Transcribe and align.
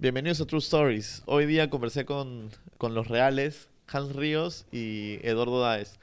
Bienvenidos 0.00 0.40
a 0.40 0.46
True 0.46 0.60
Stories. 0.60 1.24
Hoy 1.26 1.44
día 1.46 1.70
conversé 1.70 2.04
con, 2.04 2.50
con 2.76 2.94
los 2.94 3.08
reales, 3.08 3.68
Hans 3.88 4.14
Ríos 4.14 4.64
y 4.70 5.18
Eduardo 5.26 5.60
Daes. 5.60 5.98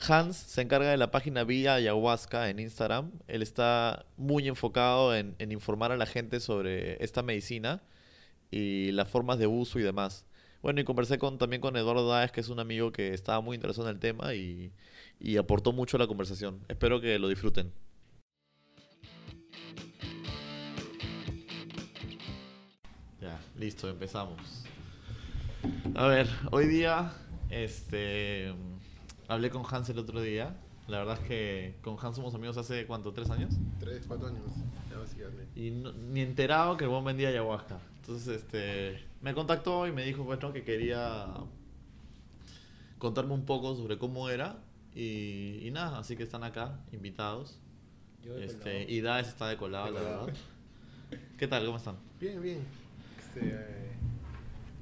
Hans 0.00 0.34
se 0.34 0.62
encarga 0.62 0.90
de 0.90 0.96
la 0.96 1.12
página 1.12 1.44
Villa 1.44 1.74
Ayahuasca 1.74 2.50
en 2.50 2.58
Instagram. 2.58 3.12
Él 3.28 3.42
está 3.42 4.04
muy 4.16 4.48
enfocado 4.48 5.14
en, 5.14 5.36
en 5.38 5.52
informar 5.52 5.92
a 5.92 5.96
la 5.96 6.06
gente 6.06 6.40
sobre 6.40 7.00
esta 7.04 7.22
medicina 7.22 7.84
y 8.50 8.90
las 8.90 9.08
formas 9.08 9.38
de 9.38 9.46
uso 9.46 9.78
y 9.78 9.82
demás. 9.82 10.26
Bueno, 10.60 10.80
y 10.80 10.84
conversé 10.84 11.20
con, 11.20 11.38
también 11.38 11.62
con 11.62 11.76
Eduardo 11.76 12.08
Daes, 12.08 12.32
que 12.32 12.40
es 12.40 12.48
un 12.48 12.58
amigo 12.58 12.90
que 12.90 13.14
estaba 13.14 13.40
muy 13.40 13.54
interesado 13.54 13.88
en 13.88 13.94
el 13.94 14.00
tema 14.00 14.34
y, 14.34 14.72
y 15.20 15.36
aportó 15.36 15.72
mucho 15.72 15.98
a 15.98 16.00
la 16.00 16.08
conversación. 16.08 16.64
Espero 16.68 17.00
que 17.00 17.16
lo 17.20 17.28
disfruten. 17.28 17.70
Listo, 23.58 23.88
empezamos. 23.88 24.64
A 25.94 26.06
ver, 26.06 26.28
hoy 26.50 26.66
día, 26.66 27.12
este, 27.50 28.54
hablé 29.28 29.50
con 29.50 29.62
Hans 29.70 29.88
el 29.88 29.98
otro 29.98 30.20
día. 30.20 30.56
La 30.88 30.98
verdad 30.98 31.18
es 31.20 31.26
que 31.26 31.74
con 31.82 31.96
Hans 32.00 32.16
somos 32.16 32.34
amigos 32.34 32.56
hace, 32.58 32.86
¿cuánto? 32.86 33.12
¿Tres 33.12 33.30
años? 33.30 33.54
Tres, 33.80 34.04
cuatro 34.06 34.28
años, 34.28 34.42
ya 34.90 34.98
básicamente. 34.98 35.60
Y 35.60 35.70
no- 35.70 35.92
ni 35.92 36.20
enterado 36.20 36.76
que 36.76 36.84
el 36.84 36.90
buen 36.90 37.04
vendía 37.04 37.28
ayahuasca. 37.28 37.78
Entonces, 38.00 38.28
este, 38.42 39.04
me 39.20 39.34
contactó 39.34 39.86
y 39.88 39.92
me 39.92 40.04
dijo, 40.04 40.22
bueno, 40.22 40.52
que 40.52 40.62
quería 40.62 41.26
contarme 42.98 43.34
un 43.34 43.44
poco 43.44 43.74
sobre 43.74 43.98
cómo 43.98 44.28
era. 44.28 44.58
Y, 44.94 45.58
y 45.66 45.70
nada, 45.72 45.98
así 45.98 46.16
que 46.16 46.22
están 46.22 46.44
acá, 46.44 46.78
invitados. 46.92 47.58
Yo 48.24 48.34
de 48.34 48.46
Este, 48.46 48.90
y 48.90 49.00
Daes 49.00 49.28
está 49.28 49.48
de 49.48 49.56
colado, 49.56 49.90
la 49.90 50.00
verdad. 50.00 50.34
¿Qué 51.36 51.46
tal? 51.48 51.64
¿Cómo 51.66 51.76
están? 51.78 51.96
Bien, 52.20 52.40
bien. 52.40 52.58
Este, 53.36 53.48
eh, 53.54 53.92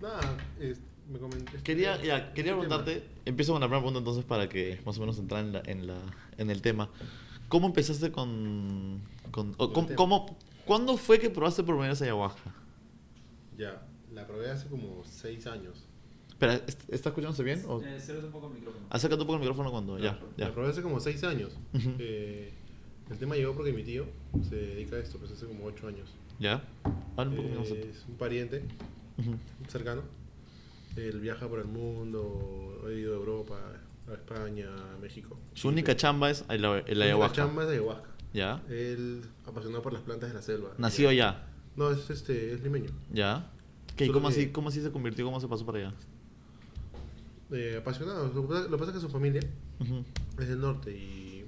nada, 0.01 0.37
es- 0.61 0.81
me 1.11 1.19
comenté. 1.19 1.59
Quería, 1.63 1.97
ya, 2.03 2.33
quería 2.33 2.53
este 2.53 2.61
preguntarte, 2.67 3.05
empiezo 3.27 3.53
con 3.53 3.61
la 3.61 3.67
primera 3.67 3.81
pregunta 3.83 3.99
entonces 3.99 4.25
para 4.25 4.49
que 4.49 4.81
más 4.87 4.97
o 4.97 5.01
menos 5.01 5.19
entrar 5.19 5.45
en, 5.45 5.53
la, 5.53 5.63
en, 5.67 5.87
la, 5.87 5.97
en 6.39 6.51
el 6.51 6.63
tema. 6.63 6.89
¿Cómo 7.49 7.67
empezaste 7.67 8.11
con... 8.11 9.01
con 9.31 9.53
Con 9.55 9.73
cómo, 9.73 9.87
tema. 9.87 9.97
cómo- 9.97 10.39
¿Cuándo 10.65 10.97
fue 10.97 11.19
que 11.19 11.29
probaste 11.29 11.63
por 11.63 11.75
primera 11.75 11.91
vez 11.93 12.01
ayahuasca? 12.01 12.55
Ya, 13.59 13.83
la 14.15 14.27
probé 14.27 14.51
hace 14.51 14.67
como 14.69 15.05
seis 15.05 15.47
años. 15.47 15.85
Espera, 16.31 16.55
¿est- 16.55 16.89
¿está 16.89 17.11
escuchándose 17.11 17.43
bien? 17.43 17.63
O... 17.69 17.83
Eh, 17.83 17.99
un 18.25 18.33
poco 18.33 18.49
el 18.49 18.55
micrófono. 18.55 18.87
Acércate 18.89 19.21
un 19.21 19.27
poco 19.27 19.35
el 19.35 19.41
micrófono 19.41 19.71
cuando... 19.71 19.99
Ya, 19.99 20.19
La 20.39 20.47
ya. 20.49 20.53
probé 20.55 20.71
hace 20.71 20.81
como 20.83 20.99
seis 21.01 21.23
años. 21.23 21.53
Ujú. 21.75 21.91
Eh, 21.99 22.51
el 23.11 23.19
tema 23.19 23.37
llegó 23.37 23.53
porque 23.55 23.73
mi 23.75 23.85
tío 23.85 24.07
se 24.49 24.57
dedica 24.57 24.97
a 24.97 25.01
esto, 25.01 25.19
pues 25.19 25.31
hace 25.33 25.45
como 25.47 25.67
ocho 25.67 25.87
años. 25.87 26.09
¿Ya? 26.39 26.63
Un 27.17 27.37
poco 27.37 27.49
Eh, 27.49 27.91
es 27.93 28.05
un 28.09 28.17
pariente 28.17 28.63
Ujú. 29.19 29.37
cercano. 29.69 30.03
Él 30.97 31.21
viaja 31.21 31.49
por 31.49 31.59
el 31.61 31.67
mundo, 31.67 32.83
ha 32.87 32.91
ido 32.93 33.15
a 33.15 33.17
Europa, 33.17 33.59
a 34.09 34.13
España, 34.15 34.69
a 34.95 34.99
México. 35.01 35.39
Su 35.55 35.69
única 35.69 35.97
chamba 35.97 36.31
es 36.31 36.45
el, 36.49 36.65
el 36.65 36.99
La 36.99 37.05
ayahuasca. 37.07 37.37
chamba 37.37 37.65
es 37.65 37.71
ayahuasca. 37.71 38.09
¿Ya? 38.33 38.63
Él 38.69 39.23
apasionado 39.47 39.83
por 39.83 39.93
las 39.93 40.03
plantas 40.03 40.31
de 40.31 40.35
la 40.35 40.43
selva. 40.43 40.71
Nació 40.79 41.09
allá. 41.09 41.47
No, 41.77 41.91
es 41.91 42.11
este, 42.11 42.53
es 42.53 42.63
limeño. 42.63 42.91
¿Ya? 43.13 43.51
¿Qué, 43.97 44.09
¿cómo, 44.11 44.29
que- 44.29 44.35
así, 44.35 44.49
¿Cómo 44.51 44.69
así 44.69 44.81
se 44.83 44.91
convirtió? 44.91 45.25
¿Cómo 45.25 45.41
se 45.41 45.47
pasó 45.49 45.65
para 45.65 45.79
allá? 45.79 45.93
Eh, 47.53 47.77
apasionado. 47.81 48.27
Lo 48.33 48.43
que 48.43 48.77
pasa- 48.77 48.91
es 48.91 48.97
que 48.97 49.01
su 49.01 49.09
familia 49.09 49.43
Ujú. 49.81 50.05
es 50.41 50.49
del 50.49 50.61
norte 50.61 50.91
y 50.91 51.45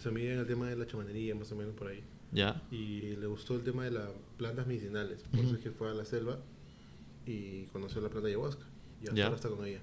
se 0.00 0.10
mide 0.10 0.34
en 0.34 0.38
el 0.40 0.46
tema 0.46 0.68
de 0.68 0.76
la 0.76 0.86
chamanería, 0.86 1.34
más 1.34 1.50
o 1.52 1.56
menos 1.56 1.74
por 1.74 1.88
ahí. 1.88 2.02
¿Ya? 2.32 2.62
Y 2.70 3.16
le 3.16 3.26
gustó 3.26 3.54
el 3.56 3.62
tema 3.62 3.84
de 3.84 3.90
las 3.92 4.08
plantas 4.38 4.66
medicinales. 4.66 5.22
Por 5.30 5.40
eso 5.40 5.48
Ujú. 5.48 5.56
es 5.56 5.62
que 5.62 5.70
fue 5.70 5.90
a 5.90 5.94
la 5.94 6.04
selva 6.06 6.38
y 7.26 7.64
conoció 7.66 8.00
la 8.00 8.08
planta 8.08 8.28
ayahuasca. 8.28 8.64
Y 9.02 9.04
hasta 9.04 9.14
Ya. 9.16 9.24
ahora 9.24 9.36
está 9.36 9.48
con 9.50 9.64
ella. 9.66 9.80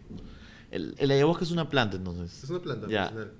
El, 0.72 0.95
el 0.98 1.11
ayahuasca 1.11 1.44
es 1.44 1.52
una 1.52 1.70
planta 1.70 1.98
entonces. 1.98 2.44
Es 2.44 2.50
una 2.50 2.61
planta 2.61 2.88
Ya. 2.88 3.02
medicinal. 3.11 3.31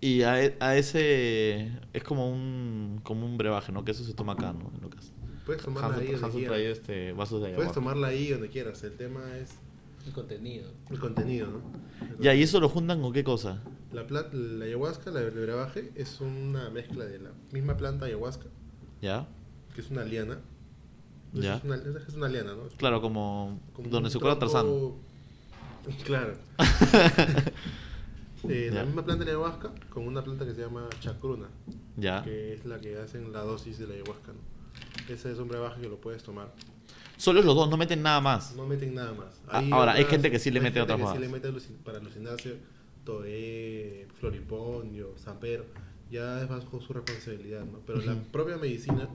Y 0.00 0.22
a, 0.22 0.32
a 0.60 0.76
ese 0.76 1.72
es 1.94 2.04
como 2.04 2.30
un 2.30 3.00
como 3.02 3.24
un 3.24 3.38
brebaje, 3.38 3.72
¿no? 3.72 3.84
Que 3.84 3.92
eso 3.92 4.04
se 4.04 4.12
toma 4.12 4.34
acá, 4.34 4.52
¿no? 4.52 4.70
En 4.74 4.82
Lucas. 4.82 5.12
Puedes 5.46 5.62
tomarla 5.62 5.96
ahí 5.96 6.12
donde 6.12 6.30
quieras. 6.38 6.58
este 6.78 7.12
vasos 7.12 7.42
de 7.42 7.54
Puedes 7.54 7.72
tomarla 7.72 8.08
ahí 8.08 8.28
donde 8.28 8.48
quieras. 8.50 8.82
El 8.84 8.96
tema 8.96 9.36
es 9.38 9.54
El 10.06 10.12
contenido. 10.12 10.70
el 10.90 10.98
contenido, 10.98 11.46
¿no? 11.48 11.62
El 12.16 12.18
Ya, 12.22 12.34
¿y 12.34 12.42
eso 12.42 12.60
lo 12.60 12.68
juntan 12.68 13.00
con 13.00 13.12
qué 13.14 13.24
cosa? 13.24 13.62
La, 13.92 14.02
la 14.32 14.64
ayahuasca, 14.64 15.10
la, 15.10 15.20
el 15.20 15.30
brebaje, 15.30 15.90
es 15.94 16.20
una 16.20 16.68
mezcla 16.70 17.04
de 17.06 17.20
la 17.20 17.30
misma 17.52 17.76
planta 17.76 18.04
ayahuasca, 18.06 18.46
¿Ya? 19.00 19.26
Que 19.74 19.80
es 19.80 19.90
una 19.90 20.04
liana. 20.04 20.38
Ya. 21.32 21.56
Es 21.56 21.64
una, 21.64 21.76
es 21.76 22.14
una 22.14 22.28
liana, 22.28 22.54
¿no? 22.54 22.68
Claro, 22.76 23.00
como, 23.00 23.60
Como 23.74 23.88
donde 23.88 24.08
se 24.10 24.18
cura 24.20 24.38
Tarzán. 24.38 24.66
Claro. 26.04 26.34
Eh. 28.46 28.70
La 28.70 28.84
misma 28.84 29.02
planta 29.02 29.24
de 29.24 29.32
la 29.32 29.38
ayahuasca 29.38 29.72
con 29.88 30.06
una 30.06 30.22
planta 30.22 30.44
que 30.44 30.54
se 30.54 30.60
llama 30.60 30.86
chacruna, 31.00 31.46
¿Ya? 31.96 32.22
que 32.22 32.52
es 32.52 32.66
la 32.66 32.78
que 32.78 32.98
hacen 32.98 33.32
la 33.32 33.40
dosis 33.40 33.78
de 33.78 33.86
la 33.86 33.94
ayahuasca. 33.94 34.32
¿no? 34.32 35.14
Ese 35.14 35.32
es 35.32 35.38
un 35.38 35.48
brebaje 35.48 35.80
que 35.80 35.88
lo 35.88 35.96
puedes 35.98 36.22
tomar. 36.22 36.52
Solo 37.16 37.40
los 37.40 37.54
dos, 37.54 37.70
no 37.70 37.78
meten 37.78 38.02
nada 38.02 38.20
más. 38.20 38.54
No 38.54 38.66
meten 38.66 38.94
nada 38.94 39.14
más. 39.14 39.40
Ah, 39.48 39.62
ahora, 39.70 39.92
hay 39.92 40.00
otras- 40.02 40.10
gente 40.10 40.30
que 40.30 40.38
sí 40.38 40.50
le 40.50 40.58
hay 40.58 40.64
mete 40.64 40.78
otras 40.78 41.00
que 41.00 41.06
sí 41.06 41.18
le 41.18 41.28
mete 41.28 41.50
para 41.84 41.96
alucinarse 41.98 42.58
toé, 43.04 44.08
floripondio, 44.20 45.16
sampero. 45.16 45.64
Ya 46.10 46.42
es 46.42 46.48
bajo 46.48 46.82
su 46.82 46.92
responsabilidad, 46.92 47.64
¿no? 47.64 47.78
Pero 47.86 48.02
la 48.02 48.12
Ujú. 48.12 48.24
propia 48.30 48.56
medicina 48.58 49.08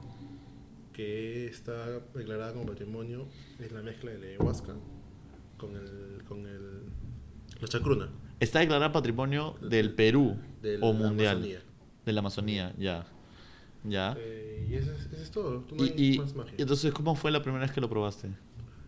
que 0.99 1.47
está 1.47 2.01
declarada 2.13 2.51
como 2.53 2.65
patrimonio 2.65 3.25
es 3.59 3.71
la 3.71 3.81
mezcla 3.81 4.11
de 4.11 4.17
la 4.19 4.25
ayahuasca 4.27 4.73
con 5.57 5.73
el 5.77 6.23
con 6.27 6.45
el 6.45 6.81
la 7.61 7.67
chacruna 7.69 8.09
Está 8.41 8.59
declarado 8.59 8.91
patrimonio 8.91 9.55
del 9.61 9.93
Perú 9.93 10.35
de 10.61 10.77
o 10.81 10.91
mundial. 10.93 11.37
Amazonía. 11.37 11.61
De 12.05 12.13
la 12.13 12.19
Amazonía, 12.19 12.73
ya. 12.77 13.05
Ya. 13.83 14.15
Eh, 14.17 14.67
y 14.69 14.75
eso 14.75 14.91
es, 14.93 15.05
eso 15.11 15.21
es 15.23 15.31
todo. 15.31 15.59
Tú 15.61 15.75
no 15.75 15.85
Y, 15.85 15.89
hay 15.89 16.13
y- 16.15 16.19
más 16.19 16.35
magia. 16.35 16.53
y 16.57 16.61
entonces, 16.61 16.93
¿cómo 16.93 17.15
fue 17.15 17.31
la 17.31 17.41
primera 17.41 17.63
vez 17.65 17.71
que 17.73 17.79
lo 17.81 17.89
probaste? 17.89 18.29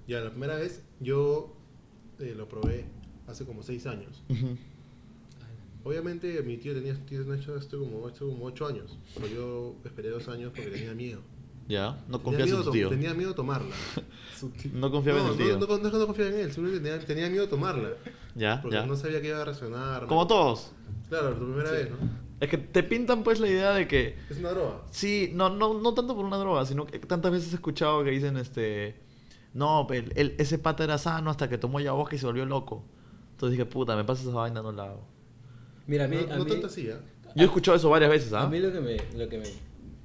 Ya, 0.07 0.19
la 0.21 0.29
primera 0.31 0.55
vez 0.55 0.83
yo 1.01 1.53
eh, 2.19 2.33
lo 2.35 2.47
probé 2.49 2.85
hace 3.27 3.45
como 3.45 3.61
seis 3.63 3.85
años. 3.87 4.21
Obviamente 5.83 6.41
mi 6.43 6.57
tío 6.57 6.73
tenía 6.73 6.93
tiene 7.05 7.35
hecho 7.35 7.55
esto 7.57 7.79
como, 7.79 8.07
esto 8.07 8.27
como 8.29 8.45
8 8.45 8.67
años, 8.67 8.97
pero 9.15 9.27
yo 9.27 9.75
esperé 9.83 10.09
dos 10.09 10.27
años 10.27 10.51
porque 10.55 10.69
tenía 10.71 10.93
miedo. 10.93 11.21
Ya. 11.67 11.97
No 12.07 12.21
confías 12.21 12.49
en 12.49 12.63
tu 12.63 12.71
tío. 12.71 12.89
tenía 12.89 13.13
miedo 13.13 13.33
tomarla. 13.35 13.75
No 14.73 14.89
confiaba 14.89 15.19
no, 15.19 15.25
en 15.25 15.31
el 15.33 15.37
no, 15.37 15.45
tío. 15.45 15.67
no, 15.67 15.77
no, 15.83 15.89
no, 15.91 15.99
no 15.99 16.05
confiaba 16.07 16.31
en 16.31 16.39
él, 16.39 16.51
simplemente 16.51 16.89
tenía, 16.89 17.05
tenía 17.05 17.29
miedo 17.29 17.47
tomarla. 17.47 17.89
ya, 18.33 18.59
Porque 18.59 18.77
ya. 18.77 18.87
no 18.87 18.95
sabía 18.95 19.21
que 19.21 19.27
iba 19.27 19.39
a 19.39 19.45
reaccionar. 19.45 20.07
Como 20.07 20.25
todos. 20.25 20.71
Claro, 21.09 21.33
tu 21.35 21.45
primera 21.45 21.69
Sí. 21.69 21.75
vez, 21.75 21.89
¿no? 21.91 21.97
Es 22.39 22.49
que 22.49 22.57
te 22.57 22.81
pintan 22.81 23.21
pues 23.21 23.39
la 23.39 23.47
idea 23.47 23.71
de 23.73 23.87
que 23.87 24.17
Es 24.31 24.37
una 24.39 24.49
droga. 24.49 24.81
Sí, 24.89 25.29
no, 25.35 25.49
no, 25.51 25.75
no 25.79 25.93
tanto 25.93 26.15
por 26.15 26.25
una 26.25 26.37
droga, 26.37 26.65
sino 26.65 26.87
que 26.87 26.97
tantas 26.97 27.31
veces 27.31 27.51
he 27.51 27.55
escuchado 27.55 28.03
que 28.03 28.09
dicen, 28.09 28.35
este, 28.37 28.95
no, 29.53 29.87
el, 29.91 30.11
el- 30.15 30.35
ese 30.39 30.57
pata 30.57 30.83
era 30.85 30.97
sano 30.97 31.29
hasta 31.29 31.47
que 31.47 31.59
tomó 31.59 31.77
ayahuasca 31.77 32.15
y 32.15 32.17
se 32.17 32.25
volvió 32.25 32.43
loco. 32.47 32.83
Entonces 33.33 33.51
dije, 33.59 33.67
puta, 33.69 33.95
me 33.95 34.03
pasa 34.05 34.23
esa 34.23 34.31
vaina, 34.33 34.63
no 34.63 34.71
la 34.71 34.85
hago. 34.85 35.05
Mira, 35.85 36.05
a 36.05 36.07
mí, 36.07 36.17
no 36.27 36.33
a 36.33 36.37
no 36.37 36.45
mí, 36.45 36.49
tanto 36.49 36.65
así, 36.65 36.89
¿ah? 36.89 36.97
Yo 37.35 37.43
he 37.43 37.45
escuchado 37.45 37.77
eso 37.77 37.91
varias 37.91 38.09
veces, 38.09 38.33
¿ah? 38.33 38.41
a 38.41 38.47
mí 38.49 38.57
lo 38.59 38.71
que 38.71 38.79
me, 38.81 38.97
lo 39.15 39.29
que 39.29 39.37
me, 39.37 39.45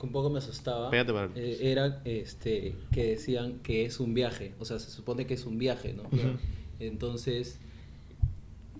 un 0.00 0.12
poco 0.12 0.30
me 0.30 0.38
asustaba 0.38 0.90
eh, 0.92 1.58
era 1.60 2.02
este, 2.04 2.74
que 2.92 3.06
decían 3.06 3.60
que 3.60 3.84
es 3.84 3.98
un 3.98 4.14
viaje, 4.14 4.54
o 4.58 4.64
sea, 4.64 4.78
se 4.78 4.90
supone 4.90 5.26
que 5.26 5.34
es 5.34 5.46
un 5.46 5.58
viaje, 5.58 5.94
¿no? 5.94 6.04
Entonces, 6.78 7.58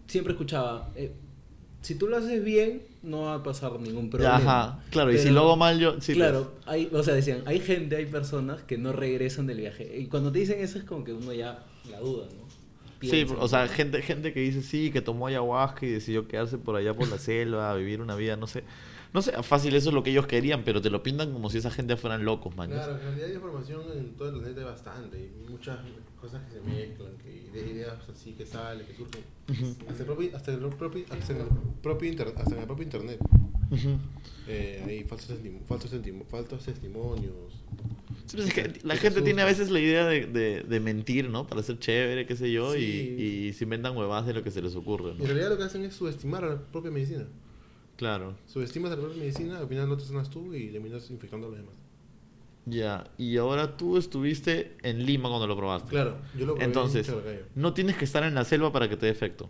siempre 0.07 0.35
escuchaba, 0.35 0.91
eh, 0.95 1.13
si 1.81 1.95
tú 1.95 2.09
lo 2.09 2.17
haces 2.17 2.45
bien, 2.45 2.83
no 3.03 3.23
va 3.23 3.35
a 3.35 3.43
pasar 3.43 3.79
ningún 3.81 4.11
problema. 4.11 4.37
Ajá, 4.37 4.85
claro, 4.91 5.13
y 5.13 5.19
si 5.19 5.31
lo 5.31 5.41
hago 5.41 5.57
mal 5.57 5.79
yo, 5.79 6.01
sí. 6.01 6.15
claro, 6.15 6.53
hay, 6.67 6.91
o 6.93 7.03
sea, 7.03 7.15
decían, 7.15 7.43
hay 7.47 7.61
gente, 7.61 7.97
hay 7.97 8.07
personas 8.07 8.63
que 8.63 8.77
no 8.77 8.93
regresan 8.93 9.47
del 9.47 9.59
viaje. 9.59 9.99
Y 9.99 10.07
cuando 10.07 10.33
te 10.33 10.41
dicen 10.41 10.61
eso 10.61 10.79
es 10.79 10.85
como 10.85 11.05
que 11.05 11.13
uno 11.13 11.33
ya 11.33 11.65
la 11.91 12.01
duda, 12.01 12.27
¿no? 12.37 12.47
Sí, 13.01 13.27
o 13.39 13.47
sea, 13.47 13.67
¿no? 13.67 13.73
gente, 13.73 14.03
gente 14.03 14.33
que 14.33 14.41
dice 14.41 14.63
sí, 14.63 14.91
que 14.91 15.01
tomó 15.01 15.27
ayahuasca 15.27 15.87
y 15.87 15.91
decidió 15.91 16.27
quedarse 16.27 16.59
por 16.59 16.77
allá 16.77 16.95
por 16.95 17.09
la 17.09 17.19
selva, 17.19 17.71
a 17.71 17.75
vivir 17.75 18.01
una 18.01 18.17
vida, 18.17 18.37
no 18.37 18.47
sé. 18.47 18.65
No 19.17 19.23
sé, 19.23 19.33
fácil, 19.43 19.75
eso 19.75 19.89
es 19.89 19.95
lo 19.95 20.03
que 20.03 20.11
ellos 20.11 20.27
querían, 20.27 20.63
pero 20.63 20.83
te 20.83 20.91
lo 20.91 21.03
pintan 21.03 21.33
como 21.33 21.49
si 21.49 21.57
esa 21.57 21.71
gente 21.71 21.97
fueran 21.97 22.27
locos, 22.27 22.55
man. 22.55 22.69
Claro, 22.71 22.97
en 22.97 23.01
realidad 23.01 23.29
hay 23.29 23.35
información 23.37 23.81
en 23.97 24.15
todo 24.15 24.29
el 24.29 24.35
planeta 24.41 24.61
hay 24.61 24.67
bastante. 24.67 25.17
Y 25.19 25.51
muchas 25.51 25.79
cosas 26.21 26.43
que 26.45 26.53
se 26.53 26.61
mezclan, 26.61 27.13
que 27.25 27.51
de 27.59 27.67
ideas 27.73 27.95
así 28.15 28.33
que 28.33 28.45
salen, 28.45 28.87
que 28.87 28.95
surgen. 28.95 29.23
Ujú. 29.49 29.75
Hasta, 29.89 30.03
el 30.03 30.07
propio, 30.07 30.37
hasta, 30.37 30.53
el 30.53 30.59
propio, 30.59 31.05
hasta, 31.09 31.33
en 31.33 31.41
el 31.41 31.47
propio 31.83 32.09
inter- 32.11 32.35
hasta 32.37 32.55
en 32.55 32.61
el 32.61 32.67
propio 32.67 32.85
internet. 32.85 33.19
Ujú. 33.71 33.99
Eh, 34.49 34.85
hay 34.87 35.05
falsos, 35.05 35.39
falsos, 35.67 35.91
falsos 36.31 36.65
testimonios. 36.67 37.33
Sí, 38.27 38.37
pues 38.37 38.49
es 38.49 38.53
que 38.55 38.81
la 38.87 38.95
te 38.97 39.01
gente 39.01 39.23
tiene 39.23 39.41
a 39.41 39.47
veces 39.47 39.71
la 39.71 39.81
idea 39.81 40.05
de, 40.05 40.27
de, 40.27 40.63
de 40.63 40.81
mentir, 40.81 41.31
¿no? 41.31 41.47
Para 41.47 41.63
ser 41.63 41.79
chévere, 41.79 42.27
qué 42.27 42.37
sé 42.37 42.53
yo, 42.53 42.75
Sí. 42.75 42.81
y, 43.19 43.23
y 43.49 43.53
se 43.55 43.65
inventan 43.65 43.97
huevadas 43.97 44.27
de 44.27 44.35
lo 44.35 44.43
que 44.43 44.51
se 44.51 44.61
les 44.61 44.75
ocurre, 44.77 45.13
En 45.13 45.19
¿no? 45.21 45.25
realidad 45.25 45.49
lo 45.49 45.57
que 45.57 45.63
hacen 45.65 45.85
es 45.85 45.95
subestimar 45.95 46.45
a 46.45 46.49
la 46.49 46.61
propia 46.61 46.91
medicina. 46.91 47.25
Claro. 47.97 48.37
Subestimas 48.47 48.93
a 48.93 48.97
la 48.97 49.03
propia 49.03 49.19
medicina, 49.19 49.59
al 49.59 49.69
final 49.69 49.89
no 49.89 49.97
te 49.97 50.05
sanas 50.05 50.29
tú 50.31 50.55
y 50.55 50.69
terminas 50.69 51.11
infectando 51.11 51.47
a 51.47 51.51
los 51.51 51.59
demás. 51.59 51.75
Ya, 52.67 53.11
y 53.17 53.37
ahora 53.37 53.77
tú 53.77 53.97
estuviste 53.97 54.77
en 54.83 55.07
Lima 55.07 55.29
cuando 55.29 55.47
lo 55.47 55.57
probaste. 55.57 55.89
Claro, 55.89 56.19
yo 56.37 56.47
lo 56.47 56.55
probé 56.55 56.65
Entonces, 56.65 57.09
en 57.09 57.43
no 57.55 57.73
tienes 57.73 57.97
que 57.97 58.05
estar 58.05 58.25
en 58.25 58.35
la 58.35 58.45
selva 58.45 58.73
para 58.73 58.89
que 58.89 58.97
te 58.97 59.07
dé 59.07 59.13
efecto. 59.13 59.49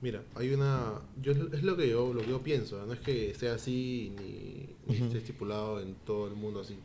Mira, 0.00 0.22
hay 0.34 0.54
una. 0.54 1.02
Yo, 1.20 1.32
es 1.32 1.62
lo 1.62 1.76
que 1.76 1.90
yo, 1.90 2.14
lo 2.14 2.22
que 2.22 2.30
yo 2.30 2.40
pienso, 2.40 2.84
no 2.86 2.94
es 2.94 3.00
que 3.00 3.34
sea 3.34 3.54
así 3.54 4.14
ni, 4.18 4.70
ni 4.86 5.04
esté 5.04 5.18
estipulado 5.18 5.80
en 5.80 5.94
todo 6.06 6.26
el 6.26 6.34
mundo 6.34 6.60
así. 6.60 6.76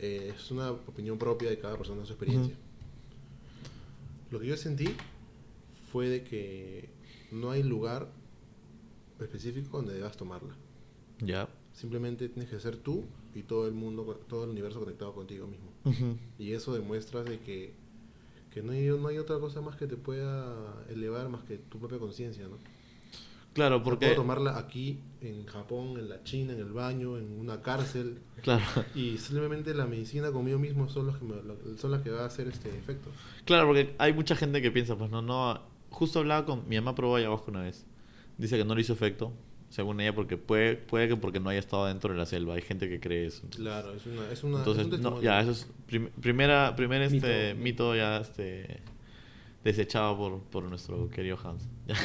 Eh, 0.00 0.32
es 0.36 0.50
una 0.50 0.72
opinión 0.72 1.16
propia 1.18 1.48
de 1.48 1.58
cada 1.58 1.76
persona, 1.76 2.04
su 2.04 2.12
experiencia. 2.12 2.54
Lo 4.32 4.40
que 4.40 4.46
yo 4.46 4.56
sentí 4.56 4.88
fue 5.92 6.08
de 6.08 6.24
que 6.24 6.88
no 7.30 7.52
hay 7.52 7.62
lugar 7.62 8.08
específico 9.20 9.76
donde 9.78 9.94
debas 9.94 10.16
tomarla. 10.16 10.54
Ya. 11.20 11.48
Simplemente 11.72 12.28
tienes 12.28 12.50
que 12.50 12.58
ser 12.60 12.76
tú 12.76 13.04
y 13.34 13.42
todo 13.42 13.66
el 13.66 13.74
mundo, 13.74 14.18
todo 14.28 14.44
el 14.44 14.50
universo 14.50 14.80
conectado 14.80 15.12
contigo 15.14 15.46
mismo. 15.46 15.70
Y 16.38 16.52
eso 16.52 16.74
demuestra 16.74 17.22
de 17.22 17.38
que, 17.40 17.74
que 18.52 18.62
no, 18.62 18.72
hay, 18.72 18.86
no 18.86 19.08
hay 19.08 19.18
otra 19.18 19.38
cosa 19.38 19.60
más 19.60 19.76
que 19.76 19.86
te 19.86 19.96
pueda 19.96 20.54
elevar 20.90 21.28
más 21.28 21.42
que 21.44 21.58
tu 21.58 21.78
propia 21.78 21.98
conciencia, 21.98 22.44
¿no? 22.48 22.56
Claro, 23.52 23.82
Porque 23.82 24.06
puedo 24.06 24.16
tomarla 24.16 24.58
aquí, 24.58 25.00
en 25.22 25.46
Japón, 25.46 25.96
en 25.98 26.10
la 26.10 26.22
China, 26.24 26.52
en 26.52 26.58
el 26.58 26.72
baño, 26.72 27.16
en 27.16 27.38
una 27.40 27.62
cárcel. 27.62 28.18
Claro. 28.42 28.62
Y 28.94 29.16
simplemente 29.18 29.72
la 29.74 29.86
medicina 29.86 30.30
conmigo 30.30 30.58
mismo 30.58 30.88
son, 30.90 31.06
los 31.06 31.16
que 31.16 31.24
me- 31.24 31.78
son 31.78 31.90
las 31.90 32.02
que 32.02 32.10
va 32.10 32.22
a 32.22 32.26
hacer 32.26 32.48
este 32.48 32.68
efecto. 32.76 33.10
Claro, 33.46 33.66
porque 33.68 33.94
hay 33.98 34.12
mucha 34.12 34.36
gente 34.36 34.60
que 34.60 34.70
piensa, 34.70 34.96
pues 34.96 35.10
no, 35.10 35.22
no. 35.22 35.58
Justo 35.90 36.18
hablaba 36.18 36.44
con 36.44 36.68
mi 36.68 36.76
mamá 36.76 36.94
probó 36.94 37.16
ayahuasca 37.16 37.50
una 37.50 37.62
vez. 37.62 37.86
Dice 38.38 38.56
que 38.58 38.64
no 38.64 38.74
le 38.74 38.80
hizo 38.82 38.92
efecto, 38.92 39.32
según 39.70 40.00
ella, 40.00 40.14
porque 40.14 40.36
puede, 40.36 40.76
puede 40.76 41.08
que 41.08 41.16
porque 41.16 41.40
no 41.40 41.48
haya 41.50 41.58
estado 41.60 41.86
dentro 41.86 42.12
de 42.12 42.18
la 42.18 42.26
selva. 42.26 42.54
Hay 42.54 42.62
gente 42.62 42.88
que 42.88 43.00
cree 43.00 43.26
eso. 43.26 43.42
entonces- 43.44 43.60
Claro, 43.62 43.94
es 43.94 44.06
una... 44.06 44.30
Es 44.30 44.44
una 44.44 44.58
Entonces, 44.58 44.86
es 44.86 44.92
un 44.92 45.02
no, 45.02 45.22
ya, 45.22 45.40
eso 45.40 45.50
es 45.52 45.66
prim- 45.86 46.10
primera, 46.20 46.74
primer 46.76 47.02
este 47.02 47.54
Mito. 47.54 47.62
mito, 47.62 47.96
ya 47.96 48.18
este 48.18 48.80
desechado 49.64 50.16
por, 50.16 50.40
por 50.42 50.64
nuestro 50.64 51.08
querido 51.10 51.38
Hans. 51.42 51.68
Ya. 51.86 51.94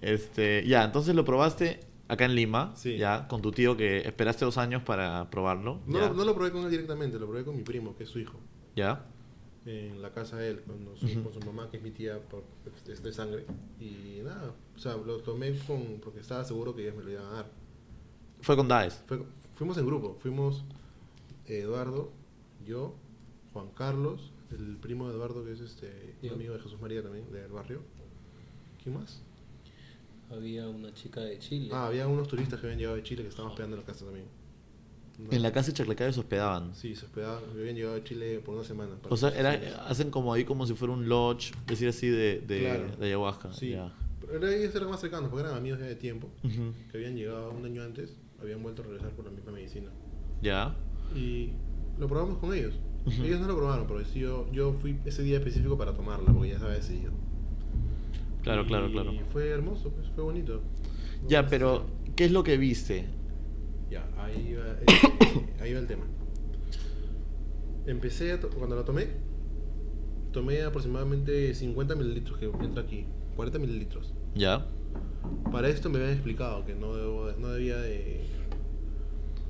Este, 0.00 0.64
ya, 0.66 0.82
entonces 0.84 1.14
lo 1.14 1.24
probaste 1.24 1.78
acá 2.08 2.24
en 2.24 2.34
Lima, 2.34 2.72
Sí. 2.74 2.96
ya, 2.96 3.28
con 3.28 3.40
tu 3.40 3.52
tío 3.52 3.76
que 3.76 3.98
esperaste 3.98 4.44
dos 4.44 4.58
años 4.58 4.82
para 4.82 5.30
probarlo. 5.30 5.80
No, 5.86 5.98
ya, 6.00 6.10
no 6.10 6.24
lo 6.24 6.34
probé 6.34 6.50
con 6.50 6.64
él 6.64 6.70
directamente, 6.70 7.18
lo 7.20 7.26
probé 7.28 7.44
con 7.44 7.56
mi 7.56 7.62
primo, 7.62 7.94
que 7.96 8.02
es 8.04 8.08
su 8.10 8.18
hijo. 8.18 8.38
ya. 8.74 9.04
En 9.64 10.02
la 10.02 10.10
casa 10.12 10.36
de 10.38 10.50
él, 10.50 10.62
con 10.62 10.78
su, 10.96 11.22
con 11.22 11.32
su 11.32 11.40
mamá, 11.40 11.70
que 11.70 11.76
es 11.76 11.82
mi 11.82 11.92
tía 11.92 12.18
por, 12.20 12.42
es 12.88 13.02
de 13.02 13.12
sangre. 13.12 13.46
Y 13.78 14.20
nada, 14.24 14.52
o 14.74 14.78
sea, 14.78 14.96
lo 14.96 15.18
tomé 15.18 15.56
con, 15.66 16.00
porque 16.02 16.18
estaba 16.20 16.44
seguro 16.44 16.74
que 16.74 16.82
ellos 16.82 16.96
me 16.96 17.04
lo 17.04 17.10
iban 17.12 17.26
a 17.26 17.30
dar. 17.30 17.50
Fue 18.40 18.56
con 18.56 18.66
Daes. 18.66 19.02
Fue- 19.06 19.22
fuimos 19.54 19.78
en 19.78 19.86
grupo, 19.86 20.16
fuimos 20.20 20.64
Eduardo, 21.46 22.10
yo, 22.66 22.94
Juan 23.52 23.68
Carlos, 23.76 24.32
el 24.50 24.76
primo 24.78 25.08
de 25.08 25.14
Eduardo 25.14 25.44
que 25.44 25.52
es 25.52 25.60
este 25.60 26.16
un 26.22 26.28
Yo. 26.28 26.34
amigo 26.34 26.54
de 26.54 26.60
Jesús 26.60 26.80
María 26.80 27.02
también, 27.02 27.30
del 27.32 27.52
barrio. 27.52 27.80
¿Quién 28.82 28.96
más? 28.98 29.22
Había 30.30 30.68
una 30.68 30.92
chica 30.94 31.20
de 31.20 31.38
Chile. 31.38 31.68
Ah, 31.72 31.86
había 31.86 32.08
unos 32.08 32.26
turistas 32.26 32.58
que 32.58 32.66
habían 32.66 32.78
llegado 32.78 32.96
de 32.96 33.02
Chile 33.02 33.22
que 33.22 33.28
estaban 33.28 33.50
hospedando 33.50 33.76
en 33.76 33.82
la 33.82 33.86
casa 33.86 34.04
también. 34.06 34.26
No. 35.18 35.30
En 35.30 35.42
la 35.42 35.52
casa 35.52 35.68
de 35.68 35.74
Chaclacayo 35.74 36.12
se 36.12 36.20
hospedaban. 36.20 36.74
Sí, 36.74 36.94
se 36.96 37.04
hospedaban, 37.04 37.42
habían 37.52 37.76
llegado 37.76 37.94
de 37.94 38.02
Chile 38.04 38.40
por 38.44 38.54
una 38.56 38.64
semana. 38.64 38.92
O 39.08 39.16
sea, 39.16 39.28
era, 39.30 39.52
hacen 39.86 40.10
como 40.10 40.32
ahí 40.32 40.44
como 40.44 40.66
si 40.66 40.74
fuera 40.74 40.92
un 40.94 41.08
lodge, 41.08 41.52
decir 41.66 41.88
así, 41.88 42.08
de, 42.08 42.40
de, 42.40 42.60
Claro. 42.60 42.96
de 42.98 43.06
ayahuasca. 43.06 43.52
Sí, 43.52 43.70
ya. 43.70 43.92
pero 44.20 44.38
era- 44.38 44.54
ellos 44.56 44.74
eran 44.74 44.88
más 44.90 45.00
cercanos 45.00 45.30
porque 45.30 45.44
eran 45.46 45.56
amigos 45.56 45.78
ya 45.80 45.86
de 45.86 45.96
tiempo, 45.96 46.28
que 46.90 46.96
habían 46.96 47.14
llegado 47.16 47.50
un 47.52 47.64
año 47.64 47.82
antes, 47.82 48.16
habían 48.40 48.62
vuelto 48.62 48.82
a 48.82 48.86
regresar 48.86 49.10
por 49.10 49.24
la 49.26 49.30
misma 49.30 49.52
medicina. 49.52 49.90
Ya. 50.40 50.74
Y 51.14 51.50
lo 51.98 52.08
probamos 52.08 52.38
con 52.38 52.52
ellos. 52.54 52.74
Ellos 53.06 53.40
no 53.40 53.46
lo 53.48 53.56
probaron, 53.56 53.86
pero 53.86 54.00
yo, 54.14 54.50
yo 54.52 54.72
fui 54.72 54.96
ese 55.04 55.22
día 55.22 55.36
específico 55.38 55.76
para 55.76 55.92
tomarla, 55.94 56.32
porque 56.32 56.48
ya 56.50 56.54
estaba 56.54 56.72
decidido. 56.72 57.10
Claro, 58.42 58.62
Y 58.62 58.66
claro, 58.66 58.90
claro. 58.90 59.12
fue 59.32 59.48
hermoso, 59.50 59.90
pues, 59.90 60.08
fue 60.14 60.24
bonito. 60.24 60.62
Ya, 61.28 61.46
pero 61.46 61.86
¿qué 62.16 62.24
es 62.24 62.32
lo 62.32 62.42
que 62.42 62.56
viste? 62.56 63.06
Ya, 63.92 64.08
ahí 64.16 64.54
va, 64.54 64.64
eh, 64.70 65.46
ahí 65.60 65.74
va 65.74 65.80
el 65.80 65.86
tema. 65.86 66.04
Empecé, 67.86 68.32
a 68.32 68.40
to- 68.40 68.48
cuando 68.48 68.74
la 68.76 68.84
tomé, 68.84 69.08
tomé 70.32 70.62
aproximadamente 70.62 71.52
50 71.54 71.94
mililitros 71.96 72.38
que 72.38 72.46
entra 72.46 72.82
aquí, 72.82 73.04
40 73.36 73.58
mililitros. 73.58 74.14
Ya. 74.34 74.66
Para 75.50 75.68
esto 75.68 75.90
me 75.90 75.98
habían 75.98 76.12
explicado 76.14 76.64
que 76.64 76.74
no, 76.74 76.94
debo- 76.96 77.36
no 77.38 77.48
debía 77.48 77.76
de 77.76 78.22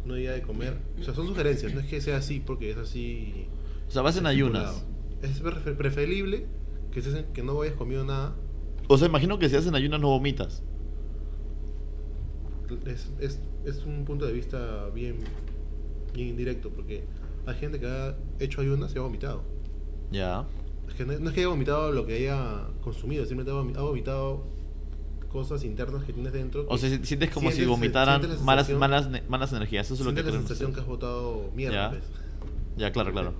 no 0.04 0.14
debía 0.14 0.32
de 0.32 0.42
comer. 0.42 0.76
O 1.00 1.04
sea, 1.04 1.14
son 1.14 1.28
sugerencias, 1.28 1.72
no 1.72 1.78
es 1.80 1.86
que 1.86 2.00
sea 2.00 2.16
así 2.16 2.40
porque 2.40 2.70
es 2.72 2.76
así. 2.78 3.46
O 3.86 3.90
sea, 3.92 4.02
vas 4.02 4.16
en 4.16 4.26
ayunas. 4.26 4.84
Es 5.22 5.40
prefer- 5.40 5.76
preferible 5.76 6.46
que, 6.90 6.98
en- 7.00 7.32
que 7.32 7.42
no 7.44 7.60
hayas 7.62 7.76
comido 7.76 8.04
nada. 8.04 8.34
O 8.88 8.98
sea, 8.98 9.06
imagino 9.06 9.38
que 9.38 9.48
si 9.48 9.54
hacen 9.54 9.76
ayunas 9.76 10.00
no 10.00 10.08
vomitas. 10.08 10.64
Es, 12.86 13.10
es, 13.20 13.40
es 13.64 13.84
un 13.84 14.04
punto 14.04 14.26
de 14.26 14.32
vista 14.32 14.88
bien, 14.94 15.16
bien 16.14 16.28
indirecto 16.28 16.70
porque 16.70 17.04
hay 17.46 17.54
gente 17.56 17.78
que 17.80 17.86
ha 17.86 18.16
hecho 18.38 18.60
ayunas 18.60 18.94
y 18.94 18.98
ha 18.98 19.02
vomitado. 19.02 19.42
Ya. 20.10 20.44
Es 20.88 20.94
que 20.94 21.04
no, 21.06 21.18
no 21.18 21.28
es 21.30 21.34
que 21.34 21.40
haya 21.40 21.48
vomitado 21.48 21.90
lo 21.92 22.04
que 22.06 22.14
haya 22.14 22.66
consumido, 22.82 23.24
simplemente 23.24 23.50
ha 23.50 23.54
vomi- 23.62 23.76
ha 23.78 23.82
vomitado 23.82 24.44
cosas 25.30 25.64
internas 25.64 26.04
que 26.04 26.12
tienes 26.12 26.32
dentro. 26.34 26.66
O 26.68 26.76
sea, 26.76 26.90
si- 26.90 27.04
sientes 27.06 27.30
como 27.30 27.48
si 27.50 27.56
sientes- 27.56 27.68
vomitaran 27.68 28.20
sientes 28.20 28.40
la 28.40 28.44
malas, 28.46 28.68
malas, 28.70 29.08
malas 29.28 29.52
energías. 29.52 29.86
Eso 29.86 29.94
es 29.94 30.00
lo 30.00 30.14
que 30.14 30.22
la 30.22 30.30
sensación 30.32 30.74
que 30.74 30.80
has 30.80 30.86
botado 30.86 31.50
mierda. 31.56 31.74
Ya. 31.74 31.90
pues. 31.90 32.02
Ya, 32.76 32.92
claro, 32.92 33.12
claro. 33.12 33.32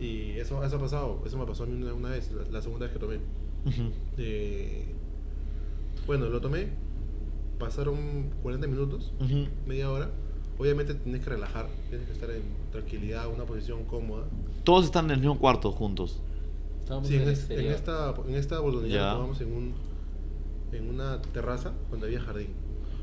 Y 0.00 0.32
eso, 0.38 0.62
eso 0.64 0.76
ha 0.76 0.80
pasado, 0.80 1.22
eso 1.26 1.38
me 1.38 1.44
pasó 1.46 1.62
a 1.64 1.66
mí 1.66 1.74
una, 1.82 1.92
una 1.94 2.10
vez, 2.10 2.30
la, 2.32 2.44
la 2.50 2.62
segunda 2.62 2.86
vez 2.86 2.92
que 2.94 2.98
tomé. 2.98 3.16
Ujú. 3.66 3.90
Eh, 4.18 4.86
bueno, 6.06 6.26
lo 6.28 6.40
tomé, 6.40 6.68
pasaron 7.58 8.30
40 8.42 8.66
minutos, 8.66 9.12
media 9.66 9.90
hora. 9.90 10.10
Obviamente 10.58 10.94
tienes 10.94 11.22
que 11.22 11.30
relajar, 11.30 11.68
tienes 11.90 12.06
que 12.06 12.12
estar 12.14 12.30
en 12.30 12.42
tranquilidad, 12.72 13.28
una 13.32 13.44
posición 13.44 13.84
cómoda. 13.84 14.24
Todos 14.64 14.86
están 14.86 15.06
en 15.06 15.10
el 15.12 15.18
mismo 15.20 15.38
cuarto 15.38 15.70
juntos. 15.70 16.20
Estábamos 16.80 17.08
Sí, 17.08 17.16
en 17.16 17.28
es- 17.28 17.50
en 17.50 17.66
esta, 17.66 18.14
en 18.26 18.34
esta 18.36 18.56
lo 18.56 18.80
tomamos 19.14 19.40
en, 19.42 19.52
un, 19.52 19.74
en 20.72 20.88
una 20.88 21.20
terraza 21.20 21.72
donde 21.90 22.06
había 22.06 22.20
jardín. 22.20 22.48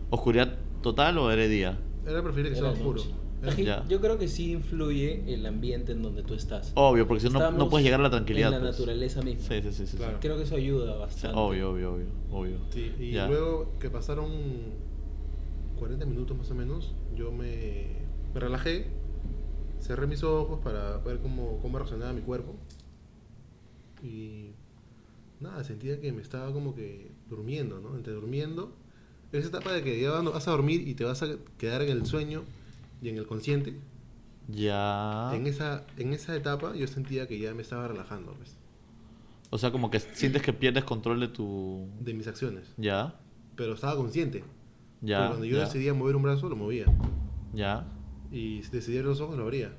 ¿Oscuridad 0.09 0.55
total 0.81 1.17
o 1.19 1.29
era 1.31 1.43
día? 1.47 1.77
Era 2.07 2.21
preferible 2.23 2.51
que 2.53 2.57
Era 2.57 2.71
sea 2.73 2.79
oscuro. 2.79 3.01
noche. 3.01 3.15
Ya. 3.57 3.85
Yo 3.87 3.99
creo 3.99 4.17
que 4.17 4.27
sí 4.27 4.51
influye 4.53 5.23
el 5.33 5.45
ambiente 5.45 5.91
en 5.91 6.01
donde 6.01 6.23
tú 6.23 6.33
estás. 6.33 6.71
Obvio, 6.75 7.07
porque 7.07 7.21
si 7.27 7.29
no, 7.29 7.51
no 7.51 7.69
puedes 7.69 7.83
llegar 7.83 7.99
a 7.99 8.03
la 8.03 8.09
tranquilidad. 8.09 8.49
En 8.49 8.55
la 8.55 8.59
pues. 8.61 8.71
naturaleza 8.79 9.21
misma. 9.21 9.47
Sí, 9.47 9.61
sí, 9.61 9.73
sí. 9.73 9.87
sí. 9.87 9.97
Creo 10.21 10.37
que 10.37 10.43
eso 10.43 10.55
ayuda 10.55 10.93
Sí, 10.93 10.99
bastante. 10.99 11.37
obvio, 11.39 11.71
obvio, 11.71 11.93
obvio, 11.93 12.05
obvio. 12.31 12.57
Sí, 12.71 12.93
y 12.99 13.11
Ya. 13.11 13.27
luego 13.27 13.71
que 13.79 13.89
pasaron 13.89 14.31
40 15.77 16.05
minutos 16.05 16.37
más 16.37 16.49
o 16.51 16.55
menos, 16.55 16.93
yo 17.15 17.31
me, 17.31 17.87
me 18.33 18.39
relajé, 18.39 18.87
cerré 19.81 20.07
mis 20.07 20.23
ojos 20.23 20.59
para 20.63 20.97
ver 20.99 21.19
cómo, 21.19 21.59
cómo 21.61 21.77
reaccionaba 21.77 22.13
mi 22.13 22.21
cuerpo. 22.21 22.55
Y 24.01 24.51
nada, 25.39 25.63
sentía 25.63 25.99
que 25.99 26.11
me 26.11 26.21
estaba 26.21 26.51
como 26.53 26.75
que 26.75 27.11
durmiendo, 27.29 27.79
¿no? 27.79 27.95
Entre 27.95 28.13
durmiendo. 28.13 28.71
Esa 29.31 29.47
etapa 29.47 29.73
de 29.73 29.81
que 29.83 29.99
ya 29.99 30.11
vas 30.11 30.47
a 30.47 30.51
dormir 30.51 30.87
y 30.87 30.93
te 30.93 31.03
vas 31.05 31.23
a 31.23 31.27
quedar 31.57 31.81
en 31.81 31.89
el 31.89 32.05
sueño 32.05 32.43
y 33.03 33.09
en 33.09 33.17
el 33.17 33.27
consciente. 33.27 33.77
Ya. 34.47 35.31
En, 35.33 35.45
esa, 35.45 35.85
en 35.97 36.13
esa 36.13 36.35
etapa 36.35 36.73
yo 36.75 36.87
sentía 36.87 37.27
que 37.27 37.37
ya 37.37 37.53
me 37.53 37.61
estaba 37.61 37.87
relajando, 37.87 38.33
pues, 38.33 38.57
O 39.49 39.57
sea, 39.57 39.71
como 39.71 39.91
que 39.91 39.99
sientes 39.99 40.41
que 40.41 40.53
pierdes 40.53 40.85
control 40.85 41.19
de 41.19 41.27
tu... 41.27 41.87
de 41.99 42.13
mis 42.13 42.27
acciones. 42.27 42.73
Ya. 42.77 43.19
Pero 43.55 43.73
estaba 43.73 43.95
consciente. 43.95 44.43
Ya. 45.01 45.19
Porque 45.19 45.29
cuando 45.29 45.45
yo 45.45 45.57
ya, 45.57 45.65
decidía 45.65 45.93
mover 45.93 46.15
un 46.15 46.23
brazo, 46.23 46.47
lo 46.49 46.55
movía. 46.55 46.85
Ya. 47.53 47.85
Y 48.31 48.61
decidí 48.61 48.97
abrir 48.97 49.09
los 49.09 49.19
ojos, 49.19 49.37
lo 49.37 49.43
abría. 49.43 49.73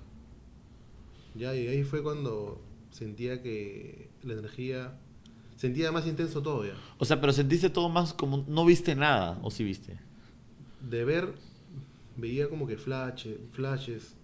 Ya, 1.34 1.54
y 1.54 1.66
ahí 1.66 1.82
fue 1.82 2.02
cuando 2.02 2.62
sentía 2.90 3.42
que 3.42 4.10
la 4.22 4.34
energía. 4.34 4.98
Sentía 5.56 5.92
más 5.92 6.06
intenso 6.06 6.42
todo 6.42 6.66
ya. 6.66 6.74
O 6.98 7.04
sea, 7.04 7.20
pero 7.20 7.32
sentiste 7.32 7.70
todo 7.70 7.88
más 7.88 8.12
como... 8.12 8.44
No 8.48 8.66
viste 8.66 8.94
nada, 8.94 9.38
¿o 9.42 9.50
sí 9.50 9.64
viste? 9.64 9.98
De 10.80 11.04
ver, 11.04 11.34
veía 12.16 12.48
como 12.48 12.66
que 12.66 12.76
flashes. 12.76 13.36
flashes 13.50 14.14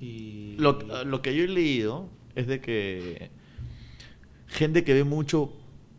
y. 0.00 0.54
Lo, 0.58 0.78
lo 1.04 1.22
que 1.22 1.34
yo 1.36 1.44
he 1.44 1.48
leído 1.48 2.08
es 2.34 2.46
de 2.46 2.60
que... 2.60 3.30
Gente 4.46 4.82
que 4.82 4.94
ve 4.94 5.04
mucho 5.04 5.52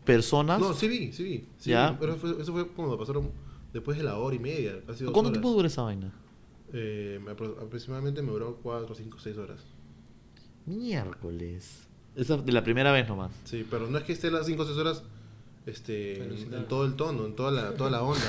personas... 0.04 0.60
No, 0.60 0.74
sí 0.74 0.88
vi, 0.88 1.12
sí 1.12 1.22
vi. 1.24 1.44
sí 1.58 1.70
Ya. 1.70 1.90
vi, 1.92 1.96
pero 2.00 2.16
fue- 2.16 2.40
eso 2.42 2.52
fue 2.52 2.68
cuando 2.68 2.98
pasaron 2.98 3.30
después 3.72 3.96
de 3.96 4.04
la 4.04 4.18
hora 4.18 4.36
y 4.36 4.38
media. 4.38 4.80
Casi 4.86 5.04
¿Cuánto 5.04 5.20
horas. 5.20 5.32
tiempo 5.32 5.52
dura 5.52 5.68
esa 5.68 5.82
vaina? 5.82 6.12
Eh, 6.72 7.18
me 7.24 7.32
apro- 7.32 7.56
aproximadamente 7.62 8.20
me 8.22 8.30
duró 8.32 8.58
4, 8.62 8.94
5, 8.94 9.18
6 9.20 9.36
horas. 9.38 9.60
Miércoles. 10.66 11.88
Esa 12.14 12.36
de 12.36 12.52
la 12.52 12.62
primera 12.62 12.92
vez 12.92 13.08
nomás. 13.08 13.32
Sí, 13.44 13.66
pero 13.70 13.86
no 13.88 13.96
es 13.98 14.04
que 14.04 14.12
esté 14.12 14.30
las 14.30 14.46
5 14.46 14.62
o 14.62 14.66
6 14.66 14.76
horas 14.78 15.02
este, 15.66 16.22
en, 16.24 16.54
en 16.54 16.66
todo 16.68 16.84
el 16.84 16.94
tono, 16.94 17.24
en 17.26 17.36
toda 17.36 17.50
la, 17.50 17.74
toda 17.74 17.90
la 17.90 18.02
onda, 18.02 18.20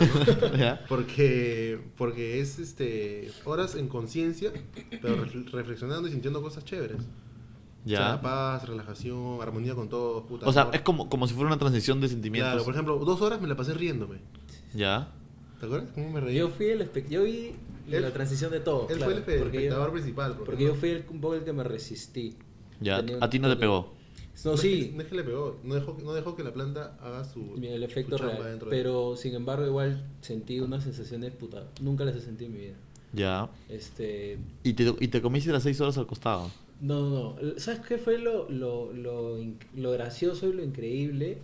¿no? 0.51 0.57
¿Ya? 0.57 0.85
Porque, 0.87 1.79
porque 1.97 2.39
es 2.39 2.59
este, 2.59 3.31
horas 3.45 3.75
en 3.75 3.87
conciencia, 3.87 4.51
pero 5.01 5.25
refle- 5.25 5.49
reflexionando 5.49 6.07
y 6.07 6.11
sintiendo 6.11 6.41
cosas 6.41 6.63
chéveres. 6.65 6.97
O 6.99 7.89
sea, 7.89 7.99
Ya. 8.15 8.21
paz, 8.21 8.67
relajación, 8.67 9.39
armonía 9.41 9.75
con 9.75 9.89
todos, 9.89 10.23
puta. 10.25 10.47
O 10.47 10.53
sea, 10.53 10.63
amor. 10.63 10.75
es 10.75 10.81
como, 10.81 11.09
como 11.09 11.27
si 11.27 11.33
fuera 11.33 11.47
una 11.47 11.57
transición 11.59 11.99
de 12.01 12.07
sentimientos. 12.07 12.51
Claro, 12.53 12.63
por 12.65 12.73
ejemplo, 12.73 12.97
dos 12.99 13.21
horas 13.21 13.41
me 13.41 13.47
la 13.47 13.55
pasé 13.55 13.73
riéndome. 13.73 14.19
Ya. 14.73 15.11
¿Te 15.59 15.65
acuerdas 15.65 15.89
cómo 15.93 16.11
me 16.11 16.21
reí? 16.21 16.35
Yo 16.37 16.49
fui 16.49 16.67
el 16.67 16.81
espe- 16.89 17.07
yo 17.09 17.23
vi 17.23 17.55
Él- 17.89 18.01
la 18.03 18.11
transición 18.13 18.51
de 18.51 18.59
todo. 18.59 18.87
Él 18.89 18.97
claro, 18.97 19.11
fue 19.11 19.13
el 19.13 19.25
espe- 19.25 19.39
porque 19.39 19.55
yo- 19.57 19.59
espectador 19.61 19.91
principal. 19.91 20.31
Porque, 20.33 20.45
Porque 20.51 20.63
yo 20.65 20.75
fui 20.75 20.89
el, 20.91 21.05
un 21.09 21.19
poco 21.19 21.35
el 21.35 21.43
que 21.43 21.51
me 21.53 21.63
resistí. 21.63 22.35
Ya. 22.79 22.97
Tenía 23.03 23.17
A 23.21 23.29
ti 23.29 23.39
no 23.39 23.49
te 23.49 23.55
pegó. 23.57 23.93
No, 24.43 24.51
No 24.51 24.55
es 24.55 24.61
sí, 24.61 24.89
que- 24.89 24.95
no 24.95 25.01
es 25.03 25.07
que 25.07 25.15
le 25.15 25.23
pegó, 25.23 25.59
no 25.63 25.75
dejó, 25.75 25.97
no 26.03 26.13
dejó 26.13 26.35
que 26.35 26.43
la 26.43 26.51
planta 26.53 26.97
haga 27.01 27.23
su, 27.23 27.55
el 27.61 27.83
efecto 27.83 28.17
su 28.17 28.23
real. 28.23 28.59
de- 28.59 28.65
Pero 28.65 29.15
sin 29.15 29.35
embargo, 29.35 29.65
igual 29.65 30.03
sentí 30.21 30.59
unas 30.59 30.83
sensaciones 30.83 31.31
puta. 31.33 31.67
Nunca 31.81 32.03
las 32.03 32.15
he 32.15 32.21
sentido 32.21 32.49
en 32.51 32.53
mi 32.57 32.59
vida. 32.65 32.75
Ya. 33.13 33.49
Este. 33.69 34.39
Y 34.63 34.73
te, 34.73 34.93
y 34.99 35.07
te 35.07 35.21
comiste 35.21 35.51
las 35.51 35.63
seis 35.63 35.79
horas 35.81 35.97
al 35.97 36.07
costado. 36.07 36.49
No, 36.81 37.09
no, 37.09 37.35
no. 37.41 37.59
¿Sabes 37.59 37.79
qué 37.81 37.97
fue 37.97 38.17
lo, 38.17 38.49
lo, 38.49 38.91
lo, 38.91 39.37
lo 39.75 39.91
gracioso 39.91 40.47
y 40.49 40.53
lo 40.53 40.63
increíble? 40.63 41.37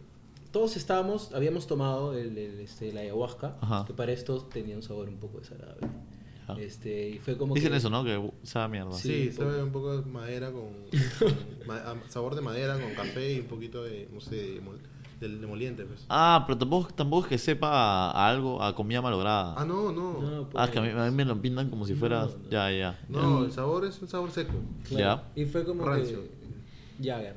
Todos 0.51 0.75
estábamos, 0.75 1.31
habíamos 1.33 1.67
tomado 1.67 2.13
el, 2.17 2.35
el, 2.37 2.59
este, 2.59 2.91
la 2.91 3.01
ayahuasca, 3.01 3.55
Ajá. 3.61 3.85
que 3.85 3.93
para 3.93 4.11
esto 4.11 4.41
tenía 4.51 4.75
un 4.75 4.81
sabor 4.81 5.07
un 5.07 5.17
poco 5.17 5.39
desagradable. 5.39 5.87
Ya. 6.55 6.61
Este, 6.63 7.09
y 7.09 7.19
fue 7.19 7.37
como 7.37 7.53
Dicen 7.55 7.71
que- 7.71 7.77
eso, 7.77 7.89
¿no? 7.89 8.03
Que 8.03 8.31
sabe 8.43 8.69
mierda. 8.69 8.91
Sí, 8.93 9.25
Sí, 9.29 9.31
sabe 9.33 9.61
un 9.63 9.71
poco 9.71 10.01
de 10.01 10.09
madera 10.09 10.51
con, 10.51 10.63
con 11.19 11.37
ma- 11.67 11.77
a- 11.77 12.09
sabor 12.09 12.35
de 12.35 12.41
madera 12.41 12.79
con 12.79 12.93
café 12.93 13.33
y 13.33 13.39
un 13.39 13.45
poquito 13.47 13.83
de, 13.83 14.07
no 14.13 14.19
sé, 14.21 14.35
de, 14.35 14.61
mol- 14.61 14.79
del 15.19 15.43
emoliente, 15.43 15.83
pues. 15.83 16.05
Ah, 16.09 16.43
pero 16.47 16.57
tampoco, 16.57 16.93
tampoco 16.93 17.23
es 17.23 17.29
que 17.29 17.37
sepa 17.37 17.69
a, 17.69 18.11
a 18.11 18.29
algo, 18.29 18.63
a 18.63 18.73
comida 18.73 19.01
malograda. 19.01 19.53
Ah, 19.57 19.65
no, 19.65 19.91
no. 19.91 20.21
No, 20.21 20.49
Ah, 20.55 20.65
es 20.65 20.71
que 20.71 20.79
a 20.79 20.81
mí, 20.81 20.89
pues. 20.89 21.01
a 21.01 21.09
mí 21.09 21.15
me 21.15 21.25
lo 21.25 21.41
pintan 21.41 21.69
como 21.69 21.85
si 21.85 21.93
fuera... 21.93 22.21
No, 22.21 22.27
no. 22.27 22.49
Ya, 22.49 22.71
ya. 22.71 22.99
No, 23.09 23.43
el 23.43 23.51
sabor 23.51 23.85
es 23.85 24.01
un 24.01 24.07
sabor 24.07 24.31
seco. 24.31 24.53
Claro. 24.87 25.21
Y 25.35 25.43
fue 25.45 25.65
como 25.65 25.83
Rancio. 25.85 26.21
que. 26.21 27.05
Jagger. 27.09 27.35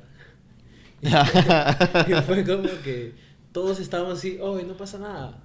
ya. 1.02 2.06
y 2.08 2.22
fue 2.22 2.44
como 2.44 2.68
que 2.84 3.14
todos 3.52 3.80
estábamos 3.80 4.18
así, 4.18 4.38
oh, 4.40 4.60
no 4.62 4.74
pasa 4.74 4.98
nada. 4.98 5.42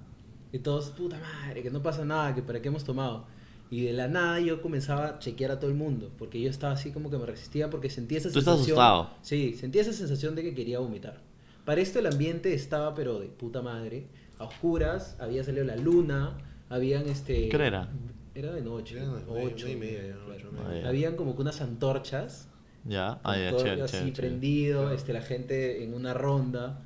Y 0.52 0.60
todos, 0.60 0.86
puta 0.90 1.18
madre, 1.18 1.62
que 1.62 1.70
no 1.70 1.82
pasa 1.82 2.04
nada, 2.04 2.34
que 2.34 2.42
para 2.42 2.62
qué 2.62 2.68
hemos 2.68 2.84
tomado. 2.84 3.26
Y 3.70 3.82
de 3.82 3.92
la 3.92 4.08
nada 4.08 4.40
yo 4.40 4.62
comenzaba 4.62 5.06
a 5.08 5.18
chequear 5.18 5.50
a 5.50 5.58
todo 5.60 5.70
el 5.70 5.76
mundo, 5.76 6.10
porque 6.18 6.40
yo 6.40 6.48
estaba 6.48 6.72
así 6.72 6.90
como 6.90 7.10
que 7.10 7.18
me 7.18 7.26
resistía 7.26 7.68
porque 7.68 7.90
sentía 7.90 8.18
esa 8.18 8.30
Tú 8.30 8.38
estás 8.38 8.56
sensación. 8.56 8.78
asustado. 8.78 9.10
Sí, 9.22 9.54
sentía 9.54 9.82
esa 9.82 9.92
sensación 9.92 10.34
de 10.34 10.42
que 10.42 10.54
quería 10.54 10.78
vomitar. 10.78 11.20
Para 11.66 11.80
esto 11.82 11.98
el 11.98 12.06
ambiente 12.06 12.54
estaba 12.54 12.94
pero 12.94 13.18
de 13.18 13.26
puta 13.26 13.60
madre, 13.60 14.06
a 14.38 14.44
oscuras, 14.44 15.16
había 15.20 15.44
salido 15.44 15.64
la 15.64 15.76
luna, 15.76 16.38
habían 16.70 17.06
este 17.08 17.48
¿Qué 17.50 17.56
era? 17.56 17.88
Era 18.34 18.52
de 18.52 18.62
noche, 18.62 18.96
Era 18.96 19.06
de 19.12 19.24
ocho, 19.28 19.66
media, 19.66 20.06
ya, 20.06 20.14
claro. 20.24 20.52
media. 20.52 20.88
Habían 20.88 21.16
como 21.16 21.34
que 21.36 21.42
unas 21.42 21.60
antorchas 21.60 22.48
Ya. 22.86 23.20
Ah, 23.22 23.36
ya, 23.36 23.50
todo 23.50 23.64
chévere, 23.64 23.82
así 23.82 23.96
chévere, 23.96 24.12
prendido, 24.12 24.92
este, 24.92 25.12
la 25.12 25.20
gente 25.22 25.82
en 25.84 25.92
una 25.92 26.14
ronda. 26.14 26.80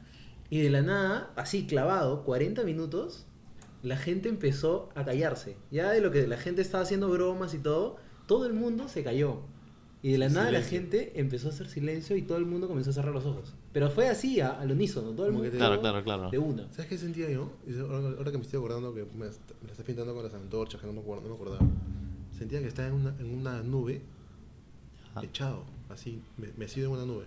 Y 0.51 0.61
de 0.63 0.71
la 0.71 0.83
nada, 0.83 1.31
así 1.37 1.67
clavado, 1.67 2.25
40 2.25 2.65
minutos, 2.65 3.27
la 3.83 3.97
gente 3.97 4.29
empezó 4.29 4.89
a 4.95 5.05
callarse. 5.05 5.57
Ya 5.71 5.91
de 5.91 6.01
lo 6.01 6.11
que 6.11 6.27
la 6.27 6.37
gente 6.37 6.63
estaba 6.63 6.85
haciendo 6.85 7.09
bromas 7.09 7.55
y 7.55 7.59
todo, 7.59 7.97
todo 8.27 8.47
el 8.47 8.53
mundo 8.53 8.89
se 8.89 9.03
cayó. 9.03 9.41
Y 10.05 10.11
de 10.13 10.19
la 10.19 10.29
nada 10.29 10.51
la 10.51 10.63
gente 10.63 11.13
empezó 11.21 11.49
a 11.49 11.51
hacer 11.53 11.69
silencio 11.69 12.17
y 12.17 12.23
todo 12.23 12.37
el 12.39 12.45
mundo 12.45 12.67
comenzó 12.67 12.91
a 12.91 12.93
cerrar 12.93 13.15
los 13.15 13.25
ojos. 13.25 13.55
Pero 13.73 13.89
fue 13.89 14.09
así, 14.09 14.41
a- 14.41 14.59
al 14.61 14.73
unísono, 14.73 15.11
todo 15.13 15.27
el 15.27 15.33
mundo. 15.33 15.49
Claro, 15.51 15.81
claro, 15.81 16.03
claro. 16.03 16.29
De 16.31 16.39
una. 16.39 16.69
¿Sabes 16.73 16.87
qué 16.87 16.99
sentía 16.99 17.31
yo? 17.31 17.53
Ahora, 17.81 18.09
ahora 18.19 18.33
que 18.33 18.39
me 18.39 18.43
estoy 18.43 18.59
acordando 18.59 18.93
que 18.95 19.05
me, 19.05 19.17
me 19.19 19.27
la 19.27 19.71
estoy 19.71 19.85
pintando 19.85 20.13
con 20.15 20.25
las 20.25 20.35
antorchas, 20.35 20.81
que 20.81 20.87
no 20.89 20.93
me, 20.93 21.01
acuerdo, 21.01 21.23
no 21.23 21.29
me 21.31 21.35
acordaba. 21.37 21.61
Sentía 22.37 22.61
que 22.61 22.67
estaba 22.67 22.89
en 22.89 22.95
una, 22.95 23.15
en 23.21 23.33
una 23.39 23.63
nube, 23.63 24.03
Ya. 25.15 25.23
echado, 25.23 25.65
así, 25.89 26.21
me- 26.37 26.53
mecido 26.57 26.89
en 26.89 26.95
una 26.95 27.07
nube. 27.07 27.25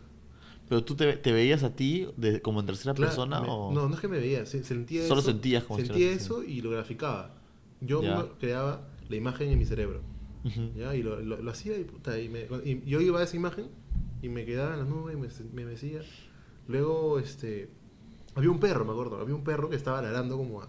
Pero 0.67 0.83
tú 0.83 0.95
te, 0.95 1.13
te 1.17 1.31
veías 1.31 1.63
a 1.63 1.75
ti 1.75 2.07
de, 2.17 2.41
como 2.41 2.59
en 2.59 2.65
tercera 2.65 2.93
Claro, 2.93 3.09
persona 3.09 3.39
me- 3.41 3.47
o... 3.49 3.71
No, 3.73 3.87
no 3.87 3.93
es 3.95 4.01
que 4.01 4.07
me 4.07 4.17
veía, 4.19 4.45
se- 4.45 4.63
sentía 4.63 5.07
Solo 5.07 5.21
eso. 5.21 5.29
sentías 5.31 5.63
como 5.63 5.79
Sentía 5.79 6.11
eso 6.11 6.43
y 6.43 6.61
lo 6.61 6.71
graficaba. 6.71 7.35
Yo 7.81 8.01
me 8.01 8.09
creaba 8.39 8.81
la 9.09 9.15
imagen 9.15 9.49
en 9.49 9.59
mi 9.59 9.65
cerebro. 9.65 10.01
Ujú. 10.43 10.71
¿ya? 10.77 10.95
Y 10.95 11.03
lo, 11.03 11.19
lo, 11.21 11.41
lo 11.41 11.51
hacía 11.51 11.77
y, 11.77 11.83
puta, 11.83 12.19
y, 12.19 12.29
me- 12.29 12.47
y 12.63 12.81
yo 12.89 12.99
iba 13.01 13.19
a 13.19 13.23
esa 13.23 13.35
imagen 13.35 13.67
y 14.21 14.29
me 14.29 14.43
quedaba 14.45 14.73
en 14.73 14.79
la 14.79 14.85
nube 14.85 15.13
y 15.13 15.15
me, 15.17 15.27
me 15.53 15.65
mecía. 15.65 16.01
Luego, 16.67 17.19
este, 17.19 17.69
había 18.33 18.49
un 18.49 18.59
perro, 18.59 18.85
me 18.85 18.91
acuerdo, 18.91 19.19
había 19.19 19.35
un 19.35 19.43
perro 19.43 19.69
que 19.69 19.75
estaba 19.75 20.01
ladrando 20.01 20.35
como 20.37 20.61
a, 20.63 20.67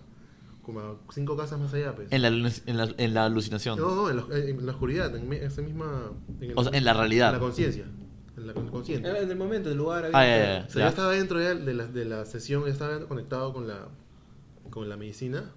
como 0.62 0.80
a 0.80 0.96
cinco 1.12 1.36
casas 1.38 1.58
más 1.58 1.72
allá, 1.72 1.94
pues. 1.94 2.12
En 2.12 2.20
la, 2.22 2.28
en 2.28 2.76
la, 2.76 2.94
en 2.98 3.14
la 3.14 3.24
alucinación. 3.24 3.78
No, 3.78 3.94
no, 3.94 4.10
en 4.10 4.16
la, 4.16 4.38
en 4.38 4.66
la 4.66 4.72
oscuridad, 4.72 5.14
en 5.16 5.32
esa 5.32 5.62
misma... 5.62 6.10
En 6.40 6.50
el- 6.50 6.58
O 6.58 6.64
sea, 6.64 6.76
en 6.76 6.84
la 6.84 6.92
realidad. 6.92 7.28
En 7.28 7.34
la 7.34 7.40
conciencia, 7.40 7.84
en 8.36 8.46
la 8.46 8.52
en 8.52 8.58
el 8.64 8.70
consciente. 8.70 9.08
Era 9.08 9.20
En 9.20 9.30
el 9.30 9.36
momento, 9.36 9.68
en 9.68 9.72
el 9.72 9.78
lugar. 9.78 10.10
Ah, 10.12 10.24
ya, 10.26 10.38
ya, 10.60 10.64
O 10.68 10.70
sea, 10.70 10.82
yo 10.84 10.88
estaba 10.88 11.12
dentro 11.12 11.40
ya 11.40 11.54
de 11.54 11.74
la, 11.74 11.86
de 11.86 12.04
la 12.04 12.24
sesión, 12.26 12.64
ya 12.64 12.70
estaba 12.72 12.98
conectado 13.06 13.52
con 13.52 13.66
la, 13.66 13.88
con 14.70 14.88
la 14.88 14.96
medicina, 14.96 15.50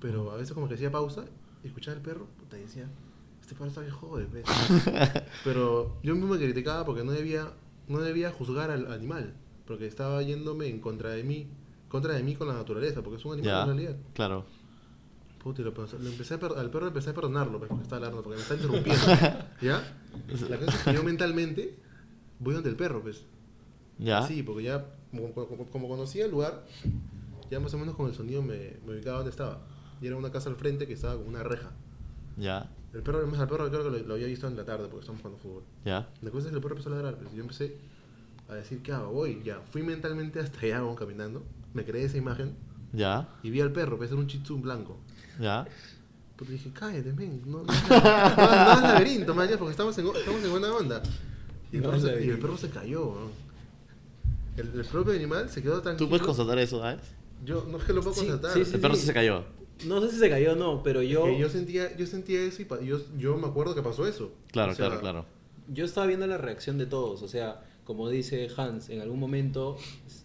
pero 0.00 0.30
a 0.32 0.36
veces 0.36 0.52
como 0.54 0.68
que 0.68 0.74
hacía 0.74 0.90
pausa 0.90 1.24
y 1.62 1.68
escuchaba 1.68 1.96
el 1.96 2.02
perro, 2.02 2.26
puta, 2.38 2.58
y 2.58 2.62
decía, 2.62 2.88
este 3.40 3.54
perro 3.54 3.68
está 3.68 3.80
bien 3.80 3.94
pues". 4.30 4.44
Pero 5.44 5.96
yo 6.02 6.14
mismo 6.14 6.34
me 6.34 6.38
criticaba 6.38 6.84
porque 6.84 7.04
no 7.04 7.12
debía, 7.12 7.52
no 7.88 8.00
debía 8.00 8.30
juzgar 8.30 8.70
al 8.70 8.92
animal, 8.92 9.34
porque 9.66 9.86
estaba 9.86 10.22
yéndome 10.22 10.66
en 10.68 10.80
contra 10.80 11.10
de 11.10 11.22
mí, 11.24 11.46
contra 11.88 12.14
de 12.14 12.22
mí 12.22 12.34
con 12.34 12.48
la 12.48 12.54
naturaleza, 12.54 13.02
porque 13.02 13.18
es 13.18 13.24
un 13.24 13.34
animal 13.34 13.50
Ya, 13.52 13.60
en 13.62 13.66
realidad. 13.68 13.96
claro. 14.14 14.44
Puta, 15.42 15.60
y 15.60 15.64
lo 15.64 15.74
pensé- 15.74 15.98
lo 15.98 16.08
empecé 16.08 16.34
a 16.34 16.40
per- 16.40 16.56
al 16.56 16.70
perro 16.70 16.86
empecé 16.86 17.10
a 17.10 17.14
perdonarlo, 17.14 17.58
pues, 17.58 17.68
porque 17.68 17.82
está 17.82 17.96
hablando, 17.96 18.22
porque 18.22 18.36
me 18.36 18.42
está 18.42 18.54
interrumpiendo. 18.54 19.02
¿Ya? 19.60 19.82
La 20.48 20.56
cosa 20.58 20.70
es 20.76 20.82
que 20.84 20.94
yo 20.94 21.02
mentalmente 21.04 21.74
voy 22.38 22.54
donde 22.54 22.70
el 22.70 22.76
perro, 22.76 23.02
pues. 23.02 23.24
Ya. 23.98 24.26
Sí, 24.26 24.42
porque 24.42 24.64
ya, 24.64 24.84
como, 25.10 25.32
como- 25.32 25.66
como 25.66 25.88
conocía 25.88 26.24
el 26.24 26.30
lugar, 26.30 26.64
ya 27.50 27.60
más 27.60 27.72
o 27.74 27.78
menos 27.78 27.94
con 27.96 28.08
el 28.08 28.14
sonido 28.14 28.42
me, 28.42 28.76
me 28.86 28.94
ubicaba 28.94 29.18
donde 29.18 29.30
estaba. 29.30 29.60
Y 30.00 30.06
era 30.06 30.16
una 30.16 30.30
casa 30.32 30.50
al 30.50 30.56
frente 30.56 30.86
que 30.86 30.94
estaba 30.94 31.16
con 31.16 31.28
una 31.28 31.42
reja. 31.42 31.70
Ya. 32.36 32.68
El 32.92 33.02
perro, 33.02 33.18
además, 33.18 33.40
el 33.40 33.48
perro 33.48 33.68
creo 33.70 33.84
que 33.84 33.90
lo, 34.00 34.06
lo 34.06 34.14
había 34.14 34.26
visto 34.26 34.46
en 34.48 34.56
la 34.56 34.64
tarde 34.64 34.86
porque 34.88 35.00
estamos 35.00 35.20
jugando 35.22 35.40
fútbol. 35.42 35.62
Ya. 35.84 36.08
La 36.22 36.30
cosa 36.30 36.46
es 36.46 36.50
que 36.50 36.56
el 36.56 36.62
perro 36.62 36.74
empezó 36.74 36.90
a 36.90 36.92
ladrar, 36.96 37.16
pues, 37.16 37.32
yo 37.34 37.42
empecé 37.42 37.76
a 38.48 38.54
decir, 38.54 38.82
¿qué 38.82 38.92
hago? 38.92 39.12
Voy, 39.12 39.42
ya. 39.44 39.60
Fui 39.70 39.82
mentalmente 39.82 40.40
hasta 40.40 40.58
allá, 40.60 40.80
vamos, 40.80 40.98
caminando. 40.98 41.44
Me 41.72 41.84
creé 41.84 42.04
esa 42.04 42.16
imagen 42.18 42.54
Ya. 42.92 43.28
y 43.42 43.50
vi 43.50 43.60
al 43.60 43.72
perro, 43.72 43.96
pues 43.96 44.10
era 44.10 44.18
un 44.20 44.26
chitsun 44.26 44.60
blanco. 44.62 44.98
Ya. 45.40 45.66
Pues 46.36 46.50
dije, 46.50 46.70
cállate, 46.72 47.12
men. 47.12 47.42
No, 47.46 47.58
no, 47.58 47.64
no, 47.64 47.66
no, 47.66 48.64
no 48.66 48.72
es 48.74 48.82
laberinto, 48.82 49.34
man, 49.34 49.48
ya, 49.48 49.56
porque 49.56 49.70
estamos 49.70 49.96
en, 49.98 50.06
estamos 50.08 50.42
en 50.44 50.50
buena 50.50 50.72
onda. 50.72 51.02
Y 51.74 51.78
el, 51.78 51.82
No 51.82 51.90
perro 51.90 51.96
es 51.96 52.02
se, 52.18 52.24
y 52.24 52.28
el 52.30 52.38
perro 52.38 52.56
se 52.56 52.70
cayó, 52.70 53.14
el, 54.56 54.68
el 54.80 54.84
propio 54.84 55.12
animal 55.14 55.50
se 55.50 55.62
quedó 55.62 55.80
tranquilo. 55.82 56.06
Tú 56.06 56.08
puedes 56.08 56.24
constatar 56.26 56.58
eso, 56.58 56.80
¿sabes? 56.80 57.00
Yo 57.44 57.66
no 57.70 57.78
es 57.78 57.84
que 57.84 57.92
lo 57.92 58.00
puedo 58.02 58.14
Sí, 58.14 58.26
constatar. 58.26 58.52
sí, 58.54 58.60
es 58.60 58.68
sí, 58.68 58.74
El 58.76 58.80
perro 58.80 58.94
se 58.94 59.12
cayó. 59.12 59.44
No 59.86 60.00
sé 60.00 60.10
si 60.12 60.18
se 60.18 60.30
cayó 60.30 60.52
o 60.52 60.56
no, 60.56 60.82
pero 60.84 61.02
yo, 61.02 61.24
que 61.24 61.38
yo 61.38 61.48
sentía, 61.50 61.96
yo 61.96 62.06
sentía 62.06 62.40
eso 62.42 62.62
y 62.62 62.86
yo, 62.86 63.00
yo 63.18 63.36
me 63.36 63.48
acuerdo 63.48 63.74
que 63.74 63.82
pasó 63.82 64.06
eso. 64.06 64.30
Claro, 64.52 64.72
O 64.72 64.74
sea, 64.74 64.86
claro, 64.86 65.00
claro. 65.00 65.26
yo 65.68 65.84
estaba 65.84 66.06
viendo 66.06 66.26
la 66.28 66.38
reacción 66.38 66.78
de 66.78 66.86
todos. 66.86 67.22
O 67.22 67.28
sea, 67.28 67.60
como 67.84 68.08
dice 68.08 68.48
Hans, 68.56 68.88
en 68.88 69.00
algún 69.00 69.18
momento 69.18 69.76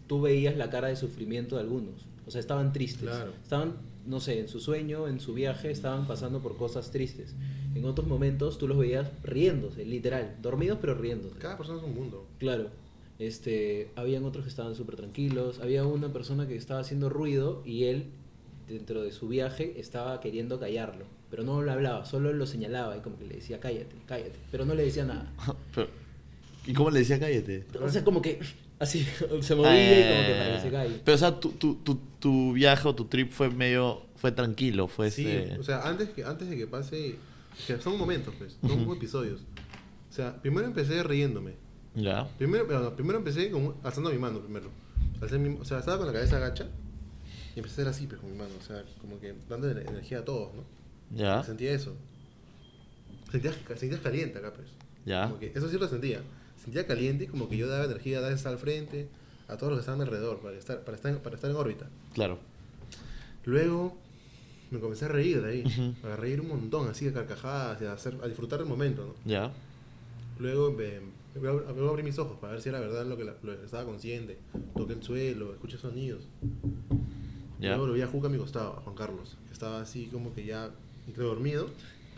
tú 0.08 0.22
veías 0.22 0.56
la 0.56 0.70
cara 0.70 0.90
de 0.90 0.96
sufrimiento 0.96 1.56
de 1.56 1.62
algunos. 1.62 2.06
O 2.28 2.32
sea, 2.32 2.40
estaban 2.40 2.72
tristes. 2.72 3.10
Claro. 3.10 3.32
Estaban, 3.42 3.74
no 4.10 4.20
sé, 4.20 4.40
en 4.40 4.48
su 4.48 4.60
sueño, 4.60 5.08
en 5.08 5.20
su 5.20 5.36
viaje, 5.36 5.70
estaban 5.70 6.08
pasando 6.08 6.40
por 6.42 6.58
cosas 6.58 6.90
tristes. 6.90 7.36
En 7.76 7.86
otros 7.86 8.08
momentos 8.08 8.58
tú 8.58 8.68
los 8.68 8.78
veías 8.78 9.08
riéndose, 9.24 9.86
literal. 9.86 10.36
Dormidos 10.42 10.80
pero 10.82 10.96
riéndose. 10.96 11.38
Cada 11.38 11.58
persona 11.58 11.78
es 11.78 11.86
un 11.86 11.94
mundo. 11.94 12.26
Claro. 12.40 12.70
Este, 13.20 13.92
habían 13.96 14.26
otros 14.26 14.46
que 14.46 14.50
estaban 14.50 14.74
súper 14.74 14.96
tranquilos. 14.96 15.60
Había 15.60 15.86
una 15.86 16.12
persona 16.12 16.48
que 16.48 16.56
estaba 16.56 16.80
haciendo 16.80 17.10
ruido 17.10 17.62
y 17.66 17.84
él, 17.84 18.06
dentro 18.68 19.04
de 19.04 19.12
su 19.12 19.28
viaje, 19.28 19.80
estaba 19.80 20.20
queriendo 20.22 20.60
callarlo. 20.60 21.06
Pero 21.30 21.44
no 21.44 21.62
le 21.62 21.72
hablaba, 21.72 22.04
solo 22.06 22.34
lo 22.34 22.48
señalaba 22.48 22.98
y 22.98 23.02
como 23.02 23.20
que 23.20 23.28
le 23.28 23.36
decía 23.36 23.60
cállate, 23.60 23.96
cállate. 24.08 24.40
Pero 24.50 24.66
no 24.66 24.74
le 24.74 24.86
decía 24.86 25.06
nada. 25.06 25.32
¿Y 26.66 26.74
cómo 26.74 26.90
le 26.90 27.00
decía 27.00 27.20
cállate? 27.20 27.66
O 27.80 27.90
sea, 27.90 28.04
como 28.04 28.24
que 28.24 28.40
así, 28.80 29.06
se 29.42 29.56
movía 29.56 30.00
y 30.00 30.04
como 30.04 30.26
que 30.28 30.34
Ah, 30.34 30.38
para 30.40 30.56
que 30.56 30.62
se 30.62 30.72
calle. 30.72 31.02
Pero, 31.04 31.16
o 31.16 31.18
sea, 31.18 31.40
tu, 31.40 31.52
tu, 31.52 31.76
tu, 31.76 32.00
tu 32.20 32.54
viaje 32.54 32.88
o 32.88 32.96
tu 32.96 33.06
trip 33.06 33.32
fue 33.32 33.50
medio... 33.50 34.04
Fue 34.16 34.34
tranquilo, 34.34 34.88
fue 34.90 35.12
Sí, 35.12 35.26
este... 35.26 35.58
o 35.60 35.64
sea, 35.64 35.88
antes, 35.88 36.10
que, 36.10 36.26
antes 36.26 36.50
de 36.50 36.58
que 36.58 36.68
pase, 36.68 37.16
que 37.66 37.78
son 37.82 37.98
momentos, 37.98 38.34
pues, 38.38 38.58
son 38.60 38.72
Ujú. 38.72 38.80
como 38.82 38.94
episodios. 38.96 39.40
O 40.10 40.14
sea, 40.14 40.42
primero 40.42 40.68
empecé 40.68 41.02
riéndome. 41.04 41.54
Ya. 41.96 42.28
Primero, 42.38 42.68
no, 42.68 42.80
no, 42.82 42.96
primero 42.96 43.18
empecé 43.20 43.50
con, 43.50 43.76
alzando 43.82 44.10
mi 44.12 44.18
mano 44.18 44.40
primero. 44.42 44.70
Mi- 45.40 45.58
o 45.60 45.64
sea, 45.64 45.80
estaba 45.80 45.98
con 46.00 46.08
la 46.08 46.12
cabeza 46.14 46.36
agacha 46.36 46.68
y 47.56 47.60
empecé 47.60 47.82
a 47.82 47.84
hacer 47.84 47.88
así, 47.88 48.08
pues, 48.08 48.20
con 48.20 48.30
mi 48.30 48.38
mano. 48.38 48.52
O 48.60 48.66
sea, 48.66 48.84
como 49.00 49.20
que 49.22 49.34
dando 49.48 49.70
energía 49.72 50.20
a 50.20 50.26
todos, 50.26 50.54
¿no? 50.54 50.64
Ya. 51.16 51.42
Sentía 51.44 51.72
eso. 51.72 51.96
Sentías, 53.32 53.56
sentías 53.78 54.02
caliente 54.02 54.38
acá, 54.40 54.54
pues. 54.54 54.68
Ya. 55.06 55.28
Como 55.28 55.40
que 55.40 55.52
eso 55.56 55.70
sí 55.70 55.78
lo 55.78 55.88
sentía. 55.88 56.22
Sentía 56.64 56.86
caliente 56.86 57.24
y 57.26 57.28
como 57.28 57.48
que 57.50 57.58
yo 57.58 57.68
daba 57.68 57.86
energía, 57.86 58.22
daba 58.22 58.36
al 58.36 58.58
frente, 58.58 59.08
a 59.48 59.58
todos 59.58 59.72
los 59.72 59.80
que 59.80 59.82
estaban 59.82 60.02
alrededor, 60.02 60.40
para 60.40 60.58
estar, 60.58 60.82
para 60.84 60.96
estar, 60.96 61.18
para 61.22 61.36
estar 61.36 61.50
en 61.50 61.56
órbita. 61.58 61.88
Claro. 62.14 62.38
Luego 63.46 63.98
me 64.72 64.80
comencé 64.80 65.06
a 65.06 65.08
reír 65.08 65.42
de 65.42 65.50
ahí, 65.50 65.64
Ujú. 65.66 66.08
a 66.08 66.16
reír 66.16 66.42
un 66.42 66.50
montón, 66.50 66.88
así 66.90 67.06
de 67.06 67.14
carcajadas, 67.14 67.82
a, 67.82 67.94
hacer, 67.94 68.16
a 68.22 68.28
disfrutar 68.28 68.60
el 68.60 68.66
momento, 68.68 69.06
¿no? 69.06 69.14
Ya. 69.30 69.52
Luego 70.38 70.72
me, 70.72 71.00
abrí- 71.36 72.04
mis 72.04 72.20
ojos 72.20 72.38
para 72.40 72.54
ver 72.54 72.62
si 72.62 72.70
era 72.70 72.80
verdad 72.80 73.06
lo 73.06 73.18
que, 73.18 73.24
la- 73.24 73.36
lo 73.42 73.58
que 73.58 73.66
estaba 73.66 73.86
consciente. 73.86 74.38
Toqué 74.76 74.94
el 74.94 75.04
suelo, 75.04 75.54
escuché 75.54 75.78
sonidos. 75.78 76.28
Ya. 77.60 77.70
Luego 77.70 77.88
lo 77.88 77.94
vi 77.94 78.02
a 78.02 78.08
Juca 78.08 78.28
a 78.28 78.30
mi 78.30 78.38
costado, 78.38 78.74
a 78.78 78.82
Juan 78.82 78.96
Carlos, 78.96 79.36
que 79.48 79.54
estaba 79.54 79.82
así 79.82 80.06
como 80.08 80.34
que 80.34 80.46
ya 80.46 80.70
entre 81.08 81.24
dormido, 81.24 81.68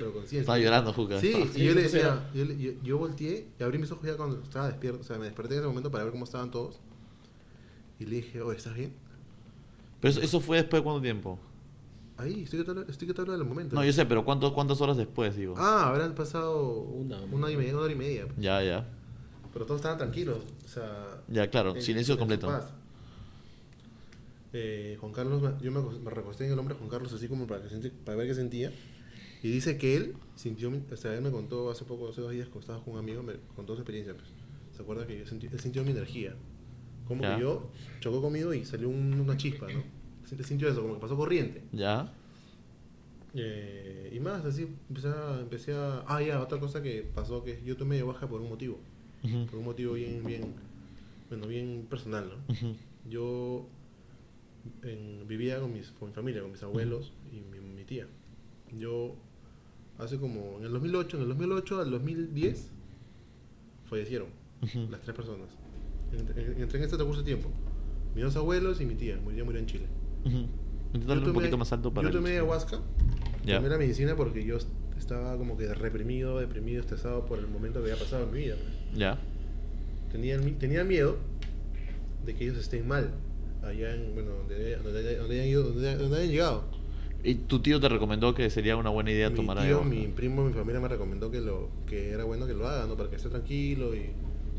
pero 0.01 0.13
consciente. 0.13 0.39
Estaba 0.41 0.57
llorando, 0.59 0.93
Juca. 0.93 1.19
Sí, 1.19 1.27
Estaba- 1.33 1.45
y 1.57 1.63
yo 1.65 1.73
le 1.73 1.81
decía, 1.83 2.29
yo, 2.33 2.43
yo, 2.45 2.71
yo 2.83 2.97
volteé 2.97 3.47
y 3.59 3.63
abrí 3.63 3.77
mis 3.77 3.91
ojos 3.91 4.05
ya 4.05 4.17
cuando 4.17 4.41
estaba 4.41 4.67
despierto, 4.67 5.01
o 5.01 5.03
sea, 5.03 5.17
me 5.17 5.25
desperté 5.25 5.53
en 5.53 5.59
ese 5.61 5.67
momento 5.67 5.91
para 5.91 6.03
ver 6.03 6.11
cómo 6.11 6.25
estaban 6.25 6.49
todos. 6.51 6.79
Y 7.99 8.05
le 8.05 8.17
dije, 8.17 8.41
oye, 8.41 8.57
¿estás 8.57 8.75
bien? 8.75 8.93
Pero 9.99 10.11
eso, 10.11 10.21
eso 10.21 10.39
fue 10.39 10.57
después 10.57 10.81
de 10.81 10.83
cuánto 10.83 11.01
tiempo? 11.01 11.37
Ahí, 12.17 12.43
estoy 12.43 12.59
que 12.59 12.65
te 12.65 12.71
hablo, 12.71 12.85
estoy 12.89 13.07
que 13.07 13.13
te 13.13 13.21
hablo 13.21 13.33
del 13.33 13.45
momento. 13.45 13.75
No, 13.75 13.83
yo 13.85 13.93
sé, 13.93 14.05
pero 14.05 14.25
¿cuánto, 14.25 14.53
¿cuántas 14.53 14.81
horas 14.81 14.97
después, 14.97 15.35
digo? 15.35 15.55
Ah, 15.57 15.87
habrán 15.89 16.13
pasado 16.15 16.67
Una, 16.81 17.21
una, 17.21 17.51
y 17.51 17.57
media, 17.57 17.73
una 17.73 17.83
hora 17.83 17.93
y 17.93 17.95
media. 17.95 18.25
pues. 18.25 18.37
Ya, 18.39 18.61
ya. 18.63 18.87
Pero 19.53 19.65
todos 19.65 19.79
estaban 19.79 19.97
tranquilos, 19.97 20.39
o 20.65 20.67
sea... 20.67 21.21
Ya, 21.27 21.49
claro, 21.49 21.75
en- 21.75 21.81
silencio 21.81 22.13
en 22.13 22.19
completo. 22.19 22.51
Eh, 24.53 24.97
Juan 24.99 25.13
Carlos, 25.13 25.41
yo 25.61 25.71
me, 25.71 25.81
me 25.99 26.09
recosté 26.11 26.45
en 26.45 26.53
el 26.53 26.59
hombro 26.59 26.73
de 26.75 26.79
Juan 26.79 26.89
Carlos 26.89 27.13
así 27.13 27.27
como 27.27 27.47
para, 27.47 27.61
que 27.61 27.69
senti- 27.69 27.91
para 27.91 28.17
ver 28.17 28.27
qué 28.27 28.35
sentía. 28.35 28.71
Y 29.43 29.49
dice 29.51 29.77
que 29.77 29.95
él 29.95 30.15
sintió, 30.35 30.71
o 30.91 30.95
sea, 30.97 31.13
él 31.15 31.21
me 31.21 31.31
contó 31.31 31.71
hace 31.71 31.83
poco, 31.85 32.09
hace 32.09 32.21
dos 32.21 32.31
días, 32.31 32.47
cuando 32.47 32.59
estaba 32.61 32.83
con 32.83 32.93
un 32.93 32.99
amigo, 32.99 33.23
me 33.23 33.33
contó 33.55 33.73
su 33.75 33.81
experiencia. 33.81 34.13
Pues. 34.13 34.27
¿Se 34.75 34.81
acuerda 34.83 35.05
que 35.07 35.17
yo 35.19 35.25
sentí- 35.25 35.49
él 35.51 35.59
sintió 35.59 35.83
mi 35.83 35.91
energía? 35.91 36.35
Como 37.07 37.23
Ya. 37.23 37.35
que 37.35 37.41
yo 37.41 37.69
chocó 37.99 38.21
conmigo 38.21 38.53
y 38.53 38.63
salió 38.65 38.87
un- 38.89 39.19
una 39.19 39.35
chispa, 39.37 39.67
¿no? 39.71 39.83
Él 40.31 40.45
sintió 40.45 40.69
eso, 40.69 40.81
como 40.81 40.93
que 40.95 40.99
pasó 41.01 41.17
corriente. 41.17 41.63
Ya. 41.73 42.13
Eh, 43.33 44.11
y 44.13 44.19
más, 44.19 44.43
así 44.45 44.67
empecé 44.89 45.07
a, 45.07 45.39
empecé 45.41 45.73
a... 45.73 46.03
Ah, 46.07 46.21
ya, 46.21 46.41
otra 46.41 46.59
cosa 46.59 46.81
que 46.81 47.01
pasó 47.15 47.43
que 47.43 47.61
yo 47.65 47.77
tomé 47.77 48.01
baja 48.03 48.27
por 48.27 48.41
un 48.41 48.49
motivo. 48.49 48.79
Por 49.49 49.59
un 49.59 49.65
motivo 49.65 49.93
bien, 49.93 50.23
bien, 50.25 50.53
bueno, 51.29 51.47
bien 51.47 51.85
personal, 51.89 52.29
¿no? 52.29 52.55
Yo 53.09 53.67
en- 54.83 55.27
vivía 55.27 55.59
con, 55.59 55.73
mis, 55.73 55.87
con 55.91 56.09
mi 56.09 56.13
familia, 56.13 56.41
con 56.41 56.51
mis 56.51 56.63
abuelos 56.63 57.11
y 57.31 57.41
mi, 57.41 57.59
mi 57.59 57.83
tía. 57.83 58.07
Yo 58.77 59.15
hace 60.01 60.17
como 60.17 60.57
en 60.59 60.65
el 60.65 60.71
2008, 60.71 61.17
en 61.17 61.23
el 61.23 61.29
2008 61.29 61.79
al 61.81 61.91
2010 61.91 62.69
fallecieron 63.89 64.27
Ujú. 64.61 64.87
las 64.91 65.01
tres 65.01 65.15
personas. 65.15 65.47
Entre, 66.11 66.41
en- 66.43 66.61
entre 66.61 66.77
en 66.79 66.83
este 66.83 66.95
transcurso 66.97 67.21
de 67.21 67.25
tiempo. 67.25 67.49
Mis 68.15 68.23
dos 68.23 68.35
abuelos 68.35 68.81
y 68.81 68.85
mi 68.85 68.95
tía, 68.95 69.17
tía 69.33 69.43
murió 69.43 69.59
en 69.59 69.65
Chile. 69.65 69.85
Ujú. 70.25 70.45
Intenta 70.93 71.13
hablar 71.13 71.27
un 71.29 71.33
poquito 71.33 71.57
más 71.57 71.71
alto 71.71 71.93
para 71.93 72.09
yo 72.09 72.13
tomé 72.13 72.31
ayahuasca, 72.31 72.81
Ya. 73.45 73.57
tomé 73.57 73.69
la 73.69 73.77
medicina 73.77 74.15
porque 74.15 74.43
yo 74.43 74.57
est- 74.57 74.67
estaba 74.97 75.37
como 75.37 75.57
que 75.57 75.73
reprimido, 75.73 76.39
deprimido, 76.39 76.81
estresado 76.81 77.25
por 77.25 77.39
el 77.39 77.47
momento 77.47 77.81
que 77.81 77.91
había 77.91 78.03
pasado 78.03 78.25
en 78.25 78.31
mi 78.31 78.39
vida. 78.39 78.55
pues. 78.59 78.99
Ya. 78.99 79.17
tenía, 80.11 80.35
el 80.35 80.41
mi- 80.43 80.51
tenía 80.51 80.83
miedo 80.83 81.15
de 82.25 82.35
que 82.35 82.43
ellos 82.43 82.57
estén 82.57 82.85
mal 82.85 83.11
allá 83.63 83.95
en, 83.95 84.13
bueno, 84.13 84.31
donde, 84.31 84.75
donde, 84.75 85.15
donde 85.15 85.35
hayan 85.39 85.47
ido, 85.47 85.63
donde, 85.63 85.95
donde 85.95 86.17
hayan 86.17 86.29
llegado. 86.29 86.63
¿Y 87.23 87.35
tu 87.35 87.59
tío 87.61 87.79
te 87.79 87.87
recomendó 87.89 88.33
que 88.33 88.49
sería 88.49 88.75
una 88.77 88.89
buena 88.89 89.11
idea 89.11 89.29
mi 89.29 89.35
tomar 89.35 89.57
tío, 89.57 89.65
ayahuasca? 89.65 89.89
mi 89.89 90.07
primo, 90.07 90.43
mi 90.43 90.53
familia 90.53 90.79
me 90.81 90.87
recomendó 90.87 91.29
que 91.29 91.39
lo 91.41 91.69
que 91.87 92.09
era 92.11 92.23
bueno 92.23 92.47
que 92.47 92.53
lo 92.53 92.67
haga, 92.67 92.87
¿no? 92.87 92.95
Para 92.97 93.09
que 93.09 93.15
esté 93.17 93.29
tranquilo 93.29 93.93
y 93.95 94.09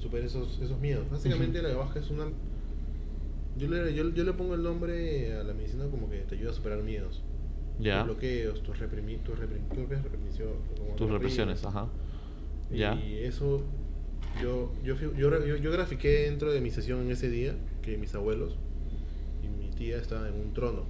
supere 0.01 0.27
esos, 0.27 0.61
esos 0.63 0.79
miedos. 0.81 1.09
Básicamente 1.11 1.61
la 1.63 1.69
ayahuasca 1.69 2.01
es 2.01 2.11
una... 2.11 2.27
Yo 3.59 3.69
le, 3.69 3.95
yo, 3.95 4.09
yo 4.11 4.25
le 4.25 4.33
pongo 4.33 4.55
el 4.55 4.63
nombre 4.63 5.35
a 5.35 5.43
la 5.43 5.53
medicina 5.55 5.85
como 5.91 6.09
que 6.09 6.19
te 6.19 6.37
ayuda 6.37 6.51
a 6.51 6.55
superar 6.55 6.83
miedos. 6.83 7.23
Ya. 7.79 7.99
Tus 8.05 8.13
bloqueos, 8.13 8.63
tus, 8.63 8.79
reprimi, 8.79 9.17
tus, 9.17 9.39
reprim- 9.39 9.69
tus 9.69 9.89
reprimicio- 9.89 10.97
Tus 10.97 11.11
represiones, 11.11 11.65
ajá. 11.65 11.89
Ya. 12.71 12.95
Y 12.95 13.19
eso, 13.25 13.63
yo, 14.43 14.73
yo, 14.85 14.95
yo, 14.97 15.13
yo, 15.45 15.57
yo 15.57 15.71
grafiqué 15.73 16.23
dentro 16.25 16.53
de 16.53 16.61
mi 16.61 16.71
sesión 16.71 17.01
en 17.03 17.11
ese 17.11 17.29
día 17.29 17.55
que 17.83 17.99
mis 17.99 18.15
abuelos 18.15 18.57
y 19.43 19.49
mi 19.49 19.71
tía 19.71 19.99
estaban 19.99 20.29
en 20.29 20.35
un 20.41 20.55
trono. 20.55 20.85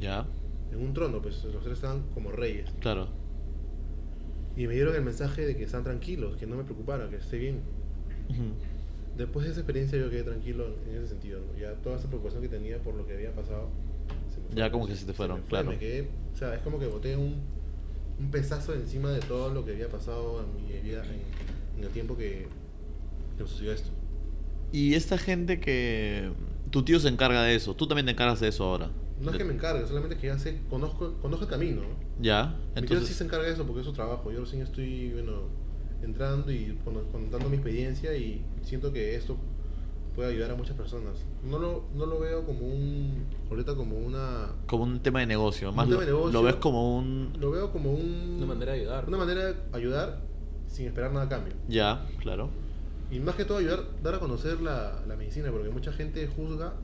Ya. 0.00 0.26
En 0.72 0.80
un 0.80 0.94
trono, 0.94 1.20
pues 1.20 1.44
los 1.44 1.62
tres 1.62 1.74
estaban 1.76 2.02
como 2.14 2.30
reyes. 2.30 2.70
Claro. 2.80 3.08
Y 4.56 4.66
me 4.66 4.74
dieron 4.74 4.94
el 4.94 5.02
mensaje 5.02 5.46
de 5.46 5.56
que 5.56 5.64
están 5.64 5.84
tranquilos, 5.84 6.36
que 6.36 6.46
no 6.46 6.56
me 6.56 6.64
preocupara, 6.64 7.08
que 7.08 7.16
esté 7.16 7.38
bien. 7.38 7.60
Ujú. 8.28 8.54
Después 9.16 9.44
de 9.44 9.52
esa 9.52 9.60
experiencia 9.60 9.98
yo 9.98 10.10
quedé 10.10 10.22
tranquilo 10.22 10.66
en 10.88 10.96
ese 10.96 11.08
sentido. 11.08 11.40
¿no? 11.40 11.58
Ya 11.58 11.74
toda 11.74 11.96
esa 11.96 12.08
preocupación 12.08 12.42
que 12.42 12.48
tenía 12.48 12.78
por 12.78 12.94
lo 12.94 13.06
que 13.06 13.14
había 13.14 13.32
pasado. 13.32 13.68
se 14.32 14.40
me 14.40 14.46
fue. 14.48 14.56
Ya 14.56 14.70
como 14.70 14.86
que 14.86 14.96
se 14.96 15.06
te 15.06 15.12
fueron, 15.12 15.38
me 15.38 15.42
fue, 15.42 15.48
claro. 15.50 15.70
me 15.70 15.78
quedé, 15.78 16.08
o 16.32 16.36
sea, 16.36 16.54
es 16.54 16.62
como 16.62 16.78
que 16.78 16.86
boté 16.86 17.16
un, 17.16 17.36
un 18.18 18.30
pesazo 18.30 18.74
encima 18.74 19.10
de 19.10 19.20
todo 19.20 19.52
lo 19.52 19.64
que 19.64 19.72
había 19.72 19.88
pasado 19.88 20.44
en 20.44 20.66
mi 20.66 20.80
vida, 20.80 21.02
en, 21.04 21.78
en 21.78 21.84
el 21.84 21.90
tiempo 21.90 22.16
que, 22.16 22.46
que 23.36 23.42
me 23.42 23.48
sucedió 23.48 23.72
esto. 23.72 23.90
Y 24.72 24.94
esta 24.94 25.18
gente 25.18 25.58
que... 25.60 26.30
Tu 26.70 26.84
tío 26.84 27.00
se 27.00 27.08
encarga 27.08 27.42
de 27.42 27.56
eso. 27.56 27.74
Tú 27.74 27.88
también 27.88 28.06
te 28.06 28.12
encargas 28.12 28.38
de 28.38 28.48
eso 28.48 28.64
ahora. 28.64 28.90
No 29.20 29.30
es 29.30 29.36
que 29.36 29.44
me 29.44 29.52
encargue, 29.54 29.86
solamente 29.86 30.16
que 30.16 30.26
ya 30.28 30.38
sé, 30.38 30.60
conozco, 30.70 31.14
conozco 31.20 31.44
el 31.44 31.50
camino. 31.50 31.82
¿no? 31.82 31.88
Ya. 32.22 32.46
Mi 32.46 32.52
tío 32.54 32.64
sí 32.64 32.80
Entonces... 32.94 33.16
se 33.16 33.24
encarga 33.24 33.46
de 33.46 33.52
eso 33.52 33.64
porque 33.64 33.80
es 33.80 33.86
su 33.86 33.92
trabajo. 33.92 34.30
Yo 34.32 34.40
recién 34.40 34.62
estoy, 34.62 35.12
bueno, 35.12 35.42
entrando 36.02 36.50
y 36.50 36.78
con- 36.84 37.04
contando 37.12 37.48
mi 37.48 37.56
experiencia 37.56 38.14
y 38.16 38.42
siento 38.62 38.92
que 38.92 39.14
esto 39.14 39.36
puede 40.14 40.30
ayudar 40.32 40.50
a 40.52 40.54
muchas 40.56 40.76
personas. 40.76 41.14
No 41.44 41.58
lo, 41.58 41.84
no 41.94 42.06
lo 42.06 42.18
veo 42.18 42.44
como 42.44 42.66
un, 42.66 43.24
ahorita 43.50 43.74
como 43.76 43.96
una, 43.98 44.48
Como 44.66 44.84
un 44.84 45.00
tema 45.00 45.20
de 45.20 45.26
negocio. 45.26 45.70
Un 45.70 45.76
Más 45.76 45.86
tema 45.86 46.00
lo, 46.00 46.06
de 46.06 46.06
negocio. 46.12 46.32
lo 46.32 46.42
ves 46.42 46.54
como 46.56 46.98
un... 46.98 47.32
lo 47.38 47.50
veo 47.50 47.70
como 47.70 47.92
un, 47.92 48.34
Una 48.38 48.46
manera 48.46 48.72
de 48.72 48.80
ayudar. 48.80 49.04
una 49.06 49.18
manera 49.18 49.44
de 49.44 49.54
ayudar 49.72 50.20
sin 50.66 50.86
esperar 50.86 51.12
nada 51.12 51.26
a 51.26 51.28
cambio. 51.28 51.54
Ya, 51.68 52.06
claro. 52.20 52.48
Y 53.10 53.18
más 53.20 53.34
que 53.34 53.44
todo 53.44 53.58
ayudar, 53.58 53.84
dar 54.02 54.14
a 54.14 54.18
conocer 54.20 54.60
la, 54.60 55.02
la 55.06 55.16
medicina, 55.16 55.50
porque 55.50 55.68
mucha 55.68 55.92
gente 55.92 56.26
juzga, 56.28 56.74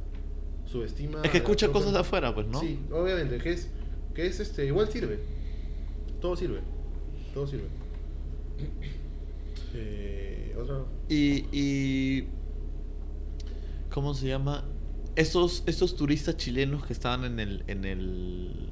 subestima. 0.66 1.22
Es 1.22 1.30
que 1.30 1.38
escucha 1.38 1.68
cosas 1.68 1.92
de 1.92 2.00
afuera, 2.00 2.34
pues, 2.34 2.46
¿no? 2.46 2.60
Sí, 2.60 2.78
obviamente, 2.90 3.38
que 3.38 3.52
es, 3.52 3.68
que 4.14 4.26
es 4.26 4.40
este, 4.40 4.66
igual 4.66 4.88
sirve. 4.90 5.20
Todo 6.20 6.36
sirve. 6.36 6.60
Todo 7.34 7.46
sirve. 7.46 7.68
Eh, 9.78 10.56
otra. 10.58 10.84
Y, 11.06 11.44
y 11.52 12.28
¿cómo 13.90 14.14
se 14.14 14.26
llama? 14.26 14.64
Estos, 15.16 15.64
estos 15.66 15.96
turistas 15.96 16.38
chilenos 16.38 16.86
que 16.86 16.94
estaban 16.94 17.24
en 17.24 17.40
el, 17.40 17.62
en 17.66 17.84
el, 17.84 18.70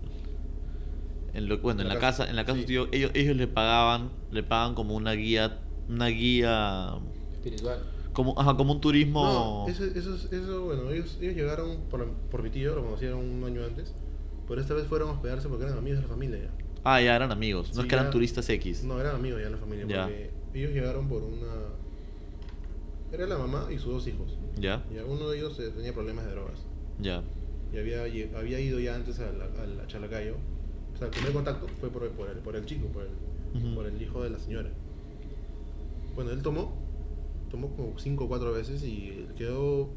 en 1.35 1.46
lo, 1.46 1.59
bueno, 1.59 1.83
en 1.83 1.88
la, 1.88 1.98
casa, 1.98 2.26
en 2.26 2.37
la 2.37 2.46
casa 2.46 2.61
sí. 2.61 2.64
tío, 2.64 2.88
ellos, 2.90 3.11
ellos 3.12 3.37
le 3.37 3.48
pagaban, 3.48 4.12
le 4.30 4.42
pagan 4.42 4.74
como 4.74 4.94
una 4.94 5.12
guía, 5.12 5.61
una 5.87 6.07
guía, 6.07 6.94
Espiritual. 7.35 7.83
Como, 8.14 8.38
ajá, 8.40 8.57
como 8.57 8.72
un 8.72 8.81
turismo. 8.81 9.22
No, 9.66 9.70
eso, 9.70 9.85
eso, 9.85 10.14
es- 10.14 10.33
eso, 10.33 10.64
bueno, 10.64 10.90
ellos, 10.90 11.18
ellos 11.20 11.35
llegaron 11.35 11.83
por, 11.90 12.11
por 12.31 12.42
mi 12.42 12.48
tío, 12.50 12.74
lo 12.74 12.83
conocieron 12.83 13.18
un 13.20 13.44
año 13.44 13.62
antes, 13.64 13.92
pero 14.48 14.61
esta 14.61 14.72
vez 14.74 14.87
fueron 14.87 15.11
a 15.11 15.12
hospedarse 15.12 15.48
porque 15.48 15.64
eran 15.64 15.77
amigos 15.77 15.98
de 15.98 16.03
la 16.03 16.09
familia 16.09 16.38
ya. 16.38 16.50
Ah, 16.85 17.00
ya 17.00 17.16
eran 17.16 17.31
amigos, 17.33 17.68
no 17.68 17.74
Sí, 17.74 17.81
es 17.81 17.87
que 17.88 17.94
eran 17.94 18.07
ya- 18.07 18.11
turistas 18.11 18.48
X. 18.48 18.85
No, 18.85 18.98
eran 19.00 19.16
amigos 19.16 19.42
ya 19.42 19.50
la 19.50 19.57
familia, 19.59 19.87
Ya. 19.87 20.05
porque 20.05 20.31
ellos 20.55 20.72
llegaron 20.72 21.09
por 21.09 21.22
una... 21.22 21.53
Era 23.12 23.27
la 23.27 23.38
mamá 23.38 23.68
y 23.70 23.79
sus 23.79 23.92
dos 23.92 24.07
hijos. 24.07 24.37
Ya, 24.59 24.85
Ya 24.94 25.05
uno 25.05 25.29
de 25.29 25.38
ellos 25.38 25.59
eh, 25.61 25.70
tenía 25.74 25.92
problemas 25.92 26.24
de 26.27 26.33
drogas. 26.33 26.61
ya, 27.00 27.22
Y 27.72 27.79
había, 27.79 28.03
había 28.38 28.61
ido 28.61 28.79
ya 28.81 28.94
antes 28.96 29.18
a 29.20 29.31
la, 29.33 29.44
a 29.44 29.66
la 29.66 29.87
Chalacayo. 29.87 30.35
O 30.94 30.98
sea, 30.98 31.07
el 31.09 31.12
primer 31.12 31.33
contacto 31.33 31.66
fue 31.81 31.90
por, 31.90 32.09
por, 32.11 32.29
el, 32.29 32.37
por 32.38 32.55
el 32.57 32.64
chico, 32.66 32.87
por 32.88 33.03
el, 33.05 33.74
por 33.74 33.87
el 33.87 34.00
hijo 34.00 34.22
de 34.22 34.31
la 34.31 34.38
señora. 34.38 34.70
Bueno, 36.14 36.31
él 36.33 36.42
tomó, 36.42 36.77
tomó 37.55 37.69
como 37.77 37.97
cinco 37.99 38.25
o 38.25 38.29
cuatro 38.29 38.53
veces 38.53 38.83
y 38.83 39.27
quedó, 39.37 39.88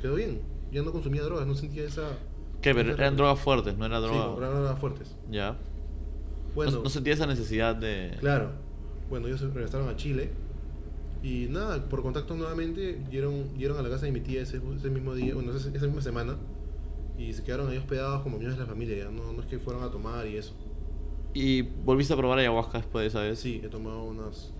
quedó 0.00 0.14
bien. 0.16 0.42
Ya 0.70 0.82
no 0.82 0.92
consumía 0.92 1.22
drogas, 1.22 1.46
no 1.46 1.54
sentía 1.54 1.84
esa... 1.84 2.18
¿Qué? 2.60 2.74
Pero 2.74 2.92
eran 2.92 3.16
drogas 3.16 3.40
fuertes, 3.40 3.78
no 3.78 3.86
era 3.86 3.98
Sí, 3.98 4.04
droga. 4.06 4.36
eran 4.46 4.60
drogas 4.60 4.78
fuertes. 4.78 5.16
Ya. 5.30 5.56
Bueno, 6.54 6.72
no, 6.72 6.82
no 6.82 6.90
sentía 6.90 7.14
esa 7.14 7.26
necesidad 7.26 7.74
de. 7.74 8.14
Claro. 8.20 8.50
Bueno, 9.08 9.26
ellos 9.28 9.40
se 9.40 9.46
regresaron 9.48 9.88
a 9.88 9.96
Chile. 9.96 10.30
Y 11.22 11.46
nada, 11.48 11.82
por 11.88 12.02
contacto 12.02 12.34
nuevamente, 12.34 13.00
dieron, 13.10 13.56
dieron 13.56 13.78
a 13.78 13.82
la 13.82 13.88
casa 13.88 14.04
de 14.06 14.12
mi 14.12 14.20
tía 14.20 14.42
ese, 14.42 14.60
ese 14.76 14.90
mismo 14.90 15.14
día, 15.14 15.32
bueno, 15.34 15.54
esa, 15.54 15.70
esa 15.70 15.86
misma 15.86 16.02
semana. 16.02 16.36
Y 17.16 17.32
se 17.32 17.42
quedaron 17.42 17.70
ahí 17.70 17.78
hospedados 17.78 18.22
como 18.22 18.36
miembros 18.36 18.58
de 18.58 18.64
la 18.64 18.70
familia, 18.70 18.98
ya. 18.98 19.10
No, 19.10 19.32
no 19.32 19.40
es 19.40 19.46
que 19.46 19.58
fueron 19.58 19.82
a 19.82 19.90
tomar 19.90 20.26
y 20.26 20.36
eso. 20.36 20.52
¿Y 21.32 21.62
volviste 21.62 22.12
a 22.12 22.16
probar 22.18 22.38
ayahuasca 22.38 22.78
después 22.78 23.02
de 23.04 23.08
esa 23.08 23.20
vez? 23.22 23.38
Sí, 23.38 23.62
he 23.64 23.68
tomado 23.68 24.02
unas 24.04 24.52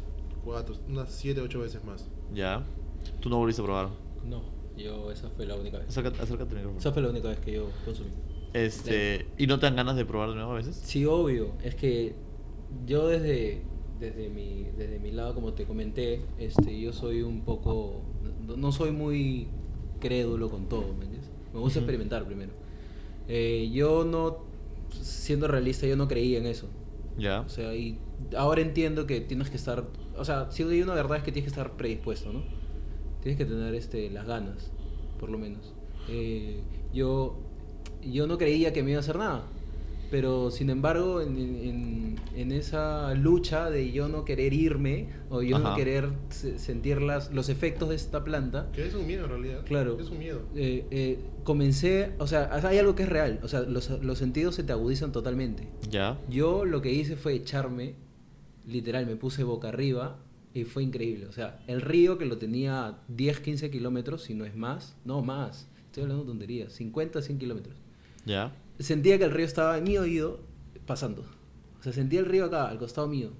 cuatro, 0.50 0.74
unas 0.88 1.10
siete, 1.12 1.40
ocho 1.40 1.60
veces 1.60 1.82
más. 1.84 2.08
Ya. 2.34 2.64
¿Tú 3.20 3.28
no 3.28 3.38
volviste 3.38 3.62
a 3.62 3.64
probar? 3.64 3.88
No, 4.28 4.42
yo 4.76 5.10
esa 5.12 5.28
fue 5.30 5.46
la 5.46 5.54
única 5.54 5.78
vez. 5.78 5.88
Acércate, 5.88 6.20
acércate 6.20 6.50
al 6.50 6.56
micrófono. 6.56 6.78
Esa 6.80 6.92
fue 6.92 7.02
la 7.02 7.10
única 7.10 7.28
vez 7.28 7.38
que 7.38 7.52
yo 7.52 7.68
consumí. 7.84 8.10
Este, 8.52 9.26
¿Y 9.38 9.46
no 9.46 9.58
te 9.60 9.66
dan 9.66 9.76
ganas 9.76 9.96
de 9.96 10.04
probar 10.04 10.30
de 10.30 10.34
nuevo 10.34 10.50
a 10.52 10.56
veces? 10.56 10.76
Sí, 10.76 11.04
obvio. 11.04 11.52
Es 11.62 11.76
que 11.76 12.14
yo 12.84 13.06
desde, 13.06 13.62
desde, 14.00 14.28
mi, 14.28 14.64
desde 14.76 14.98
mi 14.98 15.12
lado, 15.12 15.34
como 15.34 15.52
te 15.52 15.64
comenté, 15.66 16.22
este, 16.38 16.80
yo 16.80 16.92
soy 16.92 17.22
un 17.22 17.42
poco... 17.42 18.02
No, 18.44 18.56
no 18.56 18.72
soy 18.72 18.90
muy 18.90 19.46
crédulo 20.00 20.50
con 20.50 20.68
todo, 20.68 20.88
¿me 20.98 21.04
entiendes? 21.04 21.30
Me 21.54 21.60
gusta 21.60 21.78
Ujú. 21.78 21.84
experimentar 21.84 22.24
primero. 22.24 22.52
Eh, 23.28 23.70
yo 23.72 24.04
no, 24.04 24.38
siendo 24.90 25.46
realista, 25.46 25.86
yo 25.86 25.96
no 25.96 26.08
creía 26.08 26.38
en 26.38 26.46
eso. 26.46 26.66
Ya. 27.16 27.42
O 27.42 27.48
sea, 27.48 27.74
y 27.74 27.98
ahora 28.36 28.60
entiendo 28.62 29.06
que 29.06 29.20
tienes 29.20 29.50
que 29.50 29.56
estar, 29.56 29.84
o 30.16 30.24
sea, 30.24 30.50
si 30.50 30.62
hay 30.62 30.82
una 30.82 30.94
verdad 30.94 31.18
es 31.18 31.22
que 31.22 31.32
tienes 31.32 31.52
que 31.52 31.60
estar 31.60 31.76
predispuesto, 31.76 32.32
¿no? 32.32 32.42
Tienes 33.22 33.38
que 33.38 33.44
tener 33.44 33.74
este, 33.74 34.10
las 34.10 34.26
ganas, 34.26 34.70
por 35.18 35.30
lo 35.30 35.38
menos. 35.38 35.72
Eh, 36.08 36.60
yo, 36.92 37.36
yo 38.02 38.26
no 38.26 38.38
creía 38.38 38.72
que 38.72 38.82
me 38.82 38.90
iba 38.90 38.98
a 38.98 39.00
hacer 39.00 39.16
nada, 39.16 39.44
pero 40.10 40.50
sin 40.50 40.70
embargo, 40.70 41.20
en, 41.20 41.36
en- 41.38 42.20
en 42.34 42.52
esa 42.52 43.12
lucha 43.14 43.70
de 43.70 43.92
yo 43.92 44.08
no 44.08 44.24
querer 44.24 44.52
irme 44.54 45.08
o 45.28 45.42
yo 45.42 45.58
no 45.58 45.68
Ajá. 45.68 45.76
querer 45.76 46.08
se- 46.30 46.58
sentir 46.58 47.00
las, 47.02 47.32
los 47.32 47.48
efectos 47.48 47.90
de 47.90 47.96
esta 47.96 48.24
planta, 48.24 48.68
Que 48.72 48.86
es 48.86 48.94
un 48.94 49.06
miedo 49.06 49.24
en 49.24 49.30
realidad. 49.30 49.64
Claro. 49.66 49.98
Es 50.00 50.08
un 50.10 50.18
miedo. 50.18 50.40
eh, 50.54 50.86
eh, 50.90 51.18
comencé, 51.44 52.12
o 52.18 52.26
sea, 52.26 52.50
hay 52.66 52.78
algo 52.78 52.94
que 52.94 53.02
es 53.04 53.08
real, 53.08 53.38
o 53.42 53.48
sea, 53.48 53.60
los, 53.60 53.90
los 54.02 54.18
sentidos 54.18 54.54
se 54.54 54.62
te 54.64 54.72
agudizan 54.72 55.12
totalmente. 55.12 55.68
Ya. 55.90 56.18
Yo 56.30 56.64
lo 56.64 56.80
que 56.82 56.92
hice 56.92 57.16
fue 57.16 57.34
echarme, 57.34 57.94
literal, 58.70 59.06
me 59.06 59.16
puse 59.16 59.42
boca 59.44 59.68
arriba 59.68 60.18
y 60.54 60.64
fue 60.64 60.82
increíble. 60.82 61.26
O 61.26 61.32
sea, 61.32 61.62
el 61.66 61.80
río 61.80 62.18
que 62.18 62.26
lo 62.26 62.38
tenía 62.38 62.86
a 62.86 62.98
10, 63.08 63.40
15 63.40 63.70
kilómetros, 63.70 64.22
si 64.22 64.34
no 64.34 64.44
es 64.44 64.56
más, 64.56 64.96
no 65.04 65.22
más, 65.22 65.68
estoy 65.86 66.04
hablando 66.04 66.24
tonterías, 66.24 66.72
50, 66.72 67.22
100 67.22 67.38
kilómetros. 67.38 67.76
Ya. 68.26 68.52
Sentía 68.78 69.18
que 69.18 69.24
el 69.24 69.30
río 69.32 69.46
estaba 69.46 69.78
en 69.78 69.84
mi 69.84 69.96
oído 69.98 70.40
pasando. 70.86 71.24
O 71.78 71.82
sea, 71.82 71.92
sentía 71.92 72.20
el 72.20 72.26
río 72.26 72.46
acá, 72.46 72.68
al 72.68 72.78
costado 72.78 73.06
mío. 73.08 73.30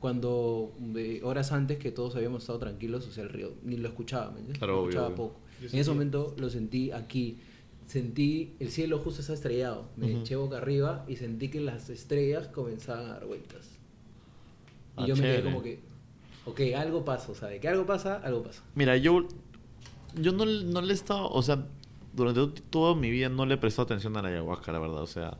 Cuando 0.00 0.72
eh, 0.96 1.20
horas 1.24 1.50
antes 1.50 1.78
que 1.78 1.90
todos 1.90 2.14
habíamos 2.14 2.42
estado 2.42 2.60
tranquilos, 2.60 3.06
o 3.08 3.10
sea, 3.10 3.24
el 3.24 3.30
río 3.30 3.52
ni 3.64 3.76
lo 3.76 3.88
escuchaba, 3.88 4.26
¿me 4.26 4.38
entiendes? 4.38 4.58
Claro, 4.58 4.74
lo 4.74 4.78
obvio, 4.80 4.88
escuchaba 4.90 5.06
obvio. 5.08 5.16
poco. 5.16 5.40
Yo 5.60 5.64
En 5.66 5.70
sentí- 5.72 5.78
ese 5.80 5.90
momento 5.90 6.34
lo 6.38 6.50
sentí 6.50 6.90
aquí. 6.92 7.38
Sentí 7.86 8.52
el 8.60 8.68
cielo 8.70 8.98
justo 8.98 9.20
estaba 9.22 9.34
estrellado. 9.34 9.88
Me 9.96 10.20
eché 10.20 10.36
boca 10.36 10.58
arriba 10.58 11.04
y 11.08 11.16
sentí 11.16 11.48
que 11.48 11.60
las 11.60 11.88
estrellas 11.90 12.46
comenzaban 12.48 13.06
a 13.06 13.14
dar 13.14 13.26
vueltas. 13.26 13.66
Y 14.98 15.02
Ah, 15.02 15.06
yo 15.06 15.16
me 15.16 15.22
quedé 15.22 15.42
como 15.44 15.62
que, 15.62 15.80
ok, 16.46 16.60
algo 16.76 17.04
pasa, 17.04 17.32
o 17.32 17.34
sea, 17.34 17.48
de 17.48 17.60
que 17.60 17.68
algo 17.68 17.86
pasa, 17.86 18.16
algo 18.16 18.42
pasa. 18.42 18.62
Mira, 18.74 18.96
yo, 18.96 19.26
yo 20.14 20.32
no, 20.32 20.44
no 20.46 20.80
le 20.80 20.92
he 20.92 20.94
estado, 20.94 21.28
o 21.30 21.42
sea, 21.42 21.66
durante 22.14 22.40
to- 22.40 22.62
toda 22.70 22.94
mi 22.94 23.10
vida 23.10 23.28
no 23.28 23.46
le 23.46 23.54
he 23.54 23.58
prestado 23.58 23.84
atención 23.84 24.16
a 24.16 24.22
la 24.22 24.28
ayahuasca, 24.28 24.72
la 24.72 24.78
verdad. 24.78 25.02
O 25.02 25.06
sea, 25.06 25.38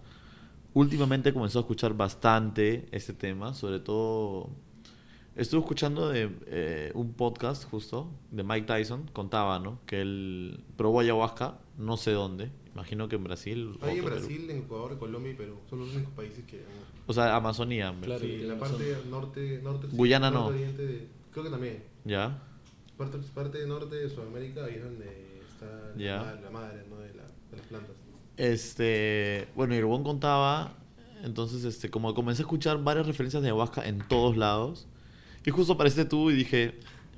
últimamente 0.74 1.32
comenzó 1.32 1.58
a 1.58 1.62
escuchar 1.62 1.94
bastante 1.94 2.86
este 2.92 3.12
tema, 3.12 3.54
sobre 3.54 3.80
todo... 3.80 4.50
Estuve 5.36 5.60
escuchando 5.60 6.08
de 6.08 6.30
eh, 6.46 6.90
un 6.94 7.12
podcast 7.12 7.62
justo 7.70 8.10
de 8.32 8.42
Mike 8.42 8.66
Tyson, 8.66 9.08
contaba, 9.12 9.60
¿no? 9.60 9.78
Que 9.86 10.00
él 10.00 10.64
probó 10.76 10.98
ayahuasca, 10.98 11.58
no 11.76 11.96
sé 11.96 12.10
dónde, 12.10 12.50
imagino 12.74 13.08
que 13.08 13.14
en 13.14 13.22
Brasil. 13.22 13.78
Hay 13.82 13.98
en 13.98 14.04
Perú. 14.04 14.16
Brasil, 14.16 14.50
en 14.50 14.58
Ecuador, 14.58 14.98
Colombia 14.98 15.30
y 15.30 15.36
Perú. 15.36 15.58
Son 15.70 15.78
los 15.78 15.94
únicos 15.94 16.12
países 16.14 16.44
que... 16.44 16.64
O 17.08 17.12
sea, 17.12 17.34
Amazonía. 17.34 17.92
Claro. 18.00 18.20
Sí, 18.20 18.42
la 18.42 18.56
parte 18.58 18.96
norte... 19.10 19.60
norte 19.64 19.88
Guyana 19.90 20.30
norte 20.30 20.50
no. 20.50 20.56
oriente 20.56 20.86
de- 20.86 21.08
creo 21.32 21.44
que 21.44 21.50
también. 21.50 21.82
¿Ya? 22.04 22.38
Parte, 22.96 23.18
parte 23.34 23.66
norte 23.66 23.96
de 23.96 24.08
Sudamérica, 24.10 24.64
ahí 24.66 24.74
es 24.74 24.84
donde 24.84 25.40
está 25.50 25.66
la, 25.96 26.02
Ya. 26.04 26.22
ma- 26.22 26.40
la 26.40 26.50
madre 26.50 26.84
¿no? 26.88 26.96
de, 27.00 27.14
la- 27.14 27.22
de 27.50 27.56
las 27.56 27.66
plantas. 27.66 27.96
Este, 28.36 29.48
bueno, 29.56 29.78
Rubón 29.80 30.04
contaba, 30.04 30.74
entonces, 31.24 31.64
este, 31.64 31.90
como 31.90 32.14
comencé 32.14 32.42
a 32.42 32.44
escuchar 32.44 32.82
varias 32.84 33.06
referencias 33.06 33.42
de 33.42 33.48
ayahuasca 33.48 33.86
en 33.88 33.98
todos 34.06 34.36
lados, 34.36 34.86
y 35.44 35.50
justo 35.50 35.72
apareciste 35.72 36.04
tú 36.04 36.30
y 36.30 36.34
dije, 36.34 36.74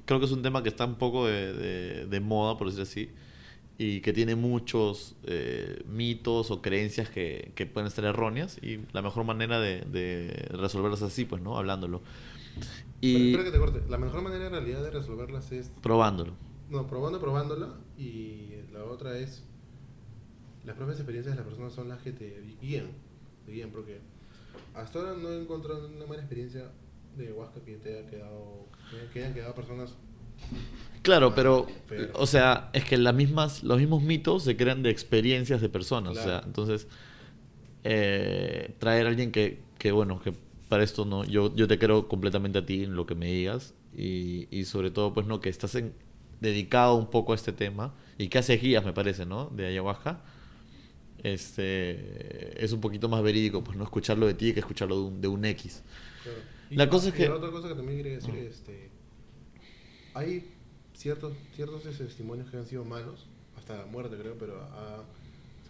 creo 0.07 0.19
que 0.19 0.27
es 0.27 0.33
un 0.33 0.43
tema 0.43 0.63
que 0.63 0.69
está 0.71 0.87
un 0.87 0.95
poco 0.95 1.27
de, 1.27 1.53
de- 1.53 2.07
de 2.07 2.21
moda, 2.21 2.57
por 2.57 2.69
decir 2.69 2.83
así, 2.83 3.11
y 3.83 4.03
que 4.03 4.13
tiene 4.13 4.35
muchos 4.35 5.17
eh, 5.25 5.83
mitos 5.89 6.51
o 6.51 6.61
creencias 6.61 7.09
que, 7.09 7.53
que 7.55 7.65
pueden 7.65 7.87
estar 7.87 8.05
erróneas, 8.05 8.59
y 8.63 8.81
la 8.93 9.01
mejor 9.01 9.25
manera 9.25 9.59
de, 9.59 9.81
de 9.91 10.49
resolverlas 10.51 11.01
así, 11.01 11.25
pues, 11.25 11.41
¿no? 11.41 11.57
Hablándolo. 11.57 12.03
Pero 12.55 12.67
Y 13.01 13.31
espera 13.31 13.45
que 13.45 13.51
te 13.53 13.59
corte. 13.59 13.81
La 13.89 13.97
mejor 13.97 14.21
manera 14.21 14.49
en 14.49 14.53
realidad 14.53 14.83
de 14.83 14.91
resolverlas 14.91 15.51
es 15.53 15.71
probándolo. 15.83 16.35
No, 16.69 16.87
probando, 16.89 17.21
probándola. 17.21 17.75
Y 17.97 18.51
la 18.71 18.85
otra 18.85 19.17
es. 19.17 19.45
Las 20.67 20.77
propias 20.77 20.99
experiencias 20.99 21.35
de 21.35 21.41
las 21.41 21.49
personas 21.49 21.73
son 21.73 21.89
las 21.89 22.03
que 22.03 22.13
te 22.13 22.39
guían. 22.61 22.89
Te 23.47 23.53
guían, 23.53 23.71
porque 23.71 24.01
hasta 24.75 24.99
ahora 24.99 25.15
no 25.15 25.31
he 25.31 25.41
encontrado 25.41 25.89
una 25.89 26.05
mala 26.05 26.21
experiencia 26.21 26.71
de 27.17 27.29
ayahuasca 27.29 27.61
que 27.65 27.77
te 27.77 27.97
haya 27.99 28.11
quedado. 28.11 28.67
que 29.15 29.21
hayan 29.21 29.33
quedado 29.33 29.55
personas. 29.55 29.95
Claro, 31.03 31.35
pero, 31.35 31.67
Pero- 31.89 32.11
o 32.15 32.27
sea, 32.27 32.71
es 32.75 32.85
que 32.85 32.99
las 32.99 33.15
mismas, 33.15 33.63
los 33.63 33.79
mismos 33.79 34.03
mitos 34.03 34.45
se 34.45 34.57
crean 34.57 34.83
de 34.83 34.91
experiencias 34.91 35.61
de 35.61 35.69
personas. 35.69 36.17
O 36.19 36.23
sea, 36.23 36.43
entonces, 36.45 36.87
eh, 37.85 38.75
traer 38.79 39.07
a 39.07 39.09
alguien 39.09 39.33
que, 39.33 39.61
que, 39.79 39.93
bueno, 39.93 40.21
que 40.21 40.33
para 40.69 40.83
esto 40.85 41.05
no, 41.07 41.25
yo, 41.25 41.55
yo 41.57 41.67
te 41.67 41.79
creo 41.79 42.07
completamente 42.09 42.59
a 42.59 42.67
ti 42.67 42.85
en 42.85 42.95
lo 42.97 43.07
que 43.07 43.15
me 43.15 43.27
digas. 43.27 43.75
Y, 43.97 44.47
y 44.51 44.65
sobre 44.67 44.91
todo, 44.91 45.13
pues, 45.15 45.27
no, 45.27 45.41
que 45.41 45.49
estás 45.49 45.75
en- 45.75 45.95
dedicado 46.41 46.95
un 46.97 47.11
poco 47.11 47.33
a 47.33 47.35
este 47.35 47.53
tema 47.53 47.95
y 48.19 48.29
que 48.29 48.39
haces 48.39 48.61
guías, 48.63 48.85
me 48.85 48.93
parece, 48.93 49.27
¿no? 49.27 49.47
De 49.47 49.67
ayahuasca. 49.67 50.21
Este, 51.23 52.63
es 52.65 52.73
un 52.73 52.81
poquito 52.81 53.09
más 53.09 53.23
verídico, 53.23 53.63
pues, 53.65 53.77
no 53.77 53.85
escucharlo 53.85 54.27
de 54.27 54.35
ti 54.35 54.53
que 54.53 54.61
escucharlo 54.61 54.97
de 54.97 55.03
un, 55.03 55.21
de 55.21 55.29
un 55.29 55.45
X. 55.45 55.83
Claro. 56.23 56.39
Y 56.71 56.77
La 56.77 56.89
cosa 56.89 57.09
es 57.09 57.15
que- 57.15 57.29
la 57.29 57.35
otra 57.37 57.51
cosa 57.51 57.69
que 57.69 57.75
también 57.75 57.99
quería 57.99 58.13
decir 58.15 58.35
es: 58.37 58.55
este, 58.57 58.91
hay 60.15 60.50
ciertos, 61.01 61.33
ciertos 61.57 61.87
este, 61.87 62.05
testimonios 62.05 62.51
que 62.51 62.57
han 62.59 62.67
sido 62.67 62.85
malos, 62.85 63.27
hasta 63.57 63.77
la 63.79 63.87
muerte, 63.87 64.17
creo, 64.19 64.37
pero 64.39 64.61
a- 64.61 65.03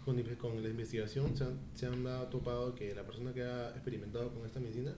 con, 0.03 0.21
con 0.41 0.61
la 0.63 0.69
investigación 0.69 1.37
se 1.37 1.43
han, 1.45 1.59
se 1.75 1.85
han 1.85 2.03
dado 2.03 2.25
topado 2.25 2.73
que 2.75 2.93
la 2.95 3.03
persona 3.03 3.33
que 3.33 3.43
ha 3.43 3.69
experimentado 3.69 4.29
con 4.29 4.45
esta 4.45 4.59
medicina 4.59 4.93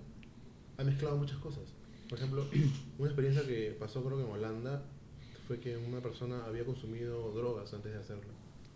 ha 0.77 0.83
mezclado 0.83 1.17
muchas 1.17 1.37
cosas. 1.37 1.63
Por 2.09 2.17
ejemplo, 2.17 2.45
una 2.97 3.07
experiencia 3.09 3.45
que 3.45 3.75
pasó, 3.79 4.03
creo 4.03 4.17
que 4.17 4.23
en 4.23 4.31
Holanda, 4.31 4.81
fue 5.47 5.59
que 5.59 5.75
una 5.77 5.99
persona 5.99 6.45
había 6.45 6.65
consumido 6.65 7.31
drogas 7.33 7.73
antes 7.73 7.91
de 7.93 7.99
hacerlo. 7.99 8.23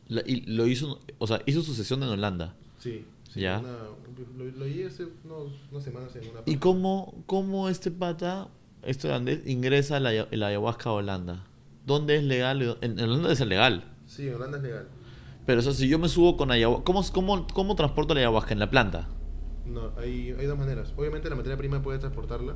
La- 0.09 0.21
y 0.25 0.41
lo 0.41 0.67
hizo, 0.67 0.99
o 1.17 1.25
sea, 1.27 1.41
hizo 1.45 1.61
su 1.63 1.73
sesión 1.73 2.03
en 2.03 2.09
Holanda. 2.09 2.55
Sí, 2.77 3.05
sí, 3.33 3.39
Ya. 3.41 3.59
una- 3.59 3.77
lo, 4.37 4.45
lo 4.57 4.65
oí 4.65 4.83
hace 4.83 5.07
unos- 5.23 5.53
unas 5.71 5.83
semanas 5.83 6.13
en 6.17 6.23
una 6.23 6.39
¿Y 6.41 6.43
página. 6.43 6.59
cómo, 6.59 7.23
cómo 7.25 7.69
este 7.69 7.89
pata, 7.89 8.49
este 8.87 9.09
holandés, 9.09 9.45
ingresa 9.45 9.97
a 9.97 9.99
la, 9.99 10.27
la 10.31 10.47
ayahuasca 10.47 10.89
a 10.89 10.93
Holanda? 10.93 11.45
¿Dónde 11.85 12.15
es 12.15 12.23
legal? 12.23 12.77
En, 12.81 12.97
en 12.97 13.05
Holanda 13.05 13.33
es 13.33 13.45
legal. 13.45 13.83
Sí, 14.05 14.29
en 14.29 14.35
Holanda 14.35 14.57
es 14.57 14.63
legal. 14.63 14.87
Pero, 15.45 15.59
o 15.59 15.61
sea, 15.61 15.73
si 15.73 15.89
yo 15.89 15.99
me 15.99 16.07
subo 16.07 16.37
con 16.37 16.51
ayahuasca, 16.51 16.85
¿cómo, 16.85 17.03
cómo, 17.11 17.47
¿cómo 17.53 17.75
transporto 17.75 18.13
la 18.13 18.21
ayahuasca? 18.21 18.53
¿En 18.53 18.59
la 18.59 18.69
planta? 18.69 19.09
No, 19.65 19.91
hay, 19.97 20.33
hay 20.39 20.45
dos 20.45 20.57
maneras. 20.57 20.93
Obviamente 20.95 21.29
la 21.29 21.35
materia 21.35 21.57
prima 21.57 21.81
puede 21.81 21.99
transportarla 21.99 22.55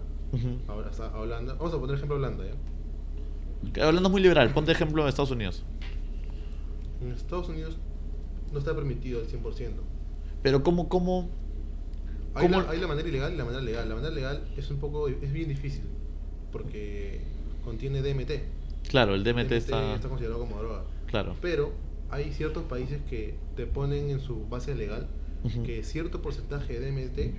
a, 0.70 0.90
hasta 0.90 1.08
a 1.08 1.20
Holanda. 1.20 1.56
Vamos 1.56 1.74
a 1.74 1.80
poner 1.80 1.96
ejemplo 1.98 2.16
Holanda, 2.16 2.46
¿ya? 2.46 3.88
Holanda 3.88 4.08
es 4.08 4.12
muy 4.12 4.22
liberal. 4.22 4.54
Ponte 4.54 4.72
ejemplo 4.72 5.04
de 5.04 5.10
Estados 5.10 5.32
Unidos. 5.32 5.66
En 7.02 7.12
Estados 7.12 7.50
Unidos 7.50 7.78
no 8.54 8.60
está 8.60 8.74
permitido 8.74 9.20
al 9.20 9.28
100%. 9.28 9.72
Pero 10.42 10.64
¿cómo, 10.64 10.88
cómo, 10.88 11.30
Hay, 12.36 12.48
la, 12.48 12.70
hay 12.70 12.80
la 12.80 12.88
manera 12.88 13.08
ilegal 13.08 13.34
y 13.34 13.38
la 13.38 13.44
manera 13.44 13.62
legal. 13.62 13.90
La 13.90 13.96
manera 13.96 14.14
legal 14.14 14.48
es 14.56 14.72
un 14.72 14.78
poco, 14.78 15.10
es 15.10 15.34
bien 15.34 15.50
difícil 15.50 15.84
porque 16.52 17.22
contiene 17.64 18.02
DMT. 18.02 18.32
Claro, 18.90 19.16
el 19.16 19.24
DMT, 19.24 19.52
está... 19.54 20.00
considerado 20.08 20.40
como 20.40 20.58
droga. 20.58 20.84
Claro. 21.08 21.36
Pero 21.42 21.72
hay 22.10 22.32
ciertos 22.34 22.64
países 22.64 23.02
que 23.10 23.36
te 23.56 23.66
ponen 23.68 24.10
en 24.10 24.20
su 24.20 24.48
base 24.48 24.76
legal 24.76 25.08
que 25.66 25.84
cierto 25.84 26.22
porcentaje 26.22 26.80
de 26.80 26.92
DMT 26.92 27.36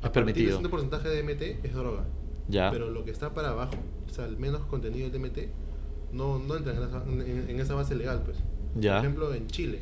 partir 0.00 0.12
permitido. 0.12 0.46
de 0.46 0.52
cierto 0.52 0.70
porcentaje 0.70 1.08
de 1.08 1.22
DMT 1.22 1.64
es 1.64 1.72
droga. 1.74 2.04
Ya. 2.48 2.70
Pero 2.70 2.90
lo 2.90 3.04
que 3.04 3.10
está 3.10 3.32
para 3.34 3.50
abajo, 3.50 3.74
o 4.08 4.12
sea, 4.12 4.24
el 4.26 4.36
menos 4.38 4.62
contenido 4.66 5.08
de 5.10 5.18
DMT, 5.18 5.38
no, 6.12 6.38
no 6.38 6.56
entra 6.56 6.74
en 6.74 6.82
esa, 6.82 7.02
en- 7.04 7.50
en 7.50 7.60
esa 7.60 7.74
base 7.74 7.94
legal, 7.96 8.22
pues. 8.24 8.38
Ya. 8.76 8.96
Por 8.96 9.04
ejemplo, 9.04 9.34
en 9.34 9.46
Chile, 9.48 9.80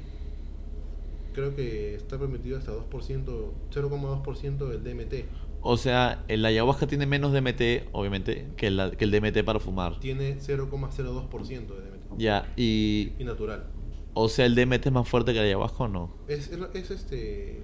creo 1.35 1.55
que 1.55 1.95
está 1.95 2.19
permitido 2.19 2.59
hasta 2.59 2.73
2%, 2.73 3.53
0,2% 3.73 4.69
del 4.69 4.85
DMT. 4.85 5.25
O 5.67 5.79
sea, 5.79 6.25
el 6.29 6.45
ayahuasca 6.45 6.87
tiene 6.87 7.07
menos 7.07 7.33
DMT, 7.33 7.89
obviamente, 7.93 8.49
que, 8.57 8.71
la- 8.71 8.91
que 8.91 9.05
el 9.05 9.11
DMT 9.11 9.43
para 9.45 9.59
fumar. 9.61 9.99
Tiene 9.99 10.37
0,02% 10.39 11.49
de 11.49 11.65
DMT. 11.65 12.19
Ya, 12.19 12.53
y... 12.57 13.13
Y 13.19 13.25
natural. 13.25 13.65
O 14.13 14.29
sea, 14.29 14.45
¿el 14.47 14.55
DMT 14.55 14.87
es 14.87 14.93
más 14.93 15.09
fuerte 15.09 15.33
que 15.33 15.39
el 15.41 15.47
ayahuasca 15.47 15.85
o 15.85 15.89
no? 15.89 16.11
Es, 16.29 16.49
es, 16.53 16.59
es 16.75 16.91
este. 16.91 17.63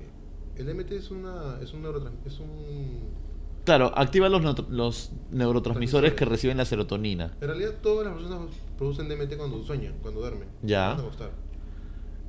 El 0.56 0.66
DMT 0.66 0.92
es, 0.92 1.10
una, 1.10 1.58
es 1.62 1.72
un 1.74 1.82
neurotrans- 1.84 2.26
es 2.26 2.40
un 2.40 3.20
Claro, 3.64 3.92
activa 3.94 4.28
los, 4.30 4.68
los 4.70 5.12
neurotransmisores 5.30 6.14
que 6.14 6.24
reciben 6.24 6.56
la 6.56 6.64
serotonina. 6.64 7.36
En 7.42 7.48
realidad, 7.48 7.74
todas 7.82 8.06
las 8.06 8.16
personas 8.16 8.48
producen 8.78 9.08
DMT 9.10 9.36
cuando 9.36 9.62
sueñan, 9.62 9.94
cuando 10.00 10.20
duermen. 10.20 10.48
Ya. 10.62 10.94
Cuando 10.96 11.12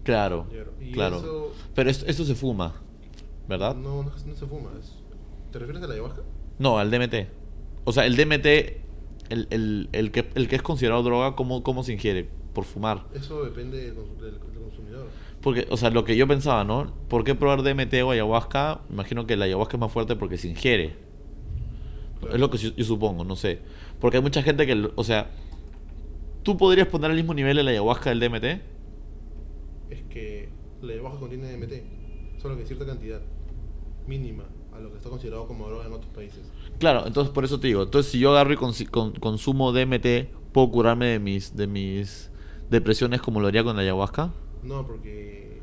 Claro. 0.03 0.45
Y 0.81 0.91
claro. 0.91 1.17
eso- 1.17 1.53
Pero 1.73 1.89
esto, 1.89 2.05
esto 2.07 2.25
se 2.25 2.36
fuma, 2.36 2.73
¿verdad? 3.47 3.75
No, 3.75 4.03
no, 4.03 4.12
no 4.12 4.36
se 4.36 4.45
fuma. 4.45 4.71
es- 4.79 5.01
¿Te 5.52 5.60
refieres 5.60 5.84
a 5.84 5.88
la 5.88 5.94
ayahuasca? 5.94 6.22
No, 6.60 6.78
al 6.80 6.92
DMT. 6.92 7.16
O 7.86 7.92
sea, 7.92 8.06
el 8.06 8.16
DMT, 8.16 8.46
el, 9.30 9.48
el, 9.50 9.90
el 9.92 10.12
que, 10.12 10.30
el 10.36 10.48
que 10.48 10.56
es 10.56 10.62
considerado 10.62 11.04
droga, 11.04 11.36
¿cómo, 11.36 11.64
cómo 11.64 11.84
se 11.84 11.94
ingiere? 11.94 12.30
por 12.54 12.66
fumar. 12.66 13.06
Eso 13.14 13.46
depende 13.46 13.78
del, 13.78 13.96
consu- 13.96 14.18
del- 14.20 14.34
del 14.34 14.62
consumidor. 14.62 15.08
Porque, 15.42 15.66
o 15.70 15.78
sea, 15.78 15.90
lo 15.90 16.04
que 16.04 16.18
yo 16.18 16.28
pensaba, 16.28 16.66
¿no? 16.66 16.94
¿Por 17.08 17.24
qué 17.24 17.34
probar 17.34 17.64
DMT 17.64 17.94
o 18.04 18.12
ayahuasca? 18.12 18.82
Imagino 18.90 19.26
que 19.26 19.38
la 19.38 19.46
ayahuasca 19.46 19.78
es 19.78 19.80
más 19.80 19.90
fuerte 19.90 20.18
porque 20.18 20.38
se 20.38 20.50
ingiere. 20.50 20.96
Claro. 22.20 22.36
Es 22.36 22.42
lo 22.42 22.50
que 22.52 22.58
yo, 22.58 22.72
yo 22.76 22.84
supongo, 22.84 23.24
no 23.24 23.38
sé. 23.38 23.60
Porque 24.02 24.18
hay 24.18 24.24
mucha 24.24 24.44
gente 24.44 24.68
que, 24.68 24.92
o 24.94 25.04
sea, 25.06 25.30
¿tú 26.44 26.58
podrías 26.58 26.88
poner 26.90 27.10
al 27.10 27.16
mismo 27.16 27.34
nivel 27.34 27.58
el 27.58 27.68
ayahuasca 27.70 28.10
del 28.10 28.20
DMT? 28.20 28.44
Es 29.90 30.02
que 30.10 30.50
la 30.82 30.92
ayahuasca 30.92 31.20
contiene 31.22 31.52
DMT, 31.56 32.42
solo 32.42 32.58
que 32.58 32.66
cierta 32.66 32.86
cantidad 32.86 33.22
mínima 34.08 34.44
a 34.73 34.79
lo 34.79 34.89
que 34.91 34.97
está 34.97 35.10
considerado 35.10 35.47
como 35.47 35.67
droga 35.67 35.86
en 35.86 35.93
otros 35.93 36.12
países. 36.13 36.41
Claro, 36.79 37.05
entonces 37.05 37.34
por 37.34 37.43
eso 37.43 37.60
te 37.60 37.67
digo, 37.67 37.84
entonces 37.84 38.12
si 38.12 38.19
yo 38.19 38.31
agarro 38.31 38.53
y 38.53 38.57
con- 38.88 39.13
consumo 39.13 39.71
DMT, 39.71 40.29
¿puedo 40.51 40.69
curarme 40.71 41.07
de 41.07 41.19
mis, 41.19 41.55
de 41.55 41.67
mis 41.67 42.29
depresiones 42.69 43.21
como 43.21 43.39
lo 43.39 43.47
haría 43.47 43.63
con 43.63 43.75
la 43.75 43.81
ayahuasca? 43.81 44.31
No, 44.63 44.86
porque 44.86 45.60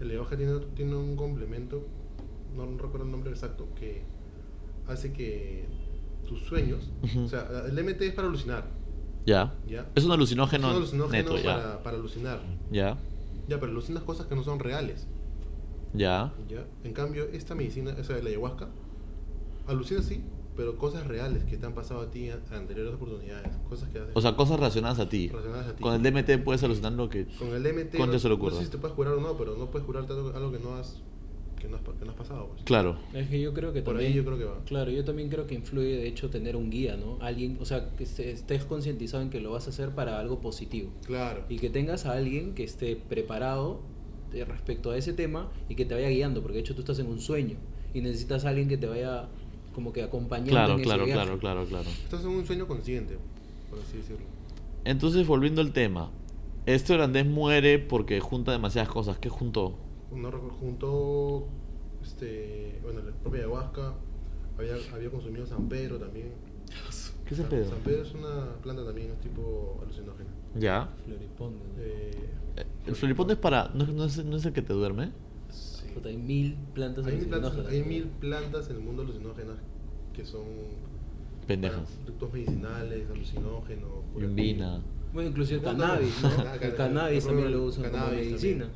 el 0.00 0.10
ayahuasca 0.10 0.36
tiene, 0.36 0.58
tiene 0.74 0.94
un 0.96 1.16
complemento, 1.16 1.82
no 2.56 2.64
recuerdo 2.78 3.04
el 3.04 3.10
nombre 3.12 3.30
exacto, 3.30 3.66
que 3.78 4.02
hace 4.88 5.12
que 5.12 5.66
tus 6.28 6.40
sueños, 6.40 6.90
o 7.24 7.28
sea, 7.28 7.46
el 7.68 7.76
DMT 7.76 8.02
es 8.02 8.14
para 8.14 8.28
alucinar, 8.28 8.68
Ya. 9.24 9.54
¿ya? 9.68 9.86
Es 9.94 10.04
un 10.04 10.12
alucinógeno, 10.12 10.68
Es 10.68 10.72
un 10.72 10.76
alucinógeno 10.78 11.12
neto, 11.30 11.38
ya. 11.38 11.54
para, 11.56 11.82
para 11.82 11.96
alucinar, 11.96 12.40
Ya, 12.70 12.96
ya, 13.48 13.60
pero 13.60 13.70
alucinas 13.72 14.02
cosas 14.02 14.26
que 14.26 14.34
no 14.34 14.42
son 14.42 14.58
reales, 14.58 15.06
ya. 15.96 16.32
¿ya? 16.48 16.66
En 16.84 16.92
cambio, 16.92 17.24
esta 17.32 17.54
medicina, 17.54 17.94
o 17.98 18.04
sea, 18.04 18.18
la 18.22 18.28
ayahuasca, 18.30 18.68
alucina 19.66 20.02
sí, 20.02 20.22
pero 20.56 20.76
cosas 20.78 21.06
reales 21.06 21.44
que 21.44 21.56
te 21.56 21.66
han 21.66 21.74
pasado 21.74 22.00
a 22.00 22.10
ti 22.10 22.28
en 22.30 22.38
anteriores 22.50 22.94
oportunidades, 22.94 23.54
cosas 23.68 23.88
que 23.90 23.98
haces 23.98 24.12
O 24.16 24.20
sea, 24.20 24.36
cosas 24.36 24.56
relacionadas 24.58 24.98
a 25.00 25.08
ti. 25.08 25.28
relacionadas 25.28 25.66
a 25.68 25.76
ti. 25.76 25.82
Con 25.82 25.94
el 25.94 26.02
DMT 26.02 26.42
puedes 26.44 26.62
alucinar 26.62 26.92
lo 26.92 27.08
que... 27.08 27.26
Con 27.38 27.48
el 27.48 27.62
DMT 27.62 27.96
¿Cuánto 27.96 28.14
no, 28.14 28.18
se 28.18 28.28
le 28.28 28.34
no 28.36 28.40
ocurra? 28.42 28.56
sé 28.58 28.64
si 28.64 28.70
te 28.70 28.78
puedes 28.78 28.94
curar 28.96 29.14
o 29.14 29.20
no, 29.20 29.36
pero 29.36 29.56
no 29.56 29.70
puedes 29.70 29.84
curarte 29.84 30.12
algo, 30.12 30.30
algo 30.34 30.52
que 30.52 30.58
no 30.58 30.74
has 30.76 31.02
que 31.60 31.68
no 31.68 31.76
has, 31.76 31.82
que 31.82 32.04
no 32.04 32.10
has 32.10 32.16
pasado. 32.18 32.48
pues. 32.48 32.62
Claro. 32.64 32.98
Es 33.14 33.28
que 33.28 33.40
yo 33.40 33.54
creo 33.54 33.72
que 33.72 33.80
Por 33.80 33.94
también, 33.94 34.12
ahí 34.12 34.16
yo 34.16 34.24
creo 34.26 34.36
que 34.38 34.44
va. 34.44 34.62
Claro, 34.66 34.90
yo 34.90 35.04
también 35.06 35.30
creo 35.30 35.46
que 35.46 35.54
influye 35.54 35.96
de 35.96 36.06
hecho 36.06 36.28
tener 36.28 36.54
un 36.54 36.68
guía, 36.70 36.96
¿no? 36.98 37.16
Alguien, 37.22 37.56
o 37.60 37.64
sea, 37.64 37.90
que 37.96 38.04
esté- 38.04 38.30
estés 38.30 38.64
concientizado 38.64 39.22
en 39.22 39.30
que 39.30 39.40
lo 39.40 39.52
vas 39.52 39.66
a 39.66 39.70
hacer 39.70 39.90
para 39.94 40.20
algo 40.20 40.38
positivo. 40.40 40.90
Claro. 41.06 41.44
Y 41.48 41.58
que 41.58 41.70
tengas 41.70 42.04
a 42.04 42.12
alguien 42.12 42.54
que 42.54 42.62
esté 42.62 42.94
preparado 42.96 43.80
de- 44.38 44.44
respecto 44.44 44.90
a 44.90 44.96
ese 44.96 45.12
tema 45.12 45.48
y 45.68 45.74
que 45.74 45.84
te 45.84 45.94
vaya 45.94 46.08
guiando, 46.08 46.40
porque 46.42 46.54
de 46.56 46.60
hecho 46.60 46.74
tú 46.74 46.80
estás 46.80 46.98
en 46.98 47.06
un 47.08 47.20
sueño 47.20 47.56
y 47.94 48.00
necesitas 48.00 48.44
a 48.44 48.50
alguien 48.50 48.68
que 48.68 48.76
te 48.76 48.86
vaya 48.86 49.28
como 49.74 49.92
que 49.92 50.02
acompañando 50.02 50.52
Claro, 50.52 50.72
en 50.74 50.80
ese 50.80 50.84
claro, 50.84 51.04
viaje. 51.04 51.20
claro, 51.22 51.38
claro, 51.38 51.64
claro. 51.66 51.88
Estás 51.90 52.22
en 52.22 52.28
un 52.28 52.46
sueño 52.46 52.66
consciente, 52.66 53.16
por 53.70 53.78
así 53.80 53.98
decirlo. 53.98 54.24
Entonces, 54.84 55.26
volviendo 55.26 55.60
al 55.60 55.72
tema. 55.72 56.10
Este 56.66 56.94
holandés 56.94 57.26
muere 57.26 57.78
porque 57.78 58.18
junta 58.20 58.52
demasiadas 58.52 58.88
cosas. 58.88 59.18
¿Qué 59.18 59.28
juntó? 59.28 59.76
Uno 60.10 60.30
recu- 60.32 60.50
junto, 60.58 61.46
este, 62.02 62.78
bueno, 62.82 63.02
la 63.02 63.12
propia 63.12 63.40
ayahuasca, 63.40 63.94
había, 64.58 64.74
había 64.94 65.10
consumido 65.10 65.46
San 65.46 65.68
Pedro 65.68 65.98
también. 65.98 66.30
¿Qué 67.26 67.34
es 67.34 67.40
San- 67.40 67.48
pedo? 67.48 67.68
San 67.70 67.78
Pedro 67.80 68.02
es 68.02 68.14
una 68.14 68.54
planta 68.62 68.84
también, 68.84 69.10
es 69.10 69.20
tipo 69.20 69.78
alucinógena. 69.82 70.30
Ya. 70.58 70.88
Floripondio, 71.04 71.60
¿no? 71.76 71.82
Eh, 71.82 72.10
Eh, 72.14 72.28
El 72.86 72.94
floripondio 72.94 73.34
es 73.34 73.40
para... 73.40 73.68
¿no, 73.74 73.86
no 73.86 74.04
es, 74.04 74.24
no 74.24 74.36
es 74.36 74.44
el 74.46 74.52
que 74.52 74.62
te 74.62 74.72
duerme? 74.72 75.10
sí. 75.50 75.86
Puta, 75.94 76.10
hay 76.10 76.16
mil 76.18 76.56
plantas 76.74 77.06
Hay 77.06 77.16
mil, 77.16 77.26
plantas, 77.26 77.56
hay 77.68 77.82
mil 77.82 78.04
plantas 78.04 78.68
en 78.68 78.76
el 78.76 78.82
mundo 78.82 79.00
alucinógenas 79.02 79.56
que 80.12 80.24
son 80.26 80.44
Pendejas. 81.46 81.88
productos 82.04 82.32
medicinales, 82.34 83.08
alucinógenos, 83.10 83.90
Yumbina. 84.18 84.82
Bueno, 85.14 85.30
inclusive 85.30 85.58
el 85.60 85.64
cannabis, 85.64 86.22
no. 86.22 86.28
¿no? 86.28 86.54
El 86.60 86.74
cannabis. 86.74 87.24
también 87.26 87.52
lo 87.52 87.64
usan 87.64 87.84
como 87.84 87.94
cannabis 87.96 88.26
medicina. 88.26 88.68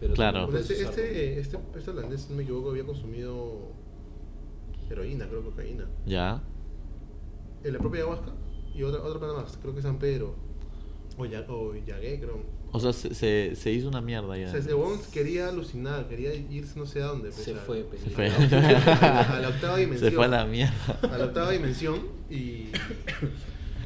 Pero 0.00 0.14
Claro. 0.14 0.56
este, 0.58 0.82
este, 0.82 1.40
este, 1.40 1.58
este 1.76 1.90
holandés, 1.90 2.20
si 2.22 2.30
no 2.30 2.36
me 2.36 2.42
equivoco, 2.42 2.70
había 2.70 2.84
consumido 2.84 3.72
heroína, 4.90 5.26
creo 5.28 5.42
cocaína. 5.44 5.86
Ya. 6.06 6.42
En 7.64 7.72
la 7.72 7.78
propia 7.78 8.02
ayahuasca 8.02 8.32
y 8.74 8.82
otra, 8.82 9.02
otra 9.02 9.18
planta 9.20 9.42
más, 9.42 9.56
creo 9.56 9.74
que 9.74 9.80
San 9.82 9.98
Pedro. 9.98 10.34
O, 11.16 11.24
ya, 11.24 11.44
o 11.48 11.74
Yagué, 11.74 12.20
creo. 12.20 12.42
O 12.70 12.80
sea, 12.80 12.92
se, 12.92 13.14
se, 13.14 13.56
se 13.56 13.72
hizo 13.72 13.88
una 13.88 14.00
mierda 14.02 14.36
ya. 14.36 14.48
O 14.48 14.50
sea, 14.50 14.60
ese 14.60 14.74
huevón 14.74 15.00
quería 15.12 15.48
alucinar, 15.48 16.06
quería 16.08 16.34
irse 16.34 16.78
no 16.78 16.84
sé 16.86 17.00
a 17.02 17.06
dónde. 17.06 17.30
pues, 17.30 17.42
Se 17.44 17.54
a- 17.54 17.56
fue, 17.56 17.80
pues. 17.84 18.02
Se 18.02 18.10
fue. 18.10 18.28
A 18.28 19.38
la 19.40 19.48
octava 19.48 19.76
dimensión. 19.78 20.10
Se 20.10 20.14
fue 20.16 20.24
a 20.26 20.28
la 20.28 20.44
mierda. 20.44 20.98
a 21.02 21.18
la 21.18 21.24
octava 21.24 21.50
dimensión 21.50 22.00
y 22.30 22.66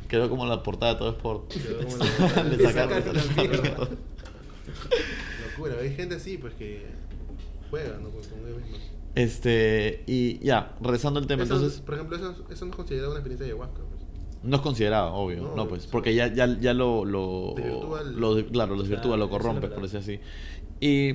Quedó 0.09 0.29
como 0.29 0.45
la 0.47 0.63
portada 0.63 0.95
de 0.95 0.99
todo 0.99 1.11
Sport. 1.11 1.53
quedó 1.53 1.85
como 1.85 1.97
la- 2.37 2.43
Le 2.45 2.57
le 2.57 2.65
sacaron 2.65 2.91
la 3.07 3.13
la 3.13 3.23
mierda. 3.43 3.89
Locura, 5.51 5.75
hay 5.81 5.95
gente 5.95 6.17
así 6.17 6.37
pues 6.39 6.55
que 6.55 6.85
juega, 7.71 7.99
¿no? 7.99 8.11
Con, 8.11 8.21
ellos 8.21 8.63
mismos. 8.63 8.81
Este, 9.15 10.03
y 10.07 10.39
ya, 10.45 10.75
regresando 10.81 11.21
al 11.21 11.27
tema, 11.27 11.43
Eso, 11.45 11.55
entonces, 11.57 11.81
por 11.81 11.95
ejemplo, 11.95 12.17
eso, 12.17 12.35
eso 12.51 12.65
no 12.65 12.71
es 12.71 12.77
considerado 12.77 13.11
una 13.11 13.21
experiencia 13.21 13.47
de 13.47 13.53
ayahuasca. 13.53 13.81
No 14.45 14.57
es 14.57 14.63
considerado, 14.63 15.13
obvio, 15.15 15.43
No, 15.43 15.55
no, 15.57 15.69
pues, 15.69 15.87
porque 15.87 16.15
ya, 16.15 16.33
ya, 16.33 16.59
ya 16.59 16.75
lo, 16.75 17.05
lo, 17.05 17.55
el- 17.57 18.17
lo- 18.21 18.47
claro, 18.49 18.75
lo 18.75 18.83
desvirtúa, 18.83 19.17
lo 19.17 19.31
corrompe, 19.31 19.69
por 19.69 19.83
decir 19.83 19.99
así. 20.01 20.19
Y, 20.81 21.15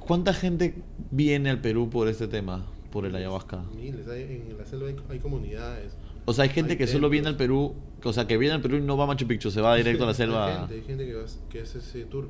¿cuánta 0.00 0.34
gente 0.34 0.74
viene 1.10 1.50
al 1.50 1.60
Perú 1.60 1.88
por 1.90 2.08
este 2.08 2.28
tema, 2.28 2.66
por 2.90 3.06
el 3.06 3.14
ayahuasca? 3.14 3.62
Miles, 3.76 4.08
hay- 4.08 4.22
en 4.50 4.58
la 4.58 4.66
selva 4.66 4.88
hay, 4.88 4.96
hay 5.08 5.18
comunidades. 5.18 5.96
O 6.26 6.32
sea, 6.32 6.44
hay 6.44 6.50
gente 6.50 6.72
Hay 6.72 6.78
que 6.78 6.86
solo 6.86 7.08
viene 7.10 7.28
al 7.28 7.36
templos. 7.36 7.70
Perú, 7.70 8.08
o 8.08 8.12
sea, 8.12 8.26
que 8.26 8.38
viene 8.38 8.54
al 8.54 8.60
Perú 8.62 8.76
y 8.76 8.80
no 8.80 8.96
va 8.96 9.04
a 9.04 9.06
Machu 9.08 9.26
Picchu, 9.26 9.50
se 9.50 9.60
va 9.60 9.76
directo 9.76 10.04
a 10.04 10.06
la 10.06 10.12
Hay 10.12 10.16
selva. 10.16 10.58
gente, 10.60 10.74
hay 10.74 10.82
gente 10.82 11.06
que, 11.06 11.14
va- 11.14 11.24
que 11.50 11.60
hace 11.60 11.78
ese 11.78 12.04
tour, 12.06 12.28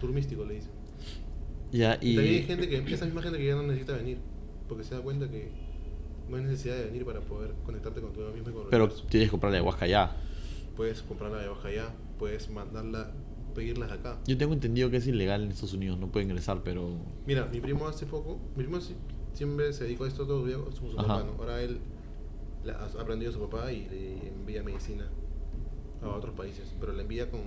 tour 0.00 0.10
místico, 0.12 0.44
le 0.44 0.54
dicen. 0.54 0.70
Ya, 1.70 1.98
Y, 2.00 2.14
también 2.16 2.34
hay 2.34 2.40
y, 2.40 2.42
gente 2.46 2.68
que, 2.68 2.94
esa 2.94 3.04
misma 3.04 3.22
gente 3.22 3.38
que 3.38 3.46
ya 3.46 3.54
no 3.54 3.62
necesita 3.62 3.92
venir, 3.94 4.18
porque 4.68 4.84
se 4.84 4.94
da 4.94 5.00
cuenta 5.02 5.30
que 5.30 5.50
no 6.28 6.36
hay 6.36 6.42
necesidad 6.42 6.76
de 6.76 6.84
venir 6.86 7.04
para 7.04 7.20
poder 7.20 7.54
conectarte 7.64 8.00
con 8.00 8.12
tu 8.12 8.20
mismo 8.20 8.50
y 8.50 8.52
con 8.52 8.62
el 8.64 8.68
pero 8.68 8.84
universo. 8.84 9.06
tienes 9.08 9.28
que 9.28 9.30
comprar 9.30 9.52
la 9.52 9.58
ayahuasca 9.58 9.86
ya. 9.86 10.16
Puedes 10.76 11.02
comprar 11.02 11.30
la 11.30 11.38
ayahuasca 11.40 11.68
allá, 11.68 11.94
puedes 12.18 12.50
mandarla, 12.50 13.10
pedirlas 13.54 13.90
acá. 13.90 14.18
Yo 14.26 14.36
tengo 14.38 14.52
entendido 14.54 14.90
que 14.90 14.98
es 14.98 15.06
ilegal 15.06 15.42
en 15.44 15.50
Estados 15.50 15.72
Unidos, 15.74 15.98
no 15.98 16.08
puede 16.08 16.24
ingresar, 16.26 16.62
pero... 16.62 16.96
Mira, 17.26 17.46
mi 17.46 17.60
primo 17.60 17.86
hace 17.88 18.06
poco, 18.06 18.38
mi 18.56 18.62
primo 18.64 18.78
siempre 19.32 19.72
se 19.72 19.84
dedicó 19.84 20.04
a 20.04 20.08
esto 20.08 20.26
todo 20.26 20.42
el 20.42 20.48
día 20.48 20.58
con 20.62 20.72
su 20.74 20.86
Ajá. 20.98 21.06
papá, 21.08 21.24
¿no? 21.24 21.32
Ahora 21.42 21.60
él 21.62 21.80
la- 22.64 22.74
ha 22.74 23.00
aprendido 23.00 23.30
a 23.30 23.34
su 23.34 23.40
papá 23.40 23.72
y 23.72 23.88
le 23.88 24.28
envía 24.28 24.62
medicina 24.62 25.08
a 26.02 26.08
otros 26.08 26.34
países, 26.34 26.72
pero 26.78 26.92
le 26.92 27.02
envía 27.02 27.30
con... 27.30 27.40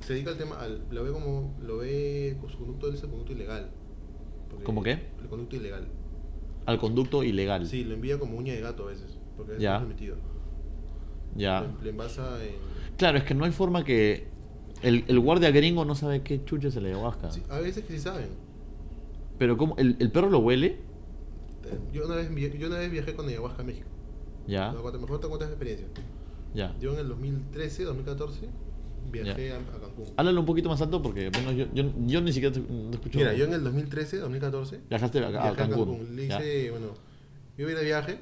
Se 0.00 0.12
dedica 0.14 0.30
al 0.30 0.38
tema, 0.38 0.60
al- 0.60 0.82
lo 0.90 1.02
ve 1.04 1.12
como, 1.12 1.54
lo 1.62 1.78
ve, 1.78 2.36
con 2.40 2.48
su 2.50 2.58
conducto 2.58 2.88
él 2.88 2.94
es 2.94 3.02
el 3.02 3.08
conducto 3.10 3.32
ilegal. 3.32 3.70
¿Cómo 4.64 4.82
qué? 4.82 4.92
El 5.22 5.28
conducto 5.28 5.56
ilegal. 5.56 5.86
Al 6.66 6.78
conducto 6.78 7.22
ilegal. 7.22 7.66
Sí, 7.66 7.84
lo 7.84 7.94
envía 7.94 8.18
como 8.18 8.36
uña 8.36 8.54
de 8.54 8.60
gato 8.60 8.84
a 8.84 8.86
veces, 8.86 9.18
porque 9.36 9.54
es 9.54 9.58
Ya. 9.60 9.78
permitido. 9.78 10.16
Ya. 11.36 11.60
Le, 11.62 11.84
le 11.84 11.90
envasa 11.90 12.42
en... 12.44 12.54
Claro, 12.96 13.18
es 13.18 13.24
que 13.24 13.34
no 13.34 13.44
hay 13.44 13.50
forma 13.52 13.84
que 13.84 14.28
el, 14.82 15.04
el 15.08 15.18
guardia 15.20 15.50
gringo 15.50 15.84
no 15.84 15.94
sabe 15.94 16.22
qué 16.22 16.44
chucha 16.44 16.68
es 16.68 16.76
el 16.76 16.86
ayahuasca. 16.86 17.30
Sí, 17.32 17.42
a 17.48 17.58
veces 17.58 17.84
que 17.84 17.92
sí 17.94 17.98
saben. 17.98 18.28
Pero 19.38 19.56
como 19.56 19.76
el, 19.78 19.96
el 19.98 20.10
perro 20.12 20.30
lo 20.30 20.38
huele, 20.38 20.78
Eh, 21.64 21.78
Yo 21.92 22.04
una 22.06 22.16
vez, 22.16 22.32
vi- 22.34 22.56
yo 22.58 22.66
una 22.68 22.78
vez 22.78 22.90
viajé 22.90 23.14
con 23.14 23.26
ayahuasca 23.28 23.62
a 23.62 23.64
México. 23.64 23.88
ya, 24.46 24.70
Mejor 24.72 24.92
te 24.92 24.98
cuento 25.28 25.36
esa 25.38 25.46
experiencia. 25.46 25.86
ya. 26.54 26.74
Yo 26.80 26.92
en 26.92 27.00
el 27.00 27.08
2013, 27.08 27.84
2014 27.84 28.48
viajé 29.10 29.52
a, 29.52 29.56
a 29.58 29.80
Cancún. 29.80 30.06
Háblalo 30.16 30.40
un 30.40 30.46
poquito 30.46 30.68
más 30.68 30.80
alto 30.82 31.00
porque 31.02 31.30
bueno, 31.30 31.52
yo, 31.52 31.66
yo, 31.74 31.84
yo 32.06 32.20
ni 32.20 32.32
siquiera 32.32 32.54
te- 32.54 32.60
no 32.60 32.90
escucho. 32.90 33.18
Mira, 33.18 33.32
yo 33.34 33.44
en 33.44 33.52
el 33.54 33.64
2013, 33.64 34.18
2014 34.18 34.80
Viajaste 34.88 35.18
a, 35.20 35.26
a 35.26 35.30
viajé 35.30 35.48
a 35.48 35.54
Cancún. 35.54 35.86
Cancún. 35.98 36.16
Le 36.16 36.24
hice, 36.26 36.70
bueno, 36.70 36.86
yo 37.56 37.66
vine 37.66 37.78
de 37.78 37.84
viaje 37.84 38.18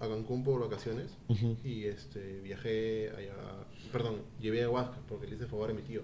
a 0.00 0.08
Cancún 0.08 0.44
por 0.44 0.60
vacaciones 0.60 1.16
y 1.64 1.84
este 1.84 2.40
viajé 2.42 3.10
allá, 3.16 3.34
perdón, 3.92 4.16
llevé 4.40 4.58
ayahuasca 4.60 4.98
porque 5.08 5.26
le 5.26 5.36
hice 5.36 5.46
favor 5.46 5.70
a 5.70 5.74
mi 5.74 5.82
tío. 5.82 6.02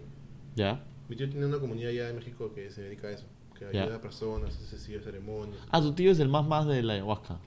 Ya. 0.57 0.85
Mi 1.09 1.17
tío 1.17 1.29
tiene 1.29 1.47
una 1.47 1.59
comunidad 1.59 1.91
allá 1.91 2.09
en 2.11 2.17
México 2.17 2.53
que 2.55 2.71
se 2.71 2.83
dedica 2.83 3.09
a 3.09 3.13
eso, 3.13 3.27
que 3.59 3.67
Ya. 3.73 3.83
ayuda 3.85 3.97
a 3.97 4.01
personas, 4.01 4.57
hace 4.57 4.79
sigue 4.79 5.01
ceremonias. 5.01 5.59
Ah, 5.71 5.81
tu 5.81 5.93
tío 5.93 6.11
es 6.11 6.19
el 6.19 6.29
más 6.29 6.47
más 6.47 6.67
de 6.67 6.83
la 6.83 6.95
ayahuasca. 6.95 7.39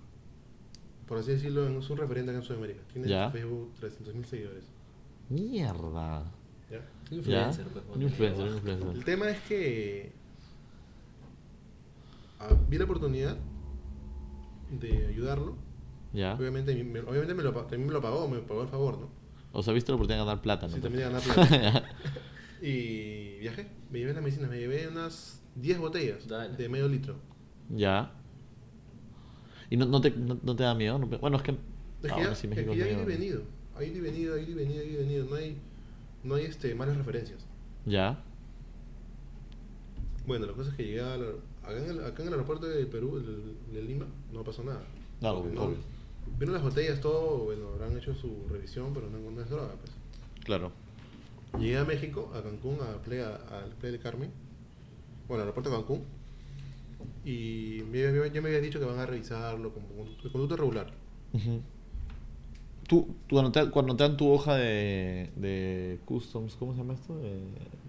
Por 1.07 1.17
así 1.17 1.31
decirlo, 1.31 1.67
es 1.67 1.89
un 1.89 1.97
referente 1.97 2.31
acá 2.31 2.39
en 2.39 2.45
Sudamérica. 2.45 2.81
Tiene 2.91 3.07
Ya. 3.07 3.25
en 3.25 3.31
Facebook 3.31 3.71
300.000 3.81 4.23
seguidores. 4.25 4.63
Mierda. 5.29 6.31
Influencer, 7.11 7.65
pues, 7.67 7.85
Un 7.95 8.01
influencer, 8.01 8.47
un 8.47 8.53
influencer. 8.55 8.89
El 8.95 9.05
tema 9.05 9.29
es 9.29 9.39
que 9.41 10.11
ah, 12.39 12.49
vi 12.69 12.77
la 12.77 12.83
oportunidad 12.85 13.37
de 14.71 15.07
ayudarlo. 15.07 15.55
Ya. 16.13 16.33
Obviamente, 16.35 16.73
me, 16.83 16.99
obviamente 17.01 17.33
me 17.33 17.43
lo, 17.43 17.53
también 17.53 17.87
me 17.87 17.93
lo 17.93 18.01
pagó, 18.01 18.27
me 18.27 18.39
pagó 18.39 18.61
el 18.63 18.67
favor, 18.69 18.97
¿no? 18.99 19.09
O 19.53 19.63
sea, 19.63 19.73
viste 19.73 19.91
la 19.91 19.95
oportunidad 19.95 20.23
de 20.23 20.25
ganar 20.29 20.41
plata, 20.41 20.67
¿no? 20.67 20.75
Sí, 20.75 20.81
también 20.81 21.03
de 21.03 21.11
ganar 21.11 21.21
plata. 21.21 21.83
y 22.61 23.37
viajé, 23.39 23.67
me 23.91 23.99
llevé 23.99 24.13
la 24.13 24.21
medicina, 24.21 24.47
me 24.47 24.57
llevé 24.59 24.87
unas 24.87 25.41
10 25.55 25.79
botellas 25.79 26.27
Dale. 26.27 26.55
de 26.55 26.69
medio 26.69 26.87
litro. 26.87 27.15
ya. 27.69 28.11
¿Y 29.69 29.75
no, 29.75 29.85
no, 29.85 29.99
te, 29.99 30.11
no, 30.11 30.39
no 30.41 30.55
te 30.55 30.63
da 30.63 30.73
miedo? 30.73 30.97
Bueno, 30.97 31.35
es 31.37 31.43
que. 31.43 31.51
Es 31.51 32.13
que 32.13 32.21
ya, 32.23 32.35
sí 32.35 32.47
es 32.49 32.55
que 32.55 32.63
ya 32.63 32.85
medio- 32.85 33.05
venido, 33.05 33.41
hay 33.75 33.89
venido, 33.99 34.35
hay 34.35 34.53
venido, 34.53 34.81
hay 34.81 34.95
venido, 34.95 35.25
no 35.25 35.35
hay, 35.35 35.57
no 36.27 36.35
hay 36.35 36.45
este, 36.45 36.75
malas 36.75 36.97
referencias. 36.97 37.45
Ya. 37.85 38.21
Bueno, 40.25 40.45
la 40.45 40.53
cosa 40.53 40.69
es 40.71 40.75
que 40.75 40.83
llegué 40.83 41.01
a 41.01 41.17
la- 41.17 41.29
acá, 41.63 41.77
en 41.77 41.89
el, 41.89 42.03
acá 42.05 42.21
en 42.21 42.27
el 42.27 42.33
aeropuerto 42.33 42.67
de 42.67 42.85
Perú, 42.85 43.19
de 43.71 43.81
Lima, 43.81 44.05
no 44.33 44.43
pasó 44.43 44.63
nada. 44.63 44.81
Claro, 45.19 45.39
Porque 45.41 45.55
no- 45.55 45.63
obvio. 45.63 45.77
Vieron 46.37 46.53
las 46.55 46.63
botellas, 46.63 46.99
todo, 46.99 47.45
bueno, 47.45 47.69
habrán 47.69 47.97
hecho 47.97 48.13
su 48.13 48.45
revisión, 48.49 48.93
pero 48.93 49.09
no, 49.09 49.31
no 49.31 49.41
es 49.41 49.49
droga, 49.49 49.69
pues. 49.79 49.91
Claro. 50.43 50.71
Llegué 51.57 51.77
a 51.77 51.85
México, 51.85 52.29
a 52.35 52.43
Cancún, 52.43 52.77
a 52.81 53.01
Playa, 53.01 53.35
al 53.49 53.69
Playa 53.79 53.93
del 53.93 54.01
Carmen, 54.01 54.29
bueno, 55.29 55.43
al 55.43 55.47
aeropuerto 55.49 55.69
de 55.69 55.77
Cancún, 55.77 56.03
y 57.23 57.81
me, 57.89 58.11
me- 58.11 58.29
ya 58.31 58.41
me 58.41 58.49
habían 58.49 58.63
dicho 58.63 58.79
que 58.79 58.85
van 58.85 58.99
a 58.99 59.05
revisarlo 59.05 59.73
como 59.73 59.87
con- 59.87 60.17
de 60.21 60.29
conducta 60.31 60.57
regular. 60.57 60.93
Ujú. 61.33 61.61
Tú, 62.87 63.15
tú 63.27 63.35
cuando, 63.35 63.51
te, 63.51 63.69
cuando 63.69 63.95
te 63.95 64.03
dan 64.03 64.15
tu 64.17 64.29
hoja 64.29 64.55
de, 64.55 65.29
de 65.35 65.99
customs, 66.05 66.55
¿cómo 66.55 66.71
se 66.73 66.79
llama 66.79 66.93
esto? 66.93 67.17
De, 67.17 67.43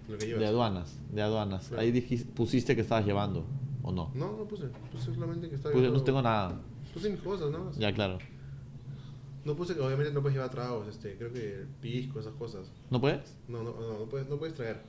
Lo 0.09 0.17
que 0.17 0.25
de 0.35 0.45
aduanas, 0.45 0.99
de 1.11 1.21
aduanas. 1.21 1.67
Claro. 1.69 1.81
Ahí 1.81 1.91
dijiste, 1.91 2.29
pusiste 2.33 2.75
que 2.75 2.81
estabas 2.81 3.05
llevando, 3.05 3.45
¿o 3.81 3.91
no? 3.93 4.11
No, 4.13 4.35
no 4.37 4.43
puse, 4.45 4.65
puse 4.91 5.13
solamente 5.13 5.47
que 5.49 5.55
estaba 5.55 5.73
viendo- 5.73 5.93
no 5.97 6.03
tengo 6.03 6.21
nada. 6.21 6.59
Puse 6.93 7.09
mis 7.09 7.21
cosas, 7.21 7.49
¿no? 7.49 7.71
Ya, 7.77 7.93
claro. 7.93 8.17
No 9.45 9.55
puse 9.55 9.73
que 9.73 9.79
obviamente 9.79 10.11
no 10.11 10.21
puedes 10.21 10.35
llevar 10.35 10.51
tragos, 10.51 10.87
este, 10.89 11.15
creo 11.15 11.31
que 11.31 11.65
pisco, 11.81 12.19
esas 12.19 12.33
cosas. 12.33 12.69
¿No 12.89 12.99
puedes? 12.99 13.37
No, 13.47 13.63
no, 13.63 13.71
no, 13.79 13.99
no 13.99 14.05
puedes, 14.05 14.27
no 14.27 14.35
puedes 14.37 14.53
traer. 14.53 14.81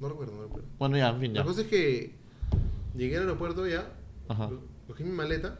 No 0.00 0.08
recuerdo, 0.10 0.34
no 0.36 0.42
recuerdo. 0.42 0.68
Bueno, 0.78 0.98
ya, 0.98 1.08
en 1.08 1.20
fin, 1.20 1.32
ya. 1.32 1.40
La 1.40 1.46
cosa 1.46 1.62
es 1.62 1.66
que 1.68 2.14
llegué 2.94 3.16
al 3.16 3.22
aeropuerto 3.22 3.66
ya, 3.66 3.90
Ajá. 4.28 4.50
cogí 4.86 5.02
mi 5.02 5.10
maleta 5.12 5.58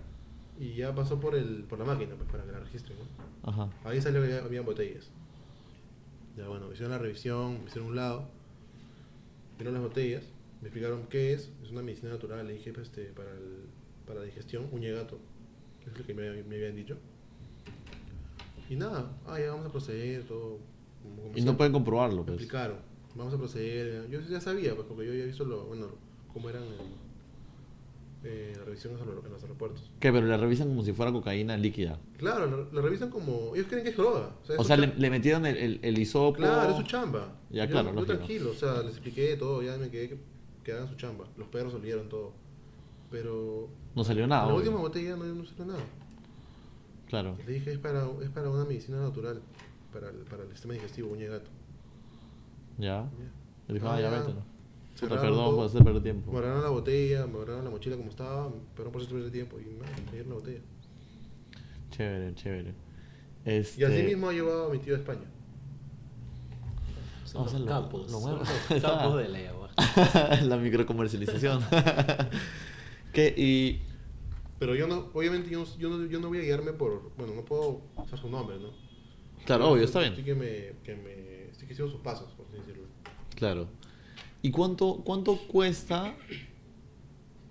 y 0.58 0.74
ya 0.74 0.94
pasó 0.94 1.20
por 1.20 1.34
el 1.34 1.64
por 1.64 1.78
la 1.78 1.84
máquina 1.84 2.14
pues 2.16 2.28
para 2.30 2.44
que 2.44 2.52
la 2.52 2.60
registren, 2.60 2.98
¿no? 2.98 3.48
Ajá. 3.50 3.70
Ahí 3.84 4.00
salió 4.00 4.22
que 4.22 4.28
ya 4.30 4.38
había 4.44 4.62
botellas. 4.62 5.10
Ya 6.36 6.46
bueno, 6.48 6.66
me 6.66 6.72
hicieron 6.74 6.92
la 6.92 6.98
revisión, 6.98 7.60
me 7.60 7.66
hicieron 7.66 7.88
un 7.88 7.96
lado, 7.96 8.28
vieron 9.56 9.74
las 9.74 9.82
botellas, 9.82 10.24
me 10.60 10.68
explicaron 10.68 11.06
qué 11.08 11.32
es, 11.32 11.50
es 11.62 11.70
una 11.70 11.82
medicina 11.82 12.10
natural, 12.10 12.46
le 12.46 12.54
dije 12.54 12.72
pues, 12.72 12.88
este, 12.88 13.06
para, 13.06 13.30
el, 13.32 13.66
para 14.06 14.20
la 14.20 14.26
digestión, 14.26 14.68
uña 14.72 14.88
de 14.88 14.94
gato, 14.94 15.18
es 15.86 15.98
lo 15.98 16.04
que 16.06 16.14
me, 16.14 16.30
me 16.44 16.56
habían 16.56 16.76
dicho. 16.76 16.96
Y 18.68 18.76
nada, 18.76 19.10
ah, 19.26 19.40
ya 19.40 19.50
vamos 19.50 19.66
a 19.66 19.70
proceder, 19.72 20.24
todo. 20.24 20.58
como- 21.02 21.22
como 21.22 21.36
Y 21.38 21.40
no 21.42 21.56
pueden 21.56 21.72
comprobarlo, 21.72 22.18
Me 22.18 22.24
pues. 22.24 22.34
explicaron, 22.40 22.78
vamos 23.14 23.34
a 23.34 23.38
proceder, 23.38 24.08
yo 24.10 24.20
ya 24.20 24.40
sabía, 24.40 24.74
pues 24.74 24.86
porque 24.86 25.06
yo 25.06 25.12
había 25.12 25.24
visto 25.24 25.44
lo, 25.44 25.64
bueno, 25.64 25.86
cómo 26.32 26.50
eran 26.50 26.62
el, 26.64 26.78
eh, 28.24 28.52
revisiones 28.64 29.00
en 29.00 29.06
los- 29.14 29.42
aeropuertos. 29.42 29.90
¿Qué? 30.00 30.12
Pero 30.12 30.26
le 30.26 30.36
revisan 30.36 30.68
como 30.68 30.82
si 30.82 30.92
fuera 30.92 31.12
cocaína 31.12 31.56
líquida. 31.56 31.98
Claro, 32.16 32.68
lo 32.70 32.82
revisan 32.82 33.10
como, 33.10 33.54
ellos 33.54 33.66
creen 33.68 33.84
que 33.84 33.90
es 33.90 33.96
droga. 33.96 34.34
es 34.48 34.58
O 34.58 34.64
sea, 34.64 34.76
le, 34.76 35.10
metieron 35.10 35.46
el, 35.46 35.56
el, 35.56 35.80
el 35.82 35.98
hisopo. 35.98 36.36
Claro, 36.36 36.70
es 36.70 36.76
su 36.76 36.82
chamba. 36.82 37.36
Ya, 37.50 37.64
yo, 37.66 37.70
claro, 37.70 37.94
Yo 37.94 38.04
tranquilo, 38.04 38.50
o 38.50 38.54
sea, 38.54 38.82
les 38.82 38.92
expliqué 38.92 39.36
todo, 39.36 39.62
ya 39.62 39.76
me 39.78 39.88
quedé 39.90 40.08
que, 40.08 40.18
que 40.64 40.72
hagan 40.72 40.88
su 40.88 40.96
chamba. 40.96 41.26
Los 41.36 41.48
perros 41.48 41.72
olvidaron 41.74 42.08
todo. 42.08 42.32
Pero 43.10 43.68
No 43.94 44.04
salió 44.04 44.26
nada. 44.26 44.42
la 44.42 44.48
obvio. 44.48 44.58
última 44.58 44.78
botella 44.80 45.16
no, 45.16 45.24
no 45.24 45.44
salió 45.44 45.64
nada. 45.66 45.80
Claro. 47.06 47.36
Le 47.46 47.52
dije, 47.54 47.72
es 47.72 47.78
para, 47.78 48.06
es 48.22 48.28
para 48.30 48.50
una 48.50 48.64
medicina 48.64 49.00
natural, 49.00 49.40
para 49.92 50.10
el, 50.10 50.16
para 50.16 50.42
el 50.42 50.50
sistema 50.50 50.74
digestivo, 50.74 51.08
uña 51.12 51.22
de 51.22 51.28
gato. 51.28 51.50
Ya. 52.78 52.86
Ya. 53.04 53.08
Le 53.68 53.74
dijo, 53.74 53.88
Ah, 53.88 53.94
ah, 53.96 54.00
ya 54.00 54.10
ya. 54.10 54.18
vete, 54.20 54.34
¿no? 54.34 54.42
Cerraron 54.98 55.22
perdón 55.24 55.44
todo. 55.44 55.56
por 55.56 55.66
hacer 55.66 55.84
perder 55.84 56.02
tiempo. 56.02 56.32
Me 56.32 56.38
agarraron 56.38 56.62
la 56.64 56.70
botella, 56.70 57.26
me 57.26 57.36
agarraron 57.36 57.64
la 57.64 57.70
mochila 57.70 57.96
como 57.96 58.10
estaba, 58.10 58.50
perdón 58.74 58.92
por 58.92 59.02
hacer 59.02 59.30
tiempo 59.30 59.58
y 59.60 59.64
me 59.64 60.10
dieron 60.12 60.28
la 60.30 60.34
botella. 60.34 60.60
Chévere, 61.90 62.34
chévere. 62.34 62.74
Este... 63.44 63.80
Y 63.80 63.84
así 63.84 64.02
mismo 64.02 64.28
ha 64.28 64.32
llevado 64.32 64.66
a 64.68 64.72
mi 64.72 64.78
tío 64.78 64.94
a 64.94 64.98
España. 64.98 65.30
Son 67.24 67.42
O 67.42 67.48
sea, 67.48 67.58
los 67.58 67.68
lo- 67.68 67.72
capos. 67.82 68.10
lo 68.10 68.20
bueno. 68.20 68.38
los 68.38 68.82
capos 68.82 69.16
de 69.18 69.28
la 69.28 69.38
ayahuasca. 69.38 70.40
la 70.44 70.56
microcomercialización. 70.56 71.62
¿Qué? 73.12 73.34
Y. 73.36 73.82
Pero 74.58 74.74
yo 74.74 74.88
no, 74.88 75.10
obviamente 75.14 75.48
yo 75.50 75.60
no, 75.60 75.76
yo 75.78 75.88
no, 75.88 76.06
yo 76.06 76.18
no 76.20 76.28
voy 76.28 76.38
a 76.38 76.42
guiarme 76.42 76.72
por, 76.72 77.12
bueno, 77.16 77.32
no 77.34 77.44
puedo 77.44 77.82
usar 77.96 78.18
su 78.18 78.28
nombre, 78.28 78.58
¿no? 78.58 78.70
Claro, 79.46 79.70
obvio, 79.70 79.84
está 79.84 80.02
Sí 80.02 80.10
bien. 80.10 80.24
que 80.24 80.34
me, 80.34 80.72
que 80.82 80.96
me, 80.96 81.54
sí 81.54 81.64
que 81.66 81.74
sigo 81.76 81.88
sus 81.88 82.00
pasos, 82.00 82.32
por 82.32 82.46
así 82.46 82.56
decirlo. 82.56 82.82
Claro. 83.36 83.68
¿Y 84.42 84.50
cuánto, 84.50 85.02
cuánto 85.04 85.36
cuesta? 85.48 86.14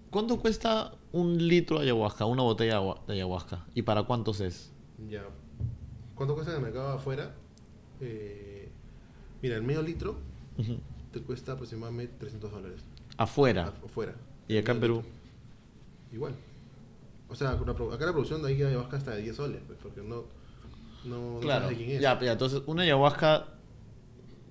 ¿Cuánto 0.09 0.39
cuesta 0.39 0.93
un 1.11 1.47
litro 1.47 1.77
de 1.79 1.83
ayahuasca, 1.85 2.25
una 2.25 2.43
botella 2.43 2.79
de 3.07 3.13
ayahuasca? 3.13 3.65
¿Y 3.75 3.81
para 3.81 4.03
cuántos 4.03 4.39
es? 4.39 4.71
Ya. 5.09 5.23
¿Cuánto 6.15 6.33
cuesta 6.33 6.51
en 6.53 6.57
el 6.59 6.63
mercado 6.63 6.89
afuera? 6.93 7.35
Eh, 7.99 8.69
mira, 9.41 9.55
el 9.57 9.63
medio 9.63 9.81
litro 9.81 10.15
te 11.11 11.21
cuesta 11.21 11.53
aproximadamente 11.53 12.13
300 12.19 12.51
dólares. 12.51 12.81
Afuera. 13.17 13.73
Afuera. 13.85 14.15
¿Y 14.47 14.57
acá 14.57 14.71
en 14.71 14.79
Perú? 14.79 14.95
litro. 14.97 15.11
Igual. 16.13 16.35
O 17.29 17.35
sea, 17.35 17.49
acá 17.51 17.65
la 18.05 18.11
producción 18.13 18.41
de 18.41 18.47
ahí 18.47 18.63
ayahuasca 18.63 18.97
hasta 18.97 19.11
de 19.11 19.23
10 19.23 19.35
soles, 19.35 19.61
pues, 19.67 19.77
porque 19.83 20.01
no, 20.01 20.23
no, 21.03 21.33
no 21.33 21.39
Claro. 21.41 21.63
sabes 21.65 21.77
de 21.77 21.83
quién 21.83 21.97
es. 21.97 22.01
Ya, 22.01 22.17
ya, 22.21 22.31
entonces 22.31 22.61
una 22.65 22.83
ayahuasca 22.83 23.47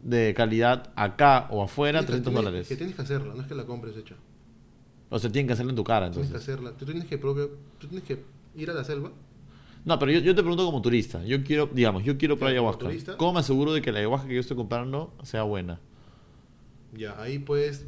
de 0.03 0.35
calidad 0.35 0.93
acá 0.97 1.49
o 1.51 1.63
afuera, 1.63 2.01
Tienes 2.01 2.07
que- 2.07 2.13
300 2.23 2.33
tienes- 2.33 2.45
dólares. 2.45 2.69
Que 2.69 2.77
tienes 2.77 2.95
que 2.97 3.03
hacerla, 3.03 3.35
no 3.35 3.43
es 3.43 3.49
que 3.49 3.55
la 3.55 3.65
compres 3.65 3.97
hecha. 3.97 4.15
O 5.09 5.19
sea, 5.19 5.31
tienen 5.31 5.47
que 5.47 5.53
hacerlo 5.53 5.71
en 5.71 5.77
tu 5.77 5.85
cara, 5.85 6.11
Tienes 6.11 6.29
entonces. 6.29 6.47
que 6.47 6.53
hacerla. 6.53 6.77
Tú 6.77 6.85
tienes 6.85 7.05
que 7.05 7.19
propio, 7.19 7.51
tú 7.79 7.87
tienes 7.89 8.07
que 8.07 8.23
ir 8.57 8.71
a 8.71 8.75
la 8.75 8.85
selva. 8.85 9.13
No, 9.85 9.99
pero 10.01 10.11
yo, 10.11 10.19
yo 10.19 10.35
te 10.35 10.43
pregunto 10.43 10.65
como 10.67 10.83
turista. 10.83 11.23
Yo 11.25 11.45
quiero, 11.45 11.67
digamos, 11.73 12.03
yo 12.03 12.19
quiero 12.19 12.37
como 12.37 12.49
ayahuasca. 12.51 12.87
turista. 12.87 13.17
¿Cómo 13.17 13.35
me 13.35 13.41
aseguro 13.41 13.73
de 13.73 13.83
que 13.83 13.93
la 13.93 14.01
ayahuasca 14.01 14.27
que 14.27 14.35
yo 14.35 14.41
estoy 14.41 14.57
comprando 14.57 15.15
sea 15.23 15.45
buena? 15.45 15.79
Ya, 16.93 17.21
ahí 17.21 17.39
puedes 17.39 17.87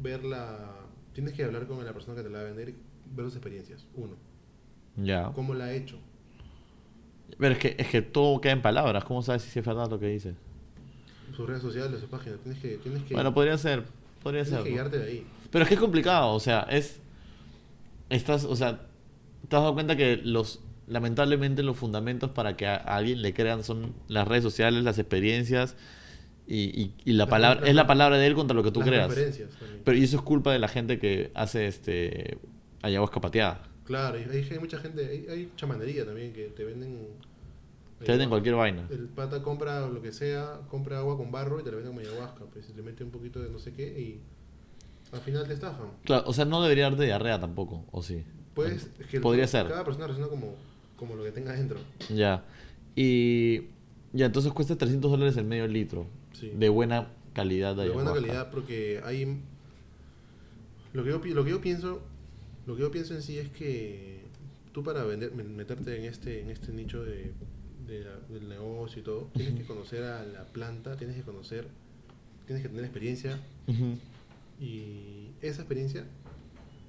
ver 0.00 0.24
la. 0.24 0.70
Tienes 1.12 1.32
que 1.34 1.42
hablar 1.44 1.66
con 1.66 1.84
la 1.84 1.92
persona 1.92 2.16
que 2.16 2.22
te 2.22 2.30
la 2.30 2.38
va 2.38 2.44
a 2.44 2.46
vender 2.48 2.68
y 2.68 2.74
ver 3.14 3.26
sus 3.26 3.34
experiencias. 3.36 3.86
Uno, 3.96 4.14
Ya. 4.96 5.32
cómo 5.34 5.54
la 5.54 5.64
ha 5.66 5.72
hecho. 5.72 5.98
Pero 7.38 7.52
es 7.54 7.58
que, 7.58 7.74
es 7.78 7.88
que 7.88 8.02
todo 8.02 8.40
queda 8.40 8.52
en 8.52 8.62
palabras. 8.62 9.04
¿Cómo 9.04 9.20
sabes 9.22 9.42
si 9.42 9.58
es 9.58 9.66
verdad 9.66 9.90
lo 9.90 9.98
que 9.98 10.06
dice? 10.06 10.34
Sus 11.36 11.46
redes 11.48 11.62
sociales, 11.62 12.00
sus 12.00 12.08
páginas. 12.08 12.38
Tienes 12.42 12.60
que, 12.60 12.76
tienes 12.78 13.02
que, 13.04 13.14
Bueno, 13.14 13.32
podría 13.34 13.56
ser. 13.58 13.84
Podría 14.22 14.44
tienes 14.44 14.62
ser. 14.64 14.72
que 14.72 14.82
¿no? 14.82 14.88
de 14.88 15.02
ahí. 15.04 15.26
Pero 15.50 15.62
es 15.62 15.68
que 15.68 15.74
es 15.74 15.80
complicado, 15.80 16.32
o 16.32 16.40
sea, 16.40 16.60
es. 16.70 17.00
Estás, 18.10 18.44
o 18.44 18.54
sea, 18.56 18.78
te 19.48 19.56
has 19.56 19.62
dado 19.62 19.74
cuenta 19.74 19.96
que 19.96 20.16
los. 20.16 20.60
Lamentablemente, 20.86 21.62
los 21.62 21.78
fundamentos 21.78 22.30
para 22.30 22.56
que 22.58 22.66
a, 22.66 22.74
a 22.76 22.96
alguien 22.96 23.22
le 23.22 23.32
crean 23.32 23.64
son 23.64 23.94
las 24.08 24.28
redes 24.28 24.42
sociales, 24.44 24.84
las 24.84 24.98
experiencias 24.98 25.76
y, 26.46 26.64
y- 26.78 26.94
y 27.06 27.12
la 27.12 27.24
Las- 27.24 27.30
palabra. 27.30 27.60
las- 27.62 27.70
es 27.70 27.74
la 27.74 27.86
palabra 27.86 28.18
de 28.18 28.26
él 28.26 28.34
contra 28.34 28.54
lo 28.54 28.62
que 28.62 28.70
tú 28.70 28.80
Las 28.80 28.88
creas. 28.90 29.14
Pero 29.82 29.96
y 29.96 30.04
eso 30.04 30.16
es 30.18 30.22
culpa 30.22 30.52
de 30.52 30.58
la 30.58 30.68
gente 30.68 30.98
que 30.98 31.30
hace 31.34 31.66
este. 31.66 32.36
ayahuasca 32.82 33.20
pateada. 33.22 33.62
Claro, 33.86 34.18
y 34.18 34.24
hay, 34.24 34.46
hay 34.50 34.58
mucha 34.58 34.78
gente. 34.78 35.06
Hay, 35.08 35.26
hay 35.30 35.52
chamanería 35.56 36.04
también 36.04 36.32
que 36.34 36.44
te 36.48 36.64
venden. 36.64 37.08
Te 38.04 38.12
venden 38.12 38.28
cualquier 38.28 38.54
vaina. 38.54 38.86
El 38.90 39.08
pata 39.08 39.42
compra 39.42 39.86
lo 39.88 40.00
que 40.02 40.12
sea, 40.12 40.60
compra 40.68 40.98
agua 40.98 41.16
con 41.16 41.30
barro 41.32 41.60
y 41.60 41.64
te 41.64 41.70
la 41.70 41.76
venden 41.76 41.94
como 41.94 42.06
ayahuasca. 42.06 42.44
Pues 42.52 42.74
le 42.74 42.82
mete 42.82 43.04
un 43.04 43.10
poquito 43.10 43.40
de 43.40 43.50
no 43.50 43.58
sé 43.58 43.72
qué 43.72 43.86
y 44.00 44.20
al 45.12 45.20
final 45.20 45.46
te 45.46 45.54
estafan. 45.54 45.88
Claro, 46.04 46.24
o 46.26 46.32
sea, 46.32 46.44
no 46.44 46.62
debería 46.62 46.84
darte 46.84 47.04
diarrea 47.04 47.40
tampoco, 47.40 47.84
¿o 47.90 48.02
sí? 48.02 48.24
Pues, 48.54 48.88
es 49.00 49.06
que 49.06 49.20
Podría 49.20 49.46
ser. 49.46 49.66
Cada 49.68 49.84
persona 49.84 50.06
reacciona 50.06 50.30
como, 50.30 50.54
como 50.96 51.16
lo 51.16 51.24
que 51.24 51.32
tenga 51.32 51.52
dentro. 51.52 51.78
Ya. 52.14 52.44
Y. 52.96 53.62
Ya, 54.12 54.26
entonces 54.26 54.52
cuesta 54.52 54.76
300 54.76 55.10
dólares 55.10 55.36
el 55.36 55.44
medio 55.44 55.66
litro. 55.66 56.06
Sí. 56.32 56.52
De 56.54 56.68
buena 56.68 57.08
calidad 57.32 57.74
de 57.74 57.84
de 57.84 57.90
buena 57.90 58.12
calidad 58.12 58.50
porque 58.52 59.00
hay 59.04 59.40
lo 60.92 61.02
que 61.02 61.10
yo 61.10 61.20
lo 61.34 61.44
que 61.44 61.50
yo 61.50 61.60
pienso 61.60 62.00
lo 62.66 62.76
que 62.76 62.82
yo 62.82 62.90
pienso 62.92 63.14
en 63.14 63.22
sí 63.22 63.38
es 63.38 63.48
que 63.50 64.20
tú 64.72 64.84
para 64.84 65.02
vender 65.04 65.32
me- 65.34 65.42
meterte 65.42 65.96
en 65.98 66.04
este 66.04 66.40
en 66.42 66.50
este 66.50 66.72
nicho 66.72 67.02
de, 67.02 67.32
de 67.86 68.04
la- 68.04 68.18
del 68.28 68.48
negocio 68.48 69.00
y 69.00 69.04
todo 69.04 69.30
tienes 69.34 69.54
que 69.54 69.64
conocer 69.66 70.02
a 70.04 70.24
la 70.24 70.44
planta 70.44 70.96
tienes 70.96 71.16
que 71.16 71.22
conocer 71.22 71.66
tienes 72.46 72.62
que 72.62 72.68
tener 72.68 72.84
experiencia 72.84 73.38
y 74.60 75.30
esa 75.42 75.62
experiencia 75.62 76.04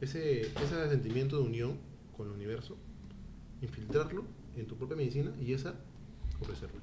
ese 0.01 0.41
ese 0.41 0.89
sentimiento 0.89 1.37
de 1.37 1.43
unión 1.43 1.77
con 2.15 2.27
el 2.27 2.33
universo 2.33 2.77
infiltrarlo 3.61 4.23
en 4.57 4.65
tu 4.67 4.75
propia 4.75 4.95
medicina 4.95 5.31
y 5.41 5.53
esa 5.53 5.75
ofrecerla 6.41 6.79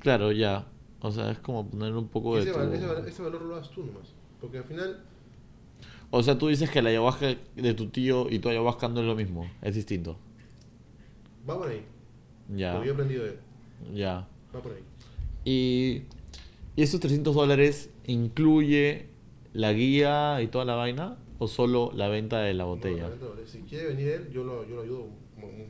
Claro, 0.00 0.32
ya. 0.32 0.66
O 1.00 1.12
sea, 1.12 1.30
es 1.30 1.38
como 1.38 1.64
poner 1.68 1.92
un 1.94 2.08
poco 2.08 2.34
de 2.36 2.42
ese, 2.42 2.52
tu... 2.52 2.58
val- 2.58 2.74
ese 2.74 2.86
val- 2.86 3.06
ese 3.08 3.22
valor 3.22 3.42
lo 3.42 3.56
das 3.56 3.70
tú 3.70 3.84
nomás 3.84 4.08
porque 4.40 4.58
al 4.58 4.64
final 4.64 5.00
O 6.10 6.22
sea, 6.22 6.36
tú 6.38 6.48
dices 6.48 6.70
que 6.70 6.82
la 6.82 6.90
ayahuasca 6.90 7.34
de 7.56 7.74
tu 7.74 7.88
tío 7.88 8.28
y 8.30 8.38
tu 8.38 8.48
ayahuasca 8.48 8.88
no 8.88 9.00
es 9.00 9.06
lo 9.06 9.14
mismo. 9.14 9.50
Es 9.62 9.74
distinto. 9.74 10.16
va 11.48 11.56
por 11.58 11.68
ahí 11.68 11.82
Ya. 12.54 12.74
lo 12.74 12.80
que 12.80 12.86
yo 12.86 12.92
he 12.92 12.94
aprendido 12.94 13.24
de 13.24 13.30
él 13.30 13.38
Ya. 13.94 14.28
va 14.54 14.62
por 14.62 14.72
ahí 14.72 14.82
Y... 15.44 16.02
¿Y 16.74 16.82
esos 16.82 17.00
300 17.00 17.34
dólares 17.34 17.90
incluye 18.06 19.06
la 19.52 19.72
guía 19.74 20.40
y 20.40 20.46
toda 20.46 20.64
la 20.64 20.74
vaina? 20.74 21.18
¿O 21.38 21.46
solo 21.48 21.90
la 21.94 22.08
venta 22.08 22.40
de 22.40 22.54
la 22.54 22.64
botella? 22.64 23.02
No, 23.02 23.08
40 23.08 23.26
dólares. 23.26 23.50
Si 23.50 23.58
quiere 23.60 23.88
venir 23.88 24.08
él, 24.08 24.30
yo 24.32 24.42
lo, 24.44 24.66
yo 24.66 24.76
lo 24.76 24.82
ayudo 24.82 25.06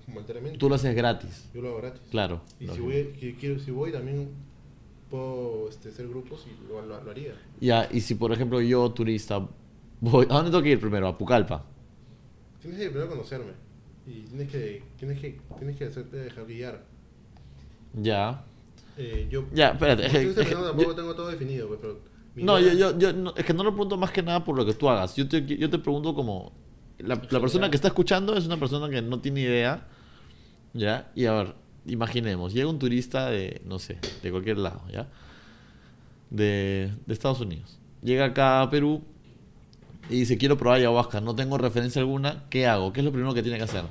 monetariamente. 0.06 0.58
Tú 0.58 0.68
lo 0.68 0.76
haces 0.76 0.94
gratis. 0.94 1.48
Yo 1.54 1.60
lo 1.62 1.70
hago 1.70 1.78
gratis. 1.78 2.02
Claro. 2.10 2.42
Y 2.60 2.68
si 2.68 2.78
voy, 2.80 3.34
quiero, 3.40 3.58
si 3.58 3.70
voy 3.72 3.90
también 3.90 4.28
puedo 5.10 5.68
este, 5.68 5.88
hacer 5.88 6.06
grupos 6.08 6.46
y 6.46 6.68
lo, 6.68 6.82
lo- 6.86 7.02
lo 7.02 7.10
haría. 7.10 7.34
Ya, 7.60 7.88
y 7.90 8.00
si 8.00 8.14
por 8.14 8.32
ejemplo 8.32 8.60
yo, 8.60 8.88
turista, 8.92 9.48
voy... 10.00 10.26
¿A 10.30 10.34
dónde 10.34 10.50
tengo 10.52 10.62
que 10.62 10.70
ir 10.70 10.80
primero? 10.80 11.08
A 11.08 11.18
Pucallpa. 11.18 11.64
Tienes 12.60 12.78
que 12.78 12.90
primero 12.90 13.08
conocerme 13.08 13.52
y 14.06 14.20
tienes 14.22 14.50
que, 14.52 14.82
tienes 14.98 15.20
que, 15.20 15.40
tienes 15.58 15.76
que 15.76 15.84
hacerte 15.86 16.16
dejar 16.18 16.46
guiar. 16.46 16.84
Ya. 17.94 18.44
Eh, 18.96 19.26
yo, 19.30 19.46
Ya, 19.52 19.70
espérate. 19.70 20.06
estoy 20.06 20.20
es 20.22 20.28
que- 20.28 20.34
terminando, 20.34 20.68
tampoco 20.68 20.90
yo- 20.90 20.94
tengo 20.96 21.14
todo 21.14 21.28
definido, 21.28 21.68
pues, 21.68 21.80
pero 21.80 22.00
No, 22.36 22.58
yo, 22.60 22.72
yo, 22.72 22.98
yo 22.98 23.12
no- 23.12 23.34
es 23.36 23.44
que 23.44 23.52
no 23.54 23.62
lo 23.64 23.70
pregunto 23.72 23.96
más 23.96 24.10
que 24.10 24.22
nada 24.22 24.42
por 24.44 24.56
lo 24.56 24.64
que 24.64 24.72
tú 24.74 24.88
hagas. 24.88 25.14
Yo 25.16 25.28
te, 25.28 25.44
yo 25.44 25.68
te 25.70 25.78
pregunto 25.78 26.14
como... 26.14 26.52
La, 26.98 27.20
la 27.30 27.40
persona 27.40 27.68
que 27.68 27.76
está 27.76 27.88
escuchando 27.88 28.36
es 28.36 28.46
una 28.46 28.56
persona 28.58 28.88
que 28.88 29.02
no 29.02 29.20
tiene 29.20 29.40
idea, 29.40 29.86
¿ya? 30.72 31.10
Y 31.16 31.24
a 31.26 31.32
ver, 31.32 31.54
imaginemos, 31.86 32.52
llega 32.54 32.68
un 32.70 32.78
turista 32.78 33.28
de, 33.28 33.60
no 33.64 33.78
sé, 33.78 33.98
de 34.22 34.30
cualquier 34.30 34.58
lado, 34.58 34.82
¿ya? 34.92 35.08
De, 36.30 36.92
de 37.06 37.12
Estados 37.12 37.40
Unidos. 37.40 37.78
Llega 38.02 38.26
acá 38.26 38.62
a 38.62 38.70
Perú 38.70 39.02
y 40.08 40.20
dice, 40.20 40.38
quiero 40.38 40.56
probar 40.56 40.78
ayahuasca, 40.78 41.20
no 41.20 41.34
tengo 41.34 41.58
referencia 41.58 42.00
alguna, 42.00 42.44
¿qué 42.50 42.66
hago? 42.66 42.92
¿Qué 42.92 43.00
es 43.00 43.04
lo 43.04 43.12
primero 43.12 43.34
que 43.34 43.42
tiene 43.42 43.58
que 43.58 43.64
hacer? 43.64 43.84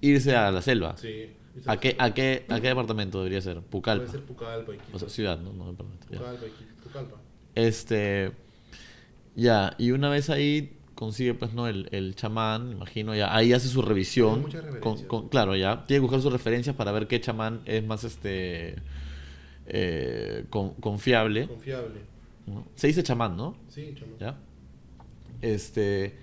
Irse 0.00 0.34
a 0.36 0.50
la 0.50 0.60
selva. 0.62 0.96
Sí. 0.96 1.30
¿A 1.66 1.76
qué, 1.78 1.96
a, 1.98 2.12
qué, 2.14 2.44
¿A 2.48 2.60
qué 2.60 2.68
departamento 2.68 3.18
debería 3.18 3.40
ser? 3.40 3.60
Pucallpa. 3.60 4.04
Puede 4.06 4.18
ser 4.18 4.26
Pucallpa, 4.26 4.74
Iquitos. 4.74 4.94
O 4.94 4.98
sea, 4.98 5.08
ciudad, 5.08 5.38
¿no? 5.40 5.52
No 5.52 5.66
departamento. 5.70 6.06
ya. 6.10 6.18
Pucallpa, 6.18 6.46
Iquitos, 6.46 6.74
Pucallpa. 6.84 7.16
Este. 7.54 8.32
Ya, 9.36 9.74
y 9.78 9.92
una 9.92 10.08
vez 10.08 10.30
ahí 10.30 10.74
consigue, 10.94 11.34
pues, 11.34 11.52
¿no? 11.54 11.68
El, 11.68 11.88
el 11.92 12.14
chamán, 12.16 12.72
imagino, 12.72 13.14
ya. 13.14 13.34
Ahí 13.34 13.52
hace 13.52 13.68
su 13.68 13.82
revisión. 13.82 14.46
con- 14.80 15.04
con- 15.04 15.28
claro, 15.28 15.54
ya. 15.56 15.84
Tiene 15.86 15.98
que 15.98 16.02
buscar 16.02 16.20
sus 16.20 16.32
referencias 16.32 16.74
para 16.74 16.90
ver 16.92 17.06
qué 17.06 17.20
chamán 17.20 17.60
es 17.66 17.84
más, 17.84 18.02
este. 18.04 18.76
eh, 19.66 20.44
con- 20.50 20.74
confiable. 20.74 21.46
Confiable. 21.46 22.00
¿no? 22.46 22.66
Se 22.74 22.86
dice 22.86 23.02
chamán, 23.02 23.36
¿no? 23.36 23.56
Sí, 23.68 23.94
chamo. 23.98 24.12
¿Ya? 24.18 24.36
Este. 25.42 26.16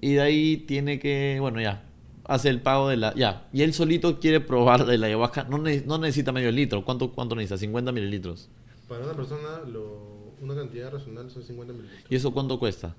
Y 0.00 0.14
de 0.14 0.20
ahí 0.20 0.56
tiene 0.58 0.98
que. 0.98 1.38
Bueno, 1.40 1.60
ya. 1.60 1.82
Hace 2.28 2.48
el 2.48 2.60
pago 2.60 2.88
de 2.88 2.96
la. 2.96 3.14
Ya. 3.14 3.48
Y 3.52 3.62
él 3.62 3.72
solito 3.72 4.18
quiere 4.18 4.40
probar 4.40 4.84
de 4.84 4.98
la 4.98 5.06
ayahuasca. 5.06 5.44
No, 5.44 5.58
ne- 5.58 5.82
no 5.86 5.98
necesita 5.98 6.32
medio 6.32 6.50
litro. 6.50 6.84
¿Cuánto, 6.84 7.12
¿Cuánto 7.12 7.34
necesita? 7.36 7.58
50 7.58 7.92
mililitros. 7.92 8.48
Para 8.88 9.04
una 9.04 9.14
persona, 9.14 9.60
lo, 9.66 10.34
una 10.40 10.54
cantidad 10.54 10.92
razonable 10.92 11.30
son 11.30 11.42
50 11.42 11.72
mililitros. 11.72 12.04
¿Y 12.10 12.16
eso 12.16 12.32
cuánto 12.32 12.58
cuesta? 12.58 12.94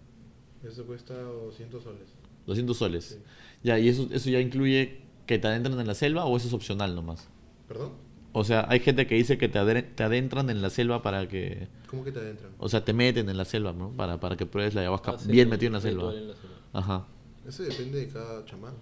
Eso 0.65 0.85
cuesta 0.85 1.13
200 1.13 1.83
soles. 1.83 2.07
200 2.45 2.77
soles. 2.77 3.05
Sí. 3.05 3.17
Ya, 3.63 3.77
¿y 3.79 3.89
eso, 3.89 4.07
eso 4.11 4.29
ya 4.29 4.39
incluye 4.39 5.01
que 5.25 5.37
te 5.39 5.47
adentran 5.47 5.79
en 5.79 5.87
la 5.87 5.93
selva 5.93 6.25
o 6.25 6.37
eso 6.37 6.47
es 6.47 6.53
opcional 6.53 6.95
nomás? 6.95 7.27
¿Perdón? 7.67 7.91
O 8.31 8.43
sea, 8.43 8.65
hay 8.69 8.79
gente 8.79 9.07
que 9.07 9.15
dice 9.15 9.37
que 9.37 9.49
te, 9.49 9.57
adentran 9.59 10.49
en 10.49 10.61
la 10.61 10.69
selva 10.69 11.01
para 11.01 11.27
que... 11.27 11.67
¿Cómo 11.89 12.03
que 12.03 12.11
te 12.11 12.19
adentran? 12.19 12.51
O 12.59 12.69
sea, 12.69 12.85
te 12.85 12.93
meten 12.93 13.29
en 13.29 13.35
la 13.37 13.45
selva, 13.45 13.73
¿no? 13.73 13.91
Para, 13.91 14.19
para 14.19 14.37
que 14.37 14.45
pruebes 14.45 14.75
la 14.75 14.81
ayahuasca 14.81 15.11
Hacer 15.11 15.31
bien 15.31 15.47
un 15.47 15.51
metido 15.51 15.67
en 15.67 15.73
la 15.73 15.81
selva. 15.81 16.03
ritual 16.11 16.17
en 16.17 16.27
la 16.29 16.35
selva. 16.35 16.55
Ajá. 16.73 17.07
Eso 17.47 17.63
depende 17.63 17.99
de 17.99 18.07
cada 18.09 18.45
chamán. 18.45 18.73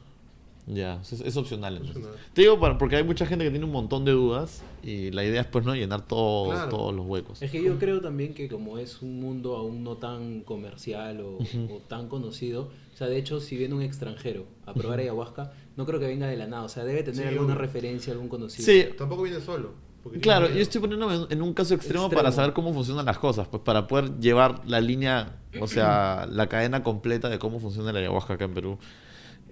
Ya, 0.67 0.99
es, 1.01 1.13
es 1.21 1.37
opcional. 1.37 1.73
entonces. 1.77 1.97
Opcional. 1.97 2.19
Te 2.33 2.41
digo 2.41 2.59
para- 2.59 2.77
porque 2.77 2.95
hay 2.95 3.03
mucha 3.03 3.25
gente 3.27 3.45
que 3.45 3.51
tiene 3.51 3.65
un 3.65 3.71
montón 3.71 4.03
de 4.03 4.13
dudas 4.13 4.63
y 4.81 5.11
la 5.11 5.23
idea 5.23 5.41
es 5.41 5.47
pues 5.47 5.63
no 5.63 5.75
llenar 5.75 6.07
todo, 6.07 6.49
Claro. 6.51 6.69
todos 6.69 6.93
los 6.95 7.05
huecos. 7.05 7.41
Es 7.41 7.51
que 7.51 7.61
yo 7.63 7.77
creo 7.77 8.01
también 8.01 8.33
que 8.33 8.49
como 8.49 8.79
es 8.79 9.01
un 9.03 9.19
mundo 9.19 9.55
aún 9.55 9.83
no 9.83 9.97
tan 9.97 10.41
comercial 10.41 11.21
o, 11.21 11.37
o 11.37 11.77
tan 11.87 12.07
conocido, 12.07 12.69
o 12.93 12.97
sea, 12.97 13.07
de 13.07 13.17
hecho, 13.17 13.39
si 13.41 13.57
viene 13.57 13.75
un 13.75 13.81
extranjero 13.83 14.45
a 14.65 14.73
probar 14.73 14.99
ayahuasca, 14.99 15.51
no 15.77 15.85
creo 15.85 15.99
que 15.99 16.07
venga 16.07 16.27
de 16.27 16.37
la 16.37 16.47
nada, 16.47 16.63
o 16.63 16.69
sea, 16.69 16.83
debe 16.83 17.03
tener 17.03 17.27
Sí, 17.29 17.33
alguna 17.35 17.53
referencia, 17.55 18.13
algún 18.13 18.29
conocido. 18.29 18.65
Sí, 18.65 18.85
Tampoco 18.97 19.21
viene 19.23 19.41
solo. 19.41 19.73
Claro, 20.21 20.47
yo 20.47 20.59
estoy 20.61 20.81
poniéndome 20.81 21.15
en- 21.15 21.25
en 21.31 21.41
un 21.41 21.53
caso 21.53 21.73
extremo, 21.73 22.05
Extremo. 22.05 22.21
para 22.23 22.31
saber 22.31 22.53
cómo 22.53 22.71
funcionan 22.73 23.05
las 23.05 23.17
cosas, 23.17 23.47
pues 23.47 23.61
para 23.63 23.87
poder 23.87 24.19
llevar 24.19 24.61
la 24.67 24.79
línea, 24.79 25.37
o 25.59 25.67
sea, 25.67 26.25
la 26.31 26.47
cadena 26.47 26.83
completa 26.83 27.27
de 27.27 27.39
cómo 27.39 27.59
funciona 27.59 27.91
la 27.91 27.99
ayahuasca 27.99 28.33
acá 28.35 28.45
en 28.45 28.53
Perú. 28.53 28.77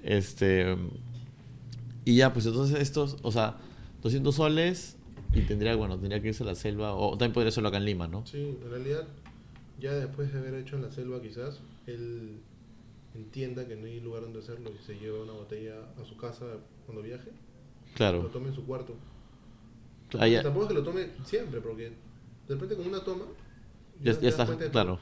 Este 0.04 0.76
y 2.06 2.18
ya, 2.18 2.34
pues 2.34 2.45
entonces 2.45 2.80
estos, 2.82 3.18
o 3.22 3.32
sea, 3.32 3.58
200 4.01 4.36
soles 4.36 4.97
y 5.34 5.41
tendría, 5.41 5.76
bueno, 5.76 5.97
tendría 5.97 6.22
que 6.22 6.30
irse 6.30 6.43
a 6.43 6.45
la 6.45 6.56
selva 6.56 6.93
o 6.93 7.12
también 7.12 7.34
podría 7.34 7.49
hacerlo 7.49 7.70
acá 7.70 7.78
en 7.78 7.86
Lima, 7.86 8.08
¿no? 8.08 8.26
Sí, 8.26 8.58
en 8.62 8.70
realidad, 8.70 9.08
ya 9.80 9.93
después 9.93 10.32
de 10.34 10.39
haber 10.39 10.56
hecho 10.56 10.76
en 10.76 10.82
la 10.84 10.91
selva, 10.91 11.22
quizás, 11.22 11.62
él 11.88 12.39
entienda 13.16 13.68
que 13.68 13.76
no 13.76 13.86
hay 13.86 13.99
lugar 14.01 14.24
donde 14.24 14.39
hacerlo 14.39 14.72
y 14.78 14.84
se 14.84 14.95
lleva 14.95 15.22
una 15.24 15.34
botella 15.34 15.76
a 16.01 16.06
su 16.06 16.18
casa 16.18 16.45
cuando 16.86 17.01
viaje, 17.01 17.30
lo 17.30 17.95
Claro. 17.95 18.20
tome 18.34 18.49
en 18.49 18.56
su 18.56 18.66
cuarto. 18.66 18.95
Ah, 20.20 20.28
ya, 20.28 20.43
Tampoco 20.43 20.66
es 20.66 20.70
que 20.70 20.76
lo 20.76 20.84
tome 20.84 21.08
siempre, 21.26 21.62
porque 21.62 21.84
de 22.47 22.54
repente 22.54 22.76
con 22.76 22.88
una 22.88 23.04
toma, 23.04 23.26
ya, 24.04 24.12
está, 24.12 24.45
claro. 24.72 24.99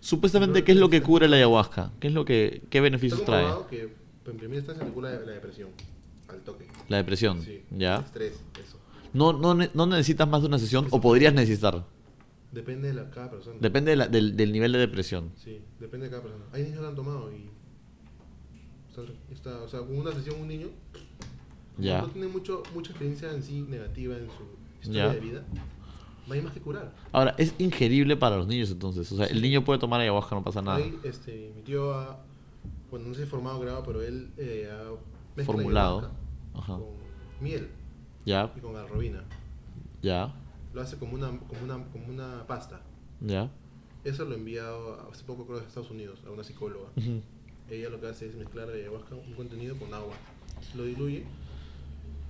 Supuestamente, 0.00 0.64
¿qué 0.64 0.72
es 0.72 0.78
lo 0.78 0.88
que 0.88 1.02
cubre 1.02 1.28
la 1.28 1.36
ayahuasca? 1.36 1.92
¿Qué 2.00 2.08
es 2.08 2.14
lo 2.14 2.24
que, 2.24 2.62
qué 2.70 2.80
beneficios 2.80 3.24
trae? 3.24 3.52
que 3.68 3.99
en 4.30 4.38
primera 4.38 4.58
instancia 4.58 4.86
cura 4.92 5.10
la, 5.10 5.20
la 5.20 5.32
depresión, 5.32 5.70
al 6.28 6.40
toque. 6.40 6.66
La 6.88 6.96
depresión, 6.98 7.42
Sí, 7.42 7.62
¿ya? 7.70 7.96
Estrés, 7.96 8.32
eso. 8.62 8.78
No, 9.12 9.32
no, 9.32 9.54
no 9.54 9.86
necesitas 9.86 10.28
más 10.28 10.42
de 10.42 10.48
una 10.48 10.58
sesión 10.58 10.86
o 10.90 11.00
podrías 11.00 11.34
necesitar. 11.34 11.84
Depende 12.52 12.88
de 12.88 12.94
la, 12.94 13.10
cada 13.10 13.30
persona. 13.30 13.56
Depende 13.60 13.90
de 13.92 13.96
la- 13.96 14.08
del, 14.08 14.36
del 14.36 14.52
nivel 14.52 14.72
de 14.72 14.78
depresión. 14.78 15.30
Sí, 15.36 15.60
depende 15.78 16.06
de 16.06 16.10
cada 16.10 16.22
persona. 16.22 16.44
Hay 16.52 16.62
niños 16.64 16.80
que 16.80 16.86
han 16.86 16.94
tomado 16.96 17.30
y. 17.32 17.48
Está, 18.88 19.02
está- 19.32 19.62
o 19.62 19.68
sea, 19.68 19.80
con 19.80 19.96
una 19.98 20.12
sesión 20.12 20.40
un 20.40 20.48
niño 20.48 20.68
Ya. 21.78 22.02
no 22.02 22.08
tiene 22.08 22.28
mucho, 22.28 22.62
mucha 22.74 22.90
experiencia 22.90 23.30
en 23.32 23.42
sí 23.42 23.62
negativa 23.68 24.16
en 24.16 24.26
su 24.26 24.44
historia 24.80 25.06
Ya. 25.06 25.12
de 25.14 25.20
vida. 25.20 25.44
No 26.26 26.34
hay 26.34 26.42
más 26.42 26.52
que 26.52 26.60
curar. 26.60 26.92
Ahora, 27.12 27.34
es 27.38 27.54
ingerible 27.58 28.16
para 28.16 28.36
los 28.36 28.46
niños 28.46 28.70
entonces. 28.70 29.10
O 29.12 29.16
sea, 29.16 29.26
el 29.26 29.40
niño 29.42 29.64
puede 29.64 29.78
tomar 29.80 30.00
ayahuasca, 30.00 30.34
no 30.36 30.44
pasa 30.44 30.60
nada. 30.62 30.76
Ahí, 30.76 30.96
este, 31.02 31.52
mi 31.56 31.62
tío 31.62 31.92
ha, 31.94 32.20
bueno, 32.90 33.08
no 33.08 33.14
sé 33.14 33.24
si 33.24 33.28
formado 33.28 33.58
o 33.58 33.60
grabado, 33.60 33.84
pero 33.84 34.02
él 34.02 34.30
eh, 34.36 34.68
ha 34.70 35.42
Formulado. 35.44 36.10
Ajá. 36.54 36.74
con 36.74 36.84
miel 37.40 37.68
Ya, 38.26 38.52
y 38.56 38.60
con 38.60 38.76
alrobina. 38.76 39.22
ya, 40.02 40.34
Lo 40.74 40.80
hace 40.82 40.96
como 40.98 41.14
una, 41.14 41.28
como 41.38 41.62
una, 41.62 41.84
como 41.92 42.06
una 42.08 42.46
pasta. 42.46 42.80
ya. 43.20 43.50
Eso 44.02 44.24
lo 44.24 44.34
he 44.34 44.38
enviado 44.38 45.10
hace 45.12 45.24
poco 45.24 45.44
creo 45.46 45.58
a 45.58 45.62
Estados 45.62 45.90
Unidos 45.90 46.18
a 46.26 46.30
una 46.30 46.42
psicóloga. 46.42 46.88
Ella 47.68 47.90
lo 47.90 48.00
que 48.00 48.06
hace 48.08 48.28
es 48.28 48.34
mezclar 48.34 48.68
la 48.68 48.74
ayahuasca, 48.74 49.14
un 49.14 49.34
contenido 49.34 49.76
con 49.76 49.92
agua. 49.92 50.14
Lo 50.74 50.84
diluye 50.84 51.24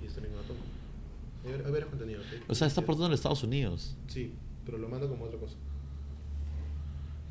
y 0.02 0.06
es 0.06 0.12
también 0.12 0.34
una 0.34 0.42
toma. 0.42 0.60
Hay 1.64 1.70
varios 1.70 1.88
contenidos. 1.90 2.26
¿eh? 2.32 2.42
O 2.48 2.54
sea, 2.56 2.66
está 2.66 2.82
por 2.82 2.96
todo 2.96 3.06
en 3.06 3.12
Estados 3.12 3.42
Unidos. 3.44 3.96
Sí, 4.08 4.34
pero 4.66 4.78
lo 4.78 4.88
manda 4.88 5.06
como 5.08 5.24
otra 5.24 5.38
cosa. 5.38 5.54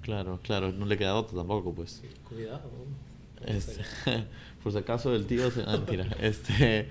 Claro, 0.01 0.39
claro, 0.41 0.71
no 0.71 0.85
le 0.85 0.97
queda 0.97 1.15
otra 1.15 1.37
tampoco, 1.37 1.73
pues. 1.73 2.01
Cuidado. 2.27 2.61
Este, 3.45 3.81
por 4.63 4.71
si 4.71 4.77
acaso 4.77 5.15
el 5.15 5.25
tío 5.25 5.49
se... 5.51 5.63
Ah, 5.65 5.73
mentira. 5.77 6.05
Este... 6.21 6.89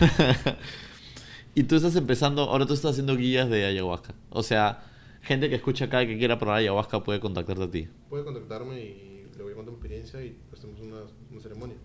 y 1.54 1.64
tú 1.64 1.76
estás 1.76 1.96
empezando, 1.96 2.42
ahora 2.42 2.66
tú 2.66 2.74
estás 2.74 2.92
haciendo 2.92 3.16
guías 3.16 3.48
de 3.50 3.64
ayahuasca. 3.66 4.14
O 4.30 4.42
sea, 4.42 4.84
gente 5.22 5.48
que 5.48 5.56
escucha 5.56 5.86
acá 5.86 6.02
y 6.02 6.06
que 6.06 6.18
quiera 6.18 6.38
probar 6.38 6.58
ayahuasca 6.58 7.02
puede 7.02 7.20
contactarte 7.20 7.62
a 7.64 7.70
ti. 7.70 7.88
Puede 8.08 8.24
contactarme 8.24 8.80
y 8.80 9.26
le 9.36 9.42
voy 9.42 9.52
a 9.52 9.56
contar 9.56 9.72
mi 9.72 9.78
experiencia 9.78 10.24
y 10.24 10.36
hacemos 10.52 10.80
una, 10.80 10.98
una 11.30 11.40
ceremonia. 11.40 11.76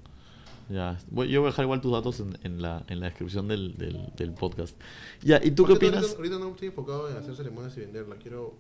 Ya, 0.70 0.98
voy- 1.12 1.30
yo 1.30 1.42
voy 1.42 1.50
a 1.50 1.52
dejar 1.52 1.66
igual 1.66 1.80
tus 1.82 1.92
datos 1.92 2.20
en, 2.20 2.38
en 2.44 2.62
la, 2.62 2.84
en 2.88 3.00
la 3.00 3.08
descripción 3.08 3.48
del, 3.48 3.76
del, 3.78 4.00
del 4.18 4.32
podcast. 4.34 4.76
Ya, 5.22 5.40
¿y 5.44 5.52
tú 5.52 5.66
qué 5.66 5.74
opinas? 5.74 5.98
Ahorita, 5.98 6.18
ahorita 6.18 6.40
no 6.40 6.50
estoy 6.50 6.68
enfocado 6.70 7.10
en 7.10 7.18
hacer 7.18 7.36
ceremonias 7.36 7.78
y 7.78 7.82
venderla. 7.82 8.16
Quiero, 8.16 8.56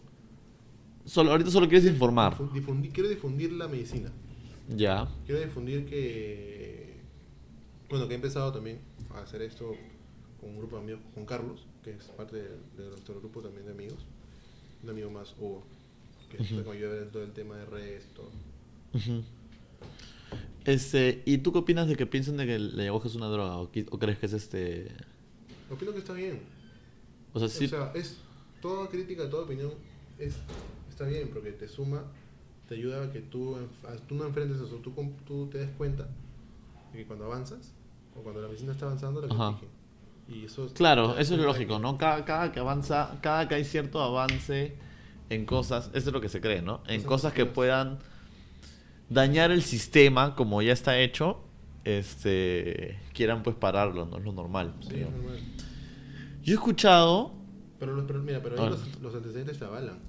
Solo, 1.05 1.31
ahorita 1.31 1.49
solo 1.51 1.67
quieres 1.67 1.87
informar. 1.87 2.35
difu- 2.37 2.51
difundir, 2.51 2.91
quiero 2.91 3.09
difundir 3.09 3.53
la 3.53 3.67
medicina. 3.67 4.11
Ya, 4.69 5.07
Quiero 5.25 5.41
difundir 5.41 5.85
que. 5.85 6.95
Bueno, 7.89 8.07
que 8.07 8.13
he 8.13 8.15
empezado 8.15 8.51
también 8.51 8.79
a 9.13 9.19
hacer 9.21 9.41
esto 9.43 9.75
con 10.39 10.49
un 10.49 10.57
grupo 10.57 10.77
de 10.77 10.81
amigos, 10.83 11.01
con 11.13 11.25
Carlos, 11.25 11.65
que 11.83 11.91
es 11.91 12.03
parte 12.05 12.35
de, 12.37 12.49
de 12.77 12.89
nuestro 12.89 13.19
grupo 13.19 13.41
también 13.41 13.65
de 13.67 13.71
amigos. 13.73 13.99
Un 14.83 14.89
amigo 14.89 15.09
más, 15.11 15.35
Hugo, 15.39 15.63
que 16.31 16.41
está 16.41 16.55
en 16.55 17.11
todo 17.11 17.23
el 17.23 17.31
tema 17.31 17.57
de 17.57 17.65
redes 17.65 18.07
y 18.11 18.15
todo. 18.15 18.29
Este, 20.65 21.21
¿y 21.25 21.37
tú 21.39 21.51
qué 21.53 21.59
opinas 21.59 21.87
de 21.87 21.95
que 21.95 22.05
piensen 22.07 22.37
de 22.37 22.45
que 22.47 22.57
la 22.57 22.83
ayahuasca 22.83 23.07
es 23.09 23.15
una 23.15 23.27
droga? 23.27 23.57
¿O, 23.57 23.71
qui- 23.71 23.87
o 23.91 23.99
crees 23.99 24.17
que 24.17 24.25
es 24.25 24.33
este...? 24.33 24.91
Opino 25.69 25.91
que 25.93 25.99
está 25.99 26.13
bien. 26.13 26.41
O 27.33 27.39
sea, 27.39 27.49
sí... 27.49 27.65
O 27.65 27.69
sea, 27.69 27.91
es 27.93 28.17
toda 28.61 28.89
crítica, 28.89 29.29
toda 29.29 29.43
opinión 29.43 29.71
es, 30.17 30.35
está 30.89 31.05
bien 31.05 31.29
porque 31.31 31.51
te 31.51 31.67
suma, 31.67 32.03
te 32.67 32.75
ayuda 32.75 33.03
a 33.03 33.11
que 33.11 33.19
tú, 33.21 33.57
tú 34.07 34.15
no 34.15 34.25
enfrentes 34.25 34.57
eso, 34.59 34.75
tú, 34.77 34.91
tú 35.27 35.47
te 35.51 35.59
des 35.59 35.69
cuenta 35.77 36.07
de 36.91 36.99
que 36.99 37.05
cuando 37.05 37.25
avanzas 37.25 37.71
o 38.17 38.21
cuando 38.21 38.41
la 38.41 38.47
medicina 38.47 38.71
está 38.71 38.85
avanzando 38.85 39.21
la 39.21 39.27
corrigen. 39.27 39.69
Y 40.27 40.45
eso 40.45 40.67
Claro, 40.73 41.17
eso 41.19 41.35
es 41.35 41.41
lógico, 41.41 41.77
¿no? 41.77 41.97
Cada, 41.97 42.25
cada 42.25 42.51
que 42.51 42.59
avanza, 42.59 43.17
cada 43.21 43.47
que 43.47 43.55
hay 43.55 43.63
cierto 43.65 44.01
avance 44.01 44.75
en 45.29 45.45
cosas, 45.45 45.89
eso 45.93 46.09
es 46.09 46.13
lo 46.13 46.21
que 46.21 46.29
se 46.29 46.41
cree, 46.41 46.61
¿no? 46.61 46.81
En 46.87 47.03
Cosas 47.03 47.33
que 47.33 47.45
puedan 47.45 47.99
dañar 49.09 49.51
el 49.51 49.61
sistema 49.61 50.33
como 50.35 50.61
ya 50.63 50.73
está 50.73 50.97
hecho, 50.99 51.41
este, 51.83 52.99
quieran 53.13 53.43
pues 53.43 53.55
pararlo, 53.55 54.05
no 54.05 54.17
es 54.17 54.23
lo 54.23 54.31
normal. 54.31 54.73
Sí, 54.81 54.95
digamos. 54.95 55.15
normal. 55.21 55.39
Yo 56.43 56.51
he 56.53 56.55
escuchado 56.55 57.31
Pero, 57.79 57.93
los- 57.95 58.05
pero 58.05 58.19
mira, 58.23 58.41
pero 58.41 58.55
ahí 58.59 58.65
Ah. 58.65 58.69
los, 58.71 59.01
los 59.01 59.13
antecedentes 59.15 59.59
te 59.59 59.65
avalan. 59.65 59.99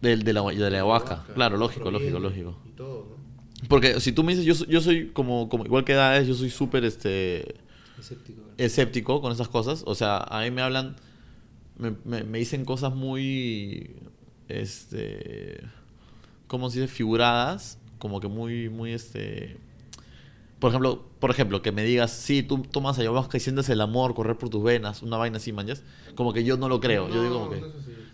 Del, 0.00 0.22
de, 0.24 0.32
la, 0.32 0.42
de 0.42 0.56
la 0.58 0.66
ayahuasca. 0.68 1.24
Claro, 1.34 1.56
lógico, 1.56 1.90
lógico, 1.90 2.18
lógico. 2.18 2.58
Y 2.66 2.70
todo, 2.76 3.16
¿no? 3.62 3.68
Porque 3.68 4.00
si 4.00 4.12
tú 4.12 4.22
me 4.22 4.32
dices, 4.32 4.44
yo, 4.44 4.54
soy- 4.54 4.68
yo 4.68 4.80
soy 4.80 5.08
como, 5.08 5.48
como 5.48 5.64
igual 5.64 5.84
que 5.84 5.94
Daes, 5.94 6.28
yo 6.28 6.34
soy 6.34 6.50
súper 6.50 6.84
este, 6.84 7.56
Escéptico. 8.58 9.20
con 9.20 9.32
esas 9.32 9.48
cosas. 9.48 9.82
O 9.86 9.94
sea, 9.94 10.18
a 10.18 10.42
mí 10.42 10.50
me 10.50 10.60
hablan, 10.62 10.96
me, 11.78 11.92
me- 12.04 12.24
me 12.24 12.38
dicen 12.38 12.64
cosas 12.66 12.94
muy, 12.94 13.96
este, 14.48 15.60
¿cómo 16.46 16.70
se 16.70 16.80
dice? 16.80 16.92
Figuradas, 16.92 17.78
como 17.98 18.20
que 18.20 18.28
muy, 18.28 18.68
muy, 18.68 18.92
este, 18.92 19.56
por 20.58 20.70
ejemplo, 20.70 21.06
por 21.18 21.30
ejemplo, 21.30 21.62
que 21.62 21.72
me 21.72 21.82
digas, 21.84 22.12
sí, 22.12 22.42
tú 22.42 22.58
tomas 22.58 22.98
ayahuasca 22.98 23.38
y 23.38 23.40
sientes 23.40 23.68
el 23.70 23.80
amor 23.80 24.14
correr 24.14 24.36
por 24.36 24.50
tus 24.50 24.62
venas, 24.62 25.02
una 25.02 25.16
vaina 25.16 25.38
así, 25.38 25.52
manjas. 25.52 25.82
Como 26.14 26.32
que 26.34 26.44
yo 26.44 26.56
no 26.58 26.68
lo 26.68 26.80
creo. 26.80 27.08
yo 27.08 27.22
digo 27.22 27.34
como 27.40 27.50
que... 27.50 27.60
no. 27.60 27.66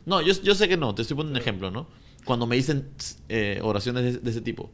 No, 0.06 0.20
yo, 0.20 0.32
yo 0.42 0.54
sé 0.54 0.68
que 0.68 0.76
no, 0.76 0.94
te 0.94 1.02
estoy 1.02 1.16
poniendo 1.16 1.38
un 1.38 1.42
ejemplo, 1.42 1.70
¿no? 1.70 1.86
Cuando 2.24 2.46
me 2.46 2.56
dicen 2.56 2.90
eh, 3.28 3.60
oraciones 3.62 4.04
de, 4.04 4.18
de 4.18 4.30
ese 4.30 4.40
tipo. 4.40 4.70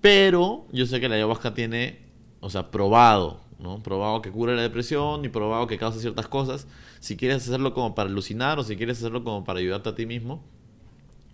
Pero 0.00 0.66
yo 0.72 0.86
sé 0.86 1.00
que 1.00 1.08
la 1.08 1.16
ayahuasca 1.16 1.54
tiene, 1.54 2.00
o 2.40 2.50
sea, 2.50 2.70
probado, 2.70 3.40
¿no? 3.58 3.82
Probado 3.82 4.22
que 4.22 4.30
cura 4.30 4.54
la 4.54 4.62
depresión 4.62 5.24
y 5.24 5.28
probado 5.28 5.66
que 5.66 5.78
causa 5.78 6.00
ciertas 6.00 6.28
cosas. 6.28 6.66
Si 7.00 7.16
quieres 7.16 7.42
hacerlo 7.42 7.74
como 7.74 7.94
para 7.94 8.08
alucinar 8.08 8.58
o 8.58 8.64
si 8.64 8.76
quieres 8.76 8.98
hacerlo 8.98 9.24
como 9.24 9.44
para 9.44 9.58
ayudarte 9.58 9.88
a 9.88 9.94
ti 9.94 10.06
mismo, 10.06 10.44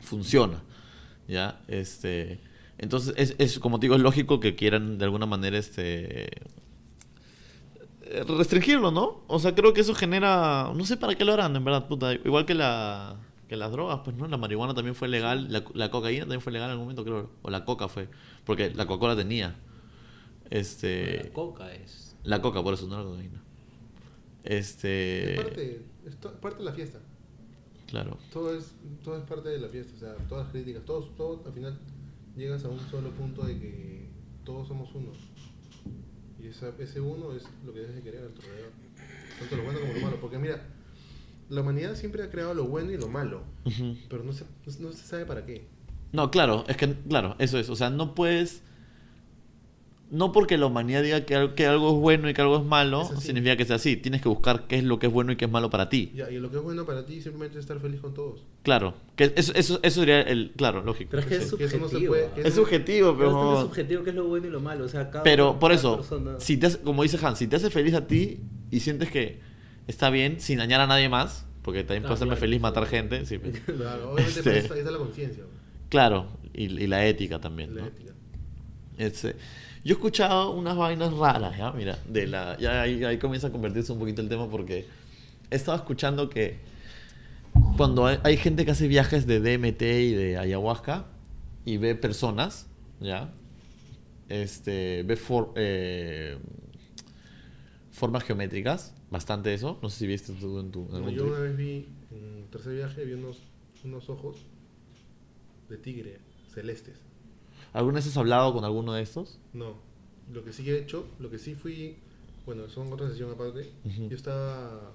funciona, 0.01 0.63
¿ya? 1.29 1.61
Este, 1.69 2.41
entonces, 2.79 3.15
es, 3.17 3.35
es, 3.39 3.59
como 3.59 3.79
te 3.79 3.87
digo, 3.87 3.97
es 3.97 4.03
lógico 4.03 4.41
que 4.41 4.55
quieran 4.55 4.99
de 4.99 5.05
alguna 5.05 5.27
manera, 5.27 5.59
este... 5.59 6.29
Restringirlo, 8.27 8.91
¿no? 8.91 9.23
O 9.27 9.39
sea, 9.39 9.55
creo 9.55 9.73
que 9.73 9.81
eso 9.81 9.95
genera... 9.95 10.73
No 10.75 10.85
sé 10.85 10.97
para 10.97 11.15
qué 11.15 11.25
lo 11.25 11.33
harán, 11.33 11.57
en 11.57 11.65
verdad, 11.65 11.89
puta. 11.89 12.13
Igual 12.13 12.47
que 12.47 12.55
la... 12.55 13.17
Que 13.49 13.57
las 13.57 13.71
drogas, 13.71 14.01
pues, 14.05 14.17
¿no? 14.17 14.27
La 14.29 14.39
marihuana 14.39 14.75
también 14.75 14.95
fue 14.95 15.09
legal. 15.09 15.53
La, 15.53 15.63
la 15.75 15.91
cocaína 15.91 16.23
también 16.23 16.41
fue 16.41 16.53
legal 16.53 16.69
en 16.69 16.73
algún 16.73 16.87
momento, 16.87 17.05
creo. 17.05 17.31
O 17.43 17.51
la 17.51 17.65
coca 17.65 17.89
fue. 17.89 18.09
Porque 18.45 18.71
la 18.75 18.87
Coca-Cola 18.87 19.15
tenía. 19.17 19.57
Este... 20.49 21.25
La 21.25 21.33
coca 21.33 21.75
es. 21.75 22.17
La 22.25 22.41
coca, 22.41 22.63
por 22.63 22.75
eso, 22.75 22.87
no 22.87 22.99
la 22.99 23.05
cocaína. 23.05 23.43
Este... 24.45 25.35
Es 25.35 25.41
parte, 25.43 25.85
es 26.07 26.17
to- 26.17 26.33
parte 26.41 26.59
de 26.59 26.65
la 26.65 26.73
fiesta. 26.73 26.99
Claro. 27.89 28.17
Todo 28.33 28.55
es, 28.57 28.73
todo 29.05 29.19
es 29.19 29.25
parte 29.25 29.51
de 29.51 29.59
la 29.59 29.69
fiesta. 29.69 29.93
O 29.95 29.99
sea, 29.99 30.15
todas 30.29 30.45
las 30.45 30.53
críticas, 30.53 30.85
todos, 30.85 31.15
todo, 31.15 31.43
al 31.45 31.53
final 31.53 31.79
llegas 32.37 32.65
a 32.65 32.69
un 32.69 32.81
solo 32.91 33.11
punto 33.11 33.43
de 33.43 33.59
que 33.59 34.09
todos 34.45 34.67
somos 34.69 34.89
uno. 34.95 35.11
Y 36.43 36.49
esa, 36.49 36.73
ese 36.79 37.01
uno 37.01 37.33
es 37.35 37.45
lo 37.65 37.73
que 37.73 37.81
debes 37.81 37.95
de 37.97 38.03
querer 38.03 38.25
a 38.25 38.29
tu 38.29 38.41
alrededor. 38.43 38.73
Tanto 39.39 39.57
lo 39.57 39.63
bueno 39.65 39.81
como 39.81 39.93
lo 39.93 40.01
malo. 40.01 40.21
Porque 40.21 40.39
mira, 40.39 40.63
la 41.49 41.61
humanidad 41.61 41.95
siempre 41.95 42.23
ha 42.23 42.31
creado 42.31 42.55
lo 42.55 42.65
bueno 42.65 42.91
y 42.91 42.97
lo 42.97 43.09
malo. 43.09 43.43
Pero 44.09 44.25
no 44.25 44.33
se, 44.33 44.45
no 44.81 44.93
se 44.93 45.07
sabe 45.07 45.25
para 45.25 45.47
qué. 45.47 45.67
No, 46.13 46.31
claro, 46.31 46.65
es 46.69 46.77
que, 46.77 46.95
claro, 47.09 47.37
eso 47.39 47.59
es. 47.59 47.69
O 47.71 47.77
sea, 47.77 47.91
no 47.91 48.15
puedes. 48.15 48.63
No 50.13 50.31
porque 50.31 50.59
la 50.59 50.67
humanidad 50.67 51.03
diga 51.03 51.25
que, 51.25 51.53
que 51.57 51.67
algo 51.67 51.89
es 51.89 51.95
bueno 51.99 52.29
y 52.29 52.35
que 52.35 52.43
algo 52.43 52.59
es 52.59 52.65
malo, 52.65 53.09
Es 53.17 53.23
significa 53.25 53.57
que 53.57 53.65
sea 53.65 53.77
así. 53.77 53.97
Tienes 53.97 54.21
que 54.21 54.29
buscar 54.29 54.67
qué 54.67 54.77
es 54.77 54.85
lo 54.85 54.99
que 54.99 55.07
es 55.07 55.13
bueno 55.13 55.33
y 55.33 55.37
qué 55.37 55.47
es 55.47 55.51
malo 55.51 55.71
para 55.71 55.89
ti. 55.89 56.13
Ya, 56.15 56.31
y 56.31 56.39
lo 56.39 56.51
que 56.51 56.59
es 56.59 56.63
bueno 56.63 56.85
para 56.85 57.07
ti 57.07 57.23
simplemente 57.23 57.59
es 57.59 57.65
estar 57.65 57.81
feliz 57.81 57.99
con 58.01 58.13
todos. 58.13 58.45
Claro, 58.63 58.93
que 59.17 59.33
eso, 59.37 59.55
eso, 59.55 59.81
eso 59.83 60.01
sería 60.01 60.21
el. 60.21 60.53
Claro, 60.55 60.83
lógico. 60.83 61.13
Pero 61.13 61.23
es 61.23 61.27
que 61.29 61.37
es 61.37 61.49
Sí, 61.49 61.57
que 61.57 61.65
no 61.65 61.89
subjetivo. 61.89 62.13
puede- 62.13 62.31
que 62.35 62.41
Es 62.43 62.47
eso- 62.49 62.57
subjetivo, 62.61 63.17
Pero 63.17 63.29
es 63.31 63.35
pero. 63.37 63.61
subjetivo 63.63 64.05
que 64.05 64.11
es 64.11 64.17
lo 64.17 64.25
bueno 64.27 64.47
y 64.47 64.51
lo 64.51 64.61
malo. 64.61 64.85
O 64.85 64.89
sea, 64.89 65.11
cada 65.11 65.25
Pero 65.25 65.59
por 65.59 65.71
cada 65.71 65.75
eso, 65.81 65.97
persona- 65.97 66.39
si 66.39 66.59
te 66.59 66.67
hace- 66.67 66.79
como 66.81 67.03
dice 67.05 67.19
Hans, 67.27 67.39
si 67.39 67.47
te 67.47 67.57
hace 67.57 67.71
feliz 67.71 67.95
a 67.95 68.07
ti 68.07 68.41
y 68.71 68.81
sientes 68.81 69.11
que 69.11 69.41
está 69.89 70.11
bien 70.11 70.41
sin 70.41 70.59
dañar 70.59 70.83
a 70.83 70.87
nadie 70.87 71.09
más, 71.09 71.47
porque 71.63 71.85
también 71.85 72.05
Ah, 72.05 72.09
puede 72.09 72.15
hacerme 72.17 72.33
claro, 72.35 72.41
feliz 72.41 72.57
sí. 72.59 72.61
matar 72.63 72.87
gente, 72.87 73.25
sí. 73.25 73.39
Claro, 73.67 74.13
obviamente 74.13 74.41
Este- 74.41 74.59
está 74.79 74.91
la 74.91 74.99
conciencia, 74.99 75.45
claro, 75.89 76.27
y, 76.53 76.65
y 76.65 76.87
la 76.87 77.07
ética 77.07 77.41
también, 77.41 77.75
la 77.75 77.81
¿no? 77.81 77.87
ética. 77.89 78.13
Este, 78.99 79.37
yo 79.85 79.95
he 79.95 79.97
escuchado 79.97 80.53
unas 80.53 80.77
vainas 80.77 81.13
raras, 81.13 81.57
¿ya? 81.57 81.73
Mira, 81.73 81.99
de 82.09 82.27
la, 82.27 82.57
ya 82.59 82.83
ahí, 82.83 83.03
ahí 83.05 83.19
comienza 83.19 83.49
a 83.49 83.53
convertirse 83.53 83.93
un 83.93 83.99
poquito 83.99 84.23
el 84.23 84.29
tema 84.29 84.49
porque 84.49 84.87
he 85.51 85.57
estado 85.57 85.77
escuchando 85.77 86.29
que 86.31 86.59
cuando 87.77 88.07
hay, 88.07 88.19
hay 88.23 88.37
gente 88.37 88.65
que 88.65 88.71
hace 88.71 88.89
viajes 88.89 89.27
de 89.27 89.41
DMT 89.41 89.83
y 89.83 90.13
de 90.13 90.39
ayahuasca 90.39 91.07
y 91.65 91.77
ve 91.77 91.95
personas, 91.95 92.67
¿ya? 93.01 93.33
Este, 94.29 95.03
ve 95.03 95.17
for- 95.17 95.53
eh, 95.57 96.39
formas 97.91 98.25
geométricas, 98.25 98.95
bastante 99.11 99.53
eso. 99.53 99.79
No 99.83 99.91
sé 99.91 99.99
si 100.01 100.07
viste 100.07 100.33
tú 100.33 100.59
en 100.59 100.71
tu... 100.71 100.89
en 100.97 101.03
yo 101.11 101.25
trip. 101.25 101.33
una 101.33 101.39
vez 101.41 101.57
vi, 101.57 101.89
en 102.11 102.39
el 102.39 102.45
tercer 102.51 102.75
viaje, 102.75 103.05
vi 103.05 103.13
unos, 103.15 103.39
unos 103.85 104.09
ojos 104.09 104.39
de 105.69 105.77
tigre 105.77 106.19
celestes. 106.55 106.99
¿Alguna 107.73 107.97
vez 107.97 108.07
has 108.07 108.17
hablado 108.17 108.53
con 108.53 108.65
alguno 108.65 108.93
de 108.93 109.03
estos? 109.03 109.39
No, 109.53 109.77
lo 110.33 110.45
que 110.45 110.53
sí 110.53 110.69
he 110.71 110.79
hecho, 110.79 111.07
lo 111.19 111.31
que 111.31 111.39
sí 111.39 111.55
fui, 111.55 111.97
bueno, 112.47 112.69
son 112.69 112.93
otra 112.93 113.09
sesión 113.09 113.31
aparte. 113.31 113.71
Yo 113.85 114.17
estaba. 114.17 114.93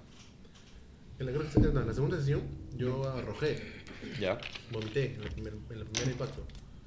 En 1.19 1.25
la, 1.25 1.32
en 1.32 1.88
la- 1.88 1.93
segunda 1.93 2.17
sesión, 2.17 2.41
yo 2.78 3.03
arrojé, 3.09 3.59
Ya. 4.19 4.38
vomité 4.71 5.15
en 5.15 5.23
el 5.23 5.32
primer, 5.32 5.53
en 5.71 5.78
el 5.80 5.86
primer 5.86 6.11
impacto. 6.11 6.43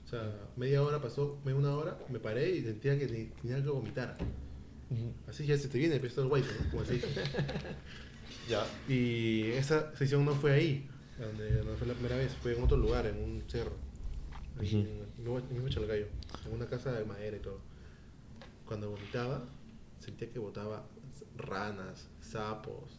O 0.07 0.09
sea, 0.09 0.49
media 0.57 0.83
hora 0.83 1.01
pasó, 1.03 1.39
media 1.45 1.59
una 1.59 1.75
hora, 1.77 1.99
me 2.09 2.21
paré 2.21 2.51
y 2.57 2.63
sentía 2.63 2.97
que 2.99 3.07
te- 3.09 3.33
tenía 3.43 3.63
que 3.63 3.69
vomitar. 3.71 4.17
Así 5.29 5.47
ya 5.47 5.57
se 5.59 5.69
te 5.69 5.79
viene, 5.79 5.97
pero 5.97 6.07
esto 6.09 6.23
es 6.23 6.29
guay, 6.29 6.43
¿no? 6.43 6.71
Como 6.71 6.85
se 6.85 6.95
dice. 6.95 7.09
Ya. 8.49 8.65
Y 8.89 9.51
esa 9.53 9.95
sesión 9.97 10.25
no 10.25 10.35
fue 10.35 10.53
ahí, 10.53 10.89
donde, 11.19 11.57
donde 11.59 11.77
fue 11.77 11.87
la 11.87 11.95
primera 11.95 12.17
vez, 12.17 12.33
fue 12.41 12.57
en 12.57 12.63
otro 12.63 12.77
lugar, 12.77 13.07
en 13.07 13.17
un 13.23 13.43
cerro, 13.49 13.73
ahí 14.61 14.75
en 14.75 14.87
el 14.87 15.23
mismo- 15.25 15.39
en 15.39 15.69
Chalcayo, 15.69 16.07
en 16.47 16.53
una 16.55 16.67
casa 16.67 16.93
de 16.93 17.05
madera 17.05 17.37
y 17.37 17.41
todo. 17.41 17.59
Cuando 18.67 18.91
vomitaba, 18.91 19.43
sentía 19.99 20.31
que 20.31 20.39
botaba 20.39 20.87
ranas, 21.37 22.09
sapos. 22.21 22.99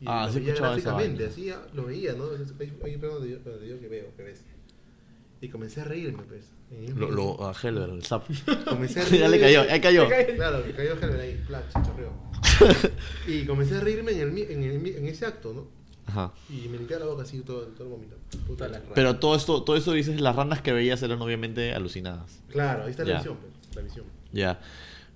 Y 0.00 0.06
Ah, 0.08 0.28
sí 0.30 0.38
escuchado 0.38 0.74
esa 0.76 0.90
gráficamente, 0.90 1.26
así 1.26 1.44
ya 1.46 1.66
lo 1.72 1.84
veía, 1.86 2.14
¿no? 2.14 2.24
Hay, 2.24 2.72
hay 2.84 2.94
un 2.94 3.00
plano 3.00 3.14
donde 3.14 3.30
yo, 3.30 3.38
donde 3.38 3.68
yo 3.68 3.78
que 3.80 3.88
veo, 3.88 4.14
que 4.16 4.22
ves. 4.24 4.42
Y 5.40 5.48
comencé 5.48 5.80
a 5.82 5.84
reírme, 5.84 6.22
pues. 6.24 6.50
en 6.70 6.98
Lo, 6.98 7.10
lo, 7.10 7.46
a 7.46 7.52
Helber, 7.52 7.90
el 7.90 8.02
sapo. 8.04 8.26
Comencé 8.68 9.00
a 9.00 9.04
ya 9.08 9.28
le 9.28 9.38
cayó, 9.38 9.64
ya 9.66 9.80
cayó. 9.80 10.08
Claro, 10.36 10.64
que 10.64 10.72
cayó 10.72 10.92
Helmer 11.00 11.20
ahí, 11.20 11.42
flash, 11.46 11.64
chorreó. 11.84 12.12
y 13.26 13.44
comencé 13.46 13.76
a 13.76 13.80
reírme 13.80 14.12
en, 14.12 14.20
el, 14.20 14.38
en, 14.38 14.62
el, 14.64 14.86
en 14.96 15.06
ese 15.06 15.26
acto, 15.26 15.52
¿no? 15.52 15.68
Ajá. 16.06 16.32
Y 16.50 16.68
me 16.68 16.76
limpiaba 16.78 17.04
la 17.06 17.10
boca 17.10 17.22
así, 17.22 17.40
todo, 17.40 17.62
todo 17.68 17.84
el 17.84 17.90
vómito. 17.90 18.16
Puta 18.46 18.68
las 18.68 18.82
Pero 18.94 19.16
todo 19.18 19.34
esto, 19.36 19.62
todo 19.62 19.76
eso 19.76 19.92
dices, 19.92 20.20
las 20.20 20.36
ranas 20.36 20.60
que 20.60 20.72
veías 20.72 21.02
eran 21.02 21.20
obviamente 21.22 21.72
alucinadas. 21.74 22.40
Claro, 22.48 22.84
ahí 22.84 22.90
está 22.90 23.04
Ya. 23.04 23.12
la 23.14 23.18
visión, 23.18 23.36
pues, 23.40 23.76
la 23.76 23.82
visión. 23.82 24.04
Ya. 24.32 24.60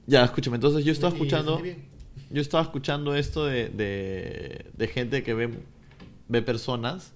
Ya, 0.06 0.24
escúchame, 0.24 0.54
entonces 0.56 0.84
yo 0.84 0.92
estaba 0.92 1.10
Y- 1.10 1.12
y 1.12 1.16
escuchando. 1.16 1.54
sentí 1.56 1.70
bien. 1.70 1.84
Yo 2.30 2.40
estaba 2.40 2.62
escuchando 2.62 3.14
esto 3.14 3.44
de, 3.46 3.68
de, 3.68 4.66
de 4.74 4.88
gente 4.88 5.22
que 5.22 5.34
ve, 5.34 5.50
ve 6.28 6.42
personas 6.42 7.12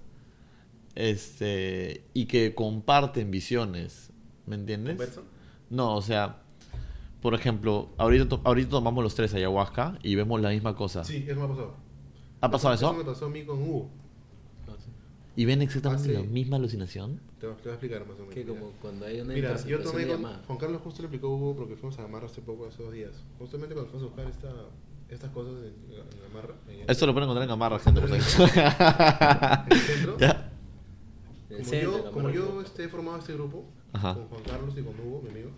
este 0.95 2.03
y 2.13 2.25
que 2.25 2.53
comparten 2.55 3.31
visiones. 3.31 4.11
¿Me 4.45 4.55
entiendes? 4.55 4.95
¿Conversan? 4.95 5.23
No, 5.69 5.95
o 5.95 6.01
sea, 6.01 6.37
por 7.21 7.33
ejemplo, 7.33 7.89
ahorita, 7.97 8.27
to- 8.29 8.41
ahorita 8.43 8.69
tomamos 8.71 9.03
los 9.03 9.15
tres 9.15 9.33
ayahuasca 9.33 9.97
y 10.03 10.15
vemos 10.15 10.41
la 10.41 10.49
misma 10.49 10.75
cosa. 10.75 11.03
Sí, 11.03 11.25
eso 11.27 11.39
me 11.39 11.45
ha 11.45 11.47
pasado. 11.49 11.75
¿Ha 12.43 12.51
pasado 12.51 12.73
Eso 12.73 12.87
eso? 12.89 12.93
me 12.97 13.05
pasó 13.05 13.25
a 13.27 13.29
mí 13.29 13.43
con 13.45 13.61
Hugo. 13.61 13.89
¿Y 15.35 15.45
ven 15.45 15.61
exactamente 15.61 16.09
Ah, 16.09 16.19
la 16.19 16.21
sí. 16.21 16.27
misma 16.27 16.57
alucinación? 16.57 17.19
Te 17.39 17.47
voy, 17.47 17.55
a 17.65 17.69
explicar 17.69 18.01
más 18.05 18.17
o 18.17 18.19
menos. 18.19 18.33
Que 18.33 18.43
mira. 18.43 18.59
como 18.59 18.71
cuando 18.81 19.05
hay 19.05 19.21
una 19.21 19.33
Mira, 19.33 19.57
yo 19.65 19.81
tomé 19.81 20.05
con. 20.07 20.21
Juan 20.23 20.57
Carlos 20.59 20.81
justo 20.83 21.01
le 21.01 21.07
explicó 21.07 21.27
a 21.27 21.29
Hugo 21.31 21.55
porque 21.55 21.75
fuimos 21.75 21.97
a 21.97 22.03
Gamarra 22.03 22.25
hace 22.27 22.41
poco, 22.41 22.67
hace 22.67 22.83
dos 22.83 22.93
días. 22.93 23.11
Justamente 23.39 23.73
cuando 23.73 23.89
fuimos 23.91 24.11
a 24.11 24.13
buscar 24.13 24.31
esta, 24.31 24.53
estas 25.09 25.31
cosas 25.31 25.53
en, 25.63 25.73
en 25.91 26.21
Gamarra. 26.33 26.53
en 26.69 26.81
el- 26.81 26.89
Esto 26.91 27.07
lo 27.07 27.13
pueden 27.13 27.29
encontrar 27.29 27.43
en 27.43 27.49
Gamarra, 27.49 27.79
gente. 27.79 28.01
En 28.05 28.13
el 28.13 28.21
centro. 29.81 30.17
¿Ya? 30.19 30.51
En 31.49 31.55
el 31.55 31.61
Como 31.63 31.69
centro, 31.69 31.91
yo, 31.97 32.03
la 32.05 32.11
como 32.11 32.29
yo 32.29 32.61
este, 32.61 32.83
he 32.83 32.89
formado 32.89 33.17
este 33.17 33.33
grupo 33.33 33.65
Ajá. 33.93 34.13
con 34.15 34.27
Juan 34.27 34.41
Carlos 34.43 34.73
y 34.77 34.81
con 34.83 34.99
Hugo, 34.99 35.21
mi 35.23 35.29
amigo, 35.31 35.49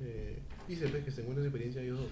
eh, 0.00 0.38
hice 0.68 0.86
pues, 0.88 1.04
que 1.04 1.10
se 1.10 1.22
encuentren 1.22 1.46
esa 1.46 1.48
experiencia 1.48 1.82
ellos 1.82 1.98
dos. 1.98 2.08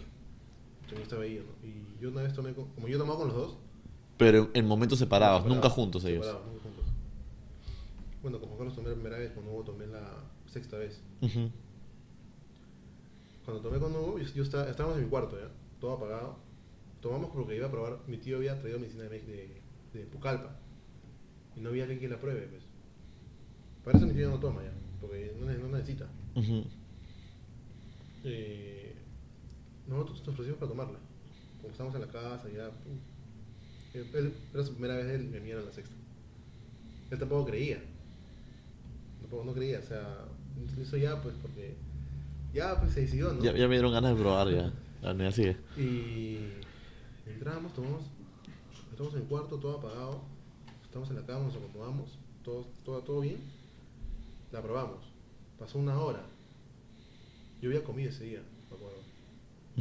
Yo 0.90 0.96
no 0.96 1.02
estaba 1.02 1.22
ahí, 1.22 1.38
¿no? 1.38 1.66
Y 1.68 2.00
yo 2.00 2.08
una 2.10 2.22
vez 2.22 2.32
tomé, 2.32 2.52
con, 2.52 2.66
como 2.74 2.88
yo 2.88 2.96
he 2.96 2.98
tomado 2.98 3.18
con 3.20 3.28
los 3.28 3.36
dos, 3.36 3.56
Pero 4.18 4.50
en 4.54 4.66
momentos 4.66 4.98
separados, 4.98 5.38
separados, 5.42 5.56
nunca 5.56 5.70
juntos 5.70 6.04
ellos. 6.04 6.26
separados, 6.26 6.52
nunca 6.52 6.62
juntos. 6.64 6.84
Bueno, 8.22 8.38
Juan 8.38 8.56
Carlos 8.58 8.74
tomé 8.74 8.88
la 8.88 8.94
primera 8.94 9.18
vez, 9.18 9.32
con 9.32 9.46
Hugo 9.46 9.62
tomé 9.62 9.86
la 9.86 10.24
sexta 10.46 10.76
vez. 10.78 11.00
Ujú. 11.22 11.50
Cuando 13.44 13.62
tomé 13.62 13.78
con 13.78 13.94
Hugo, 13.94 14.18
yo, 14.18 14.28
yo 14.34 14.42
estaba, 14.42 14.68
estábamos 14.68 14.98
en 14.98 15.04
mi 15.04 15.10
cuarto, 15.10 15.38
¿ya? 15.38 15.48
Todo 15.80 15.92
apagado. 15.92 16.36
Tomamos 17.00 17.30
porque 17.30 17.56
iba 17.56 17.66
a 17.66 17.70
probar, 17.70 17.98
mi 18.06 18.18
tío 18.18 18.36
había 18.36 18.58
traído 18.60 18.78
medicina 18.78 19.04
de, 19.04 19.20
de, 19.20 19.62
de 19.94 20.06
Pucallpa. 20.06 20.56
Y 21.56 21.60
no 21.60 21.70
había 21.70 21.84
alguien 21.84 22.00
que 22.00 22.08
la 22.08 22.20
pruebe, 22.20 22.42
pues. 22.48 22.62
Para 23.84 23.96
eso 23.96 24.06
mi 24.06 24.12
tío 24.12 24.28
no 24.28 24.38
toma 24.38 24.62
ya, 24.62 24.72
porque 25.00 25.34
no, 25.40 25.46
no 25.46 25.76
necesita. 25.78 26.06
Ujú. 26.34 26.64
Eh, 28.24 28.79
nosotros 29.90 30.18
nos 30.20 30.28
ofrecimos 30.28 30.58
para 30.58 30.70
tomarla. 30.70 30.98
Como 31.60 31.72
estábamos 31.72 31.94
en 31.96 32.00
la 32.02 32.12
casa, 32.12 32.48
ya. 32.48 32.70
Él, 33.94 34.06
él- 34.14 34.34
era 34.54 34.64
su 34.64 34.72
primera 34.72 34.96
vez 34.96 35.06
él 35.06 35.28
venía 35.28 35.58
a 35.58 35.62
la 35.62 35.72
sexta. 35.72 35.94
Él 37.10 37.18
tampoco 37.18 37.46
creía. 37.46 37.82
Tampoco 39.20 39.44
no 39.44 39.52
creía, 39.52 39.80
o 39.80 39.82
sea, 39.82 40.24
lo 40.76 40.82
hizo 40.82 40.96
ya 40.96 41.20
pues 41.22 41.34
porque 41.42 41.74
ya 42.54 42.78
pues 42.80 42.92
se 42.92 43.02
decidió, 43.02 43.32
¿no? 43.32 43.42
Ya, 43.42 43.52
ya 43.56 43.68
me 43.68 43.74
dieron 43.74 43.92
ganas 43.92 44.16
de 44.16 44.22
probar 44.22 44.48
ya. 44.48 44.72
La. 45.02 45.14
Y 45.76 46.38
entramos, 47.26 47.72
tomamos, 47.74 48.02
estamos 48.90 49.14
en 49.14 49.20
el 49.22 49.26
cuarto, 49.26 49.56
todo 49.56 49.78
apagado, 49.78 50.20
estamos 50.84 51.08
en 51.10 51.16
la 51.16 51.26
cama, 51.26 51.44
nos 51.46 51.56
acomodamos, 51.56 52.18
todo, 52.44 52.66
todo, 52.84 53.00
todo 53.00 53.20
bien, 53.20 53.38
la 54.52 54.62
probamos. 54.62 54.98
Pasó 55.58 55.78
una 55.78 55.98
hora. 55.98 56.22
Yo 57.62 57.68
había 57.70 57.84
comido 57.84 58.10
ese 58.10 58.24
día, 58.24 58.42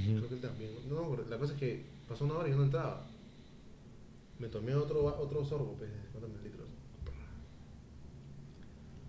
Creo 0.03 0.27
que 0.27 0.35
él 0.35 0.41
también. 0.41 0.71
No, 0.89 1.15
la 1.29 1.37
cosa 1.37 1.53
es 1.53 1.59
que 1.59 1.85
pasó 2.07 2.25
una 2.25 2.35
hora 2.35 2.47
y 2.47 2.51
yo 2.51 2.57
no 2.57 2.63
entraba. 2.63 3.05
Me 4.39 4.47
tomé 4.47 4.73
otro, 4.75 5.03
otro 5.05 5.43
sorbo, 5.43 5.75
pues, 5.77 5.91
de 5.91 6.01
50 6.13 6.27
mililitros. 6.27 6.67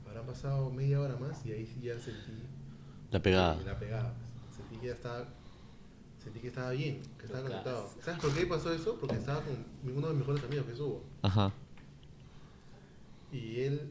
Habrán 0.07 0.27
pasado 0.27 0.71
media 0.71 1.01
hora 1.01 1.17
más 1.17 1.45
y 1.47 1.53
ahí 1.53 1.67
sí 1.67 1.81
ya 1.83 1.99
sentí 1.99 2.33
La 3.13 3.23
pegada. 3.23 3.57
la 3.65 3.79
pegada. 3.79 4.13
pues. 4.45 4.57
Sentí 4.57 4.77
que 4.77 4.87
ya 4.89 4.95
estaba. 4.95 5.29
Sentí 6.23 6.41
que 6.41 6.49
estaba 6.49 6.71
bien, 6.73 7.01
que 7.19 7.27
estaba 7.27 7.43
conectado. 7.45 7.91
¿Sabes 8.05 8.21
por 8.21 8.35
qué 8.35 8.47
pasó 8.47 8.73
eso? 8.73 8.97
Porque 9.01 9.17
estaba 9.17 9.41
con 9.43 9.57
uno 9.97 10.09
de 10.09 10.15
mis 10.15 10.21
mejores 10.27 10.45
amigos, 10.45 10.67
que 10.67 10.73
es 10.73 10.81
Hugo. 10.81 11.03
Ajá. 11.23 11.53
Y 13.33 13.61
él. 13.61 13.89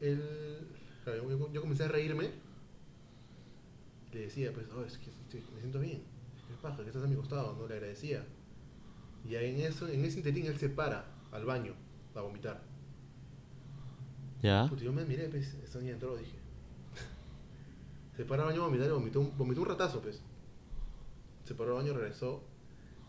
Él. 0.00 0.22
yo 1.52 1.60
comencé 1.60 1.84
a 1.84 1.88
reírme. 1.88 2.30
Le 4.12 4.20
decía, 4.20 4.52
pues, 4.52 4.66
oh, 4.76 4.82
es 4.84 4.96
que 4.98 5.10
estoy- 5.10 5.44
me 5.54 5.60
siento 5.60 5.80
bien. 5.80 6.02
¿Qué 6.48 6.54
paja? 6.62 6.76
Que 6.82 6.88
estás 6.88 7.04
a 7.04 7.06
mi 7.06 7.16
costado, 7.16 7.54
¿no? 7.58 7.66
Le 7.66 7.74
agradecía. 7.74 8.24
Y 9.28 9.34
ahí 9.34 9.54
en 9.54 9.60
eso, 9.66 9.86
en 9.88 10.04
ese 10.04 10.18
interín, 10.18 10.46
él 10.46 10.58
se 10.58 10.68
para 10.68 11.04
al 11.32 11.44
baño 11.44 11.74
a 12.14 12.20
vomitar. 12.22 12.62
¿Ya? 14.42 14.66
Puta, 14.68 14.82
yo 14.82 14.92
me 14.92 15.04
miré, 15.04 15.28
pues, 15.28 15.54
esa 15.64 15.78
niña 15.80 15.92
entró, 15.92 16.16
dije. 16.16 16.36
Se 18.16 18.24
paró 18.24 18.42
al 18.44 18.48
baño 18.50 18.62
a 18.62 18.66
vomitar 18.66 18.88
y 18.88 18.92
vomitó 18.92 19.20
un, 19.20 19.36
vomitó 19.36 19.60
un 19.62 19.68
ratazo, 19.68 20.00
pues. 20.00 20.20
Se 21.44 21.54
paró 21.54 21.76
al 21.76 21.82
baño, 21.84 21.94
regresó. 21.94 22.42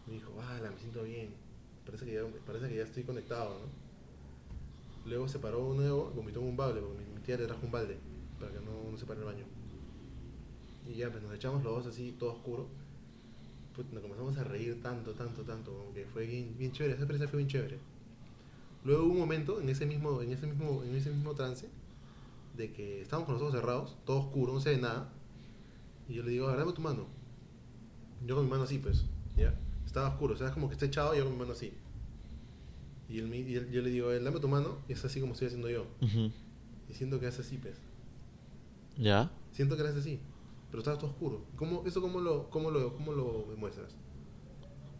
Me 0.07 0.13
dijo, 0.15 0.33
ah, 0.41 0.59
me 0.61 0.77
siento 0.79 1.03
bien. 1.03 1.33
Parece 1.85 2.05
que, 2.05 2.13
ya, 2.13 2.21
parece 2.45 2.67
que 2.67 2.75
ya 2.75 2.83
estoy 2.83 3.03
conectado, 3.03 3.59
¿no? 3.59 5.09
Luego 5.09 5.27
se 5.27 5.39
paró 5.39 5.71
de 5.71 5.77
nuevo, 5.77 6.11
vomitó 6.15 6.39
en 6.41 6.47
un 6.47 6.57
balde, 6.57 6.81
porque 6.81 6.97
mi, 7.03 7.05
mi 7.15 7.21
tía 7.21 7.37
le 7.37 7.45
trajo 7.45 7.65
un 7.65 7.71
balde 7.71 7.97
para 8.39 8.51
que 8.51 8.59
no, 8.59 8.91
no 8.91 8.97
se 8.97 9.05
pare 9.05 9.19
el 9.19 9.25
baño. 9.25 9.45
Y 10.89 10.95
ya, 10.95 11.11
pues 11.11 11.21
nos 11.23 11.33
echamos 11.33 11.63
los 11.63 11.83
dos 11.83 11.93
así, 11.93 12.15
todo 12.17 12.31
oscuro. 12.33 12.67
Puta, 13.75 13.89
nos 13.93 14.01
comenzamos 14.01 14.37
a 14.37 14.43
reír 14.43 14.81
tanto, 14.81 15.11
tanto, 15.13 15.43
tanto, 15.43 15.71
como 15.71 15.93
que 15.93 16.05
fue 16.05 16.25
bien, 16.25 16.55
bien 16.57 16.71
chévere, 16.71 16.93
esa 16.95 17.03
experiencia 17.03 17.29
fue 17.29 17.37
bien 17.37 17.47
chévere. 17.49 17.77
Luego 18.83 19.03
hubo 19.03 19.11
un 19.13 19.19
momento 19.19 19.61
en 19.61 19.69
ese 19.69 19.85
mismo, 19.85 20.21
en 20.21 20.31
ese 20.31 20.47
mismo, 20.47 20.83
en 20.83 20.95
ese 20.95 21.11
mismo 21.11 21.33
trance 21.35 21.69
de 22.57 22.71
que 22.73 23.01
estábamos 23.01 23.25
con 23.27 23.35
los 23.35 23.41
ojos 23.43 23.53
cerrados, 23.53 23.97
todo 24.05 24.17
oscuro, 24.19 24.53
no 24.53 24.59
se 24.61 24.71
ve 24.71 24.77
nada. 24.77 25.09
Y 26.07 26.15
yo 26.15 26.23
le 26.23 26.31
digo, 26.31 26.47
a 26.47 26.51
ver, 26.51 26.59
dame 26.59 26.73
tu 26.73 26.81
mano. 26.81 27.05
Yo 28.25 28.35
con 28.35 28.45
mi 28.45 28.49
mano 28.51 28.63
así, 28.63 28.79
pues, 28.79 29.05
¿ya? 29.37 29.53
Estaba 29.85 30.09
oscuro, 30.09 30.33
o 30.33 30.37
sea, 30.37 30.47
es 30.47 30.53
como 30.53 30.67
que 30.67 30.73
está 30.73 30.85
echado 30.87 31.13
y 31.13 31.19
yo 31.19 31.23
con 31.25 31.33
mi 31.33 31.39
mano 31.39 31.53
así. 31.53 31.71
Y, 33.07 33.19
él, 33.19 33.33
y 33.33 33.55
él- 33.55 33.69
yo 33.71 33.81
le 33.81 33.89
digo, 33.91 34.11
él, 34.11 34.23
dame 34.23 34.39
tu 34.39 34.47
mano, 34.47 34.77
y 34.87 34.93
es 34.93 35.05
así 35.05 35.19
como 35.21 35.33
estoy 35.33 35.47
haciendo 35.47 35.69
yo. 35.69 35.85
Ujú. 36.01 36.31
Y 36.89 36.93
siento 36.93 37.19
que 37.19 37.27
hace 37.27 37.41
así, 37.41 37.57
pues. 37.57 37.75
¿Ya? 38.97 39.31
Siento 39.51 39.77
que 39.77 39.83
hace 39.83 39.99
así. 39.99 40.19
Pero 40.69 40.79
estaba 40.79 40.97
todo 40.97 41.09
oscuro. 41.11 41.45
¿Cómo, 41.55 41.83
¿Eso 41.85 42.01
cómo 42.01 42.19
lo, 42.19 42.49
cómo, 42.49 42.69
lo, 42.71 42.93
cómo 42.95 43.11
lo 43.13 43.45
demuestras? 43.49 43.95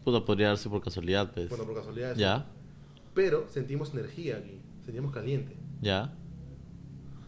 Puta, 0.04 0.24
podría 0.24 0.48
darse 0.48 0.68
por 0.68 0.80
casualidad, 0.82 1.32
pues. 1.32 1.48
Bueno, 1.48 1.64
por 1.64 1.74
casualidad. 1.76 2.12
eso. 2.12 2.20
¿Ya? 2.20 2.46
Pero 3.14 3.48
sentimos 3.48 3.92
energía 3.92 4.38
aquí. 4.38 4.60
Sentimos 4.84 5.12
caliente. 5.12 5.56
¿Ya? 5.80 6.16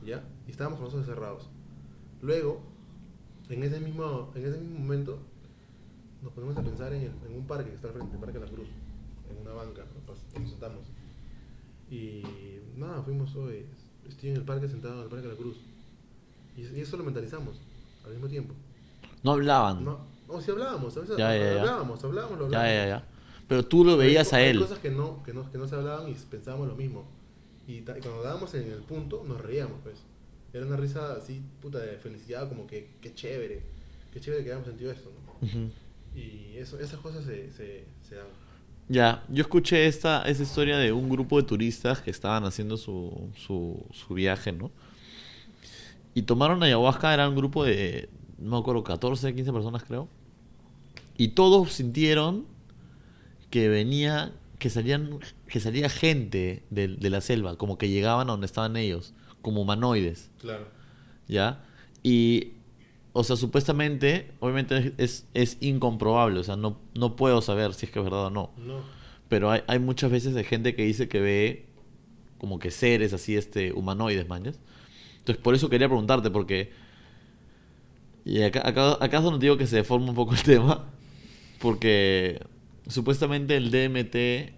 ¿ya? 0.05 0.25
Y 0.47 0.51
estábamos 0.51 0.79
con 0.79 0.87
los 0.87 0.95
ojos 0.95 1.07
cerrados. 1.07 1.49
Luego, 2.21 2.61
en 3.49 3.63
ese 3.63 3.79
mismo, 3.79 4.31
en 4.35 4.45
ese 4.47 4.59
mismo 4.59 4.79
momento, 4.81 5.19
nos 6.23 6.33
ponemos 6.33 6.57
a 6.57 6.63
pensar 6.63 6.93
en, 6.93 7.03
el- 7.03 7.31
en 7.31 7.37
un 7.37 7.47
parque 7.47 7.71
que 7.71 7.77
está 7.77 7.89
al 7.89 7.95
frente, 7.95 8.15
el 8.15 8.21
Parque 8.21 8.39
La 8.41 8.47
Cruz, 8.47 8.69
en 9.31 9.39
una 9.43 9.53
banca, 9.53 9.85
nos, 10.07 10.49
sentamos. 10.51 10.87
Y 11.91 12.23
nada, 12.77 13.03
fuimos 13.03 13.35
hoy, 13.37 13.67
estoy 14.09 14.31
en 14.31 14.37
el 14.37 14.45
parque 14.45 14.69
sentado 14.69 14.99
en 14.99 15.03
el 15.05 15.09
Parque 15.09 15.29
La 15.29 15.35
Cruz. 15.35 15.59
Y, 16.57 16.63
y 16.63 16.81
eso 16.81 16.97
lo 16.97 17.05
mentalizamos 17.05 17.61
al 18.05 18.13
mismo 18.13 18.29
tiempo. 18.29 18.55
No 19.23 19.33
hablaban. 19.33 19.85
No, 19.85 19.99
o 20.29 20.41
si 20.41 20.51
hablábamos, 20.51 20.97
a 20.97 21.01
veces 21.01 21.17
Ya, 21.17 21.37
ya, 21.37 21.55
ya. 21.55 21.61
hablábamos, 21.61 22.03
hablábamos, 22.05 22.39
lo 22.39 22.51
Ya, 22.51 22.59
hablábamos. 22.61 22.75
ya, 22.75 22.87
ya. 22.89 23.07
Pero 23.49 23.65
tú 23.65 23.85
lo 23.85 23.97
veías 23.97 24.33
Hay 24.33 24.45
a 24.45 24.51
él. 24.51 24.57
Hay 24.59 24.63
cosas 24.63 24.79
que 24.79 24.91
no, 24.91 25.23
que 25.23 25.33
no, 25.33 25.51
que 25.51 25.59
no 25.59 25.69
se 25.69 25.75
hablaban 25.75 26.09
y 26.11 26.15
pensábamos 26.15 26.69
lo 26.69 26.75
mismo. 26.75 27.05
Y, 27.67 27.75
y 27.79 27.83
cuando 27.83 28.23
dábamos 28.23 28.55
en 28.55 28.71
el 28.71 28.81
punto, 28.81 29.25
nos 29.27 29.41
reíamos, 29.41 29.79
pues. 29.83 30.03
Era 30.53 30.67
una 30.67 30.77
risa 30.77 31.15
así, 31.15 31.43
puta, 31.61 31.79
de 31.79 31.97
felicidad, 31.97 32.49
como 32.49 32.67
que, 32.67 32.91
qué 33.01 33.15
chévere. 33.15 33.63
Qué 34.13 34.21
chévere 34.21 34.43
que 34.45 34.51
hayamos 34.51 34.67
sentido 34.69 34.91
esto, 34.93 35.11
¿no? 35.27 35.47
Ujú. 35.47 35.71
Y 36.15 36.57
eso, 36.59 36.79
esas 36.79 37.01
cosas 37.01 37.25
se, 37.25 37.51
se, 37.53 37.85
se 38.07 38.17
dan. 38.17 38.27
Ya, 38.89 39.25
yo 39.29 39.43
escuché 39.43 39.87
esta, 39.87 40.23
esa 40.25 40.43
historia 40.43 40.77
de 40.77 40.93
un 40.93 41.09
grupo 41.09 41.41
de 41.41 41.45
turistas 41.47 42.01
que 42.03 42.11
estaban 42.11 42.45
haciendo 42.45 42.77
su, 42.77 43.31
su, 43.37 43.83
su 43.93 44.13
viaje, 44.15 44.53
¿no? 44.53 44.71
Y 46.15 46.23
tomaron 46.23 46.63
ayahuasca, 46.63 47.13
era 47.15 47.29
un 47.29 47.37
grupo 47.37 47.65
de, 47.65 48.09
no 48.39 48.51
me 48.51 48.59
acuerdo, 48.59 48.85
14, 48.85 49.35
15 49.35 49.53
personas 49.53 49.85
creo. 49.85 50.09
Y 51.17 51.29
todos 51.29 51.73
sintieron 51.73 52.47
que 53.51 53.69
venía, 53.69 54.33
que 54.59 54.71
salían, 54.71 55.19
que 55.47 55.61
salía 55.61 55.89
gente 55.89 56.65
de, 56.71 56.89
de 56.89 57.11
la 57.11 57.21
selva, 57.21 57.57
como 57.57 57.79
que 57.79 57.89
llegaban 57.89 58.29
a 58.29 58.33
donde 58.33 58.47
estaban 58.47 58.77
ellos, 58.77 59.15
como 59.41 59.63
humanoides. 59.63 60.31
Claro. 60.39 60.67
¿ya? 61.29 61.65
Y, 62.03 62.53
o 63.13 63.25
sea, 63.25 63.37
supuestamente, 63.37 64.33
obviamente 64.41 64.95
es, 64.99 65.27
es 65.35 65.57
incomprobable, 65.61 66.41
o 66.41 66.45
sea, 66.45 66.57
no, 66.57 66.79
no 66.95 67.17
puedo 67.17 67.43
saber 67.43 67.75
si 67.75 67.87
es 67.87 67.93
que 67.93 67.99
es 67.99 68.05
verdad 68.05 68.27
o 68.27 68.31
no. 68.31 68.51
No. 68.57 68.81
Pero 69.29 69.51
hay, 69.51 69.63
hay 69.67 69.79
muchas 69.79 70.11
veces 70.11 70.35
de 70.35 70.45
gente 70.45 70.75
que 70.75 70.85
dice 70.85 71.09
que 71.09 71.21
ve 71.21 71.67
como 72.39 72.59
que 72.59 72.71
seres 72.71 73.13
así, 73.13 73.37
este, 73.37 73.73
humanoides, 73.73 74.29
mañas. 74.29 74.59
Entonces, 75.23 75.43
por 75.43 75.55
eso 75.55 75.69
quería 75.69 75.89
preguntarte, 75.89 76.31
porque... 76.31 76.73
Y 78.25 78.43
acá, 78.43 78.67
acá, 78.67 78.99
acá 79.01 79.19
es 79.19 79.23
donde 79.23 79.39
digo 79.45 79.57
que 79.57 79.67
se 79.69 79.77
deforma 79.77 80.09
un 80.09 80.15
poco 80.17 80.35
el 80.35 80.43
tema, 80.45 80.87
porque 81.61 82.41
supuestamente 82.89 83.57
el 83.57 83.71
DMT... 83.71 84.55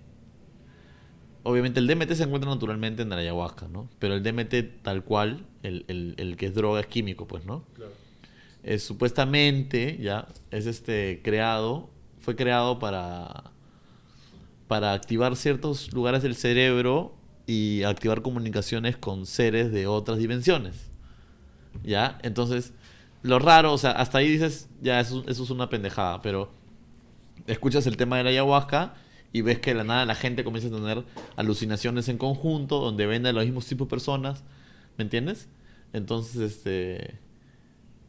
Obviamente 1.43 1.79
el 1.81 1.87
DMT 1.87 2.13
se 2.13 2.23
encuentra 2.23 2.51
naturalmente 2.51 3.03
en 3.03 3.11
la 3.11 3.17
ayahuasca, 3.17 3.69
¿no? 3.69 3.91
Pero 3.99 4.15
el 4.15 4.23
DMT 4.23 4.83
tal 4.83 5.05
cual, 5.05 5.45
el, 5.63 5.85
el, 5.89 6.15
el 6.17 6.37
que 6.39 6.47
es 6.47 6.55
droga 6.55 6.81
es 6.81 6.87
químico, 6.87 7.27
pues, 7.27 7.45
¿no? 7.45 7.67
Claro. 7.75 7.93
es 8.63 8.83
supuestamente 8.83 9.99
ya 10.01 10.27
es 10.51 10.65
este 10.67 11.21
creado 11.23 11.91
fue 12.21 12.35
creado 12.37 12.79
para 12.79 13.51
para 14.69 14.95
activar 14.95 15.37
ciertos 15.37 15.93
lugares 15.93 16.23
del 16.23 16.35
cerebro 16.35 17.15
y 17.47 17.83
activar 17.83 18.23
comunicaciones 18.23 18.97
con 18.97 19.27
seres 19.27 19.73
de 19.73 19.87
otras 19.87 20.19
dimensiones 20.19 20.91
ya 21.83 22.19
entonces 22.23 22.73
lo 23.23 23.39
raro 23.39 23.73
o 23.73 23.79
sea 23.79 23.93
hasta 23.93 24.19
ahí 24.19 24.29
dices 24.29 24.69
ya 24.81 25.01
eso, 25.01 25.25
eso 25.27 25.45
es 25.45 25.51
una 25.51 25.69
pendejada 25.69 26.23
pero 26.23 26.51
escuchas 27.47 27.87
el 27.87 27.97
tema 27.97 28.17
de 28.19 28.25
la 28.25 28.31
ayahuasca 28.31 28.95
y 29.33 29.43
ves 29.43 29.59
que 29.59 29.71
de 29.71 29.79
la 29.79 29.85
nada 29.85 30.07
la 30.07 30.15
gente 30.15 30.45
comienza 30.45 30.69
a 30.69 30.79
tener 30.79 31.05
alucinaciones 31.37 32.09
en 32.09 32.19
conjunto 32.19 32.81
donde 32.81 33.07
ven 33.07 33.27
a 33.27 33.33
los 33.33 33.45
mismos 33.45 33.67
tipos 33.67 33.89
de 33.89 33.91
personas 33.91 34.45
¿me 34.97 35.05
entiendes? 35.05 35.49
entonces 35.93 36.37
este 36.37 37.19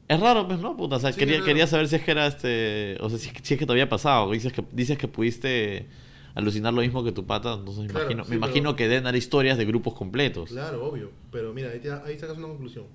es 0.07 0.19
raro, 0.19 0.47
pues, 0.47 0.59
¿no? 0.59 0.77
Puta, 0.77 0.97
o 0.97 0.99
sea, 0.99 1.11
Sí, 1.11 1.19
quería, 1.19 1.37
es 1.37 1.43
quería 1.43 1.67
saber 1.67 1.87
si 1.87 1.95
es 1.95 2.03
que 2.03 2.11
era 2.11 2.27
este. 2.27 2.97
O 2.99 3.09
sea, 3.09 3.17
si, 3.17 3.31
si 3.41 3.53
es 3.55 3.59
que 3.59 3.65
te 3.65 3.71
había 3.71 3.89
pasado. 3.89 4.31
Dices 4.31 4.53
que, 4.53 4.63
dices 4.71 4.97
que 4.97 5.07
pudiste 5.07 5.87
alucinar 6.35 6.73
lo 6.73 6.81
mismo 6.81 7.03
que 7.03 7.11
tu 7.11 7.25
pata. 7.25 7.53
Entonces 7.55 7.83
me 7.85 7.89
Claro, 7.89 8.05
imagino, 8.05 8.23
sí, 8.25 8.29
me 8.29 8.35
imagino 8.37 8.75
que 8.75 8.87
deben 8.87 9.05
dar 9.05 9.15
historias 9.15 9.57
de 9.57 9.65
grupos 9.65 9.93
completos. 9.95 10.49
Claro, 10.51 10.85
obvio. 10.85 11.09
Pero 11.31 11.53
mira, 11.53 11.71
ahí, 11.71 11.79
te- 11.79 11.91
ahí 11.91 12.19
sacas 12.19 12.37
una 12.37 12.47
conclusión. 12.47 12.85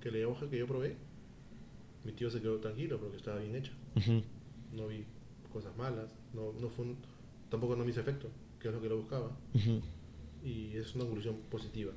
Que 0.00 0.10
la 0.10 0.18
ayahuasca 0.18 0.48
que 0.50 0.58
yo 0.58 0.66
probé, 0.66 0.96
mi 2.04 2.12
tío 2.12 2.30
se 2.30 2.40
quedó 2.40 2.58
tranquilo 2.58 2.98
porque 2.98 3.16
estaba 3.16 3.38
bien 3.38 3.54
hecha. 3.56 3.72
No 4.74 4.88
vi 4.88 5.04
cosas 5.52 5.76
malas. 5.76 6.10
No, 6.34 6.52
no 6.60 6.68
fue 6.68 6.84
un- 6.86 6.96
tampoco 7.50 7.76
no 7.76 7.84
me 7.84 7.90
hizo 7.90 8.00
efecto, 8.00 8.28
que 8.60 8.68
es 8.68 8.74
lo 8.74 8.80
que 8.80 8.88
lo 8.88 8.96
buscaba. 8.98 9.30
Y 10.44 10.76
es 10.76 10.94
una 10.94 11.04
conclusión 11.04 11.36
positiva. 11.50 11.92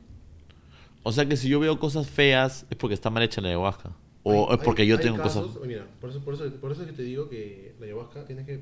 O 1.04 1.12
sea 1.12 1.26
que 1.28 1.38
si 1.38 1.48
yo 1.50 1.60
veo 1.60 1.80
cosas 1.80 2.10
feas 2.10 2.66
es 2.70 2.76
porque 2.78 2.94
está 2.94 3.10
mal 3.10 3.24
hecha 3.24 3.42
la 3.42 3.50
ayahuasca. 3.50 3.92
O 4.24 4.50
Hay- 4.50 4.58
es 4.58 4.64
porque 4.64 4.82
hay- 4.82 4.88
yo 4.90 4.98
hay 4.98 5.02
tengo 5.04 5.18
casos- 5.18 5.54
cosas. 5.54 5.68
Mira, 5.68 5.88
por 6.02 6.10
eso, 6.10 6.20
por, 6.20 6.34
eso, 6.34 6.52
por 6.60 6.72
eso 6.72 6.82
es 6.82 6.88
que 6.88 6.94
te 6.94 7.04
digo 7.04 7.30
que 7.30 7.74
la 7.80 7.86
ayahuasca 7.86 8.26
tienes 8.26 8.46
que, 8.46 8.62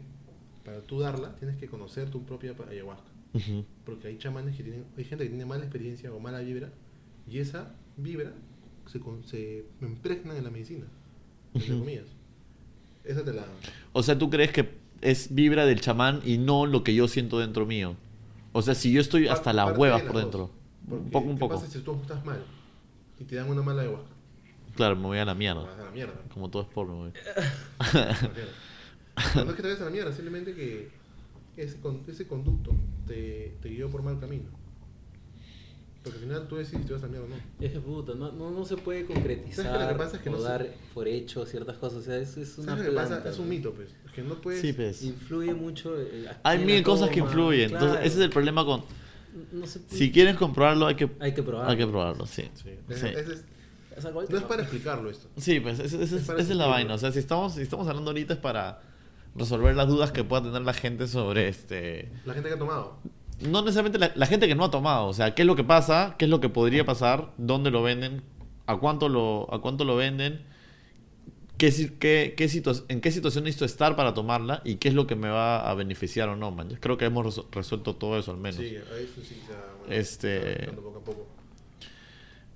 para 0.67 0.81
tú 0.81 0.99
darla, 0.99 1.33
tienes 1.37 1.55
que 1.55 1.67
conocer 1.69 2.09
tu 2.09 2.23
propia 2.25 2.53
ayahuasca. 2.69 3.07
Porque 3.85 4.09
hay 4.09 4.17
chamanes 4.17 4.57
que 4.57 4.63
tienen, 4.63 4.83
hay 4.97 5.05
gente 5.05 5.23
que 5.23 5.29
tiene 5.29 5.45
mala 5.45 5.63
experiencia 5.63 6.11
o 6.11 6.19
mala 6.19 6.39
vibra, 6.39 6.69
y 7.25 7.39
esa 7.39 7.73
vibra 7.95 8.33
se, 8.85 8.99
se 9.23 9.65
impregna 9.81 10.35
en 10.37 10.43
la 10.43 10.49
medicina, 10.49 10.85
entre 11.53 11.71
Ujú. 11.71 11.79
comillas. 11.79 12.07
Esa 13.05 13.23
te 13.23 13.31
la. 13.31 13.45
O 13.93 14.03
sea, 14.03 14.17
¿tú 14.19 14.29
crees 14.29 14.51
que 14.51 14.67
es 14.99 15.33
vibra 15.33 15.65
del 15.65 15.79
chamán 15.79 16.19
y 16.25 16.37
no 16.37 16.65
lo 16.65 16.83
que 16.83 16.93
yo 16.93 17.07
siento 17.07 17.39
dentro 17.39 17.65
mío. 17.65 17.95
O 18.51 18.61
sea, 18.61 18.75
si 18.75 18.91
yo 18.91 18.99
estoy 18.99 19.29
hasta 19.29 19.53
la 19.53 19.63
Parte 19.65 19.79
hueva 19.79 19.97
de 19.99 20.03
las 20.03 20.11
por 20.11 20.21
dos. 20.21 20.23
dentro. 20.31 20.51
Porque, 20.89 21.03
Un 21.05 21.11
poco, 21.11 21.29
un 21.29 21.35
¿qué 21.35 21.39
poco. 21.39 21.55
pasa 21.55 21.67
si 21.67 21.79
tú 21.79 21.95
estás 22.01 22.25
mal 22.25 22.43
y 23.19 23.23
te 23.23 23.35
dan 23.37 23.49
una 23.49 23.61
mala 23.61 23.83
ayahuasca? 23.83 24.09
Claro, 24.75 24.97
me 24.97 25.03
voy 25.03 25.17
a 25.17 25.23
la 25.23 25.33
mierda. 25.33 25.61
a 25.73 25.85
la 25.85 25.91
mierda. 25.91 26.13
Como 26.33 26.49
todo 26.49 26.63
es 26.63 26.67
porno, 26.67 26.97
güey. 26.97 27.11
No, 29.35 29.41
es 29.49 29.55
que 29.55 29.61
te 29.61 29.67
vayas 29.69 29.81
a 29.81 29.85
la 29.85 29.89
mierda, 29.91 30.11
simplemente 30.13 30.53
que 30.53 30.89
ese, 31.57 31.77
con- 31.79 32.03
ese 32.07 32.27
conducto 32.27 32.71
te, 33.07 33.55
te 33.61 33.69
guió 33.69 33.89
por 33.89 34.03
mal 34.03 34.19
camino. 34.19 34.45
Porque 36.03 36.19
al 36.19 36.23
final 36.25 36.47
tú 36.47 36.55
decides 36.55 36.81
si 36.83 36.87
te 36.87 36.93
vas 36.93 37.03
a 37.03 37.07
la 37.07 37.11
mierda 37.11 37.25
o 37.27 37.29
no. 37.29 37.35
Es 37.65 37.71
que 37.73 37.79
puta, 37.79 38.13
no, 38.13 38.31
no, 38.31 38.51
no 38.51 38.63
se 38.65 38.77
puede 38.77 39.01
¿Sabes 39.01 39.15
concretizar 39.15 39.89
que 39.89 39.95
pasa 39.95 40.15
es 40.17 40.21
que 40.23 40.29
o 40.29 40.31
no 40.33 40.37
se- 40.37 40.43
dar 40.43 40.67
por 40.93 41.07
hecho 41.07 41.45
ciertas 41.45 41.77
cosas. 41.77 41.99
O 41.99 42.01
sea, 42.03 42.17
es, 42.17 42.37
es 42.37 42.57
una 42.59 42.67
¿Sabes 42.73 42.85
lo 42.85 42.91
que 42.91 42.95
pasa? 42.95 43.07
planta, 43.09 43.29
Es 43.29 43.39
un 43.39 43.49
mito, 43.49 43.73
pues. 43.73 43.89
Es 44.05 44.11
que 44.13 44.21
no 44.21 44.35
puedes. 44.35 44.61
Sí, 44.61 44.71
pues. 44.73 45.03
Influye 45.03 45.53
mucho. 45.53 45.99
eh, 45.99 46.27
a 46.43 46.49
Hay 46.49 46.57
quién 46.59 46.67
la 46.69 46.75
mil 46.75 46.83
cosas 46.83 47.09
que 47.09 47.19
toma, 47.19 47.29
influyen. 47.31 47.63
Entonces, 47.71 47.89
claro. 47.91 48.05
ese 48.05 48.17
es 48.19 48.23
el 48.23 48.29
problema 48.29 48.63
con... 48.65 48.83
No 49.51 49.67
se- 49.67 49.81
Si 49.89 50.11
quieres 50.11 50.35
comprobarlo, 50.37 50.87
hay 50.87 50.95
que, 50.95 51.09
Hay 51.19 51.33
que 51.33 51.43
probarlo. 51.43 51.71
hay 51.71 51.77
que 51.77 51.87
probarlo, 51.87 52.25
sí. 52.25 52.43
Sí. 52.53 52.69
Sí. 52.89 52.93
Es- 52.93 53.03
es- 53.27 53.43
O 53.97 54.01
sea, 54.01 54.11
no 54.11 54.21
es 54.21 54.43
para 54.43 54.61
explicarlo 54.61 55.09
esto. 55.09 55.27
Sí, 55.37 55.59
pues 55.59 55.79
ese- 55.79 56.01
Es 56.03 56.09
para 56.09 56.19
esa 56.19 56.21
es 56.21 56.29
la 56.29 56.43
sentirlo. 56.43 56.69
vaina. 56.69 56.93
O 56.93 56.97
sea, 56.99 57.11
si 57.11 57.19
estamos, 57.19 57.55
si 57.55 57.61
estamos 57.63 57.87
hablando 57.87 58.11
ahorita 58.11 58.33
es 58.35 58.39
para 58.39 58.79
resolver 59.37 59.75
las 59.75 59.87
dudas 59.87 60.11
que 60.11 60.23
pueda 60.23 60.43
tener 60.43 60.61
la 60.63 60.73
gente 60.73 61.07
sobre 61.07 61.47
este... 61.47 62.11
La 62.25 62.33
gente 62.33 62.49
que 62.49 62.55
ha 62.55 62.59
tomado. 62.59 62.97
No 63.41 63.61
necesariamente 63.61 63.99
la, 63.99 64.11
la 64.15 64.25
gente 64.25 64.47
que 64.47 64.55
no 64.55 64.65
ha 64.65 64.71
tomado. 64.71 65.07
O 65.07 65.13
sea, 65.13 65.35
qué 65.35 65.43
es 65.43 65.45
lo 65.45 65.55
que 65.55 65.63
pasa, 65.63 66.15
qué 66.17 66.25
es 66.25 66.31
lo 66.31 66.39
que 66.39 66.49
podría 66.49 66.85
pasar, 66.85 67.33
dónde 67.37 67.69
lo 67.71 67.83
venden, 67.83 68.23
a 68.65 68.77
cuánto 68.77 69.09
lo, 69.09 69.47
a 69.53 69.61
cuánto 69.61 69.83
lo 69.85 69.95
venden, 69.95 70.43
qué, 71.57 71.71
qué, 71.99 72.33
qué 72.35 72.45
situa- 72.49 72.83
en 72.87 72.99
qué 72.99 73.11
situación 73.11 73.43
necesito 73.43 73.65
estar 73.65 73.95
para 73.95 74.13
tomarla 74.15 74.61
y 74.65 74.75
qué 74.75 74.87
es 74.87 74.93
lo 74.95 75.05
que 75.07 75.15
me 75.15 75.29
va 75.29 75.69
a 75.69 75.73
beneficiar 75.75 76.29
o 76.29 76.35
no, 76.35 76.49
man. 76.51 76.69
Yo 76.69 76.77
Creo 76.79 76.97
que 76.97 77.05
hemos 77.05 77.25
resu- 77.25 77.45
resuelto 77.51 77.95
todo 77.95 78.17
eso 78.17 78.31
al 78.31 78.37
menos. 78.37 78.57
Sí, 78.59 78.75
eso 78.75 79.21
sí 79.23 79.39
ha- 79.51 79.77
bueno, 79.79 79.93
Este- 79.93 80.71
poco 80.75 80.97
a 80.97 81.03
poco. 81.03 81.27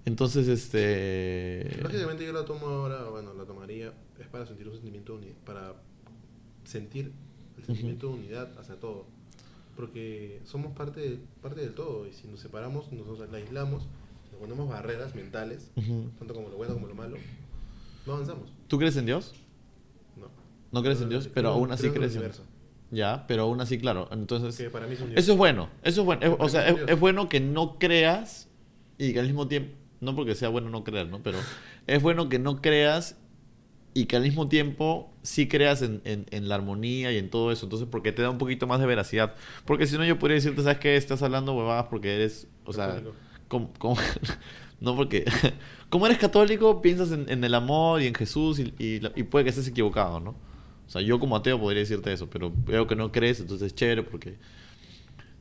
Entonces, 0.03 0.47
este... 0.47 1.77
Básicamente 1.83 2.25
yo 2.25 2.33
la 2.33 2.43
tomo 2.43 2.65
ahora, 2.65 3.03
bueno, 3.03 3.35
la 3.35 3.45
tomaría, 3.45 3.93
es 4.19 4.27
para 4.27 4.47
sentir 4.47 4.67
un 4.67 4.73
sentimiento 4.73 5.19
para 5.45 5.75
sentir 6.71 7.11
el 7.57 7.65
sentimiento 7.65 8.07
de 8.07 8.13
unidad 8.13 8.57
hacia 8.59 8.75
todo. 8.79 9.05
Porque 9.75 10.41
somos 10.45 10.73
parte, 10.73 10.99
de- 10.99 11.19
parte 11.41 11.61
del 11.61 11.73
todo 11.73 12.07
y 12.07 12.13
si 12.13 12.27
nos 12.27 12.39
separamos, 12.39 12.91
nos 12.91 13.19
aislamos, 13.33 13.83
nos 14.31 14.39
ponemos 14.41 14.67
barreras 14.69 15.15
mentales, 15.15 15.71
Ujú. 15.75 16.09
tanto 16.19 16.33
como 16.33 16.49
lo 16.49 16.57
bueno 16.57 16.73
como 16.73 16.87
lo 16.87 16.95
malo, 16.95 17.17
no 18.05 18.13
avanzamos. 18.13 18.51
¿Tú 18.67 18.77
crees 18.77 18.97
en 18.97 19.05
Dios? 19.05 19.33
No. 20.17 20.27
No 20.71 20.83
crees 20.83 21.01
en 21.01 21.09
Dios, 21.09 21.29
pero 21.33 21.49
aún 21.49 21.71
así 21.71 21.89
crees 21.89 22.11
en 22.13 22.19
universo, 22.19 22.43
Ya, 22.91 23.25
pero 23.27 23.43
aún 23.43 23.61
así, 23.61 23.77
claro. 23.77 24.09
Entonces, 24.11 24.57
Que 24.57 24.69
para 24.69 24.85
mí 24.87 24.93
es 24.95 25.01
un 25.01 25.09
Dios. 25.09 25.19
eso 25.19 25.31
es 25.33 25.37
bueno. 25.37 25.69
Eso 25.83 26.01
es 26.01 26.05
bueno. 26.05 26.21
Es- 26.25 26.35
o 26.37 26.49
sea, 26.49 26.67
es, 26.67 26.75
es 26.89 26.99
bueno 26.99 27.29
que 27.29 27.39
no 27.39 27.77
creas 27.79 28.49
y 28.97 29.13
que 29.13 29.19
al 29.19 29.27
mismo 29.27 29.47
tiempo, 29.47 29.73
no 30.01 30.15
porque 30.15 30.35
sea 30.35 30.49
bueno 30.49 30.69
no 30.69 30.83
creer, 30.83 31.07
¿no? 31.07 31.23
Pero 31.23 31.37
es 31.87 32.01
bueno 32.01 32.27
que 32.27 32.39
no 32.39 32.61
creas 32.61 33.17
y 33.93 34.05
que 34.05 34.15
al 34.15 34.23
mismo 34.23 34.47
tiempo 34.47 35.11
sí 35.23 35.47
creas 35.47 35.81
en, 35.81 36.01
en- 36.05 36.25
en 36.31 36.47
la 36.49 36.55
armonía 36.55 37.11
y 37.11 37.17
en 37.17 37.29
todo 37.29 37.51
eso. 37.51 37.65
Entonces, 37.65 37.87
porque 37.91 38.11
te 38.11 38.21
da 38.21 38.29
un 38.29 38.37
poquito 38.37 38.67
más 38.67 38.79
de 38.79 38.85
veracidad. 38.85 39.35
Porque 39.65 39.85
si 39.87 39.97
no, 39.97 40.05
yo 40.05 40.17
podría 40.19 40.35
decirte, 40.35 40.63
¿sabes 40.63 40.79
qué? 40.79 40.95
Estás 40.95 41.21
hablando 41.23 41.53
huevadas 41.53 41.87
porque 41.89 42.15
eres, 42.15 42.47
o 42.65 42.73
sea, 42.73 43.01
como, 43.47 43.73
como- 43.77 43.97
no 44.79 44.95
porque, 44.95 45.25
como 45.89 46.05
eres 46.05 46.17
católico, 46.19 46.81
piensas 46.81 47.11
en, 47.11 47.29
en 47.29 47.43
el 47.43 47.53
amor 47.55 48.01
y 48.01 48.07
en 48.07 48.15
Jesús 48.15 48.59
y, 48.59 48.73
y 48.79 49.01
y 49.15 49.23
puede 49.23 49.43
que 49.45 49.49
estés 49.51 49.67
equivocado, 49.67 50.19
¿no? 50.19 50.31
O 50.87 50.89
sea, 50.91 51.01
yo 51.01 51.19
como 51.19 51.35
ateo 51.37 51.59
podría 51.59 51.81
decirte 51.81 52.11
eso, 52.13 52.29
pero 52.29 52.51
veo 52.65 52.85
que 52.87 52.95
no 52.95 53.11
crees, 53.11 53.39
entonces 53.39 53.67
es 53.67 53.75
chévere 53.75 54.03
porque... 54.03 54.37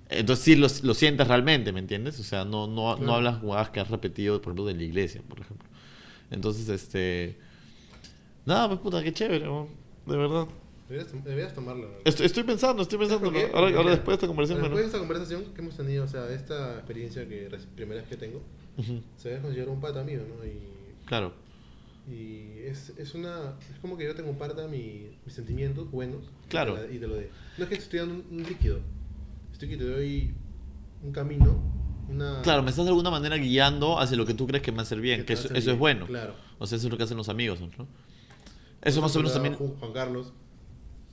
Entonces 0.08 0.44
sí 0.44 0.56
lo, 0.56 0.66
lo 0.82 0.94
sientes 0.94 1.28
realmente, 1.28 1.72
¿me 1.72 1.78
entiendes? 1.80 2.18
O 2.18 2.24
sea, 2.24 2.44
no, 2.44 2.66
no, 2.66 2.96
no 2.96 2.96
Claro. 2.96 3.14
hablas 3.14 3.42
huevadas 3.42 3.70
que 3.70 3.80
has 3.80 3.90
repetido, 3.90 4.40
por 4.40 4.50
ejemplo, 4.52 4.64
de 4.66 4.74
la 4.74 4.82
iglesia, 4.82 5.22
por 5.28 5.40
ejemplo. 5.40 5.68
Entonces, 6.30 6.68
este... 6.68 7.38
Nada, 8.46 8.68
pues 8.68 8.80
puta, 8.80 9.02
qué 9.02 9.12
chévere, 9.12 9.44
de 9.44 10.16
verdad. 10.16 10.46
Deberías, 10.88 11.24
deberías 11.24 11.54
tomarlo. 11.54 11.88
¿no? 11.88 11.94
Estoy, 12.04 12.26
estoy 12.26 12.42
pensando, 12.42 12.82
estoy 12.82 12.98
¿Sabes 13.06 13.18
pensando. 13.20 13.56
Ahora, 13.56 13.90
después 13.90 14.06
de 14.06 14.14
esta 14.14 14.26
conversación, 14.26 14.62
Después 14.62 14.80
de 14.80 14.86
esta 14.86 14.98
conversación 14.98 15.44
que 15.54 15.60
hemos 15.60 15.76
tenido, 15.76 16.04
o 16.04 16.08
sea, 16.08 16.28
esta 16.32 16.74
experiencia 16.74 17.28
que 17.28 17.48
primera 17.76 18.00
vez 18.00 18.08
que 18.10 18.16
tengo, 18.16 18.42
Ujú, 18.76 19.00
se 19.16 19.28
debe 19.28 19.42
considerar 19.42 19.70
un 19.72 19.80
pata 19.80 20.02
mío, 20.02 20.20
¿no? 20.28 20.44
Y 20.44 20.80
Claro. 21.06 21.32
Y 22.10 22.60
es, 22.64 22.92
es 22.96 23.14
una. 23.14 23.56
Es 23.72 23.78
como 23.80 23.96
que 23.96 24.04
yo 24.04 24.14
tengo 24.14 24.32
parte 24.32 24.60
de 24.60 24.68
mi, 24.68 25.16
mis 25.24 25.34
sentimientos 25.34 25.90
buenos. 25.90 26.24
Claro. 26.48 26.76
Y 26.86 26.94
te, 26.94 26.98
te 27.00 27.06
lo 27.06 27.14
dé. 27.14 27.30
No 27.58 27.64
es 27.64 27.70
que 27.70 27.76
te 27.76 27.82
estoy 27.82 27.98
dando 28.00 28.14
un, 28.14 28.38
un 28.38 28.42
líquido. 28.42 28.80
Estoy 29.52 29.68
que 29.68 29.76
te 29.76 29.84
doy 29.84 30.34
un 31.04 31.12
camino. 31.12 31.62
Una, 32.08 32.42
Claro, 32.42 32.64
me 32.64 32.70
estás 32.70 32.84
de 32.86 32.90
alguna 32.90 33.10
manera 33.10 33.36
guiando 33.36 34.00
hacia 34.00 34.16
lo 34.16 34.26
que 34.26 34.34
tú 34.34 34.46
crees 34.46 34.62
que 34.62 34.72
me 34.72 34.78
va 34.78 34.82
a 34.82 34.84
hacer 34.84 35.00
bien, 35.00 35.20
te 35.20 35.26
que 35.26 35.32
eso, 35.34 35.54
eso 35.54 35.70
es 35.70 35.78
bueno. 35.78 36.06
Claro. 36.06 36.34
O 36.58 36.66
sea, 36.66 36.76
eso 36.76 36.88
es 36.88 36.90
lo 36.90 36.96
que 36.96 37.04
hacen 37.04 37.16
los 37.16 37.28
amigos, 37.28 37.60
¿no? 37.60 37.68
Eso 38.82 39.00
más 39.00 39.14
o 39.14 39.18
menos 39.18 39.32
también... 39.34 39.54
Juan 39.56 39.92
Carlos, 39.92 40.32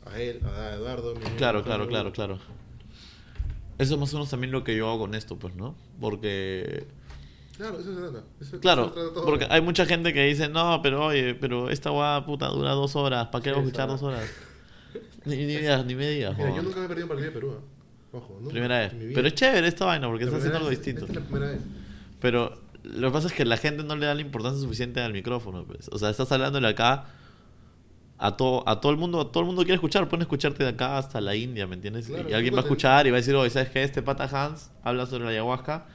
a 0.05 0.19
él, 0.19 0.39
a 0.45 0.73
Eduardo. 0.75 1.13
Claro, 1.37 1.63
claro, 1.63 1.87
claro, 1.87 2.11
claro. 2.11 2.39
Eso 3.77 3.93
es 3.93 3.99
más 3.99 4.13
o 4.13 4.17
menos 4.17 4.29
también 4.29 4.51
lo 4.51 4.63
que 4.63 4.75
yo 4.75 4.89
hago 4.89 4.99
con 4.99 5.15
esto, 5.15 5.37
pues, 5.37 5.55
¿no? 5.55 5.75
Porque... 5.99 6.87
Claro, 7.57 7.79
eso 7.79 7.93
se 7.93 7.99
trata. 7.99 8.23
Eso- 8.39 8.59
Claro, 8.59 8.81
eso 8.85 8.89
se 8.93 8.99
trata 8.99 9.13
todo. 9.13 9.25
porque 9.25 9.47
hay 9.49 9.61
mucha 9.61 9.85
gente 9.85 10.13
que 10.13 10.25
dice, 10.25 10.47
no, 10.49 10.79
pero 10.81 11.05
oye, 11.07 11.35
pero 11.35 11.69
esta 11.69 11.89
guada 11.89 12.25
puta 12.25 12.47
dura 12.47 12.71
dos 12.71 12.95
horas, 12.95 13.27
¿para 13.27 13.43
qué 13.43 13.51
voy 13.51 13.59
a 13.59 13.63
escuchar 13.63 13.87
dos 13.89 14.01
horas? 14.03 14.29
Ni, 15.25 15.35
ni, 15.35 15.45
digas, 15.45 15.85
ni 15.85 15.95
me 15.95 16.07
digas, 16.09 16.37
Mira, 16.37 16.55
yo 16.55 16.61
nunca 16.63 16.79
me 16.79 16.85
he 16.85 16.87
perdido 16.87 17.05
un 17.05 17.09
partido 17.09 17.29
de 17.29 17.33
Perú. 17.33 17.51
¿eh? 17.51 17.77
Ojo. 18.13 18.39
Primera 18.49 18.79
vez. 18.79 18.93
Pero 19.13 19.27
es 19.27 19.33
chévere 19.35 19.67
esta 19.67 19.85
vaina 19.85 20.07
porque 20.07 20.23
La 20.23 20.29
está 20.29 20.37
haciendo 20.37 20.57
algo 20.57 20.69
vez, 20.69 20.79
distinto. 20.79 21.05
Esta 21.05 21.19
es 21.19 21.23
la 21.25 21.29
primera 21.29 21.51
vez. 21.51 21.61
Pero 22.21 22.57
lo 22.83 23.07
que 23.09 23.13
pasa 23.13 23.27
es 23.27 23.33
que 23.33 23.43
la 23.43 23.57
gente 23.57 23.83
no 23.83 23.95
le 23.97 24.05
da 24.05 24.15
la 24.15 24.21
importancia 24.21 24.61
suficiente 24.61 25.01
al 25.01 25.11
micrófono, 25.11 25.65
pues. 25.65 25.89
O 25.91 25.99
sea, 25.99 26.09
estás 26.09 26.31
hablándole 26.31 26.67
acá 26.67 27.05
a 28.17 28.35
todo, 28.35 28.67
a 28.67 28.81
todo 28.81 28.91
el 28.91 28.97
mundo, 28.97 29.21
a 29.21 29.31
todo 29.31 29.41
el 29.41 29.47
mundo 29.47 29.61
quiere 29.61 29.75
escuchar, 29.75 30.07
pueden 30.09 30.23
escucharte 30.23 30.63
de 30.63 30.69
acá 30.69 30.97
hasta 30.97 31.21
la 31.21 31.35
India, 31.35 31.67
¿me 31.67 31.75
entiendes? 31.75 32.07
Claro, 32.07 32.29
y 32.29 32.33
alguien 32.33 32.53
va 32.55 32.59
a 32.59 32.61
escuchar 32.61 33.05
y 33.05 33.11
va 33.11 33.17
a 33.17 33.19
decir, 33.19 33.35
oye, 33.35 33.49
¿sabes 33.49 33.69
qué? 33.69 33.83
Este 33.83 34.01
pata 34.01 34.23
Hans 34.31 34.71
habla 34.83 35.05
sobre 35.05 35.25
la 35.25 35.31
ayahuasca. 35.31 35.85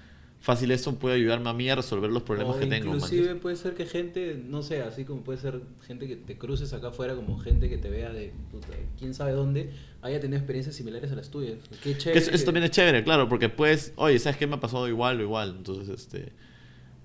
Fácil 0.40 0.72
eso 0.72 0.96
puede 0.96 1.14
ayudarme 1.14 1.50
a 1.50 1.52
mí 1.52 1.70
a 1.70 1.76
resolver 1.76 2.10
los 2.10 2.24
problemas 2.24 2.56
O 2.56 2.58
que 2.58 2.66
tengo. 2.66 2.90
¿me 2.90 2.96
Inclusive 2.96 3.36
puede 3.36 3.54
ser 3.54 3.74
que 3.74 3.86
gente, 3.86 4.42
no 4.44 4.62
sé, 4.62 4.82
así 4.82 5.04
como 5.04 5.22
puede 5.22 5.38
ser 5.38 5.60
gente 5.86 6.08
que 6.08 6.16
te 6.16 6.36
cruces 6.36 6.72
acá 6.72 6.88
afuera, 6.88 7.14
como 7.14 7.38
gente 7.38 7.68
que 7.68 7.78
te 7.78 7.88
vea 7.88 8.10
de 8.10 8.32
puta, 8.50 8.66
quién 8.98 9.14
sabe 9.14 9.32
dónde, 9.32 9.70
haya 10.00 10.18
tenido 10.18 10.38
experiencias 10.38 10.74
similares 10.74 11.12
a 11.12 11.14
las 11.14 11.30
tuyas. 11.30 11.58
Qué 11.82 11.96
chévere. 11.96 12.18
eso, 12.20 12.32
eso 12.32 12.44
también 12.44 12.64
es 12.64 12.72
chévere, 12.72 13.04
claro, 13.04 13.28
porque 13.28 13.48
pues, 13.50 13.92
oye, 13.94 14.18
¿sabes 14.18 14.36
qué? 14.36 14.48
Me 14.48 14.56
ha 14.56 14.60
pasado 14.60 14.88
igual 14.88 15.20
o 15.20 15.22
igual. 15.22 15.54
Entonces, 15.58 15.88
este. 15.88 16.32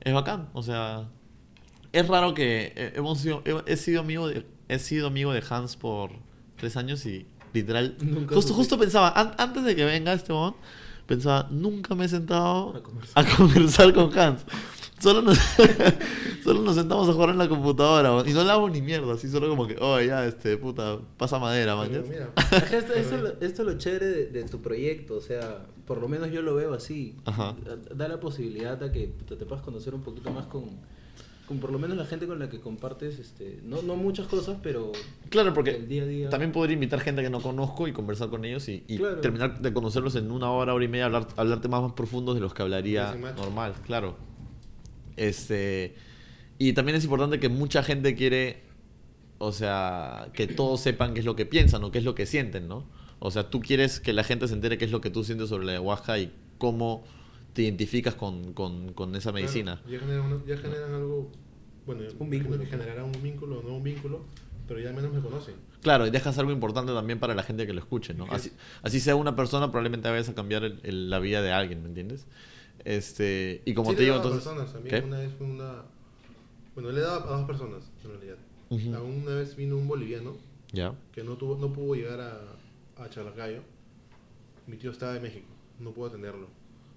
Es 0.01 0.13
bacán. 0.13 0.49
O 0.53 0.63
sea. 0.63 1.07
Es 1.93 2.07
raro 2.07 2.33
que 2.33 2.73
hemos 2.95 3.19
sido, 3.19 3.43
he, 3.45 3.71
he 3.71 3.77
sido 3.77 4.01
amigo 4.01 4.27
de. 4.27 4.45
He 4.69 4.79
sido 4.79 5.07
amigo 5.07 5.33
de 5.33 5.43
Hans 5.49 5.75
por 5.77 6.11
tres 6.57 6.75
años 6.77 7.05
y 7.05 7.25
literal. 7.53 7.95
Nunca 8.01 8.35
justo, 8.35 8.49
supe. 8.49 8.57
justo 8.57 8.77
pensaba, 8.79 9.09
an- 9.09 9.33
antes 9.37 9.63
de 9.63 9.75
que 9.75 9.85
venga 9.85 10.13
este 10.13 10.33
mon, 10.33 10.55
pensaba, 11.05 11.47
nunca 11.51 11.95
me 11.95 12.05
he 12.05 12.09
sentado 12.09 12.75
A 12.75 12.81
conversar. 12.83 13.25
a 13.25 13.35
conversar 13.37 13.93
con 13.93 14.17
Hans. 14.19 14.45
Solo 14.99 15.21
nos, 15.21 15.37
solo 16.43 16.61
nos 16.63 16.75
sentamos 16.75 17.07
a 17.07 17.13
jugar 17.13 17.29
en 17.29 17.37
la 17.37 17.47
computadora 17.47 18.27
y 18.27 18.33
no 18.33 18.43
le 18.43 18.49
hago 18.51 18.67
ni 18.69 18.81
mierda, 18.81 19.13
así 19.13 19.29
solo 19.29 19.47
como 19.47 19.67
que, 19.67 19.77
oh, 19.79 20.01
ya, 20.01 20.25
este, 20.25 20.57
puta, 20.57 20.97
pasa 21.17 21.37
madera, 21.39 21.75
man. 21.75 21.91
Mira, 21.91 22.29
Esto, 22.51 22.93
esto, 22.93 22.93
es 22.95 23.11
lo- 23.21 23.27
esto 23.39 23.61
es 23.61 23.67
lo 23.67 23.77
chévere 23.77 24.07
de, 24.07 24.25
de 24.27 24.43
tu 24.45 24.59
proyecto, 24.61 25.15
o 25.15 25.21
sea, 25.21 25.65
por 25.85 25.99
lo 26.01 26.07
menos 26.07 26.31
yo 26.31 26.41
lo 26.41 26.55
veo 26.55 26.73
así. 26.73 27.15
Ajá. 27.25 27.55
Da- 27.95 28.07
la 28.07 28.19
posibilidad 28.19 28.81
a 28.83 28.91
que 28.91 29.07
puta, 29.07 29.37
te 29.37 29.45
puedas 29.45 29.63
conocer 29.63 29.93
un 29.93 30.01
poquito 30.01 30.31
más 30.31 30.47
con, 30.47 30.63
con 31.47 31.59
por 31.59 31.71
lo 31.71 31.79
menos 31.79 31.95
la 31.97 32.05
gente 32.05 32.27
con 32.27 32.39
la 32.39 32.49
que 32.49 32.59
compartes, 32.59 33.19
este, 33.19 33.59
no, 33.63 33.81
no 33.81 33.95
muchas 33.95 34.27
cosas, 34.27 34.57
pero 34.61 34.91
Claro, 35.29 35.53
porque 35.53 35.71
el 35.77 35.87
día 35.87 36.03
a 36.03 36.05
día. 36.05 36.29
también 36.29 36.51
podría 36.51 36.73
invitar 36.73 36.99
gente 36.99 37.21
que 37.21 37.29
no 37.29 37.39
conozco 37.41 37.87
y 37.87 37.93
conversar 37.93 38.29
con 38.29 38.43
ellos 38.43 38.67
y, 38.67 38.83
y 38.87 38.97
Claro. 38.97 39.21
terminar 39.21 39.61
de 39.61 39.71
conocerlos 39.73 40.15
en 40.15 40.29
una 40.31 40.51
hora, 40.51 40.73
hora 40.73 40.83
y 40.83 40.87
media, 40.89 41.05
hablar, 41.05 41.27
hablar 41.37 41.61
temas 41.61 41.81
más 41.81 41.93
profundos 41.93 42.35
de 42.35 42.41
los 42.41 42.53
que 42.53 42.63
hablaría 42.63 43.15
normal, 43.37 43.73
claro. 43.85 44.17
Este, 45.15 45.95
y 46.57 46.73
también 46.73 46.97
es 46.97 47.03
importante 47.03 47.39
que 47.39 47.49
mucha 47.49 47.81
gente 47.83 48.15
quiere, 48.15 48.63
o 49.37 49.51
sea, 49.51 50.27
que 50.33 50.47
todos 50.47 50.81
sepan 50.81 51.13
qué 51.13 51.19
es 51.21 51.25
lo 51.25 51.35
que 51.35 51.45
piensan 51.45 51.83
o 51.83 51.91
qué 51.91 51.99
es 51.99 52.03
lo 52.03 52.13
que 52.15 52.25
sienten, 52.25 52.67
¿no? 52.67 52.85
O 53.19 53.31
sea, 53.31 53.49
tú 53.49 53.61
quieres 53.61 53.99
que 53.99 54.13
la 54.13 54.23
gente 54.23 54.47
se 54.47 54.53
entere 54.53 54.77
qué 54.77 54.85
es 54.85 54.91
lo 54.91 55.01
que 55.01 55.09
tú 55.09 55.23
sientes 55.23 55.49
sobre 55.49 55.65
la 55.65 55.71
ayahuasca 55.73 56.19
y 56.19 56.31
cómo 56.59 57.03
te 57.57 57.63
identificas 57.63 58.13
con, 58.13 58.53
con- 58.53 58.93
con 58.93 59.15
esa 59.15 59.31
medicina. 59.31 59.81
Claro, 59.81 59.91
ya, 59.91 59.99
generan 59.99 60.25
una- 60.31 60.45
ya 60.45 60.57
generan 60.57 60.93
algo. 60.93 61.31
Bueno, 61.87 62.03
Un 62.19 62.29
vínculo. 62.29 62.59
Que 62.59 62.67
generará 62.67 63.03
un 63.03 63.11
vínculo, 63.23 63.63
no 63.63 63.77
un 63.77 63.83
vínculo, 63.83 64.21
pero 64.67 64.79
ya 64.79 64.89
al 64.89 64.95
menos 64.95 65.11
me 65.11 65.21
conocen. 65.21 65.55
Claro, 65.81 66.05
y 66.05 66.11
dejas 66.11 66.37
algo 66.37 66.51
importante 66.51 66.93
también 66.93 67.19
para 67.19 67.33
la 67.33 67.41
gente 67.41 67.65
que 67.65 67.73
lo 67.73 67.79
escuche, 67.79 68.13
¿no? 68.13 68.27
Así, 68.29 68.51
así 68.83 68.99
sea 68.99 69.15
una 69.15 69.35
persona, 69.35 69.71
probablemente 69.71 70.07
vayas 70.07 70.29
a 70.29 70.35
cambiar 70.35 70.65
el- 70.65 70.79
el- 70.83 71.09
la 71.09 71.17
vida 71.17 71.41
de 71.41 71.51
alguien, 71.51 71.81
¿me 71.81 71.87
entiendes? 71.87 72.27
Este, 72.85 73.63
y 73.65 73.73
como 73.73 73.89
Sí 73.89 73.95
te 73.95 74.01
le 74.01 74.05
digo, 74.05 74.17
entonces... 74.17 74.43
personas. 74.43 74.75
A 74.75 74.79
mí 74.79 74.89
¿Qué? 74.89 74.99
una 74.99 75.17
vez 75.17 75.31
fue 75.35 75.47
una. 75.47 75.81
Bueno, 76.75 76.91
le 76.91 76.99
he 76.99 77.01
dado 77.03 77.33
a 77.33 77.37
dos 77.37 77.47
personas, 77.47 77.89
en 78.03 78.11
realidad. 78.11 78.37
Ujú. 78.69 78.93
A 78.95 79.01
Una 79.01 79.35
vez 79.35 79.55
vino 79.55 79.77
un 79.77 79.87
boliviano 79.87 80.37
Ya. 80.73 80.93
que 81.11 81.23
no, 81.23 81.37
tuvo, 81.37 81.57
no 81.57 81.73
pudo 81.73 81.95
llegar 81.95 82.19
a, 82.21 83.03
a 83.03 83.09
Chalacayo. 83.09 83.61
Mi 84.67 84.77
tío 84.77 84.91
estaba 84.91 85.15
en 85.15 85.23
México, 85.23 85.47
no 85.79 85.89
pudo 85.91 86.05
atenderlo. 86.07 86.47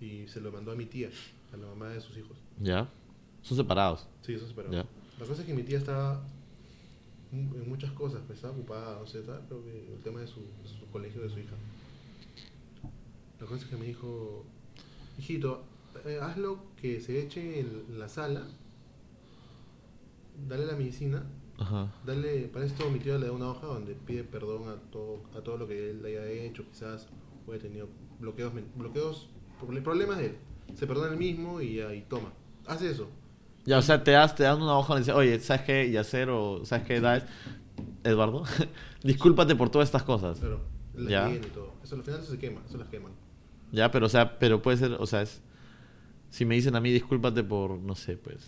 Y 0.01 0.27
se 0.29 0.41
lo 0.41 0.51
mandó 0.51 0.73
a 0.73 0.75
mi 0.77 0.87
tía, 0.87 1.11
a 1.53 1.57
la 1.57 1.67
mamá 1.67 1.89
de 1.91 2.01
sus 2.01 2.17
hijos. 2.17 2.37
¿Ya? 2.59 2.89
Son 3.43 3.57
separados. 3.57 4.07
Sí, 4.23 4.33
eso 4.35 4.45
se 4.45 4.51
esperaba. 4.51 4.75
Ya. 4.75 4.87
La 5.19 5.27
cosa 5.27 5.43
es 5.43 5.47
que 5.47 5.55
mi 5.55 5.63
tía 5.63 5.79
estaba 5.79 6.23
en 7.33 7.69
muchas 7.69 7.93
cosas, 7.93 8.23
pues, 8.27 8.39
estaba 8.39 8.55
ocupada, 8.55 9.07
sé, 9.07 9.21
estaba, 9.21 9.41
creo 9.47 9.63
que 9.65 9.93
el 9.95 10.01
tema 10.03 10.21
de 10.21 10.27
su, 10.27 10.41
su 10.65 10.87
colegio 10.91 11.21
de 11.23 11.29
su 11.29 11.39
hija. 11.39 11.55
La 13.41 13.47
cosa 13.47 13.63
es 13.63 13.71
que 13.71 13.77
me 13.77 13.87
dijo, 13.87 14.45
hijito, 15.19 15.63
eh, 16.07 16.19
hazlo 16.21 16.59
que 16.81 17.01
se 17.01 17.23
eche 17.23 17.61
en 17.61 17.99
la 17.99 18.09
sala, 18.09 18.47
dale 20.49 20.67
la 20.67 20.75
medicina, 20.75 21.25
Ajá. 21.59 21.93
dale, 22.07 22.49
para 22.49 22.65
esto 22.65 22.91
mi 22.91 22.99
tío 22.99 23.19
le 23.19 23.27
da 23.27 23.33
una 23.33 23.49
hoja 23.51 23.67
donde 23.67 23.95
pide 23.95 24.25
perdón 24.25 24.69
a 24.69 24.77
todo, 24.91 25.23
a 25.37 25.41
todo 25.43 25.57
lo 25.59 25.67
que 25.69 25.91
él 25.91 26.05
haya 26.05 26.27
hecho, 26.27 26.65
quizás 26.71 27.07
o 27.47 27.53
haya 27.53 27.63
tenido 27.63 27.89
bloqueos, 28.19 28.53
men- 28.55 28.69
bloqueos, 29.61 29.81
proble- 29.81 29.83
problemas 29.83 30.19
de 30.19 30.27
él. 30.27 30.37
Se 30.77 30.87
perdona 30.87 31.13
él 31.13 31.19
mismo 31.19 31.61
y, 31.61 31.81
y 31.81 32.05
toma. 32.09 32.33
Haz 32.67 32.83
eso. 32.83 33.09
Ya, 33.67 33.79
o 33.79 33.83
sea, 33.83 34.03
te, 34.03 34.13
das, 34.13 34.35
te 34.35 34.43
dan 34.45 34.61
una 34.63 34.77
hoja 34.79 34.95
donde 34.95 35.03
dice, 35.07 35.13
oye, 35.13 35.39
¿sabes 35.41 35.63
qué? 35.63 35.91
Yacer 35.91 36.31
o 36.31 36.65
¿sabes 36.65 36.87
qué? 36.87 37.01
Daes, 37.01 37.25
Eduardo, 38.05 38.45
discúlpate 39.03 39.55
por 39.55 39.69
todas 39.71 39.89
estas 39.89 40.03
cosas. 40.03 40.39
Claro, 40.39 40.61
la 40.95 41.11
Ya. 41.11 41.31
y 41.31 41.39
todo. 41.41 41.73
Eso 41.85 41.97
al 41.97 42.03
final 42.03 42.21
eso 42.21 42.31
se 42.33 42.39
quema, 42.39 42.61
eso 42.69 42.79
las 42.79 42.89
queman. 42.89 43.13
Ya, 43.73 43.91
pero 43.91 44.07
o 44.07 44.09
sea, 44.09 44.39
pero 44.39 44.63
puede 44.63 44.77
ser, 44.79 44.93
o 44.93 45.07
sea, 45.07 45.23
es, 45.23 45.41
si 46.31 46.45
me 46.45 46.55
dicen 46.55 46.75
a 46.77 46.81
mí 46.81 46.91
discúlpate 46.91 47.43
por, 47.45 47.79
no 47.79 47.95
sé, 47.95 48.17
pues. 48.17 48.39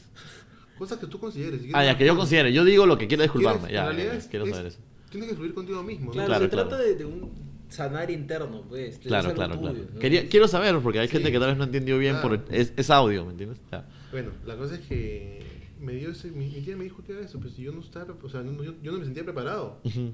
Cosas 0.79 0.99
que 0.99 1.07
tú 1.07 1.19
consideres. 1.21 1.63
si 1.63 1.71
Ah, 1.75 1.85
ya, 1.85 1.97
que 1.99 2.07
yo 2.07 2.17
considere. 2.17 2.53
Yo 2.53 2.65
digo 2.65 2.87
lo 2.87 2.97
que 2.99 3.07
quiero 3.07 3.23
si 3.25 3.29
quieres, 3.29 3.43
disculparme. 3.45 3.73
Ya, 3.73 3.81
en 3.83 3.87
realidad 3.97 4.13
ya, 4.15 4.19
es- 4.19 4.27
quiero 4.29 4.45
es- 4.47 4.51
saber 4.51 4.67
eso. 4.67 4.79
Tienes 5.11 5.29
que 5.29 5.37
fluir 5.37 5.53
contigo 5.55 5.83
mismo. 5.83 6.07
¿no? 6.07 6.13
Claro, 6.13 6.27
Claro, 6.29 6.45
se 6.45 6.51
claro. 6.51 6.69
trata 6.71 6.83
de, 6.85 6.95
de 6.97 7.05
un 7.05 7.31
sanar 7.73 8.11
interno, 8.11 8.63
pues. 8.69 8.99
Claro, 8.99 9.33
claro, 9.35 9.59
tuyo, 9.59 9.73
claro. 9.73 9.87
¿no? 9.95 9.99
Quería, 10.01 10.29
quiero 10.29 10.47
saber, 10.49 10.79
porque 10.81 10.99
hay 11.01 11.09
Sí. 11.09 11.13
gente 11.13 11.33
que 11.33 11.39
tal 11.39 11.49
vez 11.49 11.57
no 11.59 11.65
entendió 11.65 11.99
bien 11.99 12.17
Claro. 12.21 12.45
por 12.45 12.55
es, 12.55 12.73
es 12.77 12.91
audio, 12.91 13.25
¿me 13.25 13.33
entiendes? 13.33 13.61
Ya. 13.71 13.89
Bueno, 14.11 14.31
la 14.47 14.57
cosa 14.57 14.75
es 14.77 14.81
que 14.87 15.43
me 15.81 15.95
dio 15.95 16.11
ese, 16.11 16.31
mi, 16.31 16.47
mi 16.49 16.61
tía 16.61 16.77
me 16.77 16.85
dijo 16.85 17.03
que 17.03 17.13
era 17.13 17.23
eso, 17.23 17.41
pues 17.41 17.55
si 17.55 17.63
yo 17.63 17.73
no 17.73 17.81
estaba, 17.81 18.15
o 18.23 18.29
sea, 18.29 18.43
no- 18.43 18.63
yo, 18.63 18.75
yo 18.83 18.93
no 18.93 18.99
me 18.99 19.05
sentía 19.05 19.25
preparado, 19.25 19.81
Ujú. 19.85 20.13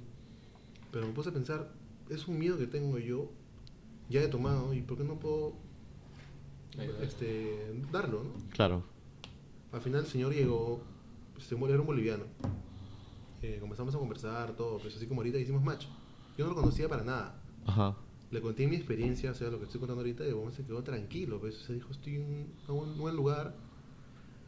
pero 0.92 1.06
me 1.06 1.12
puse 1.12 1.28
a 1.28 1.32
pensar, 1.32 1.70
es 2.08 2.26
un 2.26 2.38
miedo 2.38 2.56
que 2.56 2.66
tengo 2.66 2.98
yo, 2.98 3.30
ya 4.08 4.22
he 4.22 4.28
tomado, 4.28 4.72
y 4.72 4.80
por 4.80 4.96
qué 4.96 5.04
no 5.04 5.18
puedo 5.20 5.54
este, 7.02 7.72
darlo, 7.92 8.24
¿no? 8.24 8.30
Claro. 8.50 8.82
Al 9.72 9.80
final 9.80 10.00
el 10.02 10.06
señor 10.06 10.32
llegó, 10.32 10.82
se 11.38 11.56
murió, 11.56 11.74
era 11.74 11.80
un 11.82 11.86
boliviano. 11.86 12.24
Eh, 13.42 13.58
comenzamos 13.60 13.94
a 13.94 13.98
conversar, 13.98 14.52
todo, 14.56 14.78
pues 14.78 14.96
así 14.96 15.06
como 15.06 15.20
ahorita 15.20 15.38
hicimos 15.38 15.62
match. 15.62 15.84
Yo 16.36 16.44
no 16.46 16.50
lo 16.52 16.56
conocía 16.60 16.88
para 16.88 17.04
nada. 17.04 17.40
Ajá. 17.68 17.94
Le 18.30 18.40
conté 18.40 18.66
mi 18.66 18.76
experiencia, 18.76 19.30
o 19.30 19.34
sea, 19.34 19.48
lo 19.50 19.58
que 19.58 19.64
estoy 19.64 19.78
contando 19.78 20.00
ahorita, 20.00 20.26
y 20.26 20.32
hombre 20.32 20.54
se 20.54 20.64
quedó 20.64 20.82
tranquilo, 20.82 21.38
pues, 21.38 21.54
se 21.54 21.74
dijo, 21.74 21.90
estoy 21.92 22.16
en 22.16 22.46
un 22.68 22.98
buen, 22.98 23.14
lugar 23.14 23.54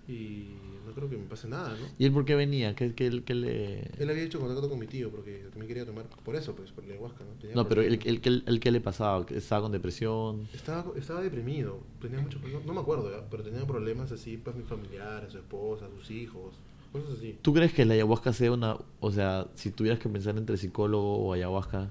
y 0.09 0.49
no 0.87 0.93
creo 0.93 1.09
que 1.09 1.17
me 1.17 1.25
pase 1.25 1.47
nada, 1.47 1.71
¿no? 1.71 1.87
¿Y 1.99 2.05
él 2.05 2.13
por 2.13 2.25
qué 2.25 2.35
venía? 2.35 2.75
¿Qué, 2.75 2.95
qué, 2.95 3.23
qué 3.23 3.35
le...? 3.35 3.91
Él 3.99 4.11
había 4.11 4.23
hecho 4.23 4.41
contacto 4.41 4.69
con 4.69 4.79
mi 4.79 4.87
tío 4.87 5.11
porque 5.11 5.45
también 5.51 5.69
quería 5.69 5.87
tomar 5.87 6.07
por 6.25 6.35
eso, 6.35 6.55
pues, 6.55 6.73
por 6.73 6.85
la 6.85 6.95
ayahuasca, 6.95 7.25
¿no? 7.25 7.39
Tenía 7.39 7.55
No, 7.55 7.69
pero 7.69 7.83
el, 7.83 8.01
el, 8.05 8.21
el, 8.25 8.43
el 8.47 8.61
qué 8.61 8.71
le 8.71 8.81
pasaba? 8.81 9.25
¿Estaba 9.31 9.63
con 9.63 9.73
depresión? 9.73 10.49
Estaba, 10.53 10.93
estaba 10.99 11.21
deprimido, 11.21 11.79
tenía 12.01 12.21
muchos 12.21 12.43
no, 12.43 12.61
no 12.61 12.75
me 12.75 12.81
acuerdo, 12.81 13.11
pero 13.31 13.43
tenía 13.43 13.67
problemas 13.67 14.13
así, 14.13 14.39
pues, 14.39 14.57
mis 14.57 14.67
familiares, 14.67 15.33
su 15.33 15.39
esposa, 15.39 15.89
sus 15.97 16.11
hijos, 16.11 16.55
cosas 16.91 17.19
así. 17.19 17.39
¿Tú 17.43 17.53
crees 17.53 17.73
que 17.73 17.85
la 17.85 17.95
ayahuasca 17.95 18.33
sea 18.33 18.53
una... 18.53 18.77
O 19.01 19.11
sea, 19.11 19.47
si 19.55 19.71
tuvieras 19.71 20.01
que 20.01 20.09
pensar 20.09 20.37
entre 20.37 20.57
psicólogo 20.57 21.19
o 21.19 21.33
ayahuasca, 21.33 21.91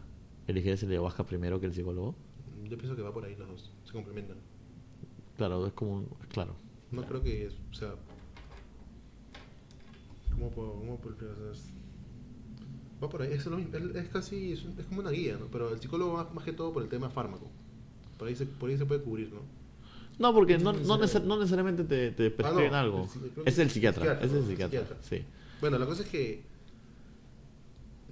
¿elegirías 0.50 0.82
el 0.84 0.90
ayahuasca 0.92 1.24
primero 1.24 1.60
que 1.60 1.68
el 1.68 1.74
psicólogo? 1.74 2.16
Yo 2.64 2.78
pienso 2.78 2.96
que 2.96 3.02
va 3.02 3.14
por 3.14 3.24
ahí 3.26 3.36
los 3.36 3.48
dos, 3.48 3.72
se 3.86 3.92
complementan. 3.94 4.38
Claro, 5.38 5.66
es 5.66 5.74
como 5.74 5.94
un... 5.96 6.06
Claro. 6.30 6.56
No 6.92 7.04
creo 7.06 7.22
que, 7.24 7.46
es- 7.48 7.56
o 7.72 7.74
sea, 7.74 7.94
¿cómo 10.34 10.50
puedo, 10.52 10.74
cómo 10.74 10.98
puedo 10.98 11.16
Va 13.02 13.08
por 13.10 13.22
ahí, 13.22 13.32
es, 13.32 13.46
lo 13.46 13.56
mismo, 13.58 13.78
es, 13.78 14.10
casi, 14.10 14.52
es, 14.52 14.66
es 14.78 14.86
como 14.88 15.00
una 15.00 15.12
guía, 15.12 15.38
¿no? 15.40 15.46
Pero 15.52 15.70
el 15.74 15.80
psicólogo 15.80 16.14
va 16.14 16.30
más 16.34 16.44
que 16.44 16.52
todo 16.52 16.74
por 16.74 16.84
el 16.84 16.90
tema 16.90 17.10
fármaco. 17.10 17.48
Por 18.18 18.28
ahí 18.28 18.36
se, 18.36 18.46
por 18.46 18.70
ahí 18.70 18.78
se 18.78 18.86
puede 18.86 19.02
cubrir, 19.02 19.32
¿no? 19.32 19.40
No, 20.18 20.34
porque 20.34 20.58
no, 20.58 20.74
no, 20.74 21.00
neces- 21.00 21.24
no 21.24 21.38
necesariamente 21.38 21.86
te, 21.86 22.12
te 22.12 22.30
prescriben 22.30 22.72
no, 22.72 22.78
algo. 22.78 23.08
el 23.38 23.44
Es 23.48 23.58
el 23.58 23.64
el 23.64 23.70
psiquiatra. 23.70 24.04
psiquiatra, 24.04 24.26
Es 24.26 24.34
el 24.34 24.46
psiquiatra. 24.46 24.80
psiquiatra. 24.82 24.98
Sí. 25.04 25.24
Bueno, 25.62 25.80
la 25.80 25.86
cosa 25.86 26.04
es 26.04 26.10
que 26.10 26.44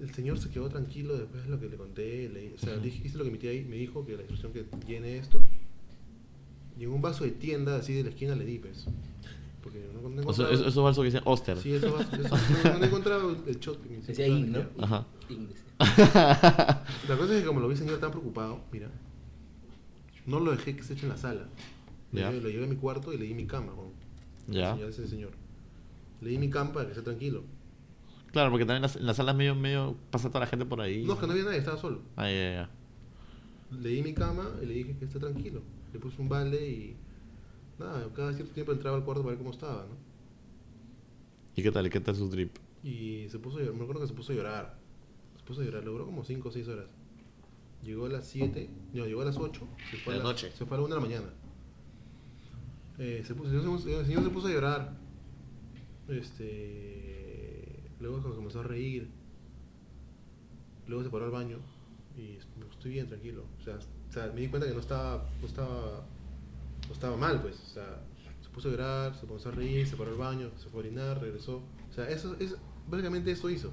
el 0.01 0.13
señor 0.13 0.37
se 0.39 0.49
quedó 0.49 0.69
tranquilo 0.69 1.17
después 1.17 1.43
de 1.43 1.49
lo 1.49 1.59
que 1.59 1.69
le 1.69 1.77
conté. 1.77 2.29
le- 2.29 2.53
o 2.53 2.57
sea, 2.57 2.73
Ujú. 2.73 2.83
dije- 2.83 3.01
hice 3.07 3.17
lo 3.17 3.23
que 3.23 3.31
mi 3.31 3.37
tía 3.37 3.51
me 3.67 3.75
dijo, 3.77 4.05
que 4.05 4.13
la 4.15 4.21
instrucción 4.23 4.51
que 4.53 4.65
llene 4.87 5.17
esto. 5.17 5.43
Y 6.79 6.83
en 6.83 6.91
un 6.91 7.01
vaso 7.01 7.23
de 7.23 7.31
tienda, 7.31 7.75
así 7.77 7.93
de 7.93 8.03
la 8.03 8.09
esquina, 8.09 8.35
le 8.35 8.45
di, 8.45 8.59
pues. 8.59 8.85
Porque 9.63 9.79
no, 9.93 10.01
no 10.01 10.07
O 10.07 10.11
sea, 10.33 10.45
encontraba- 10.45 10.51
eso, 10.53 10.67
eso 10.67 10.79
es 10.81 10.85
falso 10.85 11.01
que 11.01 11.05
dicen 11.07 11.21
Oster. 11.25 11.57
Sí, 11.57 11.73
eso, 11.73 11.91
vaso- 11.93 12.15
eso- 12.15 12.37
no, 12.63 12.77
no 12.77 12.83
he 12.83 12.87
encontrado 12.87 13.31
el 13.47 13.59
shot 13.59 13.81
que 13.81 13.89
me 13.89 13.95
Decía 13.97 14.11
hicieron. 14.13 14.37
In, 14.37 14.51
¿no? 14.51 14.65
Ajá. 14.83 15.05
In. 15.29 15.47
La 15.79 17.17
cosa 17.17 17.33
es 17.35 17.41
que 17.41 17.45
como 17.47 17.59
lo 17.59 17.67
vi 17.67 17.75
señor 17.75 17.99
tan 17.99 18.11
preocupado, 18.11 18.61
mira, 18.71 18.89
no 20.25 20.39
lo 20.39 20.51
dejé 20.51 20.75
que 20.75 20.83
se 20.83 20.93
eche 20.93 21.03
en 21.03 21.09
la 21.09 21.17
sala. 21.17 21.47
Lo 22.11 22.19
Ya. 22.19 22.29
llevé, 22.31 22.41
lo 22.43 22.49
llevé 22.49 22.63
a 22.65 22.67
mi 22.67 22.75
cuarto 22.75 23.13
y 23.13 23.17
le 23.17 23.25
di 23.25 23.33
mi 23.33 23.45
cama, 23.45 23.73
con 23.73 23.87
Ya. 24.53 24.73
señal 24.73 24.89
ese 24.89 25.07
señor. 25.07 25.31
Le 26.21 26.29
di 26.29 26.37
mi 26.37 26.49
cama 26.49 26.71
para 26.73 26.85
que 26.85 26.91
esté 26.93 27.03
tranquilo. 27.03 27.43
Claro, 28.31 28.51
porque 28.51 28.65
también 28.65 28.77
en 28.77 28.81
las, 28.83 28.95
en 28.95 29.05
las 29.05 29.17
salas 29.17 29.35
medio, 29.35 29.55
medio 29.55 29.95
pasa 30.11 30.27
toda 30.29 30.41
la 30.41 30.47
gente 30.47 30.65
por 30.65 30.81
ahí. 30.81 31.03
No, 31.05 31.13
es 31.13 31.19
que 31.19 31.25
no 31.27 31.31
había 31.33 31.45
nadie, 31.45 31.57
estaba 31.59 31.77
solo. 31.77 32.01
Ah, 32.15 32.29
ya, 32.29 32.51
ya. 32.51 32.69
Le 33.79 33.89
di 33.89 34.01
mi 34.03 34.13
cama 34.13 34.49
y 34.61 34.65
le 34.65 34.73
dije 34.73 34.95
que 34.97 35.05
esté 35.05 35.19
tranquilo. 35.19 35.61
Le 35.93 35.99
puse 35.99 36.21
un 36.21 36.29
balde 36.29 36.67
y 36.69 36.95
nada, 37.79 38.07
cada 38.15 38.33
cierto 38.33 38.53
tiempo 38.53 38.71
entraba 38.73 38.97
al 38.97 39.03
cuarto 39.03 39.21
para 39.23 39.31
ver 39.31 39.37
cómo 39.37 39.51
estaba, 39.51 39.85
¿no? 39.89 39.95
¿Y 41.55 41.63
qué 41.63 41.71
tal? 41.71 41.87
¿Y 41.87 41.89
qué 41.89 41.99
tal 41.99 42.15
su 42.15 42.29
drip? 42.29 42.55
Y 42.83 43.27
se 43.29 43.39
puso 43.39 43.57
a 43.57 43.61
llorar, 43.61 43.75
me 43.75 43.83
acuerdo 43.83 44.01
que 44.01 44.07
se 44.07 44.13
puso 44.13 44.31
a 44.33 44.35
llorar. 44.35 44.77
Se 45.37 45.43
puso 45.43 45.61
a 45.61 45.63
llorar, 45.65 45.83
logró 45.83 46.05
como 46.05 46.23
5 46.23 46.47
o 46.47 46.51
6 46.51 46.67
horas. 46.67 46.89
Llegó 47.83 48.05
a 48.05 48.09
las 48.09 48.27
7, 48.27 48.69
no, 48.93 49.05
llegó 49.05 49.21
a 49.21 49.25
las 49.25 49.37
8, 49.37 49.67
se 49.91 49.97
fue 49.97 50.13
De 50.13 50.19
a 50.19 50.23
la 50.23 50.29
noche. 50.29 50.51
Se 50.55 50.65
fue 50.65 50.77
a 50.77 50.79
la 50.81 50.85
1 50.85 50.95
de 50.95 51.01
la 51.01 51.07
mañana. 51.07 51.27
Eh, 52.99 53.23
se 53.25 53.33
puso, 53.35 53.51
el, 53.51 53.61
señor, 53.61 53.79
se- 53.79 53.99
el 53.99 54.05
señor 54.05 54.23
se 54.23 54.29
puso 54.29 54.47
a 54.47 54.51
llorar. 54.51 54.97
Este, 56.09 56.96
luego 57.99 58.21
comenzó 58.35 58.59
a 58.59 58.63
reír. 58.63 59.07
Luego 60.87 61.03
se 61.03 61.09
paró 61.09 61.25
al 61.25 61.31
baño 61.31 61.57
y 62.17 62.37
estoy 62.71 62.91
bien, 62.91 63.07
tranquilo. 63.07 63.43
O 63.59 63.63
sea, 63.63 63.75
o 63.75 64.13
sea, 64.13 64.31
me 64.33 64.41
di 64.41 64.47
cuenta 64.47 64.67
que 64.67 64.73
no 64.73 64.79
estaba, 64.79 65.25
no 65.41 65.47
estaba, 65.47 66.05
no 66.87 66.93
estaba 66.93 67.17
mal, 67.17 67.41
pues. 67.41 67.55
O 67.59 67.73
sea, 67.73 68.01
se 68.41 68.49
puso 68.49 68.69
a 68.69 68.71
llorar, 68.71 69.15
se 69.15 69.27
comenzó 69.27 69.49
a 69.49 69.51
reír, 69.51 69.87
se 69.87 69.95
paró 69.95 70.11
al 70.11 70.17
baño, 70.17 70.49
se 70.57 70.69
fue 70.69 70.81
a 70.81 70.85
orinar, 70.85 71.21
regresó. 71.21 71.57
O 71.89 71.93
sea, 71.93 72.09
eso 72.09 72.35
es, 72.39 72.55
básicamente 72.87 73.31
eso 73.31 73.49
hizo. 73.49 73.71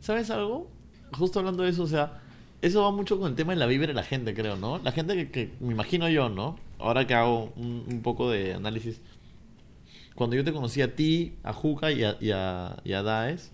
¿Sabes 0.00 0.30
algo? 0.30 0.70
Justo 1.12 1.38
hablando 1.38 1.62
de 1.62 1.70
eso, 1.70 1.82
o 1.82 1.86
sea, 1.86 2.20
eso 2.62 2.82
va 2.82 2.90
mucho 2.90 3.18
con 3.18 3.30
el 3.30 3.36
tema 3.36 3.52
de 3.52 3.58
la 3.58 3.66
vibra 3.66 3.88
de 3.88 3.94
la 3.94 4.02
gente, 4.02 4.34
creo, 4.34 4.56
¿no? 4.56 4.78
La 4.78 4.92
gente 4.92 5.14
que, 5.14 5.30
que 5.30 5.54
me 5.60 5.72
imagino 5.72 6.08
yo, 6.08 6.28
¿no? 6.28 6.58
Ahora 6.78 7.06
que 7.06 7.14
hago 7.14 7.52
un, 7.56 7.84
un 7.86 8.02
poco 8.02 8.30
de 8.30 8.54
análisis. 8.54 9.00
Cuando 10.18 10.34
yo 10.36 10.42
te 10.44 10.52
conocí 10.52 10.82
a 10.82 10.96
ti, 10.96 11.34
a 11.44 11.52
Juca 11.52 11.92
y 11.92 12.02
a, 12.02 12.16
y 12.20 12.32
a, 12.32 12.76
y 12.84 12.92
a 12.92 13.02
Daes, 13.04 13.52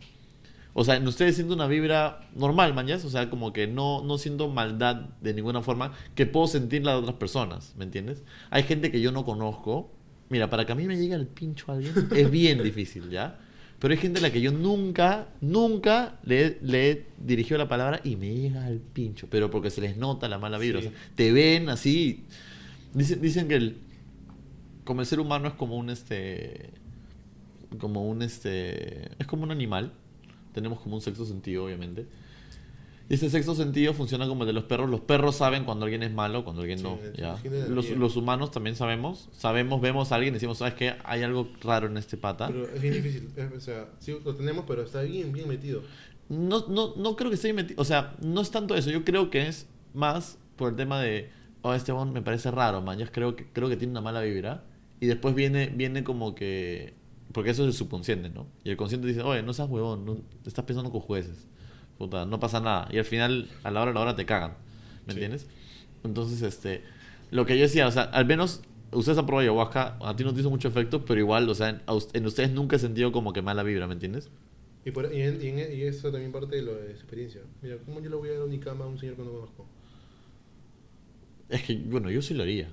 o 0.72 0.82
sea, 0.82 0.96
en 0.96 1.06
ustedes 1.06 1.34
siento 1.36 1.52
una 1.54 1.66
vibra 1.66 2.26
normal, 2.34 2.72
mañas, 2.74 3.04
o 3.04 3.10
sea, 3.10 3.28
como 3.28 3.52
que 3.52 3.66
no, 3.66 4.02
no 4.02 4.16
siento 4.18 4.48
maldad 4.48 4.96
de 5.20 5.34
ninguna 5.34 5.60
forma 5.60 5.92
que 6.14 6.24
puedo 6.26 6.46
sentir 6.46 6.82
la 6.84 6.92
de 6.92 6.98
otras 6.98 7.16
personas, 7.16 7.74
¿me 7.76 7.84
entiendes? 7.84 8.24
Hay 8.50 8.62
gente 8.62 8.90
que 8.90 9.00
yo 9.00 9.12
no 9.12 9.24
conozco. 9.26 9.92
Mira, 10.30 10.48
para 10.48 10.64
que 10.64 10.72
a 10.72 10.74
mí 10.74 10.86
me 10.86 10.96
llegue 10.96 11.14
el 11.14 11.26
pincho 11.26 11.66
a 11.70 11.74
alguien 11.74 11.92
es 12.16 12.30
bien 12.30 12.62
difícil, 12.62 13.10
¿ya? 13.10 13.38
Pero 13.78 13.92
hay 13.92 13.98
gente 14.00 14.20
a 14.20 14.22
la 14.22 14.32
que 14.32 14.40
yo 14.40 14.50
nunca, 14.52 15.28
nunca 15.42 16.18
le, 16.24 16.46
he- 16.46 16.58
le 16.62 16.90
he 16.90 17.06
dirigido 17.18 17.58
la 17.58 17.68
palabra 17.68 18.00
y 18.02 18.16
me 18.16 18.34
llega 18.34 18.64
al 18.64 18.78
pincho, 18.78 19.26
pero 19.30 19.50
porque 19.50 19.68
se 19.70 19.82
les 19.82 19.96
nota 19.98 20.28
la 20.28 20.38
mala 20.38 20.56
vibra. 20.58 20.80
Sí. 20.80 20.86
o 20.86 20.90
sea, 20.90 20.98
te 21.14 21.30
ven 21.30 21.68
así. 21.68 22.24
Dicen, 22.94 23.20
dicen 23.20 23.48
que 23.48 23.56
el, 23.56 23.76
como 24.84 25.00
el 25.00 25.06
ser 25.06 25.20
humano 25.20 25.48
es 25.48 25.54
como 25.54 25.76
un 25.76 25.90
este 25.90 26.70
como 27.78 28.08
un 28.08 28.22
este 28.22 29.10
es 29.18 29.26
como 29.26 29.42
un 29.44 29.50
animal 29.50 29.92
tenemos 30.52 30.80
como 30.80 30.94
un 30.96 31.00
sexto 31.00 31.24
sentido 31.24 31.64
obviamente 31.64 32.06
y 33.08 33.14
ese 33.14 33.28
sexto 33.28 33.54
sentido 33.54 33.92
funciona 33.92 34.26
como 34.26 34.44
el 34.44 34.46
de 34.46 34.52
los 34.54 34.64
perros 34.64 34.88
los 34.88 35.00
perros 35.00 35.36
saben 35.36 35.64
cuando 35.64 35.84
alguien 35.84 36.02
es 36.02 36.12
malo 36.12 36.44
cuando 36.44 36.62
alguien 36.62 36.78
Sí, 36.78 36.84
no 36.84 36.98
ya 37.14 37.36
los, 37.68 37.90
los 37.90 38.16
humanos 38.16 38.50
también 38.50 38.76
sabemos 38.76 39.28
sabemos 39.32 39.80
vemos 39.80 40.12
a 40.12 40.14
alguien 40.14 40.32
y 40.32 40.36
decimos 40.36 40.58
sabes 40.58 40.74
qué 40.74 40.94
hay 41.04 41.22
algo 41.22 41.48
raro 41.62 41.86
en 41.86 41.96
este 41.96 42.16
pata 42.16 42.46
Pero 42.46 42.68
es 42.68 42.80
bien 42.80 42.94
difícil. 42.94 43.28
o 43.56 43.60
sea, 43.60 43.88
sí 43.98 44.16
lo 44.24 44.34
tenemos, 44.34 44.64
pero 44.66 44.82
está 44.82 45.02
bien, 45.02 45.32
bien 45.32 45.48
metido. 45.48 45.82
no, 46.28 46.66
no, 46.68 46.94
no 46.96 47.16
creo 47.16 47.30
que 47.30 47.36
esté 47.36 47.52
metido. 47.52 47.80
O 47.80 47.84
sea, 47.84 48.14
no 48.22 48.40
es 48.40 48.50
tanto 48.50 48.74
eso. 48.74 48.90
Yo 48.90 49.04
creo 49.04 49.28
que 49.28 49.46
es 49.48 49.66
más 49.92 50.38
por 50.56 50.70
el 50.70 50.76
tema 50.76 51.00
de. 51.00 51.30
Oh, 51.62 51.74
este 51.74 51.92
me 51.92 52.22
parece 52.22 52.50
raro, 52.50 52.80
man. 52.82 52.98
Yo 52.98 53.06
creo 53.10 53.36
que, 53.36 53.46
creo 53.52 53.68
que 53.68 53.76
tiene 53.76 53.90
una 53.90 54.00
mala 54.00 54.20
vibra. 54.20 54.64
Y 55.04 55.06
después 55.06 55.34
viene, 55.34 55.66
viene 55.74 56.02
como 56.02 56.34
que. 56.34 56.94
Porque 57.32 57.50
eso 57.50 57.62
es 57.64 57.68
el 57.68 57.74
subconsciente, 57.74 58.30
¿no? 58.30 58.46
Y 58.64 58.70
el 58.70 58.76
consciente 58.76 59.06
dice, 59.06 59.22
oye, 59.22 59.42
no 59.42 59.52
seas 59.52 59.68
huevón, 59.68 60.06
no, 60.06 60.16
estás 60.46 60.64
pensando 60.64 60.90
con 60.90 61.00
jueces. 61.00 61.46
Puta, 61.98 62.24
no 62.26 62.40
pasa 62.40 62.60
nada. 62.60 62.88
Y 62.90 62.98
al 62.98 63.04
final, 63.04 63.48
a 63.64 63.70
la 63.70 63.82
hora 63.82 63.90
de 63.90 63.94
la 63.94 64.00
hora 64.00 64.16
te 64.16 64.24
cagan. 64.24 64.52
¿me 65.06 65.12
Sí. 65.12 65.20
entiendes? 65.20 65.46
Entonces, 66.04 66.42
este, 66.42 66.82
lo 67.30 67.44
que 67.46 67.56
yo 67.56 67.62
decía, 67.64 67.86
o 67.86 67.90
sea, 67.90 68.04
al 68.04 68.24
menos 68.26 68.62
ustedes 68.92 69.18
han 69.18 69.26
probado 69.26 69.42
ayahuasca, 69.42 69.98
a 70.00 70.16
ti 70.16 70.24
no 70.24 70.32
te 70.34 70.40
hizo 70.40 70.50
mucho 70.50 70.68
efecto, 70.68 71.04
pero 71.04 71.20
igual, 71.20 71.48
o 71.50 71.54
sea, 71.54 71.70
en, 71.70 71.82
a 71.86 71.94
us- 71.94 72.08
en 72.14 72.26
ustedes 72.26 72.50
nunca 72.52 72.76
he 72.76 72.78
sentido 72.78 73.12
como 73.12 73.32
que 73.32 73.42
mala 73.42 73.62
vibra, 73.62 73.86
¿me 73.86 73.94
entiendes? 73.94 74.30
Y, 74.84 74.90
por, 74.92 75.12
y, 75.12 75.20
en- 75.22 75.42
y 75.42 75.48
en- 75.48 75.78
y 75.78 75.82
eso 75.82 76.10
también 76.12 76.30
parte 76.32 76.56
de, 76.56 76.62
lo 76.62 76.74
de 76.76 76.88
su 76.94 77.00
experiencia. 77.02 77.42
Mira, 77.62 77.78
¿cómo 77.84 78.00
yo 78.00 78.10
le 78.10 78.16
voy 78.16 78.28
a 78.30 78.32
dar 78.34 78.42
a 78.42 78.44
Unicama 78.44 78.84
a 78.84 78.88
un 78.88 78.98
señor 78.98 79.16
que 79.16 79.22
no 79.24 79.32
conozco? 79.32 79.66
Es 81.48 81.62
que, 81.62 81.76
bueno, 81.76 82.10
yo 82.10 82.20
sí 82.22 82.34
lo 82.34 82.42
haría. 82.42 82.68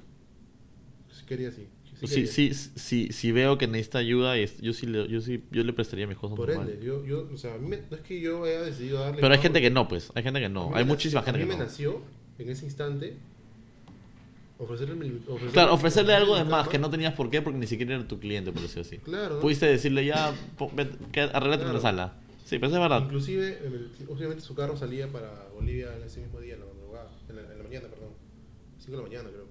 Si 1.12 1.26
quería 1.26 1.50
así. 1.50 1.68
Sí, 2.04 2.26
sí, 2.28 2.54
sí, 2.54 3.10
si 3.12 3.32
veo 3.32 3.58
que 3.58 3.68
necesita 3.68 4.00
ayuda, 4.00 4.38
y 4.38 4.48
yo 4.62 4.74
sí 4.74 4.88
le, 4.88 5.08
yo 5.08 5.22
sí, 5.22 5.44
yo 5.52 5.64
le 5.64 5.72
prestaría 5.74 6.08
mis 6.08 6.18
cosas 6.18 6.36
Por 6.36 6.50
ende, 6.50 6.80
yo, 6.84 7.06
yo, 7.06 7.30
o 7.32 7.38
sea, 7.38 7.54
a 7.54 7.58
mí 7.58 7.68
me- 7.68 7.82
no 7.90 7.96
es 7.98 8.02
que 8.02 8.20
yo 8.20 8.44
haya 8.44 8.62
decidido 8.64 9.00
darle... 9.00 9.22
Pero 9.22 9.32
hay 9.34 9.38
no, 9.38 9.44
gente 9.44 9.62
que 9.62 9.70
no, 9.70 9.88
pues, 9.88 10.12
hay 10.16 10.24
gente 10.24 10.40
que 10.40 10.46
a 10.48 10.50
no, 10.50 10.72
hay 10.76 10.84
muchísima 10.84 11.22
gente 11.22 11.38
A 11.38 11.42
que 11.42 11.46
mí 11.46 11.52
me 11.52 11.58
no. 11.58 11.64
nació, 11.66 12.02
en 12.40 12.50
ese 12.50 12.66
instante, 12.66 13.18
ofrecerle... 14.58 14.96
mi- 14.96 15.18
ofrecerle 15.28 15.52
Claro, 15.54 15.74
ofrecerle 15.74 16.14
algo 16.16 16.36
de 16.38 16.44
mi 16.44 16.50
más 16.52 16.68
que 16.68 16.80
no 16.80 16.90
tenías 16.90 17.14
por 17.14 17.30
qué 17.30 17.42
porque 17.42 17.60
ni 17.60 17.68
siquiera 17.68 17.96
era 17.96 18.08
tu 18.08 18.20
cliente, 18.20 18.52
por 18.52 18.62
decirlo 18.62 18.82
así. 18.82 18.98
Claro, 18.98 19.36
¿no? 19.36 19.42
Pudiste 19.42 19.66
decirle 19.68 20.06
ya, 20.06 20.34
que- 21.12 21.22
arréglate 21.22 21.64
en 21.64 21.74
la 21.74 21.80
Claro. 21.80 21.82
sala. 21.82 22.14
Sí, 22.46 22.58
pero 22.60 22.68
eso 22.68 22.76
es 22.78 22.82
verdad. 22.82 23.04
Inclusive, 23.04 23.60
obviamente 24.10 24.42
su 24.44 24.54
carro 24.56 24.76
salía 24.76 25.08
para 25.08 25.48
Bolivia 25.54 25.96
en 25.96 26.04
ese 26.04 26.20
mismo 26.22 26.40
día, 26.40 26.56
en 26.56 26.60
la 26.62 26.66
madrugada, 26.66 27.10
en 27.30 27.36
la, 27.38 27.42
en 27.44 27.58
la 27.60 27.64
mañana, 27.64 27.88
perdón. 27.88 28.10
5 28.80 28.92
de 28.92 28.98
la 29.04 29.04
mañana, 29.10 29.30
creo. 29.30 29.46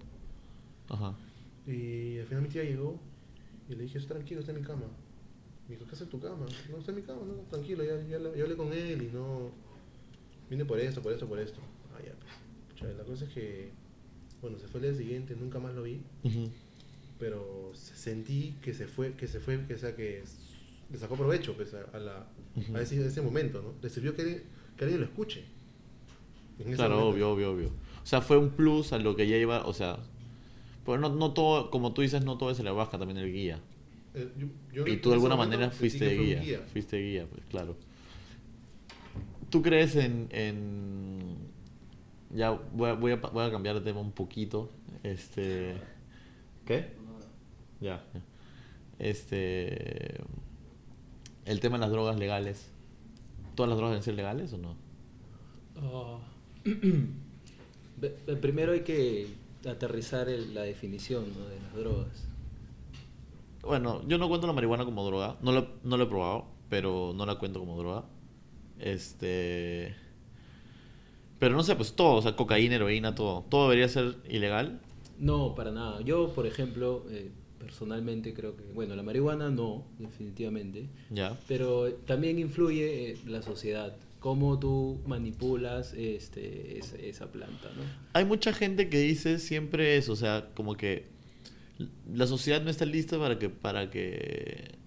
Ajá. 0.90 1.14
Y 1.66 2.18
al 2.18 2.26
final 2.26 2.42
mi 2.42 2.48
tía 2.48 2.64
llegó 2.64 2.98
y 3.68 3.74
le 3.74 3.82
dije, 3.84 4.00
tranquilo, 4.00 4.40
está 4.40 4.52
en 4.52 4.60
mi 4.60 4.64
cama. 4.66 4.84
Me 5.68 5.74
dijo, 5.76 5.84
¿qué 5.86 5.92
haces 5.92 6.02
en 6.02 6.08
tu 6.08 6.20
cama? 6.20 6.46
No, 6.70 6.78
está 6.78 6.90
en 6.90 6.96
mi 6.96 7.02
cama, 7.02 7.20
no, 7.26 7.34
tranquilo, 7.50 7.84
ya, 7.84 7.96
ya, 8.08 8.18
ya 8.34 8.42
hablé 8.42 8.56
con 8.56 8.72
él 8.72 9.02
y 9.02 9.06
no... 9.14 9.50
Vine 10.48 10.64
por 10.64 10.80
esto, 10.80 11.00
por 11.00 11.12
esto, 11.12 11.28
por 11.28 11.38
esto. 11.38 11.60
Ah, 11.94 12.00
ya. 12.04 12.12
pues. 12.80 12.96
La 12.96 13.04
cosa 13.04 13.24
es 13.24 13.30
que, 13.32 13.70
bueno, 14.42 14.58
se 14.58 14.66
fue 14.66 14.80
el 14.80 14.86
día 14.90 14.96
siguiente, 14.96 15.36
nunca 15.38 15.60
más 15.60 15.74
lo 15.74 15.84
vi, 15.84 16.00
pero 17.20 17.70
se- 17.74 17.94
sentí 17.96 18.56
que 18.62 18.74
se 18.74 18.86
fue, 18.88 19.12
que 19.14 19.28
se 19.28 19.38
fue, 19.38 19.64
que, 19.66 19.74
o 19.74 19.78
sea, 19.78 19.94
que 19.94 20.24
le 20.90 20.98
sacó 20.98 21.14
provecho 21.14 21.54
pues, 21.54 21.72
a, 21.74 21.98
la, 22.00 22.26
a, 22.74 22.80
ese, 22.80 22.98
a 23.00 23.06
ese 23.06 23.22
momento, 23.22 23.62
¿no? 23.62 23.74
Le 23.80 23.88
sirvió 23.90 24.16
que, 24.16 24.22
alguien- 24.22 24.42
que 24.76 24.84
alguien 24.84 25.00
lo 25.02 25.06
escuche. 25.06 25.44
Claro, 26.74 26.96
momento. 26.96 27.14
obvio, 27.14 27.30
obvio, 27.30 27.52
obvio. 27.52 27.68
O 28.02 28.06
sea, 28.06 28.20
fue 28.20 28.36
un 28.38 28.50
plus 28.50 28.92
a 28.92 28.98
lo 28.98 29.14
que 29.14 29.28
ya 29.28 29.36
iba, 29.36 29.64
o 29.66 29.72
sea, 29.72 29.98
pero 30.90 31.00
no, 31.00 31.08
no 31.14 31.32
todo, 31.32 31.70
como 31.70 31.92
tú 31.92 32.02
dices, 32.02 32.24
no 32.24 32.36
todo 32.38 32.50
es 32.50 32.58
el 32.60 32.66
ayahuasca, 32.66 32.98
también 32.98 33.18
el 33.18 33.32
guía. 33.32 33.60
Eh, 34.14 34.28
yo- 34.36 34.46
yo 34.72 34.86
Y 34.86 34.96
tú 34.96 35.10
de 35.10 35.14
alguna 35.16 35.36
manera 35.36 35.70
fuiste 35.70 36.18
un 36.18 36.24
guía, 36.24 36.64
Fuiste 36.72 36.98
guía, 36.98 37.26
pues 37.30 37.42
claro. 37.48 37.76
¿Tú 39.50 39.62
crees 39.62 39.96
en... 39.96 40.28
en... 40.30 41.50
Ya 42.32 42.50
voy 42.50 42.90
a, 42.90 42.92
voy, 42.94 43.12
a, 43.12 43.16
voy 43.16 43.44
a 43.44 43.50
cambiar 43.50 43.74
de 43.76 43.80
tema 43.80 44.00
un 44.00 44.12
poquito. 44.12 44.70
Este... 45.02 45.74
¿Qué? 46.64 46.92
Ya, 47.80 48.04
ya. 48.14 48.20
Este... 48.98 50.20
El 51.44 51.58
tema 51.60 51.76
de 51.78 51.80
las 51.80 51.90
drogas 51.90 52.18
legales. 52.18 52.70
¿Todas 53.56 53.70
las 53.70 53.78
drogas 53.78 53.92
deben 53.92 54.02
ser 54.04 54.14
legales 54.14 54.52
o 54.52 54.58
no? 54.58 54.76
Ah. 55.76 56.18
Primero 58.40 58.72
hay 58.72 58.80
que 58.80 59.26
aterrizar 59.68 60.28
el- 60.28 60.54
la 60.54 60.62
definición 60.62 61.24
¿no? 61.38 61.46
de 61.48 61.60
las 61.60 61.74
drogas. 61.74 62.26
Bueno, 63.62 64.02
yo 64.08 64.16
no 64.18 64.28
cuento 64.28 64.46
la 64.46 64.52
marihuana 64.54 64.84
como 64.84 65.04
droga. 65.04 65.36
No 65.42 65.52
lo, 65.52 65.68
no 65.84 65.96
lo 65.96 66.04
he 66.04 66.06
probado, 66.06 66.46
pero 66.68 67.12
no 67.14 67.26
la 67.26 67.36
cuento 67.36 67.60
como 67.60 67.76
droga. 67.76 68.04
Este. 68.78 69.94
Pero 71.38 71.54
no 71.56 71.62
sé, 71.62 71.74
pues 71.76 71.92
todo, 71.94 72.16
o 72.16 72.22
sea, 72.22 72.36
cocaína, 72.36 72.76
heroína, 72.76 73.14
todo. 73.14 73.44
Todo 73.48 73.64
debería 73.68 73.88
ser 73.88 74.16
ilegal. 74.28 74.80
No, 75.18 75.54
para 75.54 75.70
nada. 75.70 76.00
Yo, 76.02 76.32
por 76.34 76.46
ejemplo, 76.46 77.04
eh, 77.10 77.30
personalmente 77.58 78.32
creo 78.34 78.56
que, 78.56 78.64
bueno, 78.74 78.94
la 78.96 79.02
marihuana 79.02 79.50
no, 79.50 79.84
definitivamente, 79.98 80.88
Ya. 81.10 81.38
pero 81.46 81.92
también 82.06 82.38
influye 82.38 83.10
eh, 83.12 83.18
la 83.26 83.42
sociedad, 83.42 83.94
cómo 84.20 84.58
tú 84.58 85.00
manipulas 85.06 85.92
este, 85.94 86.78
esa, 86.78 86.96
esa 86.96 87.32
planta, 87.32 87.68
¿no? 87.76 87.82
Hay 88.12 88.24
mucha 88.24 88.52
gente 88.52 88.88
que 88.88 88.98
dice 88.98 89.38
siempre 89.38 89.96
eso, 89.96 90.12
o 90.12 90.16
sea, 90.16 90.50
como 90.54 90.76
que 90.76 91.06
la 92.12 92.26
sociedad 92.26 92.62
no 92.62 92.70
está 92.70 92.84
lista 92.84 93.18
para 93.18 93.38
que 93.38 93.48
para 93.48 93.90
que 93.90 94.78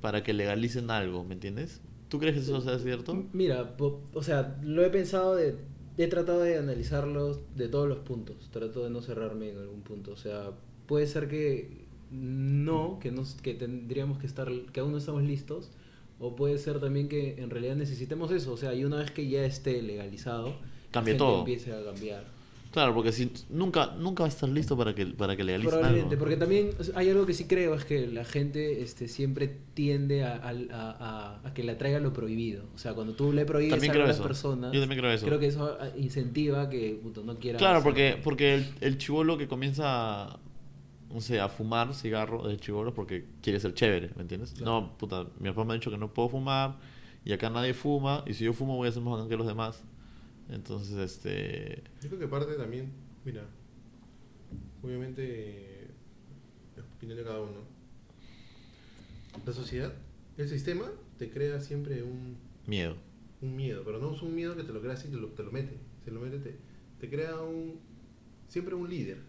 para 0.00 0.22
que 0.22 0.32
legalicen 0.32 0.90
algo, 0.90 1.24
¿me 1.24 1.34
entiendes? 1.34 1.80
¿Tú 2.08 2.18
crees 2.18 2.36
que 2.36 2.42
eso 2.42 2.60
sea 2.60 2.78
cierto? 2.78 3.26
Mira, 3.32 3.74
o 4.12 4.22
sea, 4.22 4.58
lo 4.62 4.84
he 4.84 4.90
pensado 4.90 5.34
de... 5.34 5.56
He 5.98 6.08
tratado 6.08 6.40
de 6.40 6.58
analizarlos 6.58 7.40
de 7.56 7.68
todos 7.68 7.88
los 7.88 7.98
puntos. 7.98 8.50
Trato 8.50 8.84
de 8.84 8.90
no 8.90 9.00
cerrarme 9.00 9.50
en 9.50 9.58
algún 9.58 9.80
punto. 9.80 10.12
O 10.12 10.16
sea, 10.16 10.50
puede 10.86 11.06
ser 11.06 11.26
que 11.28 11.86
no, 12.10 12.98
que, 13.00 13.10
nos, 13.10 13.34
que 13.34 13.54
tendríamos 13.54 14.18
que 14.18 14.26
estar, 14.26 14.48
que 14.72 14.80
aún 14.80 14.92
no 14.92 14.98
estamos 14.98 15.22
listos. 15.22 15.70
O 16.18 16.34
puede 16.34 16.56
ser 16.58 16.80
también 16.80 17.08
que 17.08 17.34
en 17.42 17.50
realidad 17.50 17.76
necesitemos 17.76 18.30
eso. 18.32 18.52
O 18.52 18.56
sea, 18.56 18.74
y 18.74 18.84
una 18.84 18.96
vez 18.96 19.10
que 19.10 19.28
ya 19.28 19.44
esté 19.44 19.82
legalizado, 19.82 20.48
la 20.48 20.56
Cambie 20.90 21.12
gente 21.14 21.18
todo. 21.24 21.38
empiece 21.40 21.72
a 21.72 21.84
cambiar. 21.84 22.36
Claro, 22.72 22.92
porque 22.94 23.10
si 23.10 23.30
nunca 23.48 23.94
nunca 23.98 24.24
va 24.24 24.26
a 24.26 24.28
estar 24.28 24.48
listo 24.50 24.76
para 24.76 24.94
que 24.94 25.06
para 25.06 25.34
que 25.34 25.44
legalicen 25.44 25.70
Probablemente, 25.70 26.14
algo. 26.14 26.18
porque 26.18 26.36
también 26.36 26.70
hay 26.94 27.08
algo 27.08 27.24
que 27.24 27.32
sí 27.32 27.44
creo, 27.46 27.74
es 27.74 27.86
que 27.86 28.06
la 28.06 28.24
gente 28.24 28.82
este, 28.82 29.08
siempre 29.08 29.50
tiende 29.72 30.24
a, 30.24 30.34
a- 30.34 30.50
a- 31.00 31.40
a 31.48 31.54
que 31.54 31.62
le 31.62 31.72
atraiga 31.72 32.00
lo 32.00 32.12
prohibido. 32.12 32.64
O 32.74 32.78
sea, 32.78 32.92
cuando 32.92 33.14
tú 33.14 33.32
le 33.32 33.46
prohíbes 33.46 33.70
También 33.70 33.92
a 33.92 33.94
creo 33.94 34.06
las 34.06 34.20
personas, 34.20 34.72
Yo 34.74 34.80
también 34.80 35.00
creo 35.00 35.10
eso. 35.10 35.38
que 35.38 35.46
eso 35.46 35.76
ah, 35.80 35.88
incentiva 35.96 36.68
que 36.68 36.98
puto, 37.02 37.22
no 37.24 37.38
quiera 37.38 37.58
Claro, 37.58 37.82
porque, 37.82 38.18
porque 38.22 38.56
el, 38.56 38.66
el 38.82 38.98
chivolo 38.98 39.38
que 39.38 39.48
comienza, 39.48 40.38
no 41.16 41.22
sé, 41.22 41.40
a 41.40 41.48
fumar 41.48 41.94
cigarro 41.94 42.46
de 42.46 42.58
chivolo 42.58 42.92
porque 42.92 43.24
quiere 43.40 43.58
ser 43.58 43.72
chévere, 43.72 44.10
¿me 44.16 44.20
entiendes? 44.22 44.50
Claro. 44.52 44.82
No, 44.82 44.98
puta, 44.98 45.26
mi 45.40 45.48
papá 45.48 45.64
me 45.64 45.72
ha 45.72 45.74
dicho 45.76 45.90
que 45.90 45.96
no 45.96 46.12
puedo 46.12 46.28
fumar 46.28 46.76
y 47.24 47.32
acá 47.32 47.48
nadie 47.48 47.72
fuma 47.72 48.22
y 48.26 48.34
si 48.34 48.44
yo 48.44 48.52
fumo 48.52 48.76
voy 48.76 48.88
a 48.88 48.92
ser 48.92 49.00
más 49.02 49.14
bacán 49.14 49.30
que 49.30 49.36
los 49.38 49.46
demás. 49.46 49.82
Entonces, 50.50 50.98
este... 50.98 51.82
Yo 52.02 52.08
creo 52.10 52.20
que 52.20 52.28
parte 52.28 52.52
también, 52.56 52.92
mira, 53.24 53.46
obviamente, 54.82 55.84
es 56.76 56.84
opinión 56.96 57.16
de 57.16 57.24
cada 57.24 57.40
uno. 57.40 57.60
La 59.46 59.52
sociedad, 59.54 59.94
el 60.36 60.50
sistema, 60.50 60.84
te 61.18 61.30
crea 61.30 61.62
siempre 61.62 62.02
un, 62.02 62.36
Miedo. 62.66 62.94
un 63.40 63.56
miedo, 63.56 63.84
pero 63.86 63.98
no 64.00 64.14
es 64.14 64.20
un 64.20 64.34
miedo 64.34 64.54
que 64.54 64.64
te 64.64 64.72
lo 64.74 64.82
crea 64.82 64.92
así, 64.92 65.08
te 65.08 65.16
lo, 65.16 65.28
te 65.28 65.42
lo 65.42 65.50
mete. 65.50 65.78
Se 66.04 66.10
lo 66.10 66.20
mete, 66.20 66.40
te, 66.40 66.56
te 67.00 67.08
crea 67.08 67.40
un, 67.40 67.80
siempre 68.48 68.74
un 68.74 68.90
líder, 68.90 69.22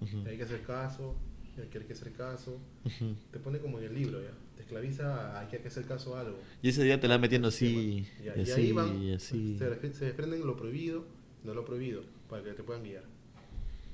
Ujú. 0.00 0.26
Hay 0.26 0.36
que 0.36 0.42
hacer 0.44 0.62
caso, 0.62 1.14
hay 1.60 1.68
que 1.68 1.78
hay 1.78 1.84
que 1.84 1.92
hacer 1.92 2.12
caso. 2.12 2.58
Ujú. 2.84 3.14
Te 3.30 3.38
pone 3.38 3.58
como 3.58 3.78
en 3.78 3.84
el 3.84 3.94
libro, 3.94 4.20
¿ya? 4.22 4.32
Te 4.56 4.62
esclaviza 4.62 5.40
a 5.40 5.48
que 5.48 5.56
hay 5.56 5.62
que 5.62 5.68
hacer 5.68 5.84
caso 5.84 6.16
a 6.16 6.20
algo. 6.20 6.38
Y 6.62 6.68
ese 6.68 6.84
día 6.84 7.00
te 7.00 7.08
la 7.08 7.18
metiendo 7.18 7.48
así, 7.48 8.06
y 8.20 8.24
y 8.26 8.28
así, 8.42 8.52
ahí 8.52 8.72
van, 8.72 9.02
y 9.02 9.12
así. 9.12 9.56
Se, 9.58 9.92
se 9.94 10.04
desprenden 10.06 10.46
lo 10.46 10.56
prohibido, 10.56 11.04
no 11.44 11.54
lo 11.54 11.64
prohibido, 11.64 12.02
para 12.28 12.42
que 12.42 12.52
te 12.52 12.62
puedan 12.62 12.82
guiar. 12.84 13.04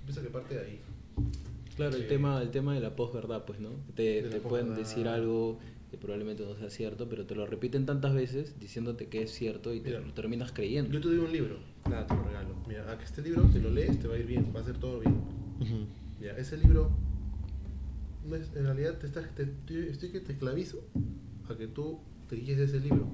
Pienso 0.05 0.22
que 0.22 0.28
parte 0.28 0.55
de 0.55 0.61
ahí. 0.61 0.80
Claro, 1.76 1.96
el 1.96 2.03
Sí. 2.03 2.09
tema, 2.09 2.42
el 2.42 2.51
tema 2.51 2.74
de 2.74 2.80
la 2.80 2.94
posverdad, 2.96 3.44
pues, 3.44 3.61
¿no? 3.61 3.70
Te, 3.94 4.22
te 4.22 4.40
pueden 4.40 4.74
decir 4.74 5.09
algo 5.09 5.59
que 5.90 5.96
probablemente 5.96 6.44
no 6.44 6.55
sea 6.57 6.70
cierto, 6.70 7.09
pero 7.09 7.26
te 7.26 7.34
lo 7.34 7.46
repiten 7.46 7.84
tantas 7.86 8.14
veces 8.14 8.59
diciéndote 8.61 9.09
que 9.09 9.22
es 9.22 9.32
cierto 9.32 9.72
y 9.74 9.80
te 9.80 9.88
Mira, 9.90 10.01
lo 10.01 10.12
terminas 10.12 10.53
creyendo. 10.53 10.92
Yo 10.92 11.01
te 11.01 11.09
doy 11.09 11.18
un 11.18 11.32
libro, 11.32 11.59
nada, 11.88 12.07
te 12.07 12.14
lo 12.14 12.22
regalo. 12.24 12.55
Mira, 12.68 12.90
a 12.92 12.98
que 12.98 13.05
este 13.05 13.22
libro 13.22 13.42
te 13.53 13.59
lo 13.61 13.70
lees, 13.70 13.98
te 13.98 14.07
va 14.07 14.14
a 14.14 14.18
ir 14.18 14.26
bien, 14.26 14.53
va 14.55 14.61
a 14.61 14.64
ser 14.64 14.78
todo 14.78 15.01
bien. 15.01 15.14
Ujú. 15.61 15.86
Ya, 16.20 16.32
ese 16.32 16.56
libro, 16.58 16.90
no 18.26 18.36
es, 18.36 18.50
en 18.54 18.64
realidad 18.64 18.98
te 18.98 19.06
estás, 19.06 19.34
te, 19.34 19.46
te- 19.46 19.90
estoy 19.90 20.11
que 20.11 20.20
te 20.20 20.32
esclavizo 20.32 20.78
a 21.48 21.54
que 21.56 21.66
tú 21.66 22.00
te 22.28 22.36
guíes 22.36 22.58
de 22.58 22.64
ese 22.64 22.80
libro. 22.80 23.06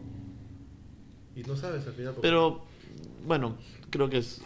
Y 1.35 1.43
no 1.43 1.57
sabes 1.57 1.87
al 1.87 1.93
final. 1.93 2.15
porque- 2.15 2.29
Pero, 2.29 2.63
bueno, 3.27 3.57
creo 3.91 4.09
que 4.09 4.19
es... 4.19 4.41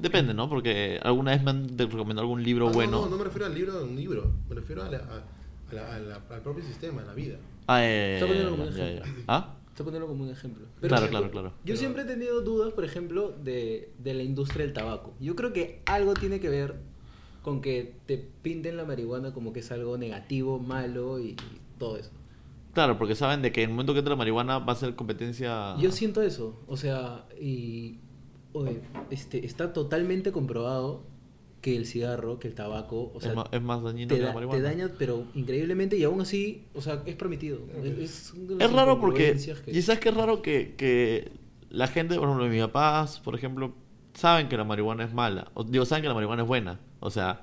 Depende, 0.00 0.32
¿no? 0.34 0.48
Porque 0.48 1.00
alguna 1.02 1.32
vez 1.32 1.42
me 1.42 1.50
han 1.50 1.76
recomendado 1.76 2.20
algún 2.20 2.42
libro 2.42 2.66
Ah, 2.66 2.70
no, 2.70 2.74
bueno. 2.74 3.00
No, 3.02 3.08
no 3.08 3.16
me 3.18 3.24
refiero 3.24 3.46
al 3.46 3.54
libro 3.54 3.78
de 3.78 3.84
un 3.84 3.96
libro, 3.96 4.32
me 4.48 4.54
refiero 4.54 4.82
a 4.84 4.90
la- 4.90 4.98
a- 4.98 5.24
a 5.70 5.74
la- 5.74 5.94
a 5.96 5.98
la- 5.98 6.22
al 6.30 6.40
propio 6.42 6.62
sistema, 6.64 7.02
a 7.02 7.06
la 7.06 7.14
vida. 7.14 7.38
Ah, 7.66 7.84
eh, 7.84 8.14
Está 8.14 8.26
poniendo 8.26 8.50
como 8.52 8.64
un 8.64 8.70
ya, 8.70 8.76
ya, 8.76 8.84
ejemplo. 9.00 9.14
ya. 9.18 9.24
¿Ah? 9.26 9.54
Estoy 9.68 9.84
poniendo 9.84 10.06
como 10.08 10.24
un 10.24 10.30
ejemplo. 10.30 10.66
Claro, 10.80 11.08
claro, 11.08 11.30
claro. 11.30 11.48
Yo 11.48 11.54
Pero- 11.64 11.78
siempre 11.78 12.02
he 12.02 12.04
tenido 12.06 12.40
dudas, 12.42 12.72
por 12.72 12.84
ejemplo, 12.84 13.30
de, 13.42 13.92
de 13.98 14.14
la 14.14 14.22
industria 14.22 14.64
del 14.64 14.72
tabaco. 14.74 15.14
Yo 15.20 15.34
creo 15.36 15.52
que 15.52 15.82
algo 15.86 16.14
tiene 16.14 16.40
que 16.40 16.48
ver 16.48 16.76
con 17.48 17.60
que 17.60 17.94
te 18.06 18.18
pinten 18.42 18.76
la 18.76 18.84
marihuana 18.84 19.32
como 19.32 19.52
que 19.52 19.60
es 19.60 19.70
algo 19.72 19.96
negativo, 19.98 20.58
malo 20.58 21.18
y 21.18 21.36
todo 21.78 21.96
eso. 21.96 22.10
Claro, 22.74 22.98
porque 22.98 23.14
saben 23.14 23.42
de 23.42 23.50
que 23.52 23.62
en 23.62 23.70
el 23.70 23.74
momento 23.74 23.92
que 23.94 24.00
entre 24.00 24.10
la 24.10 24.16
marihuana 24.16 24.58
va 24.58 24.72
a 24.74 24.76
ser 24.76 24.94
competencia... 24.94 25.74
Yo 25.78 25.90
siento 25.90 26.22
eso, 26.22 26.60
o 26.66 26.76
sea, 26.76 27.24
y 27.40 27.96
oye, 28.52 28.80
este, 29.10 29.44
está 29.46 29.72
totalmente 29.72 30.30
comprobado 30.32 31.02
que 31.60 31.76
el 31.76 31.86
cigarro, 31.86 32.38
que 32.38 32.46
el 32.48 32.54
tabaco, 32.54 33.10
o 33.14 33.20
sea, 33.20 33.30
es, 33.30 33.36
más, 33.36 33.46
es 33.50 33.62
más 33.62 33.82
dañino 33.82 34.08
te, 34.08 34.14
que 34.16 34.20
la 34.20 34.28
da- 34.28 34.34
marihuana. 34.34 34.58
te 34.58 34.62
daña, 34.64 34.90
pero 34.96 35.24
increíblemente, 35.34 35.96
y 35.96 36.04
aún 36.04 36.20
así, 36.20 36.64
o 36.74 36.80
sea, 36.80 37.02
es 37.06 37.16
permitido. 37.16 37.58
Es, 37.82 37.98
es 37.98 38.34
Es 38.60 38.72
raro 38.72 39.00
porque... 39.00 39.36
que- 39.64 39.70
Y 39.76 39.82
sabes 39.82 40.00
que 40.00 40.10
es 40.10 40.14
raro 40.14 40.40
que, 40.42 40.74
que 40.76 41.32
la 41.70 41.88
gente, 41.88 42.14
por 42.16 42.24
ejemplo, 42.28 42.46
mis 42.48 42.60
papás, 42.62 43.18
por 43.18 43.34
ejemplo, 43.34 43.72
saben 44.14 44.48
que 44.48 44.56
la 44.56 44.62
marihuana 44.64 45.02
es 45.04 45.12
mala. 45.12 45.50
O, 45.54 45.64
digo, 45.64 45.84
saben 45.84 46.02
que 46.02 46.08
la 46.08 46.14
marihuana 46.14 46.42
es 46.42 46.48
buena. 46.48 46.78
O 47.00 47.10
sea, 47.10 47.42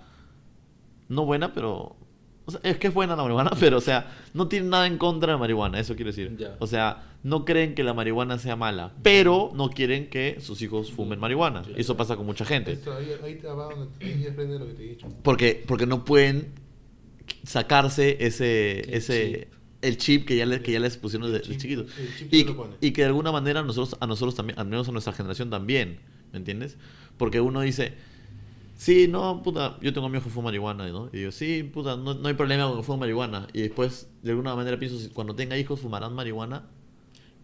no 1.10 1.26
buena, 1.26 1.54
pero... 1.54 1.96
o 2.46 2.52
sea, 2.52 2.60
es 2.64 2.78
que 2.78 2.88
es 2.88 2.94
buena 2.94 3.16
la 3.16 3.24
marihuana, 3.24 3.52
pero, 3.60 3.78
o 3.78 3.82
sea, 3.82 4.12
no 4.34 4.48
tienen 4.48 4.70
nada 4.70 4.88
en 4.88 4.98
contra 4.98 5.28
de 5.28 5.34
la 5.34 5.38
marihuana, 5.40 5.80
eso 5.80 5.96
quiero 5.96 6.12
decir. 6.12 6.36
O 6.60 6.68
sea, 6.68 7.04
no 7.24 7.44
creen 7.46 7.74
que 7.76 7.84
la 7.84 7.94
marihuana 7.94 8.38
sea 8.38 8.56
mala, 8.56 8.92
pero 9.02 9.52
no 9.56 9.70
quieren 9.70 10.10
que 10.10 10.38
sus 10.42 10.62
hijos 10.62 10.92
fumen 10.92 11.20
marihuana. 11.20 11.64
Eso 11.76 11.96
pasa 11.98 12.16
con 12.16 12.26
mucha 12.26 12.46
gente. 12.46 12.74
Esto, 12.74 12.94
ahí, 12.96 13.12
ahí 13.24 13.36
te 13.36 13.48
va 13.48 13.66
donde 13.74 14.06
ahí 14.06 14.14
depende 14.24 14.54
de 14.54 14.60
lo 14.60 14.68
que 14.68 14.74
te 14.74 14.84
he 14.84 14.90
dicho. 14.90 15.08
Porque, 15.24 15.64
porque 15.68 15.86
no 15.88 16.06
pueden 16.06 16.54
sacarse 17.44 18.18
ese, 18.26 18.82
El 18.82 18.94
ese 18.96 19.32
chip. 19.40 19.54
el 19.82 19.98
chip 19.98 20.28
que 20.28 20.36
ya, 20.38 20.46
le- 20.46 20.62
que 20.62 20.72
ya 20.72 20.80
les 20.80 20.98
pusieron 20.98 21.28
El 21.28 21.34
de, 21.34 21.42
chiquitos. 21.42 21.88
el 21.98 22.16
chip 22.18 22.34
Y, 22.34 22.44
que 22.44 22.50
lo 22.52 22.58
pone. 22.58 22.74
y 22.82 22.92
que 22.92 23.02
de 23.02 23.08
alguna 23.08 23.32
manera 23.32 23.64
nosotros, 23.64 23.98
a 24.00 24.08
nosotros 24.08 24.36
también, 24.36 24.60
al 24.60 24.68
menos 24.68 24.88
a 24.88 24.92
nuestra 24.92 25.14
generación 25.14 25.50
también, 25.50 26.00
¿me 26.32 26.38
entiendes? 26.38 26.78
Porque 27.18 27.42
uno 27.42 27.62
dice, 27.62 27.94
sí, 28.76 29.08
no, 29.08 29.42
puta, 29.44 29.78
yo 29.82 29.94
tengo 29.94 30.08
amigos 30.08 30.26
que 30.26 30.30
fuman 30.30 30.46
marihuana, 30.46 30.88
¿no? 30.90 31.10
Y 31.14 31.18
digo, 31.20 31.32
sí, 31.32 31.64
puta, 31.64 31.96
no, 31.98 32.14
no 32.14 32.28
hay 32.28 32.34
problema 32.36 32.68
con 32.68 32.78
que 32.78 32.84
fumen 32.84 33.00
marihuana. 33.02 33.48
Y 33.54 33.62
después, 33.62 34.10
de 34.22 34.32
alguna 34.32 34.56
manera 34.56 34.78
pienso, 34.80 35.00
si 35.00 35.10
cuando 35.10 35.36
tenga 35.36 35.58
hijos, 35.58 35.80
¿fumarán 35.80 36.14
marihuana? 36.14 36.68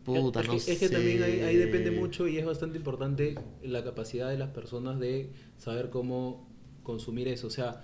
Puta, 0.03 0.41
es, 0.41 0.47
no 0.47 0.53
que, 0.53 0.59
sé. 0.59 0.73
es 0.73 0.79
que 0.79 0.89
también 0.89 1.21
ahí, 1.23 1.41
ahí 1.41 1.55
depende 1.57 1.91
mucho 1.91 2.27
y 2.27 2.37
es 2.37 2.45
bastante 2.45 2.77
importante 2.77 3.35
la 3.63 3.83
capacidad 3.83 4.29
de 4.29 4.37
las 4.37 4.49
personas 4.49 4.99
de 4.99 5.31
saber 5.57 5.89
cómo 5.89 6.47
consumir 6.83 7.27
eso. 7.27 7.47
O 7.47 7.51
sea, 7.51 7.83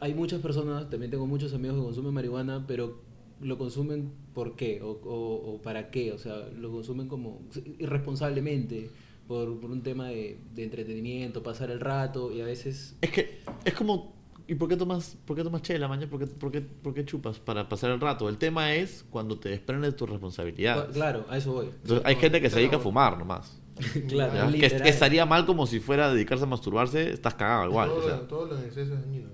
hay 0.00 0.14
muchas 0.14 0.40
personas, 0.40 0.90
también 0.90 1.10
tengo 1.10 1.26
muchos 1.26 1.54
amigos 1.54 1.76
que 1.78 1.82
consumen 1.84 2.14
marihuana, 2.14 2.66
pero 2.66 3.00
lo 3.40 3.58
consumen 3.58 4.12
por 4.34 4.56
qué 4.56 4.82
o, 4.82 4.90
o- 4.90 5.54
o 5.54 5.62
para 5.62 5.90
qué. 5.90 6.12
O 6.12 6.18
sea, 6.18 6.48
lo 6.58 6.70
consumen 6.70 7.08
como 7.08 7.40
irresponsablemente 7.78 8.90
por, 9.26 9.60
por 9.60 9.70
un 9.70 9.82
tema 9.82 10.08
de, 10.08 10.38
de 10.54 10.64
entretenimiento, 10.64 11.42
pasar 11.42 11.70
el 11.70 11.80
rato 11.80 12.32
y 12.32 12.40
a 12.40 12.44
veces... 12.44 12.96
Es 13.00 13.10
que 13.10 13.40
es 13.64 13.74
como, 13.74 14.14
¿y 14.46 14.54
por 14.54 14.68
qué 14.68 14.76
tomas, 14.76 15.16
por 15.24 15.36
qué 15.36 15.42
tomas 15.42 15.62
chela, 15.62 15.88
mañana? 15.88 16.10
¿Por 16.10 16.20
qué, 16.20 16.26
por, 16.26 16.50
qué, 16.50 16.60
¿Por 16.60 16.94
qué 16.94 17.04
chupas? 17.04 17.38
Para 17.38 17.68
pasar 17.68 17.90
el 17.90 18.00
rato. 18.00 18.28
El 18.28 18.38
tema 18.38 18.74
es 18.74 19.04
cuando 19.10 19.38
te 19.38 19.48
desprendes 19.48 19.92
de 19.92 19.96
tus 19.96 20.08
responsabilidades. 20.10 20.94
Claro, 20.94 21.24
a 21.28 21.38
eso 21.38 21.52
voy. 21.52 21.66
Entonces, 21.66 22.02
hay 22.04 22.16
gente 22.16 22.40
que 22.40 22.50
se 22.50 22.56
dedica 22.56 22.76
a 22.76 22.80
fumar 22.80 23.18
nomás. 23.18 23.60
Claro. 24.08 24.52
Que, 24.52 24.66
estaría 24.66 25.26
mal 25.26 25.46
como 25.46 25.66
si 25.66 25.80
fuera 25.80 26.06
a 26.06 26.14
dedicarse 26.14 26.44
a 26.44 26.46
masturbarse, 26.46 27.10
estás 27.10 27.34
cagado 27.34 27.68
igual. 27.68 27.88
todo, 27.88 27.98
o 27.98 28.02
sea. 28.02 28.16
lo, 28.16 28.22
todo 28.22 28.46
lo 28.46 28.58
en 28.58 28.64
exceso 28.66 28.94
es 28.94 29.00
dañino. 29.02 29.30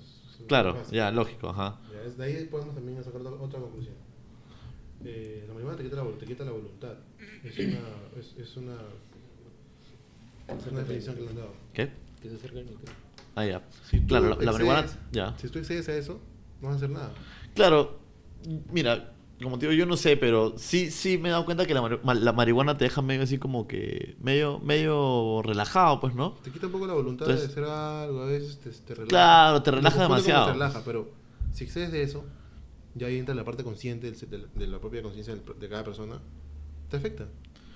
claro, 0.49 0.79
ya, 0.91 1.11
lógico, 1.11 1.51
ajá. 1.51 1.79
Ya, 1.93 2.03
es- 2.09 2.17
de 2.17 2.25
ahí 2.25 2.45
podemos 2.47 2.75
también 2.75 3.03
sacar 3.05 3.21
otra, 3.21 3.61
conclusión. 3.61 3.97
Eh, 5.05 5.45
la 5.47 5.53
marihuana 5.53 5.77
te 5.77 5.85
quita 5.85 5.97
la, 5.97 6.11
te 6.13 6.25
quita 6.25 6.45
la 6.45 6.53
voluntad. 6.53 6.95
Es 7.45 7.59
una, 7.59 7.81
es, 8.19 8.37
es 8.39 8.57
una, 8.57 8.77
es 10.59 10.67
una 10.73 10.81
definición 10.81 11.15
que 11.17 11.23
le 11.23 11.29
han 11.29 11.37
dado. 11.37 11.53
¿Qué? 11.73 11.91
Que. 12.23 12.31
Ah, 13.35 13.47
ya. 13.47 13.63
Si 13.89 14.01
claro, 14.01 14.31
la, 14.31 14.37
la 14.45 14.53
marihuana, 14.53 14.87
ya. 15.13 15.35
Si 15.39 15.49
tú 15.49 15.59
excedes 15.59 15.89
a 15.89 15.97
eso, 15.97 16.21
no 16.61 16.69
vas 16.69 16.75
a 16.75 16.77
hacer 16.79 16.91
nada. 16.91 17.13
Claro, 17.55 17.99
mira, 18.73 19.13
como 19.43 19.59
te 19.59 19.67
digo, 19.67 19.79
yo 19.79 19.87
no 19.87 19.97
sé, 19.97 20.17
pero 20.17 20.55
sí, 20.59 20.91
sí 20.91 21.17
me 21.17 21.29
he 21.29 21.33
dado 21.33 21.45
cuenta 21.47 21.65
que 21.67 21.73
la, 21.73 21.99
la 22.15 22.33
marihuana 22.33 22.77
te 22.77 22.85
deja 22.85 23.01
medio 23.03 23.23
así 23.23 23.39
como 23.39 23.67
que, 23.67 24.17
medio, 24.21 24.59
medio 24.59 25.41
relajado, 25.43 25.99
pues, 26.01 26.15
¿no? 26.15 26.33
Te 26.43 26.51
quita 26.51 26.67
un 26.67 26.73
poco 26.73 26.87
la 26.87 26.93
voluntad 26.95 27.27
Entonces- 27.29 27.55
de 27.55 27.63
hacer 27.63 27.73
algo, 27.73 28.23
a 28.23 28.27
veces 28.27 28.59
te, 28.59 28.71
te 28.71 28.95
relaja. 28.95 29.09
Claro, 29.09 29.63
te 29.63 29.71
relaja 29.71 30.03
demasiado. 30.03 30.47
Te 30.47 30.53
relaja, 30.53 30.83
pero 30.85 31.11
si 31.55 31.65
excedes 31.65 31.93
de 31.93 32.03
eso, 32.03 32.25
ya 32.95 33.07
ahí 33.07 33.19
entra 33.19 33.35
la 33.35 33.45
parte 33.45 33.65
consciente 33.65 34.11
de, 34.11 34.39
la- 34.39 34.47
de 34.55 34.67
la 34.67 34.79
propia 34.79 35.01
conciencia 35.03 35.35
de 35.35 35.69
cada 35.69 35.85
persona, 35.85 36.19
te 36.91 36.97
afecta. 36.99 37.27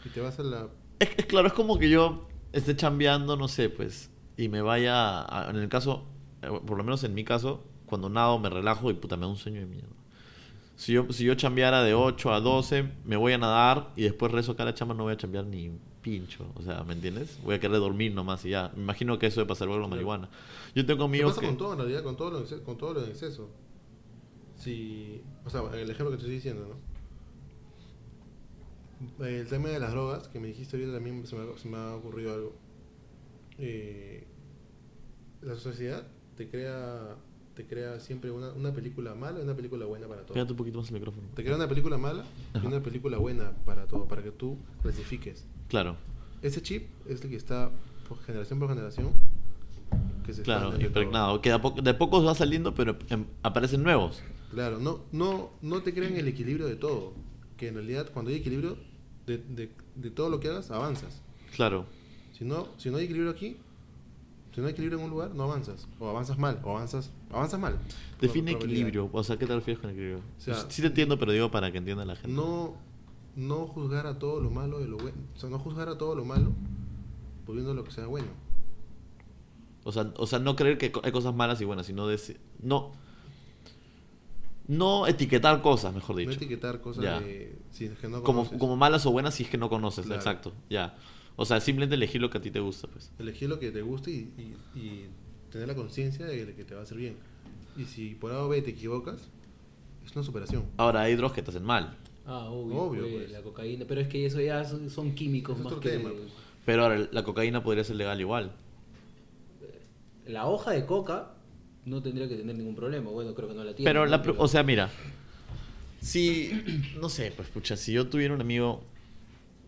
Y 0.05 0.11
te 0.11 0.21
vas 0.21 0.39
a 0.39 0.43
la... 0.43 0.69
Es, 0.99 1.09
es 1.17 1.25
claro, 1.27 1.47
es 1.47 1.55
como 1.55 1.79
que 1.79 1.89
yo 1.89 2.29
esté 2.55 2.77
chambeando, 2.77 3.37
no 3.37 3.49
sé, 3.49 3.69
pues, 3.71 4.11
y 4.37 4.49
me 4.49 4.63
vaya, 4.63 5.23
a- 5.23 5.51
en 5.51 5.57
el 5.57 5.69
caso, 5.69 6.05
eh, 6.43 6.49
por 6.67 6.77
lo 6.79 6.85
menos 6.85 7.05
en 7.05 7.15
mi 7.15 7.25
caso, 7.25 7.63
cuando 7.87 8.09
nado 8.09 8.39
me 8.39 8.49
relajo 8.51 8.91
y 8.91 8.95
puta, 8.95 9.17
me 9.17 9.23
da 9.23 9.29
un 9.29 9.37
sueño 9.37 9.61
de 9.61 9.67
mierda. 9.67 9.89
Si 10.77 10.93
yo, 10.93 11.07
si 11.13 11.25
yo 11.25 11.35
chambeara 11.35 11.83
de 11.85 11.95
8 11.95 12.33
a 12.33 12.41
12, 12.41 12.91
me 13.05 13.17
voy 13.17 13.33
a 13.33 13.39
nadar 13.39 13.91
y 13.97 14.03
después 14.03 14.33
rezo 14.33 14.57
cada 14.57 14.75
chamba, 14.75 14.95
no 14.95 15.05
voy 15.05 15.13
a 15.13 15.17
chambear 15.17 15.45
ni 15.47 15.71
pincho. 16.03 16.47
O 16.57 16.63
sea, 16.63 16.83
¿me 16.83 16.95
entiendes? 16.95 17.39
Voy 17.45 17.55
a 17.55 17.61
querer 17.61 17.79
dormir 17.79 18.13
nomás 18.13 18.45
y 18.45 18.51
ya. 18.51 18.73
Me 18.75 18.83
imagino 18.83 19.19
que 19.19 19.27
eso 19.27 19.41
de 19.41 19.47
pasar 19.47 19.69
con 19.69 19.81
la 19.81 19.87
marihuana. 19.87 20.29
Yo 20.75 20.85
tengo 20.85 20.99
¿Qué 21.01 21.05
amigos 21.05 21.31
pasa 21.33 21.41
que... 21.43 21.47
con 21.47 21.57
todo 21.59 21.73
en 21.75 21.79
realidad? 21.79 22.03
Con 22.03 22.17
todo, 22.17 22.31
lo 22.41 22.63
con 22.65 22.77
todo 22.77 22.95
lo 22.95 23.05
en 23.05 23.11
exceso. 23.11 23.49
Si... 24.57 25.23
O 25.45 25.51
sea, 25.51 25.63
el 25.75 25.89
ejemplo 25.91 26.11
que 26.11 26.17
te 26.17 26.23
estoy 26.23 26.35
diciendo, 26.35 26.67
¿no? 26.69 26.94
El 29.21 29.47
tema 29.49 29.69
de 29.69 29.79
las 29.79 29.93
drogas, 29.93 30.29
que 30.29 30.41
me 30.41 30.49
dijiste 30.49 30.77
ahorita 30.77 30.95
también 30.95 31.27
se 31.27 31.37
me 31.37 31.43
ha, 31.43 31.59
se 31.59 31.69
me 31.69 31.77
ha 31.77 31.95
ocurrido 31.95 32.35
algo. 32.35 32.53
Eh, 33.59 34.25
la 35.43 35.55
sociedad 35.57 36.07
te 36.37 36.49
crea 36.49 37.17
te 37.55 37.65
crea 37.67 38.01
siempre 38.01 38.31
una, 38.31 38.53
una 38.53 38.73
película 38.73 39.15
mala 39.15 39.39
y 39.39 39.43
una 39.43 39.55
película 39.55 39.87
buena 39.87 40.09
para 40.09 40.23
todo. 40.23 40.35
Pégate 40.35 40.53
un 40.53 40.57
poquito 40.57 40.79
más 40.79 40.89
el 40.89 40.95
micrófono. 40.95 41.29
Te 41.35 41.45
crea 41.45 41.57
una 41.57 41.69
película 41.69 41.97
mala 41.97 42.25
Ajá. 42.53 42.65
y 42.65 42.67
una 42.67 42.83
película 42.83 43.19
buena 43.19 43.53
para 43.65 43.87
todo, 43.87 44.07
para 44.07 44.23
que 44.23 44.33
tú 44.33 44.59
clasifiques. 44.83 45.47
Claro, 45.69 45.97
Ese 46.43 46.61
chip 46.61 46.89
es 47.09 47.23
el 47.23 47.31
que 47.31 47.37
está 47.37 47.71
por 48.09 48.19
generación 48.23 48.59
por 48.59 48.69
generación. 48.69 49.13
Que 50.27 50.33
se 50.33 50.43
claro, 50.43 50.79
impregnado. 50.81 51.41
Que 51.41 51.51
de 51.51 51.59
poco, 51.59 51.81
de 51.81 51.95
pocos 51.95 52.27
va 52.27 52.35
saliendo, 52.35 52.75
pero 52.75 52.97
em, 53.09 53.25
aparecen 53.43 53.83
nuevos. 53.83 54.23
Claro, 54.51 54.79
no, 54.79 55.05
no, 55.13 55.51
no 55.63 55.83
te 55.83 55.95
crean 55.95 56.17
el 56.17 56.27
equilibrio 56.27 56.67
de 56.67 56.77
todo. 56.77 57.13
Que 57.57 57.69
en 57.69 57.75
realidad 57.75 58.11
cuando 58.13 58.31
hay 58.31 58.39
equilibrio 58.39 58.77
de, 59.27 59.39
de, 59.39 59.71
de 59.95 60.11
todo 60.11 60.29
lo 60.29 60.41
que 60.41 60.49
hagas, 60.49 60.71
avanzas. 60.71 61.23
Claro. 61.55 61.87
Si 62.33 62.45
no, 62.45 62.69
si 62.79 62.91
no 62.91 62.97
hay 62.97 63.05
equilibrio 63.05 63.31
aquí, 63.31 63.57
si 64.55 64.61
no 64.61 64.67
hay 64.67 64.73
equilibrio 64.73 64.99
en 64.99 65.05
un 65.05 65.11
lugar, 65.11 65.35
no 65.35 65.45
avanzas. 65.45 65.89
O 65.99 66.09
avanzas 66.09 66.39
mal, 66.39 66.61
o 66.63 66.71
avanzas, 66.71 67.11
avanzas 67.31 67.59
mal. 67.59 67.79
Define 68.21 68.53
equilibrio. 68.53 69.09
O 69.13 69.25
sea, 69.25 69.37
¿qué 69.37 69.47
te 69.47 69.55
refieres 69.55 69.81
con 69.81 69.91
equilibrio? 69.91 70.19
O 70.19 70.41
sea, 70.41 70.55
sí 70.69 70.81
te 70.81 70.89
entiendo, 70.89 71.19
pero 71.19 71.33
digo 71.33 71.51
para 71.51 71.73
que 71.73 71.79
entienda 71.79 72.05
la 72.05 72.17
gente. 72.17 72.33
No, 72.33 72.75
no 73.37 73.67
juzgar 73.67 74.07
a 74.07 74.19
todo 74.19 74.41
lo 74.41 74.51
malo 74.51 74.79
de 74.79 74.87
lo 74.87 74.97
bueno. 74.97 75.19
O 75.35 75.39
sea, 75.39 75.51
no 75.51 75.59
juzgar 75.59 75.89
a 75.89 75.99
todo 75.99 76.15
lo 76.15 76.25
malo 76.25 76.53
volviendo 77.47 77.75
lo 77.75 77.85
que 77.85 77.91
sea 77.91 78.07
bueno. 78.07 78.29
O 79.85 79.93
sea, 79.93 80.13
o 80.17 80.27
sea, 80.27 80.39
no 80.39 80.57
creer 80.57 80.79
que 80.79 80.93
hay 81.03 81.13
cosas 81.13 81.35
malas 81.35 81.61
y 81.61 81.65
buenas, 81.65 81.87
sino 81.87 82.07
decir... 82.07 82.41
No, 82.63 82.93
no 84.69 85.07
etiquetar 85.07 85.61
cosas, 85.63 85.95
mejor 85.95 86.17
No 86.17 86.21
dicho. 86.21 86.33
etiquetar 86.33 86.81
cosas 86.81 87.05
Ya. 87.05 87.21
de, 87.21 87.55
si 87.71 87.87
es 87.87 87.99
que 87.99 88.09
no 88.09 88.23
como, 88.23 88.49
como 88.59 88.77
malas 88.77 89.05
o 89.07 89.11
buenas 89.13 89.35
si 89.35 89.43
es 89.45 89.51
que 89.51 89.59
no 89.59 89.69
conoces, 89.69 90.07
Claro. 90.07 90.21
exacto. 90.21 90.53
Ya. 90.71 90.97
O 91.37 91.45
sea, 91.45 91.61
simplemente 91.61 91.97
elegir 91.97 92.21
lo 92.21 92.31
que 92.31 92.39
a 92.39 92.41
ti 92.41 92.51
te 92.51 92.61
gusta, 92.61 92.87
pues. 92.89 93.11
Elegir 93.19 93.49
lo 93.49 93.59
que 93.59 93.71
te 93.71 93.83
guste 93.83 94.11
y, 94.11 94.33
y- 94.39 94.79
y 94.79 95.07
tener 95.51 95.69
la 95.69 95.75
conciencia 95.75 96.25
de 96.27 96.55
que 96.55 96.65
te 96.65 96.75
va 96.75 96.81
a 96.81 96.85
hacer 96.85 96.97
bien. 96.99 97.17
Y 97.77 97.85
si 97.85 98.15
por 98.15 98.31
A 98.33 98.43
o 98.45 98.49
B 98.49 98.63
te 98.63 98.71
equivocas, 98.71 99.29
es 100.07 100.15
una 100.15 100.25
superación. 100.25 100.65
Ahora, 100.77 101.03
hay 101.03 101.17
drogas 101.17 101.35
que 101.35 101.43
te 101.43 101.51
hacen 101.51 101.65
mal. 101.65 101.97
Ah, 102.27 102.47
obvio, 102.49 102.77
Obvio, 102.83 103.03
pues, 103.03 103.15
pues. 103.15 103.31
la 103.33 103.43
cocaína. 103.43 103.85
Pero 103.87 104.01
es 104.01 104.09
que 104.09 104.25
eso 104.27 104.41
ya 104.41 104.65
son, 104.65 104.89
son 104.91 105.15
químicos 105.15 105.57
Es 105.59 105.65
más 105.65 105.73
otro 105.73 105.81
que... 105.83 105.91
tema, 105.99 106.11
pues. 106.11 106.33
Pero 106.65 106.85
ahora, 106.85 107.07
la 107.11 107.23
cocaína 107.25 107.63
podría 107.63 107.85
ser 107.85 107.97
legal 107.97 108.19
igual. 108.21 108.53
La 110.27 110.47
hoja 110.47 110.71
de 110.71 110.87
coca 110.87 111.33
no 111.87 112.03
tendría 112.03 112.29
que 112.29 112.37
tener 112.37 112.57
ningún 112.57 112.75
problema. 112.75 113.11
Bueno, 113.11 113.35
creo 113.35 113.49
que 113.49 113.55
no 113.55 113.65
la 113.65 113.75
tiene. 113.75 113.89
Pero, 113.89 114.05
¿no? 114.07 114.11
la, 114.11 114.23
o 114.39 114.49
sea, 114.49 114.63
mira. 114.63 114.91
Si, 116.01 116.51
no 117.01 117.09
sé, 117.09 117.33
pues, 117.37 117.49
pucha, 117.49 117.77
si 117.77 117.93
yo 117.93 118.09
tuviera 118.09 118.35
un 118.35 118.41
amigo 118.41 118.83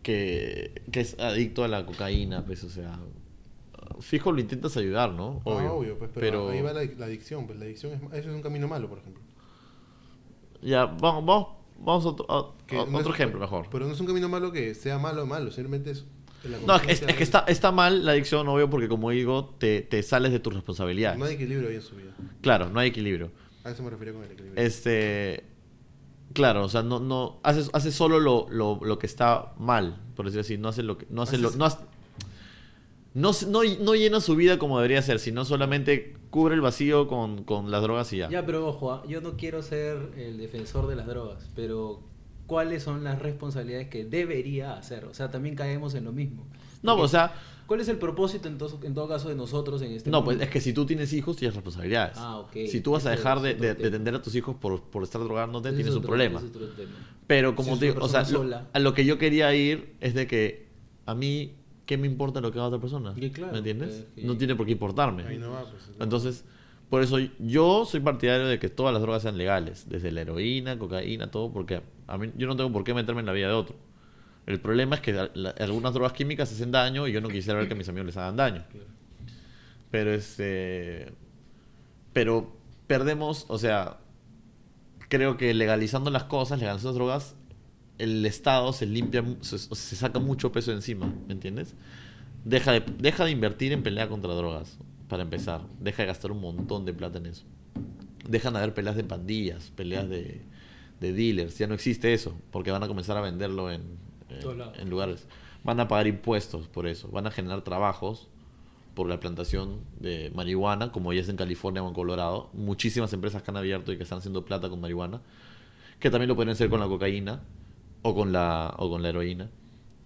que, 0.03 0.81
que 0.91 0.99
es 1.01 1.19
adicto 1.19 1.63
a 1.63 1.67
la 1.67 1.85
cocaína, 1.85 2.45
pues, 2.45 2.63
o 2.63 2.69
sea, 2.69 2.99
fijo 3.99 4.31
lo 4.31 4.39
intentas 4.39 4.77
ayudar, 4.77 5.11
¿no? 5.13 5.41
Ah, 5.45 5.49
Obvio. 5.49 5.73
obvio, 5.73 5.97
pues, 5.97 6.11
pero, 6.13 6.45
pero 6.45 6.49
ahí 6.49 6.61
va 6.61 6.73
la, 6.73 6.83
la 6.85 7.05
adicción. 7.05 7.47
Pues 7.47 7.57
la 7.59 7.65
adicción 7.65 7.93
es, 7.93 8.01
eso 8.19 8.29
es 8.29 8.35
un 8.35 8.41
camino 8.41 8.67
malo, 8.67 8.87
por 8.89 8.99
ejemplo. 8.99 9.21
ya, 10.61 10.85
vamos, 10.85 11.25
vamos, 11.25 11.47
vamos 11.79 12.05
a 12.05 12.09
otro, 12.09 12.25
a- 12.31 12.53
Que 12.67 12.77
a 12.79 12.85
no 12.85 12.97
otro 12.97 13.11
es- 13.13 13.15
ejemplo 13.19 13.39
mejor. 13.39 13.67
Pero 13.71 13.85
no 13.87 13.93
es 13.93 13.99
un 13.99 14.07
camino 14.07 14.29
malo 14.29 14.51
que 14.51 14.73
sea 14.75 14.97
malo 14.99 15.23
o 15.23 15.25
malo, 15.25 15.51
simplemente 15.51 15.91
es... 15.91 16.05
No, 16.65 16.75
es, 16.75 16.81
que- 16.81 16.91
es- 16.91 17.01
que 17.17 17.23
está, 17.23 17.39
está 17.47 17.71
mal 17.71 18.05
la 18.05 18.11
adicción, 18.13 18.47
obvio, 18.47 18.69
porque 18.69 18.87
como 18.87 19.09
digo, 19.11 19.55
te, 19.57 19.81
te 19.81 20.01
sales 20.03 20.31
de 20.31 20.39
tus 20.39 20.53
responsabilidades. 20.53 21.17
No 21.19 21.25
hay 21.25 21.35
equilibrio 21.35 21.69
ahí 21.69 21.75
en 21.75 21.81
su 21.81 21.95
vida. 21.95 22.11
Claro, 22.41 22.69
no 22.69 22.79
hay 22.79 22.89
equilibrio. 22.89 23.31
A 23.63 23.71
eso 23.71 23.83
me 23.83 23.89
refería 23.89 24.13
con 24.13 24.23
el 24.23 24.31
equilibrio. 24.31 24.63
Este. 24.63 25.43
Claro, 26.33 26.65
o 26.65 26.69
sea, 26.69 26.83
no, 26.83 26.99
no. 26.99 27.39
Haces, 27.43 27.69
haces 27.73 27.95
solo 27.95 28.19
lo, 28.19 28.47
lo, 28.49 28.79
lo 28.83 28.99
que 28.99 29.07
está 29.07 29.53
mal, 29.57 29.97
por 30.15 30.25
decirlo 30.25 30.41
así. 30.41 30.57
No 30.57 30.69
hace 30.69 30.83
lo 30.83 30.97
que. 30.97 31.07
No 31.09 31.21
hace 31.23 31.37
lo. 31.37 31.49
Haces- 31.49 31.57
No, 31.57 31.65
hace- 31.65 31.77
no, 33.13 33.33
se- 33.33 33.47
no, 33.47 33.61
no 33.81 33.95
llena 33.95 34.21
su 34.21 34.35
vida 34.35 34.59
como 34.59 34.77
debería 34.77 35.01
ser, 35.01 35.19
sino 35.19 35.43
solamente 35.45 36.15
cubre 36.29 36.53
el 36.53 36.61
vacío 36.61 37.07
con, 37.07 37.43
con 37.43 37.71
las 37.71 37.81
drogas 37.81 38.13
y 38.13 38.17
ya. 38.17 38.29
Ya, 38.29 38.45
pero 38.45 38.67
ojo, 38.67 38.91
ah, 38.91 39.03
yo 39.07 39.21
no 39.21 39.37
quiero 39.37 39.63
ser 39.63 40.11
el 40.17 40.37
defensor 40.37 40.87
de 40.87 40.95
las 40.95 41.07
drogas, 41.07 41.49
pero 41.55 42.03
¿cuáles 42.47 42.81
son 42.83 43.03
las 43.03 43.19
responsabilidades 43.21 43.89
que 43.89 44.05
debería 44.05 44.75
hacer? 44.77 45.05
O 45.05 45.13
sea, 45.13 45.29
también 45.29 45.55
caemos 45.55 45.93
en 45.93 46.05
lo 46.05 46.11
mismo. 46.11 46.47
No, 46.81 46.93
Porque, 46.93 47.05
o 47.05 47.07
sea. 47.07 47.33
¿Cuál 47.67 47.81
es 47.81 47.89
el 47.89 47.97
propósito 47.97 48.47
en, 48.47 48.57
to- 48.57 48.79
en 48.81 48.93
todo 48.93 49.09
caso 49.09 49.27
de 49.27 49.35
nosotros 49.35 49.81
en 49.81 49.91
este 49.91 50.09
No, 50.09 50.19
mundo? 50.21 50.31
pues 50.37 50.41
es 50.41 50.49
que 50.49 50.61
si 50.61 50.71
tú 50.71 50.85
tienes 50.85 51.11
hijos, 51.11 51.35
tienes 51.35 51.53
responsabilidades. 51.53 52.15
Ah, 52.17 52.37
ok. 52.39 52.53
Si 52.69 52.79
tú 52.79 52.91
vas 52.93 53.05
a 53.05 53.09
dejar 53.11 53.41
de, 53.41 53.55
de- 53.55 53.73
de 53.73 53.87
atender 53.89 54.15
a 54.15 54.21
tus 54.21 54.33
hijos 54.35 54.55
por, 54.55 54.81
por 54.83 55.03
estar 55.03 55.21
drogándote, 55.21 55.69
tienes 55.73 55.87
es 55.87 55.95
un 55.95 56.01
problema. 56.03 56.41
Pero 57.27 57.49
Si 57.49 57.55
como 57.57 57.73
es 57.73 57.79
te 57.79 57.85
digo, 57.87 57.99
o 58.01 58.07
sea, 58.07 58.23
lo- 58.23 58.61
a 58.71 58.79
lo 58.79 58.93
que 58.93 59.03
yo 59.05 59.17
quería 59.17 59.53
ir 59.53 59.95
es 59.99 60.13
de 60.13 60.27
que 60.27 60.67
a 61.05 61.13
mí 61.13 61.55
¿qué 61.85 61.97
me 61.97 62.07
importa 62.07 62.39
lo 62.41 62.51
que 62.53 62.59
haga 62.59 62.67
otra 62.69 62.79
persona? 62.79 63.13
Y 63.17 63.29
claro, 63.31 63.51
¿Me 63.53 63.57
entiendes? 63.59 64.05
eh, 64.15 64.21
y- 64.21 64.25
No 64.25 64.37
tiene 64.37 64.55
por 64.55 64.65
qué 64.65 64.71
importarme. 64.73 65.23
Ahí 65.23 65.37
no 65.37 65.51
va, 65.51 65.63
pues. 65.63 65.89
Entonces, 65.99 66.45
por 66.89 67.03
eso 67.03 67.17
yo 67.39 67.85
soy 67.85 67.99
partidario 67.99 68.47
de 68.47 68.59
que 68.59 68.69
todas 68.69 68.93
las 68.93 69.01
drogas 69.01 69.23
sean 69.23 69.37
legales, 69.37 69.89
desde 69.89 70.11
la 70.11 70.21
heroína, 70.21 70.79
cocaína, 70.79 71.29
todo, 71.29 71.51
porque 71.51 71.81
yo 72.37 72.47
no 72.47 72.55
tengo 72.55 72.71
por 72.71 72.83
qué 72.83 72.93
meterme 72.93 73.19
en 73.21 73.25
la 73.25 73.33
vida 73.33 73.47
de 73.47 73.53
otro. 73.53 73.75
El 74.45 74.61
problema 74.61 74.95
es 74.95 75.01
que 75.01 75.11
algunas 75.59 75.93
drogas 75.93 76.13
químicas 76.13 76.51
hacen 76.51 76.71
daño 76.71 77.05
y 77.05 77.11
yo 77.11 77.19
no 77.19 77.27
quisiera 77.27 77.59
ver 77.59 77.67
que 77.67 77.75
mis 77.75 77.89
amigos 77.89 78.07
les 78.07 78.17
hagan 78.17 78.37
daño. 78.37 78.63
Pero 79.91 80.13
este 80.13 81.11
pero 82.13 82.57
perdemos, 82.87 83.45
o 83.49 83.59
sea, 83.59 83.97
creo 85.09 85.37
que 85.37 85.53
legalizando 85.53 86.09
las 86.09 86.23
cosas, 86.23 86.59
legalizando 86.59 86.89
las 86.89 86.95
drogas, 86.95 87.35
el 87.97 88.25
Estado 88.25 88.73
se 88.73 88.85
limpia, 88.85 89.23
se, 89.41 89.59
se 89.59 89.95
saca 89.95 90.19
mucho 90.19 90.51
peso 90.51 90.71
encima, 90.71 91.13
¿me 91.27 91.33
entiendes? 91.33 91.75
Deja 92.45 92.71
de, 92.71 92.83
deja 92.97 93.25
de 93.25 93.31
invertir 93.31 93.73
en 93.73 93.83
pelea 93.83 94.07
contra 94.07 94.33
drogas, 94.33 94.79
para 95.07 95.23
empezar. 95.23 95.61
Deja 95.79 96.03
de 96.03 96.07
gastar 96.07 96.31
un 96.31 96.41
montón 96.41 96.85
de 96.85 96.93
plata 96.93 97.17
en 97.17 97.27
eso. 97.27 97.45
Dejan 98.27 98.53
de 98.53 98.59
haber 98.59 98.73
peleas 98.73 98.95
de 98.95 99.03
pandillas, 99.03 99.71
peleas 99.75 100.09
de, 100.09 100.41
de 100.99 101.13
dealers. 101.13 101.57
Ya 101.57 101.67
no 101.67 101.73
existe 101.73 102.13
eso, 102.13 102.37
porque 102.51 102.71
van 102.71 102.83
a 102.83 102.87
comenzar 102.87 103.17
a 103.17 103.21
venderlo 103.21 103.71
en, 103.71 103.83
lados. 104.57 104.77
en 104.77 104.89
lugares. 104.89 105.27
Van 105.63 105.79
a 105.79 105.87
pagar 105.87 106.07
impuestos 106.07 106.67
por 106.67 106.87
eso. 106.87 107.09
Van 107.09 107.27
a 107.27 107.31
generar 107.31 107.61
trabajos 107.63 108.27
por 108.93 109.07
la 109.07 109.19
plantación 109.19 109.81
de 109.99 110.31
marihuana, 110.33 110.91
como 110.91 111.13
ya 111.13 111.21
es 111.21 111.29
en 111.29 111.37
California 111.37 111.83
o 111.83 111.87
en 111.87 111.93
Colorado. 111.93 112.49
Muchísimas 112.53 113.13
empresas 113.13 113.43
que 113.43 113.51
han 113.51 113.57
abierto 113.57 113.91
y 113.91 113.97
que 113.97 114.03
están 114.03 114.19
haciendo 114.19 114.43
plata 114.43 114.69
con 114.69 114.81
marihuana, 114.81 115.21
que 115.99 116.09
también 116.09 116.27
lo 116.27 116.35
pueden 116.35 116.49
hacer 116.49 116.69
con 116.69 116.79
la 116.79 116.87
cocaína 116.87 117.43
o 118.01 118.15
con 118.15 118.31
la, 118.31 118.73
o 118.77 118.89
con 118.89 119.03
la 119.03 119.09
heroína. 119.09 119.49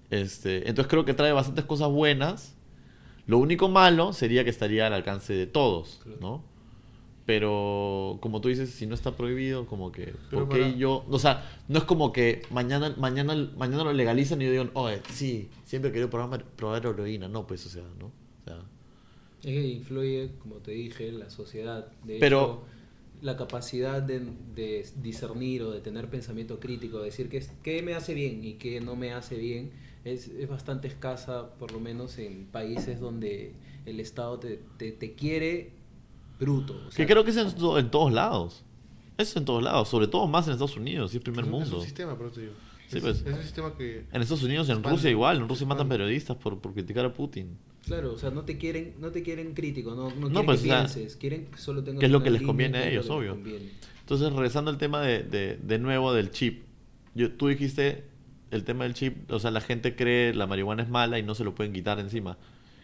Este, 0.09 0.67
entonces 0.67 0.87
creo 0.89 1.05
que 1.05 1.13
trae 1.13 1.31
bastantes 1.31 1.65
cosas 1.65 1.89
buenas. 1.89 2.55
Lo 3.27 3.37
único 3.37 3.69
malo 3.69 4.13
sería 4.13 4.43
que 4.43 4.49
estaría 4.49 4.87
al 4.87 4.93
alcance 4.93 5.33
de 5.33 5.47
todos. 5.47 6.01
¿no? 6.19 6.43
Pero 7.25 8.17
como 8.21 8.41
tú 8.41 8.49
dices, 8.49 8.71
si 8.71 8.87
no 8.87 8.95
está 8.95 9.15
prohibido, 9.15 9.65
como 9.67 9.91
que 9.91 10.13
Pero 10.29 10.47
¿por 10.47 10.57
qué 10.57 10.63
para- 10.63 10.75
yo, 10.75 11.05
o 11.09 11.19
sea, 11.19 11.49
no 11.67 11.77
es 11.77 11.83
como 11.85 12.11
que 12.11 12.41
mañana 12.49 12.95
mañana 12.97 13.35
mañana 13.57 13.83
lo 13.83 13.93
legalizan 13.93 14.41
y 14.41 14.45
yo 14.45 14.51
digo, 14.51 14.65
"Oye, 14.73 15.01
sí, 15.09 15.49
siempre 15.63 15.89
he 15.89 15.93
querido 15.93 16.09
probar, 16.09 16.43
probar 16.43 16.85
heroína." 16.85 17.27
No, 17.27 17.45
pues, 17.45 17.65
o 17.67 17.69
sea, 17.69 17.83
¿no? 17.99 18.07
O 18.07 18.43
sea, 18.45 18.57
Es 19.43 19.45
que 19.45 19.67
influye, 19.67 20.31
como 20.39 20.55
te 20.55 20.71
dije, 20.71 21.11
la 21.11 21.29
sociedad. 21.29 21.87
De 22.03 22.17
Pero- 22.19 22.41
hecho, 22.41 22.61
la 23.21 23.37
capacidad 23.37 24.01
de, 24.01 24.19
de 24.55 24.83
discernir 25.01 25.61
o 25.61 25.71
de 25.71 25.79
tener 25.81 26.09
pensamiento 26.09 26.59
crítico, 26.59 26.97
de 26.99 27.05
decir 27.05 27.29
qué, 27.29 27.43
qué 27.63 27.83
me 27.83 27.93
hace 27.93 28.15
bien 28.15 28.43
y 28.43 28.53
qué 28.55 28.81
no 28.81 28.95
me 28.95 29.13
hace 29.13 29.37
bien, 29.37 29.71
es, 30.05 30.27
es 30.27 30.49
bastante 30.49 30.87
escasa, 30.87 31.49
por 31.55 31.71
lo 31.71 31.79
menos 31.79 32.17
en 32.17 32.45
países 32.45 32.99
donde 32.99 33.53
el 33.85 33.99
Estado 33.99 34.39
te, 34.39 34.59
te, 34.77 34.91
te 34.91 35.13
quiere 35.13 35.71
bruto. 36.39 36.73
o 36.73 36.89
que 36.89 36.95
sea, 36.95 37.05
creo 37.07 37.23
que 37.23 37.31
es 37.31 37.37
en, 37.37 37.47
en 37.77 37.91
todos 37.91 38.11
lados. 38.11 38.63
Eso 39.17 39.37
en 39.39 39.45
todos 39.45 39.61
lados, 39.61 39.87
sobre 39.89 40.07
todo 40.07 40.27
más 40.27 40.47
en 40.47 40.53
Estados 40.53 40.77
Unidos, 40.77 41.13
y 41.13 41.17
es 41.17 41.23
primer 41.23 41.45
Es 41.45 41.51
un- 41.51 41.55
Es 41.55 41.61
mundo. 41.61 41.77
un 41.79 41.83
sistema, 41.83 42.15
por 42.17 42.27
eso 42.27 42.35
te 42.35 42.41
digo. 42.41 42.53
Sí, 42.87 42.97
es, 42.97 43.03
pues. 43.03 43.23
es 43.25 43.33
un 43.33 43.41
sistema 43.43 43.77
que. 43.77 44.03
En 44.11 44.21
Estados 44.21 44.43
Unidos, 44.43 44.67
en 44.69 44.73
Expande, 44.75 44.97
Rusia 44.97 45.09
igual, 45.11 45.37
en 45.37 45.47
Rusia 45.47 45.65
matan 45.67 45.87
periodistas 45.87 46.35
por, 46.37 46.59
por 46.59 46.73
criticar 46.73 47.05
a 47.05 47.13
Putin. 47.13 47.57
Claro, 47.85 48.13
o 48.13 48.17
sea, 48.17 48.31
no 48.31 48.43
te 48.43 48.57
quieren, 48.57 48.95
no 48.99 49.11
te 49.11 49.23
quieren 49.23 49.53
crítico, 49.53 49.95
no, 49.95 50.09
no, 50.09 50.15
No, 50.15 50.27
quieren 50.29 50.45
pues, 50.45 50.61
que 50.61 50.67
o 50.67 50.71
sea, 50.71 50.79
pienses, 50.87 51.15
quieren 51.15 51.45
que 51.45 51.57
solo 51.57 51.83
tengas 51.83 51.99
que 51.99 52.05
es 52.07 52.11
lo 52.11 52.21
que 52.21 52.29
les 52.31 52.41
conviene 52.41 52.77
a 52.77 52.81
que 52.83 52.87
es 52.87 52.93
lo 53.07 53.21
ellos, 53.21 53.37
que 53.37 53.49
obvio. 53.51 53.59
Entonces, 54.01 54.33
regresando 54.33 54.71
al 54.71 54.77
tema 54.77 55.01
de, 55.01 55.23
de, 55.23 55.57
de 55.57 55.79
nuevo 55.79 56.13
del 56.13 56.31
chip. 56.31 56.63
Yo, 57.15 57.31
tú 57.33 57.47
dijiste 57.47 58.05
el 58.51 58.63
tema 58.63 58.83
del 58.83 58.93
chip, 58.93 59.31
o 59.31 59.39
sea, 59.39 59.49
la 59.51 59.61
gente 59.61 59.95
cree 59.95 60.33
la 60.33 60.45
marihuana 60.47 60.83
es 60.83 60.89
mala 60.89 61.17
y 61.19 61.23
no 61.23 61.33
se 61.35 61.43
lo 61.43 61.55
pueden 61.55 61.73
quitar 61.73 61.99
encima. 61.99 62.37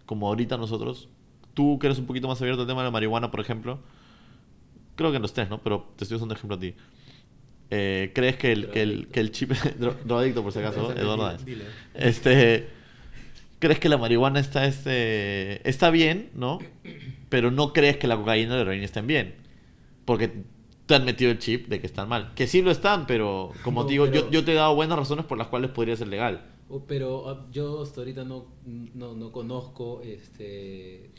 Como 0.05 0.27
ahorita 0.27 0.57
nosotros, 0.57 1.09
tú 1.53 1.77
que 1.79 1.87
eres 1.87 1.99
un 1.99 2.05
poquito 2.05 2.27
más 2.27 2.41
abierto 2.41 2.61
al 2.61 2.67
tema 2.67 2.81
de 2.81 2.87
la 2.87 2.91
marihuana, 2.91 3.29
por 3.31 3.39
ejemplo, 3.41 3.79
creo 4.95 5.11
que 5.11 5.17
en 5.17 5.21
los 5.21 5.33
tres, 5.33 5.49
¿no? 5.49 5.59
Pero 5.61 5.91
te 5.95 6.05
estoy 6.05 6.15
usando 6.15 6.33
ejemplo 6.33 6.55
a 6.57 6.59
ti. 6.59 6.73
Eh, 7.69 8.11
¿Crees 8.15 8.37
que 8.37 8.51
el, 8.53 8.69
que 8.69 8.81
el, 8.81 9.07
que 9.09 9.19
el 9.19 9.31
chip... 9.31 9.51
dro- 9.79 9.95
drogadicto, 10.05 10.41
por 10.41 10.53
si 10.53 10.59
acaso, 10.59 10.81
Exacto, 10.91 11.01
Eduardo. 11.01 11.37
Este, 11.93 12.69
¿crees 13.59 13.79
que 13.79 13.89
la 13.89 13.97
marihuana 13.97 14.39
está, 14.39 14.65
este, 14.65 15.67
está 15.69 15.89
bien, 15.89 16.29
no? 16.33 16.59
Pero 17.29 17.51
no 17.51 17.73
crees 17.73 17.97
que 17.97 18.07
la 18.07 18.15
cocaína 18.15 18.53
y 18.53 18.55
la 18.55 18.61
heroína 18.61 18.85
estén 18.85 19.05
bien. 19.05 19.35
Porque 20.05 20.31
te 20.87 20.95
han 20.95 21.05
metido 21.05 21.29
el 21.29 21.37
chip 21.37 21.67
de 21.67 21.79
que 21.79 21.85
están 21.87 22.09
mal. 22.09 22.33
Que 22.33 22.47
sí 22.47 22.61
lo 22.63 22.71
están, 22.71 23.05
pero 23.05 23.51
como 23.63 23.83
No, 23.83 23.89
digo, 23.89 24.05
yo, 24.07 24.11
pero- 24.13 24.31
yo 24.31 24.43
te 24.43 24.53
he 24.53 24.55
dado 24.55 24.73
buenas 24.73 24.97
razones 24.97 25.25
por 25.25 25.37
las 25.37 25.47
cuales 25.47 25.69
podría 25.69 25.95
ser 25.95 26.07
legal. 26.07 26.43
Oh, 26.69 26.81
Pero 26.87 27.29
ah, 27.29 27.45
yo 27.51 27.81
hasta 27.83 28.01
ahorita 28.01 28.23
no, 28.25 28.45
no, 28.65 29.13
no 29.13 29.31
conozco 29.31 30.01
este, 30.03 31.11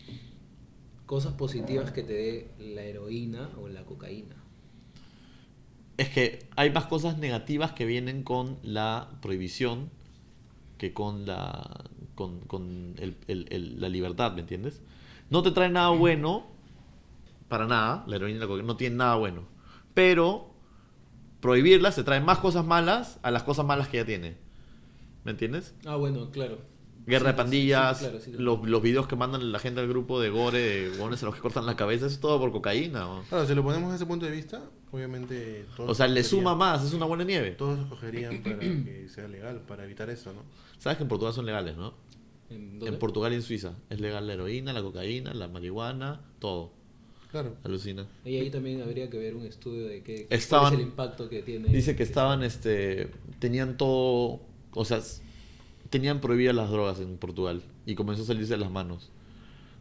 cosas 1.07 1.32
positivas 1.35 1.90
que 1.93 2.03
te 2.03 2.12
dé 2.12 2.49
la 2.59 2.82
heroína 2.82 3.49
o 3.62 3.69
la 3.69 3.85
cocaína. 3.85 4.35
Es 5.97 6.11
que 6.11 6.47
hay 6.57 6.70
más 6.70 6.85
cosas 6.86 7.19
negativas 7.19 7.73
que 7.73 7.85
vienen 7.86 8.23
con 8.23 8.59
la 8.62 9.09
prohibición 9.20 9.90
que 10.77 10.93
con 10.93 11.27
la 11.27 11.85
con, 12.15 12.40
con 12.40 12.95
el- 12.99 13.16
el- 13.27 13.47
el- 13.51 13.81
la 13.81 13.89
libertad, 13.89 14.32
¿me 14.35 14.40
entiendes? 14.40 14.81
No 15.31 15.43
te 15.43 15.51
trae 15.53 15.70
nada 15.70 15.90
bueno, 15.90 16.47
para 17.49 17.66
nada, 17.66 18.05
la 18.07 18.16
heroína 18.16 18.36
y 18.39 18.40
la 18.40 18.47
cocaína 18.47 18.66
no 18.66 18.77
tienen 18.77 18.99
nada 18.99 19.16
bueno. 19.16 19.43
Pero 19.98 20.54
prohibirlas 21.40 21.96
te 21.96 22.04
trae 22.04 22.20
más 22.20 22.38
cosas 22.38 22.64
malas 22.64 23.18
a 23.22 23.32
las 23.32 23.42
cosas 23.42 23.66
malas 23.66 23.88
que 23.88 23.96
ya 23.96 24.04
tiene. 24.04 24.36
¿Me 25.24 25.32
entiendes? 25.32 25.74
Ah, 25.84 25.96
bueno, 25.96 26.30
claro. 26.30 26.60
Guerra 27.04 27.30
Sí, 27.30 27.32
de 27.32 27.34
pandillas, 27.34 27.98
sí, 27.98 28.04
claro, 28.04 28.20
sí, 28.20 28.32
los, 28.38 28.62
los 28.68 28.80
videos 28.80 29.08
que 29.08 29.16
mandan 29.16 29.50
la 29.50 29.58
gente 29.58 29.80
al 29.80 29.88
grupo 29.88 30.20
de 30.20 30.30
gore, 30.30 30.60
de 30.60 30.90
huevones 30.90 31.20
a 31.24 31.26
los 31.26 31.34
que 31.34 31.40
cortan 31.40 31.66
la 31.66 31.74
cabeza, 31.74 32.06
eso 32.06 32.14
es 32.14 32.20
todo 32.20 32.38
por 32.38 32.52
cocaína. 32.52 33.00
¿no? 33.00 33.24
Claro, 33.28 33.44
si 33.44 33.56
lo 33.56 33.64
ponemos 33.64 33.90
desde 33.90 33.96
ese 34.04 34.06
punto 34.06 34.24
de 34.24 34.30
vista, 34.30 34.62
obviamente. 34.92 35.66
Todos 35.76 35.90
O 35.90 35.94
sea, 35.96 36.06
le 36.06 36.22
suma 36.22 36.54
más, 36.54 36.84
es 36.84 36.92
una 36.92 37.06
buena 37.06 37.24
nieve. 37.24 37.50
Todos 37.50 37.80
escogerían 37.80 38.40
para 38.44 38.60
que 38.60 39.08
sea 39.12 39.26
legal, 39.26 39.62
para 39.62 39.82
evitar 39.82 40.08
eso, 40.10 40.32
¿no? 40.32 40.42
Sabes 40.78 40.96
que 40.98 41.02
en 41.02 41.08
Portugal 41.08 41.34
son 41.34 41.44
legales, 41.44 41.76
¿no? 41.76 41.94
¿En 42.50 42.78
dónde? 42.78 42.94
En 42.94 43.00
Portugal 43.00 43.32
y 43.32 43.34
en 43.34 43.42
Suiza. 43.42 43.72
Es 43.90 43.98
legal 43.98 44.28
la 44.28 44.34
heroína, 44.34 44.72
la 44.72 44.80
cocaína, 44.80 45.34
la 45.34 45.48
marihuana, 45.48 46.20
todo. 46.38 46.77
Claro. 47.30 47.56
Alucina. 47.62 48.06
Y 48.24 48.36
ahí 48.36 48.50
también 48.50 48.80
habría 48.82 49.10
que 49.10 49.18
ver 49.18 49.34
un 49.36 49.44
estudio 49.44 49.86
de 49.86 50.02
qué 50.02 50.26
Estaban- 50.30 50.70
cuál 50.70 50.74
es 50.74 50.80
el 50.80 50.86
impacto 50.86 51.28
que 51.28 51.42
tiene. 51.42 51.68
Dice 51.68 51.94
que 51.94 52.02
estaban, 52.02 52.42
este, 52.42 53.10
tenían 53.38 53.76
todo, 53.76 54.40
o 54.72 54.84
sea, 54.84 55.00
tenían 55.90 56.20
prohibidas 56.20 56.55
las 56.55 56.70
drogas 56.70 57.00
en 57.00 57.16
Portugal 57.18 57.62
y 57.84 57.94
comenzó 57.94 58.22
a 58.22 58.26
salirse 58.26 58.55
de 58.55 58.60
las 58.60 58.70
manos. 58.70 59.10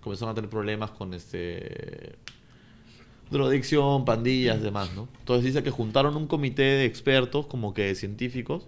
Comenzaron 0.02 0.34
a 0.34 0.36
tener 0.36 0.50
problemas 0.50 0.92
con, 0.92 1.14
este, 1.14 2.16
drogadicción, 3.32 4.06
pandillas, 4.06 4.62
demás, 4.62 4.94
¿no? 4.96 5.08
Entonces 5.20 5.46
dice 5.46 5.64
que 5.64 5.72
juntaron 5.72 6.16
un 6.16 6.28
comité 6.28 6.64
de 6.64 6.86
expertos, 6.86 7.46
como 7.48 7.74
que 7.74 7.94
científicos, 7.96 8.68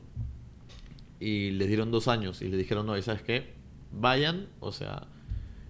y 1.19 1.51
les 1.51 1.67
dieron 1.67 1.91
dos 1.91 2.07
años 2.07 2.41
y 2.41 2.47
les 2.49 2.57
dijeron, 2.57 2.85
no, 2.85 2.97
¿y 2.97 3.01
¿sabes 3.01 3.21
qué? 3.21 3.53
Vayan, 3.91 4.47
o 4.59 4.71
sea, 4.71 5.07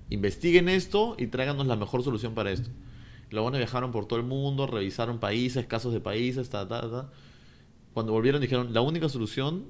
investiguen 0.10 0.70
esto 0.70 1.16
y 1.20 1.28
tráiganos 1.28 1.68
la 1.68 1.76
mejor 1.76 2.04
solución 2.04 2.34
para 2.34 2.52
esto. 2.52 2.70
Luego 3.32 3.46
bueno, 3.46 3.58
viajaron 3.58 3.92
por 3.92 4.06
todo 4.08 4.20
el 4.20 4.26
mundo, 4.26 4.68
revisaron 4.68 5.20
países, 5.20 5.66
casos 5.68 5.94
de 5.94 6.00
países, 6.00 6.50
ta, 6.50 6.68
ta, 6.68 6.82
ta. 6.90 7.10
Cuando 7.94 8.12
volvieron 8.12 8.42
dijeron, 8.42 8.74
la 8.74 8.82
única 8.82 9.10
solución 9.10 9.66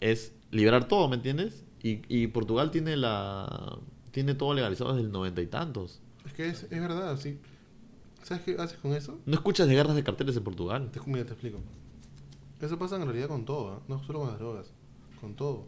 es 0.00 0.34
liberar 0.50 0.88
todo, 0.88 1.08
¿me 1.08 1.16
entiendes? 1.16 1.64
Y, 1.82 2.00
y 2.08 2.26
Portugal 2.28 2.70
tiene 2.70 2.96
la 2.96 3.78
tiene 4.10 4.34
todo 4.34 4.54
legalizado 4.54 4.94
desde 4.94 5.06
el 5.06 5.12
noventa 5.12 5.42
y 5.42 5.46
tantos. 5.46 6.00
Es 6.24 6.32
que 6.32 6.48
es, 6.48 6.62
es 6.64 6.80
verdad, 6.80 7.18
sí. 7.18 7.38
¿Sabes 8.22 8.42
qué 8.44 8.56
haces 8.58 8.78
con 8.78 8.94
eso? 8.94 9.20
No 9.26 9.34
escuchas 9.34 9.68
de 9.68 9.74
guerras 9.74 9.94
de 9.94 10.02
carteles 10.02 10.36
en 10.36 10.42
Portugal. 10.42 10.90
Te, 10.90 11.00
mira, 11.06 11.24
te 11.26 11.32
explico. 11.32 11.60
Eso 12.60 12.78
pasa 12.78 12.96
en 12.96 13.04
realidad 13.04 13.28
con 13.28 13.44
todo, 13.44 13.72
¿ah? 13.72 13.82
no 13.88 14.02
solo 14.02 14.20
con 14.20 14.28
las 14.30 14.38
drogas, 14.38 14.72
con 15.20 15.34
todo. 15.34 15.66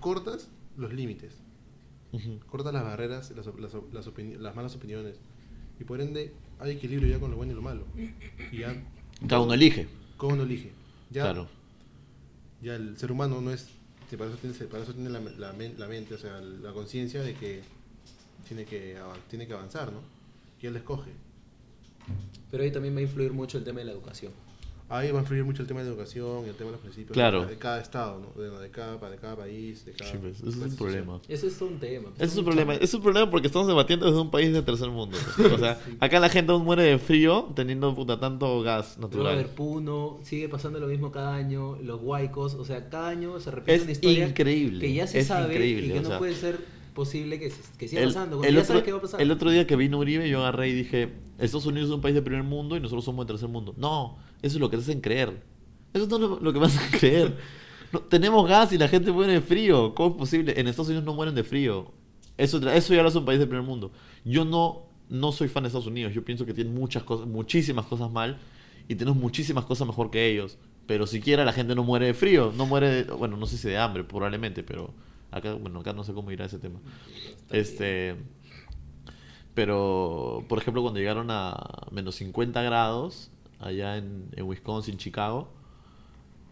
Cortas 0.00 0.48
los 0.76 0.92
límites, 0.92 1.40
Ujú. 2.12 2.38
cortas 2.46 2.72
las 2.72 2.84
barreras, 2.84 3.30
las, 3.32 3.46
op- 3.46 3.58
las, 3.60 3.72
las, 3.92 4.06
opini- 4.08 4.36
las 4.38 4.54
malas 4.56 4.74
opiniones. 4.76 5.16
Y 5.80 5.84
por 5.84 6.00
ende 6.00 6.32
hay 6.58 6.72
equilibrio 6.72 7.08
ya 7.08 7.20
con 7.20 7.30
lo 7.30 7.36
bueno 7.36 7.52
y 7.52 7.54
lo 7.54 7.62
malo. 7.62 7.84
Y 8.52 8.58
ya 8.58 8.74
Cada 9.28 9.42
uno 9.42 9.54
elige. 9.54 9.86
cada 10.18 10.32
uno 10.34 10.42
elige. 10.42 10.72
Ya, 11.10 11.22
Claro. 11.24 11.48
ya 12.62 12.74
el 12.76 12.96
ser 12.96 13.12
humano 13.12 13.40
no 13.40 13.50
es. 13.50 13.68
Para 14.16 14.30
eso 14.30 14.38
tiene, 14.38 14.54
para 14.70 14.82
eso 14.82 14.94
tiene 14.94 15.10
la, 15.10 15.20
la 15.20 15.52
men- 15.52 15.74
la 15.78 15.86
mente, 15.86 16.14
o 16.14 16.18
sea, 16.18 16.40
la 16.40 16.72
conciencia 16.72 17.20
de 17.22 17.34
que 17.34 17.60
tiene 18.46 18.64
que, 18.64 18.96
tiene 19.28 19.46
que 19.46 19.52
avanzar, 19.52 19.92
¿no? 19.92 20.00
Y 20.62 20.66
él 20.66 20.76
escoge. 20.76 21.10
Pero 22.50 22.62
ahí 22.64 22.72
también 22.72 22.94
va 22.94 23.00
a 23.00 23.02
influir 23.02 23.32
mucho 23.34 23.58
el 23.58 23.64
tema 23.64 23.80
de 23.80 23.84
la 23.84 23.92
educación. 23.92 24.32
Ahí 24.90 25.10
va 25.10 25.18
a 25.18 25.22
influir 25.22 25.44
mucho 25.44 25.62
el 25.62 25.68
tema 25.68 25.82
de 25.82 25.88
educación 25.88 26.44
y 26.46 26.48
el 26.48 26.54
tema 26.54 26.66
de 26.70 26.72
los 26.72 26.80
principios 26.80 27.12
Claro. 27.12 27.44
de, 27.46 27.56
cada 27.56 27.80
estado, 27.80 28.20
¿no? 28.20 28.42
de, 28.42 28.50
de 28.58 28.70
cada, 28.70 28.96
de 29.10 29.16
cada 29.16 29.36
país, 29.36 29.84
de 29.84 29.92
cada... 29.92 30.10
Sí, 30.10 30.16
pues, 30.20 30.40
ese 30.40 30.48
es 30.48 30.56
un 30.56 30.76
problema. 30.76 31.20
Ese 31.28 31.46
es 31.48 31.58
todo 31.58 31.68
un 31.68 31.78
tema. 31.78 32.08
Ese 32.16 32.24
es 32.24 32.36
un 32.36 32.44
problema. 32.44 32.74
Es 32.74 32.94
un 32.94 33.02
problema 33.02 33.30
porque 33.30 33.46
estamos 33.48 33.68
debatiendo 33.68 34.06
desde 34.06 34.20
un 34.20 34.30
país 34.30 34.52
de 34.52 34.62
tercer 34.62 34.88
mundo. 34.90 35.16
pues. 35.36 35.52
O 35.58 35.58
sea, 35.58 35.78
acá 36.00 36.20
la 36.20 36.28
gente 36.28 36.52
aún 36.52 36.64
muere 36.64 36.82
de 36.84 36.98
frío 36.98 37.50
teniendo 37.54 37.94
puta 37.94 38.18
tanto 38.20 38.62
gas 38.62 38.96
natural. 38.98 39.44
Puno, 39.56 40.18
sigue 40.22 40.48
pasando 40.48 40.78
lo 40.80 40.86
mismo 40.86 41.10
cada 41.12 41.34
año, 41.34 41.76
los 41.82 42.00
huaicos, 42.02 42.54
o 42.54 42.64
sea, 42.64 42.88
cada 42.88 43.08
año 43.08 43.38
se 43.40 43.50
repite 43.50 43.74
Es 43.74 43.82
una 43.82 43.92
historia 43.92 44.28
increíble, 44.28 44.80
que 44.80 44.92
ya 44.94 45.06
se 45.06 45.20
es 45.20 45.26
sabe 45.26 45.52
increíble, 45.54 45.86
y 45.86 45.90
que 45.92 46.00
no 46.00 46.08
sea, 46.08 46.18
puede 46.18 46.34
ser 46.34 46.58
posible 46.94 47.38
que, 47.38 47.52
que 47.78 47.88
siga 47.88 48.02
El, 48.02 48.08
pasando. 48.08 48.36
cuando 48.38 48.48
el 48.48 48.54
ya 48.54 48.60
otro, 48.60 48.68
sabes 48.68 48.82
qué 48.84 48.92
va 48.92 48.98
a 48.98 49.02
pasar. 49.02 49.20
el 49.20 49.30
otro 49.30 49.50
día 49.50 49.66
que 49.66 49.76
vino 49.76 49.98
Uribe, 49.98 50.28
yo 50.28 50.40
agarré 50.40 50.68
y 50.68 50.72
dije: 50.74 51.12
Estados 51.38 51.66
Unidos 51.66 51.88
es 51.90 51.94
un 51.94 52.00
país 52.00 52.14
de 52.14 52.22
primer 52.22 52.42
mundo 52.42 52.76
y 52.76 52.80
nosotros 52.80 53.04
somos 53.04 53.26
de 53.26 53.32
tercer 53.32 53.48
mundo. 53.48 53.74
No, 53.76 54.18
eso 54.42 54.56
es 54.56 54.60
lo 54.60 54.70
que 54.70 54.76
te 54.76 54.82
hacen 54.82 55.00
creer. 55.00 55.42
Eso 55.92 56.04
es 56.04 56.10
lo, 56.10 56.38
lo 56.40 56.52
que 56.52 56.60
me 56.60 56.66
hacen 56.66 56.82
creer. 56.98 57.36
No, 57.92 58.00
tenemos 58.00 58.46
gas 58.48 58.72
y 58.72 58.78
la 58.78 58.88
gente 58.88 59.10
muere 59.12 59.32
de 59.34 59.40
frío. 59.40 59.94
¿Cómo 59.94 60.10
es 60.10 60.16
posible? 60.18 60.60
En 60.60 60.68
Estados 60.68 60.88
Unidos 60.88 61.04
no 61.04 61.14
mueren 61.14 61.34
de 61.34 61.44
frío. 61.44 61.90
Eso, 62.36 62.58
eso 62.70 62.94
ya 62.94 63.02
lo 63.02 63.08
es 63.08 63.14
un 63.16 63.24
país 63.24 63.38
de 63.40 63.46
primer 63.46 63.64
mundo. 63.66 63.90
Yo 64.24 64.44
no, 64.44 64.82
no 65.08 65.32
soy 65.32 65.48
fan 65.48 65.62
de 65.62 65.68
Estados 65.68 65.86
Unidos. 65.86 66.12
Yo 66.14 66.24
pienso 66.24 66.44
que 66.46 66.54
tienen 66.54 66.74
muchas 66.74 67.02
cosas, 67.02 67.26
muchísimas 67.26 67.86
cosas 67.86 68.10
mal 68.10 68.38
y 68.86 68.94
tenemos 68.94 69.18
muchísimas 69.18 69.64
cosas 69.64 69.86
mejor 69.86 70.10
que 70.10 70.26
ellos. 70.30 70.58
Pero 70.86 71.06
siquiera 71.06 71.44
la 71.44 71.52
gente 71.52 71.74
no 71.74 71.82
muere 71.82 72.06
de 72.06 72.14
frío. 72.14 72.52
No 72.56 72.66
muere, 72.66 73.04
de- 73.04 73.12
bueno, 73.12 73.36
no 73.36 73.46
sé 73.46 73.56
si 73.58 73.68
de 73.68 73.78
hambre, 73.78 74.04
probablemente, 74.04 74.62
pero 74.62 74.92
acá, 75.30 75.54
bueno, 75.54 75.80
acá 75.80 75.92
no 75.92 76.04
sé 76.04 76.12
cómo 76.12 76.30
irá 76.30 76.44
ese 76.44 76.58
tema. 76.58 76.78
Este. 77.50 78.14
Pero, 79.54 80.44
por 80.48 80.58
ejemplo, 80.58 80.82
cuando 80.82 81.00
llegaron 81.00 81.28
a 81.30 81.86
menos 81.90 82.14
50 82.16 82.62
grados, 82.62 83.30
allá 83.60 83.96
en, 83.96 84.28
en 84.36 84.44
Wisconsin, 84.46 84.96
Chicago, 84.98 85.48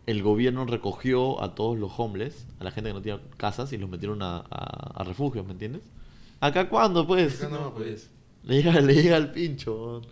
el 0.06 0.22
gobierno 0.22 0.64
recogió 0.66 1.42
a 1.42 1.54
todos 1.54 1.78
los 1.78 1.92
homeless, 1.98 2.46
a 2.60 2.64
la 2.64 2.70
gente 2.70 2.90
que 2.90 2.94
no 2.94 3.02
tenía 3.02 3.20
casas, 3.36 3.72
y 3.72 3.78
los 3.78 3.90
metieron 3.90 4.22
a, 4.22 4.38
a- 4.38 4.92
a 5.00 5.04
refugios, 5.04 5.44
¿me 5.46 5.52
entiendes? 5.52 5.82
¿Acá 6.40 6.68
cuándo, 6.68 7.06
pues? 7.06 7.42
Acá 7.42 7.48
no, 7.48 7.74
pues. 7.74 8.10
Le 8.44 8.62
llega, 8.62 8.80
le 8.80 8.94
llega 8.94 9.16
el 9.16 9.32
pincho. 9.32 10.02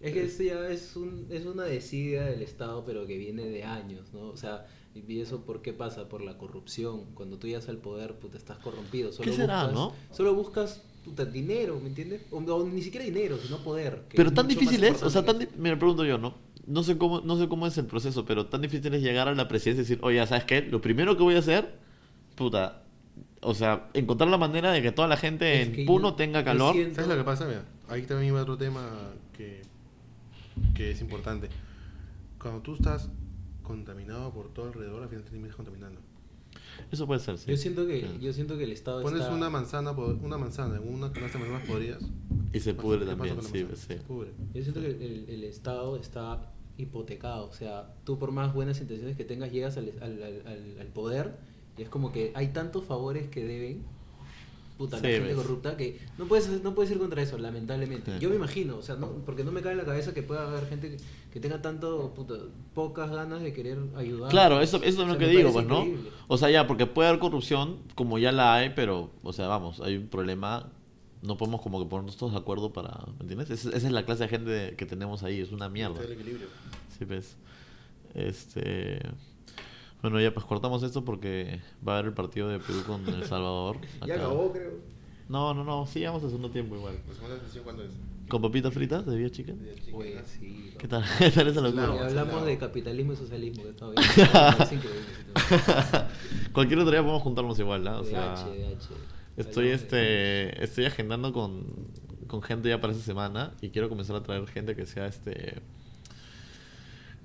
Es 0.00 0.12
que 0.12 0.24
eso 0.24 0.42
ya 0.42 0.68
es, 0.68 0.94
un, 0.96 1.26
es 1.30 1.46
una 1.46 1.64
desidia 1.64 2.24
del 2.24 2.42
Estado, 2.42 2.84
pero 2.84 3.06
que 3.06 3.16
viene 3.16 3.44
de 3.46 3.64
años, 3.64 4.12
¿no? 4.12 4.28
O 4.28 4.36
sea, 4.36 4.66
¿y 4.94 5.20
eso 5.20 5.40
por 5.44 5.62
qué 5.62 5.72
pasa? 5.72 6.08
Por 6.08 6.22
la 6.22 6.36
corrupción. 6.36 7.06
Cuando 7.14 7.38
tú 7.38 7.46
llegas 7.46 7.68
al 7.68 7.78
poder, 7.78 8.18
puta, 8.18 8.36
estás 8.36 8.58
corrompido. 8.58 9.10
Solo 9.12 9.30
¿Qué 9.30 9.36
será, 9.36 9.62
buscas, 9.62 9.74
no? 9.74 9.92
Solo 10.12 10.34
buscas, 10.34 10.82
puta, 11.06 11.24
dinero, 11.24 11.78
¿me 11.80 11.88
entiendes? 11.88 12.20
O, 12.30 12.36
o 12.38 12.68
ni 12.68 12.82
siquiera 12.82 13.06
dinero, 13.06 13.38
sino 13.38 13.58
poder. 13.58 14.02
Pero 14.14 14.32
tan 14.32 14.46
difícil 14.48 14.84
es, 14.84 15.02
o 15.02 15.08
sea, 15.08 15.24
tan 15.24 15.48
me 15.56 15.74
pregunto 15.76 16.04
yo, 16.04 16.18
¿no? 16.18 16.34
No 16.66 16.82
sé 16.82 16.98
cómo 16.98 17.20
no 17.20 17.38
sé 17.38 17.48
cómo 17.48 17.66
es 17.66 17.78
el 17.78 17.86
proceso, 17.86 18.24
pero 18.24 18.46
tan 18.46 18.60
difícil 18.60 18.92
es 18.92 19.00
llegar 19.02 19.28
a 19.28 19.34
la 19.34 19.46
presidencia 19.48 19.80
y 19.82 19.84
decir, 19.84 19.98
oye, 20.02 20.26
¿sabes 20.26 20.44
qué? 20.44 20.60
Lo 20.62 20.80
primero 20.80 21.16
que 21.16 21.22
voy 21.22 21.36
a 21.36 21.38
hacer, 21.38 21.74
puta, 22.34 22.82
o 23.40 23.54
sea, 23.54 23.88
encontrar 23.94 24.28
la 24.28 24.36
manera 24.38 24.72
de 24.72 24.82
que 24.82 24.90
toda 24.92 25.06
la 25.08 25.16
gente 25.16 25.62
Es 25.62 25.68
en 25.78 25.86
Puno 25.86 26.14
tenga 26.16 26.42
calor. 26.44 26.74
siento- 26.74 26.96
¿Sabes 26.96 27.08
lo 27.10 27.16
que 27.16 27.24
pasa? 27.24 27.46
Mira, 27.46 27.64
ahí 27.88 28.02
también 28.02 28.32
iba 28.32 28.42
otro 28.42 28.58
tema 28.58 28.90
que, 29.32 29.62
que 30.74 30.90
es 30.90 31.00
importante. 31.00 31.48
Cuando 32.40 32.60
tú 32.62 32.74
estás 32.74 33.08
contaminado 33.62 34.32
por 34.32 34.52
todo 34.52 34.66
alrededor, 34.66 35.02
al 35.04 35.08
final 35.08 35.24
te 35.24 35.30
terminas 35.30 35.56
contaminando. 35.56 36.00
Eso 36.90 37.06
puede 37.06 37.20
ser, 37.20 37.38
sí. 37.38 37.50
Yo 37.50 37.56
siento 37.56 37.86
que, 37.86 38.00
Sí. 38.00 38.18
yo 38.20 38.32
siento 38.32 38.56
que 38.58 38.64
el 38.64 38.72
Estado 38.72 39.02
Pones 39.02 39.20
está... 39.20 39.34
una 39.34 39.50
manzana, 39.50 39.90
una 39.92 40.38
manzana 40.38 40.76
en 40.76 40.92
una 40.92 41.12
canasta 41.12 41.38
de 41.38 41.44
manzanas 41.44 41.68
podridas. 41.68 42.02
Y 42.52 42.60
se 42.60 42.74
¿qué 42.74 42.80
pudre 42.82 42.98
pasa 43.06 43.16
también, 43.16 43.40
sí, 43.42 43.66
sí. 43.74 43.86
Se 43.88 43.96
pudre. 43.96 44.30
Yo 44.54 44.62
siento 44.62 44.80
que 44.80 44.88
el, 44.90 45.26
el 45.28 45.44
Estado 45.44 45.96
está 45.96 46.52
hipotecado. 46.78 47.46
O 47.48 47.52
sea, 47.52 47.94
tú 48.04 48.18
por 48.18 48.32
más 48.32 48.54
buenas 48.54 48.80
intenciones 48.80 49.16
que 49.16 49.24
tengas, 49.24 49.50
llegas 49.52 49.76
al, 49.76 49.92
al, 50.00 50.22
al- 50.22 50.42
al- 50.46 50.76
al 50.80 50.86
poder 50.88 51.36
y 51.78 51.82
es 51.82 51.88
como 51.88 52.12
que 52.12 52.32
hay 52.34 52.48
tantos 52.48 52.84
favores 52.84 53.28
que 53.28 53.44
deben. 53.44 53.82
Puta, 54.76 54.98
Sí, 54.98 55.04
la 55.04 55.08
gente 55.10 55.28
ves. 55.28 55.36
corrupta 55.36 55.76
que 55.76 55.98
no 56.18 56.26
puedes, 56.26 56.62
no 56.62 56.74
puedes 56.74 56.90
ir 56.92 56.98
contra 56.98 57.22
eso, 57.22 57.38
lamentablemente. 57.38 58.18
Yo 58.20 58.28
me 58.28 58.36
imagino, 58.36 58.76
o 58.76 58.82
sea, 58.82 58.96
no, 58.96 59.08
porque 59.24 59.42
no 59.42 59.50
me 59.50 59.62
cae 59.62 59.72
en 59.72 59.78
la 59.78 59.84
cabeza 59.86 60.12
que 60.12 60.22
pueda 60.22 60.46
haber 60.46 60.66
gente 60.68 60.90
que, 60.90 60.96
que 61.32 61.40
tenga 61.40 61.62
tanto, 61.62 62.12
puta, 62.14 62.34
pocas 62.74 63.10
ganas 63.10 63.40
de 63.40 63.54
querer 63.54 63.78
ayudar. 63.96 64.30
Claro, 64.30 64.60
eso, 64.60 64.76
eso 64.78 64.86
es 64.86 64.98
O 64.98 65.06
lo 65.06 65.14
sea, 65.14 65.18
que 65.18 65.28
digo, 65.28 65.50
pues, 65.52 65.66
¿no? 65.66 65.86
O 66.28 66.36
sea, 66.36 66.50
ya, 66.50 66.66
porque 66.66 66.84
puede 66.86 67.08
haber 67.08 67.20
corrupción, 67.20 67.78
como 67.94 68.18
ya 68.18 68.32
la 68.32 68.54
hay, 68.54 68.72
pero, 68.76 69.10
o 69.22 69.32
sea, 69.32 69.46
vamos, 69.46 69.80
hay 69.80 69.96
un 69.96 70.08
problema, 70.08 70.70
no 71.22 71.38
podemos 71.38 71.62
como 71.62 71.82
que 71.82 71.88
ponernos 71.88 72.18
todos 72.18 72.32
de 72.32 72.38
acuerdo 72.38 72.74
para, 72.74 72.98
¿me 73.18 73.22
entiendes? 73.22 73.48
Esa, 73.48 73.70
esa 73.70 73.86
es 73.86 73.92
la 73.92 74.04
clase 74.04 74.24
de 74.24 74.28
gente 74.28 74.74
que 74.76 74.84
tenemos 74.84 75.22
ahí, 75.22 75.40
es 75.40 75.52
una 75.52 75.70
mierda. 75.70 75.94
Está 75.94 76.04
el 76.04 76.12
equilibrio. 76.12 76.48
Sí, 76.98 77.06
pues. 77.06 77.36
Este. 78.14 79.00
Bueno, 80.06 80.20
ya 80.20 80.32
pues 80.32 80.46
cortamos 80.46 80.84
esto 80.84 81.04
porque 81.04 81.60
va 81.86 81.94
a 81.94 81.98
haber 81.98 82.10
el 82.10 82.14
partido 82.14 82.48
de 82.48 82.60
Perú 82.60 82.84
con 82.86 83.08
El 83.08 83.24
Salvador. 83.24 83.78
Ya 84.06 84.14
acá. 84.14 84.24
acabó, 84.26 84.52
creo. 84.52 84.74
No, 85.28 85.52
no, 85.52 85.64
no, 85.64 85.84
sí, 85.88 86.04
vamos 86.04 86.22
a 86.22 86.28
segundo 86.28 86.48
tiempo 86.48 86.76
igual. 86.76 86.94
La 87.08 87.12
segunda 87.12 87.40
sesión, 87.40 87.64
¿cuándo 87.64 87.82
es? 87.82 87.90
¿Con 88.28 88.40
papitas 88.40 88.72
fritas 88.72 89.04
de 89.04 89.16
Vía 89.16 89.30
sí. 89.34 90.74
¿Qué 90.78 90.86
tal? 90.86 91.02
¿Qué 91.18 91.30
tal 91.32 91.48
esa 91.48 91.60
locura? 91.60 91.86
Claro. 91.86 92.04
hablamos 92.04 92.32
Claro. 92.34 92.46
de 92.46 92.56
capitalismo 92.56 93.14
y 93.14 93.16
socialismo, 93.16 93.64
que 93.64 93.70
está 93.70 93.86
bien. 93.90 93.96
Es 94.62 94.72
increíble. 94.72 95.06
Cualquier 96.52 96.78
otro 96.78 96.92
día 96.92 97.00
podemos 97.00 97.22
juntarnos 97.24 97.58
igual, 97.58 97.82
¿no? 97.82 97.98
O 97.98 98.04
sea, 98.04 98.34
DH, 98.34 98.88
estoy 99.38 99.70
este 99.70 100.62
estoy 100.62 100.84
agendando 100.84 101.32
con, 101.32 101.66
con 102.28 102.42
gente 102.42 102.68
ya 102.68 102.80
para 102.80 102.92
esta 102.92 103.04
semana 103.04 103.54
y 103.60 103.70
quiero 103.70 103.88
comenzar 103.88 104.14
a 104.14 104.22
traer 104.22 104.46
gente 104.46 104.76
que 104.76 104.86
sea 104.86 105.06
este 105.06 105.62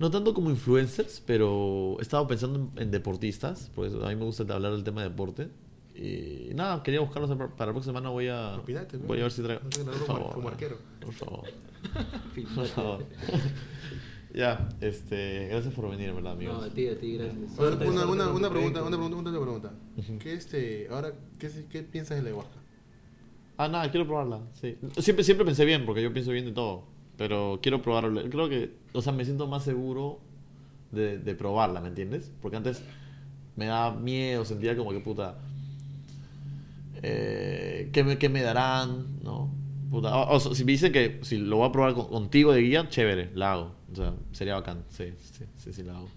no 0.02 0.10
tanto 0.10 0.34
como 0.34 0.50
influencers, 0.50 1.22
pero 1.24 1.96
he 1.98 2.02
estado 2.02 2.26
pensando 2.26 2.70
en, 2.76 2.82
en 2.82 2.90
deportistas, 2.90 3.70
pues 3.74 3.94
a 3.94 4.08
mí 4.08 4.16
me 4.16 4.24
gusta 4.24 4.42
hablar 4.52 4.72
del 4.72 4.84
tema 4.84 5.02
de 5.02 5.08
deporte. 5.08 5.48
Y 5.94 6.52
nada, 6.54 6.82
quería 6.82 7.00
buscarlos 7.00 7.30
para 7.30 7.66
la 7.66 7.72
próxima 7.72 7.82
semana. 7.94 8.08
Voy 8.10 8.28
a, 8.28 8.60
voy 9.06 9.18
a 9.20 9.22
ver 9.22 9.32
si 9.32 9.42
traigo. 9.42 9.62
No 9.62 9.70
Por 9.70 9.84
como- 9.92 10.06
favor, 10.06 10.34
como 10.34 10.48
arquero. 10.48 10.76
Por 11.00 11.12
favor. 11.14 11.44
Por 12.54 12.66
favor. 12.66 13.04
ya, 14.34 14.68
este, 14.80 15.48
gracias 15.48 15.74
por 15.74 15.90
venir, 15.90 16.08
en 16.08 16.16
¿verdad, 16.16 16.32
amigos? 16.32 16.58
No, 16.58 16.64
a 16.64 16.70
ti, 16.70 16.88
a 16.88 16.98
ti, 16.98 17.16
gracias. 17.18 17.58
A 17.58 17.62
ver, 17.62 17.72
una, 17.74 17.80
pregunta, 18.02 18.30
una 18.32 18.50
pregunta, 18.50 18.82
una 18.82 19.40
pregunta. 19.40 19.72
¿Qué 20.20 20.32
este, 20.34 20.88
ahora, 20.90 21.12
qué, 21.38 21.48
se- 21.50 21.66
qué 21.66 21.82
piensas 21.82 22.16
de 22.16 22.22
la 22.22 22.28
ayahuasca? 22.30 22.56
Ah, 23.58 23.68
nada, 23.68 23.90
quiero 23.90 24.06
probarla. 24.06 24.40
Sí. 24.54 24.76
Siempre, 24.98 25.22
siempre 25.24 25.44
pensé 25.44 25.64
bien, 25.66 25.84
porque 25.84 26.02
yo 26.02 26.12
pienso 26.12 26.32
bien 26.32 26.46
de 26.46 26.52
todo. 26.52 26.84
Pero 27.22 27.60
quiero 27.62 27.80
probarla. 27.80 28.28
Creo 28.28 28.48
que, 28.48 28.72
o 28.94 29.00
sea, 29.00 29.12
me 29.12 29.24
siento 29.24 29.46
más 29.46 29.62
seguro 29.62 30.18
de, 30.90 31.18
de 31.18 31.34
probarla, 31.36 31.80
¿me 31.80 31.86
entiendes? 31.86 32.32
Porque 32.42 32.56
antes 32.56 32.82
me 33.54 33.66
daba 33.66 33.94
miedo, 33.94 34.44
sentía 34.44 34.76
como 34.76 34.90
que 34.90 34.98
puta. 34.98 35.38
Eh, 37.00 37.90
¿qué, 37.92 38.02
me, 38.02 38.18
qué 38.18 38.28
me 38.28 38.42
darán? 38.42 39.20
¿No? 39.22 39.54
Puta, 39.88 40.16
o- 40.16 40.34
o 40.36 40.40
si 40.40 40.64
me 40.64 40.72
dicen 40.72 40.92
que 40.92 41.20
si 41.22 41.38
lo 41.38 41.58
voy 41.58 41.68
a 41.68 41.70
probar 41.70 41.94
con- 41.94 42.08
contigo 42.08 42.52
de 42.52 42.60
guía, 42.62 42.88
chévere, 42.88 43.30
la 43.36 43.52
hago. 43.52 43.72
O 43.92 43.94
sea, 43.94 44.14
sería 44.32 44.54
bacán. 44.54 44.82
Sí, 44.88 45.12
sí, 45.20 45.44
sí, 45.58 45.72
sí, 45.72 45.82
la 45.84 45.96
hago. 45.98 46.08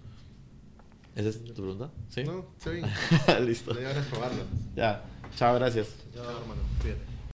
¿Esa 1.15 1.30
es 1.30 1.44
tu 1.44 1.53
pregunta? 1.53 1.91
¿Sí? 2.10 2.23
No, 2.23 2.45
está 2.57 2.72
bien. 2.72 2.86
Listo. 3.45 3.77
Es 3.77 4.06
probarla. 4.07 4.41
Ya. 4.76 5.03
Chao, 5.38 5.53
gracias. 5.53 5.88
Chao, 6.15 6.23
hermano. 6.23 6.61
Cuídate. 6.82 7.15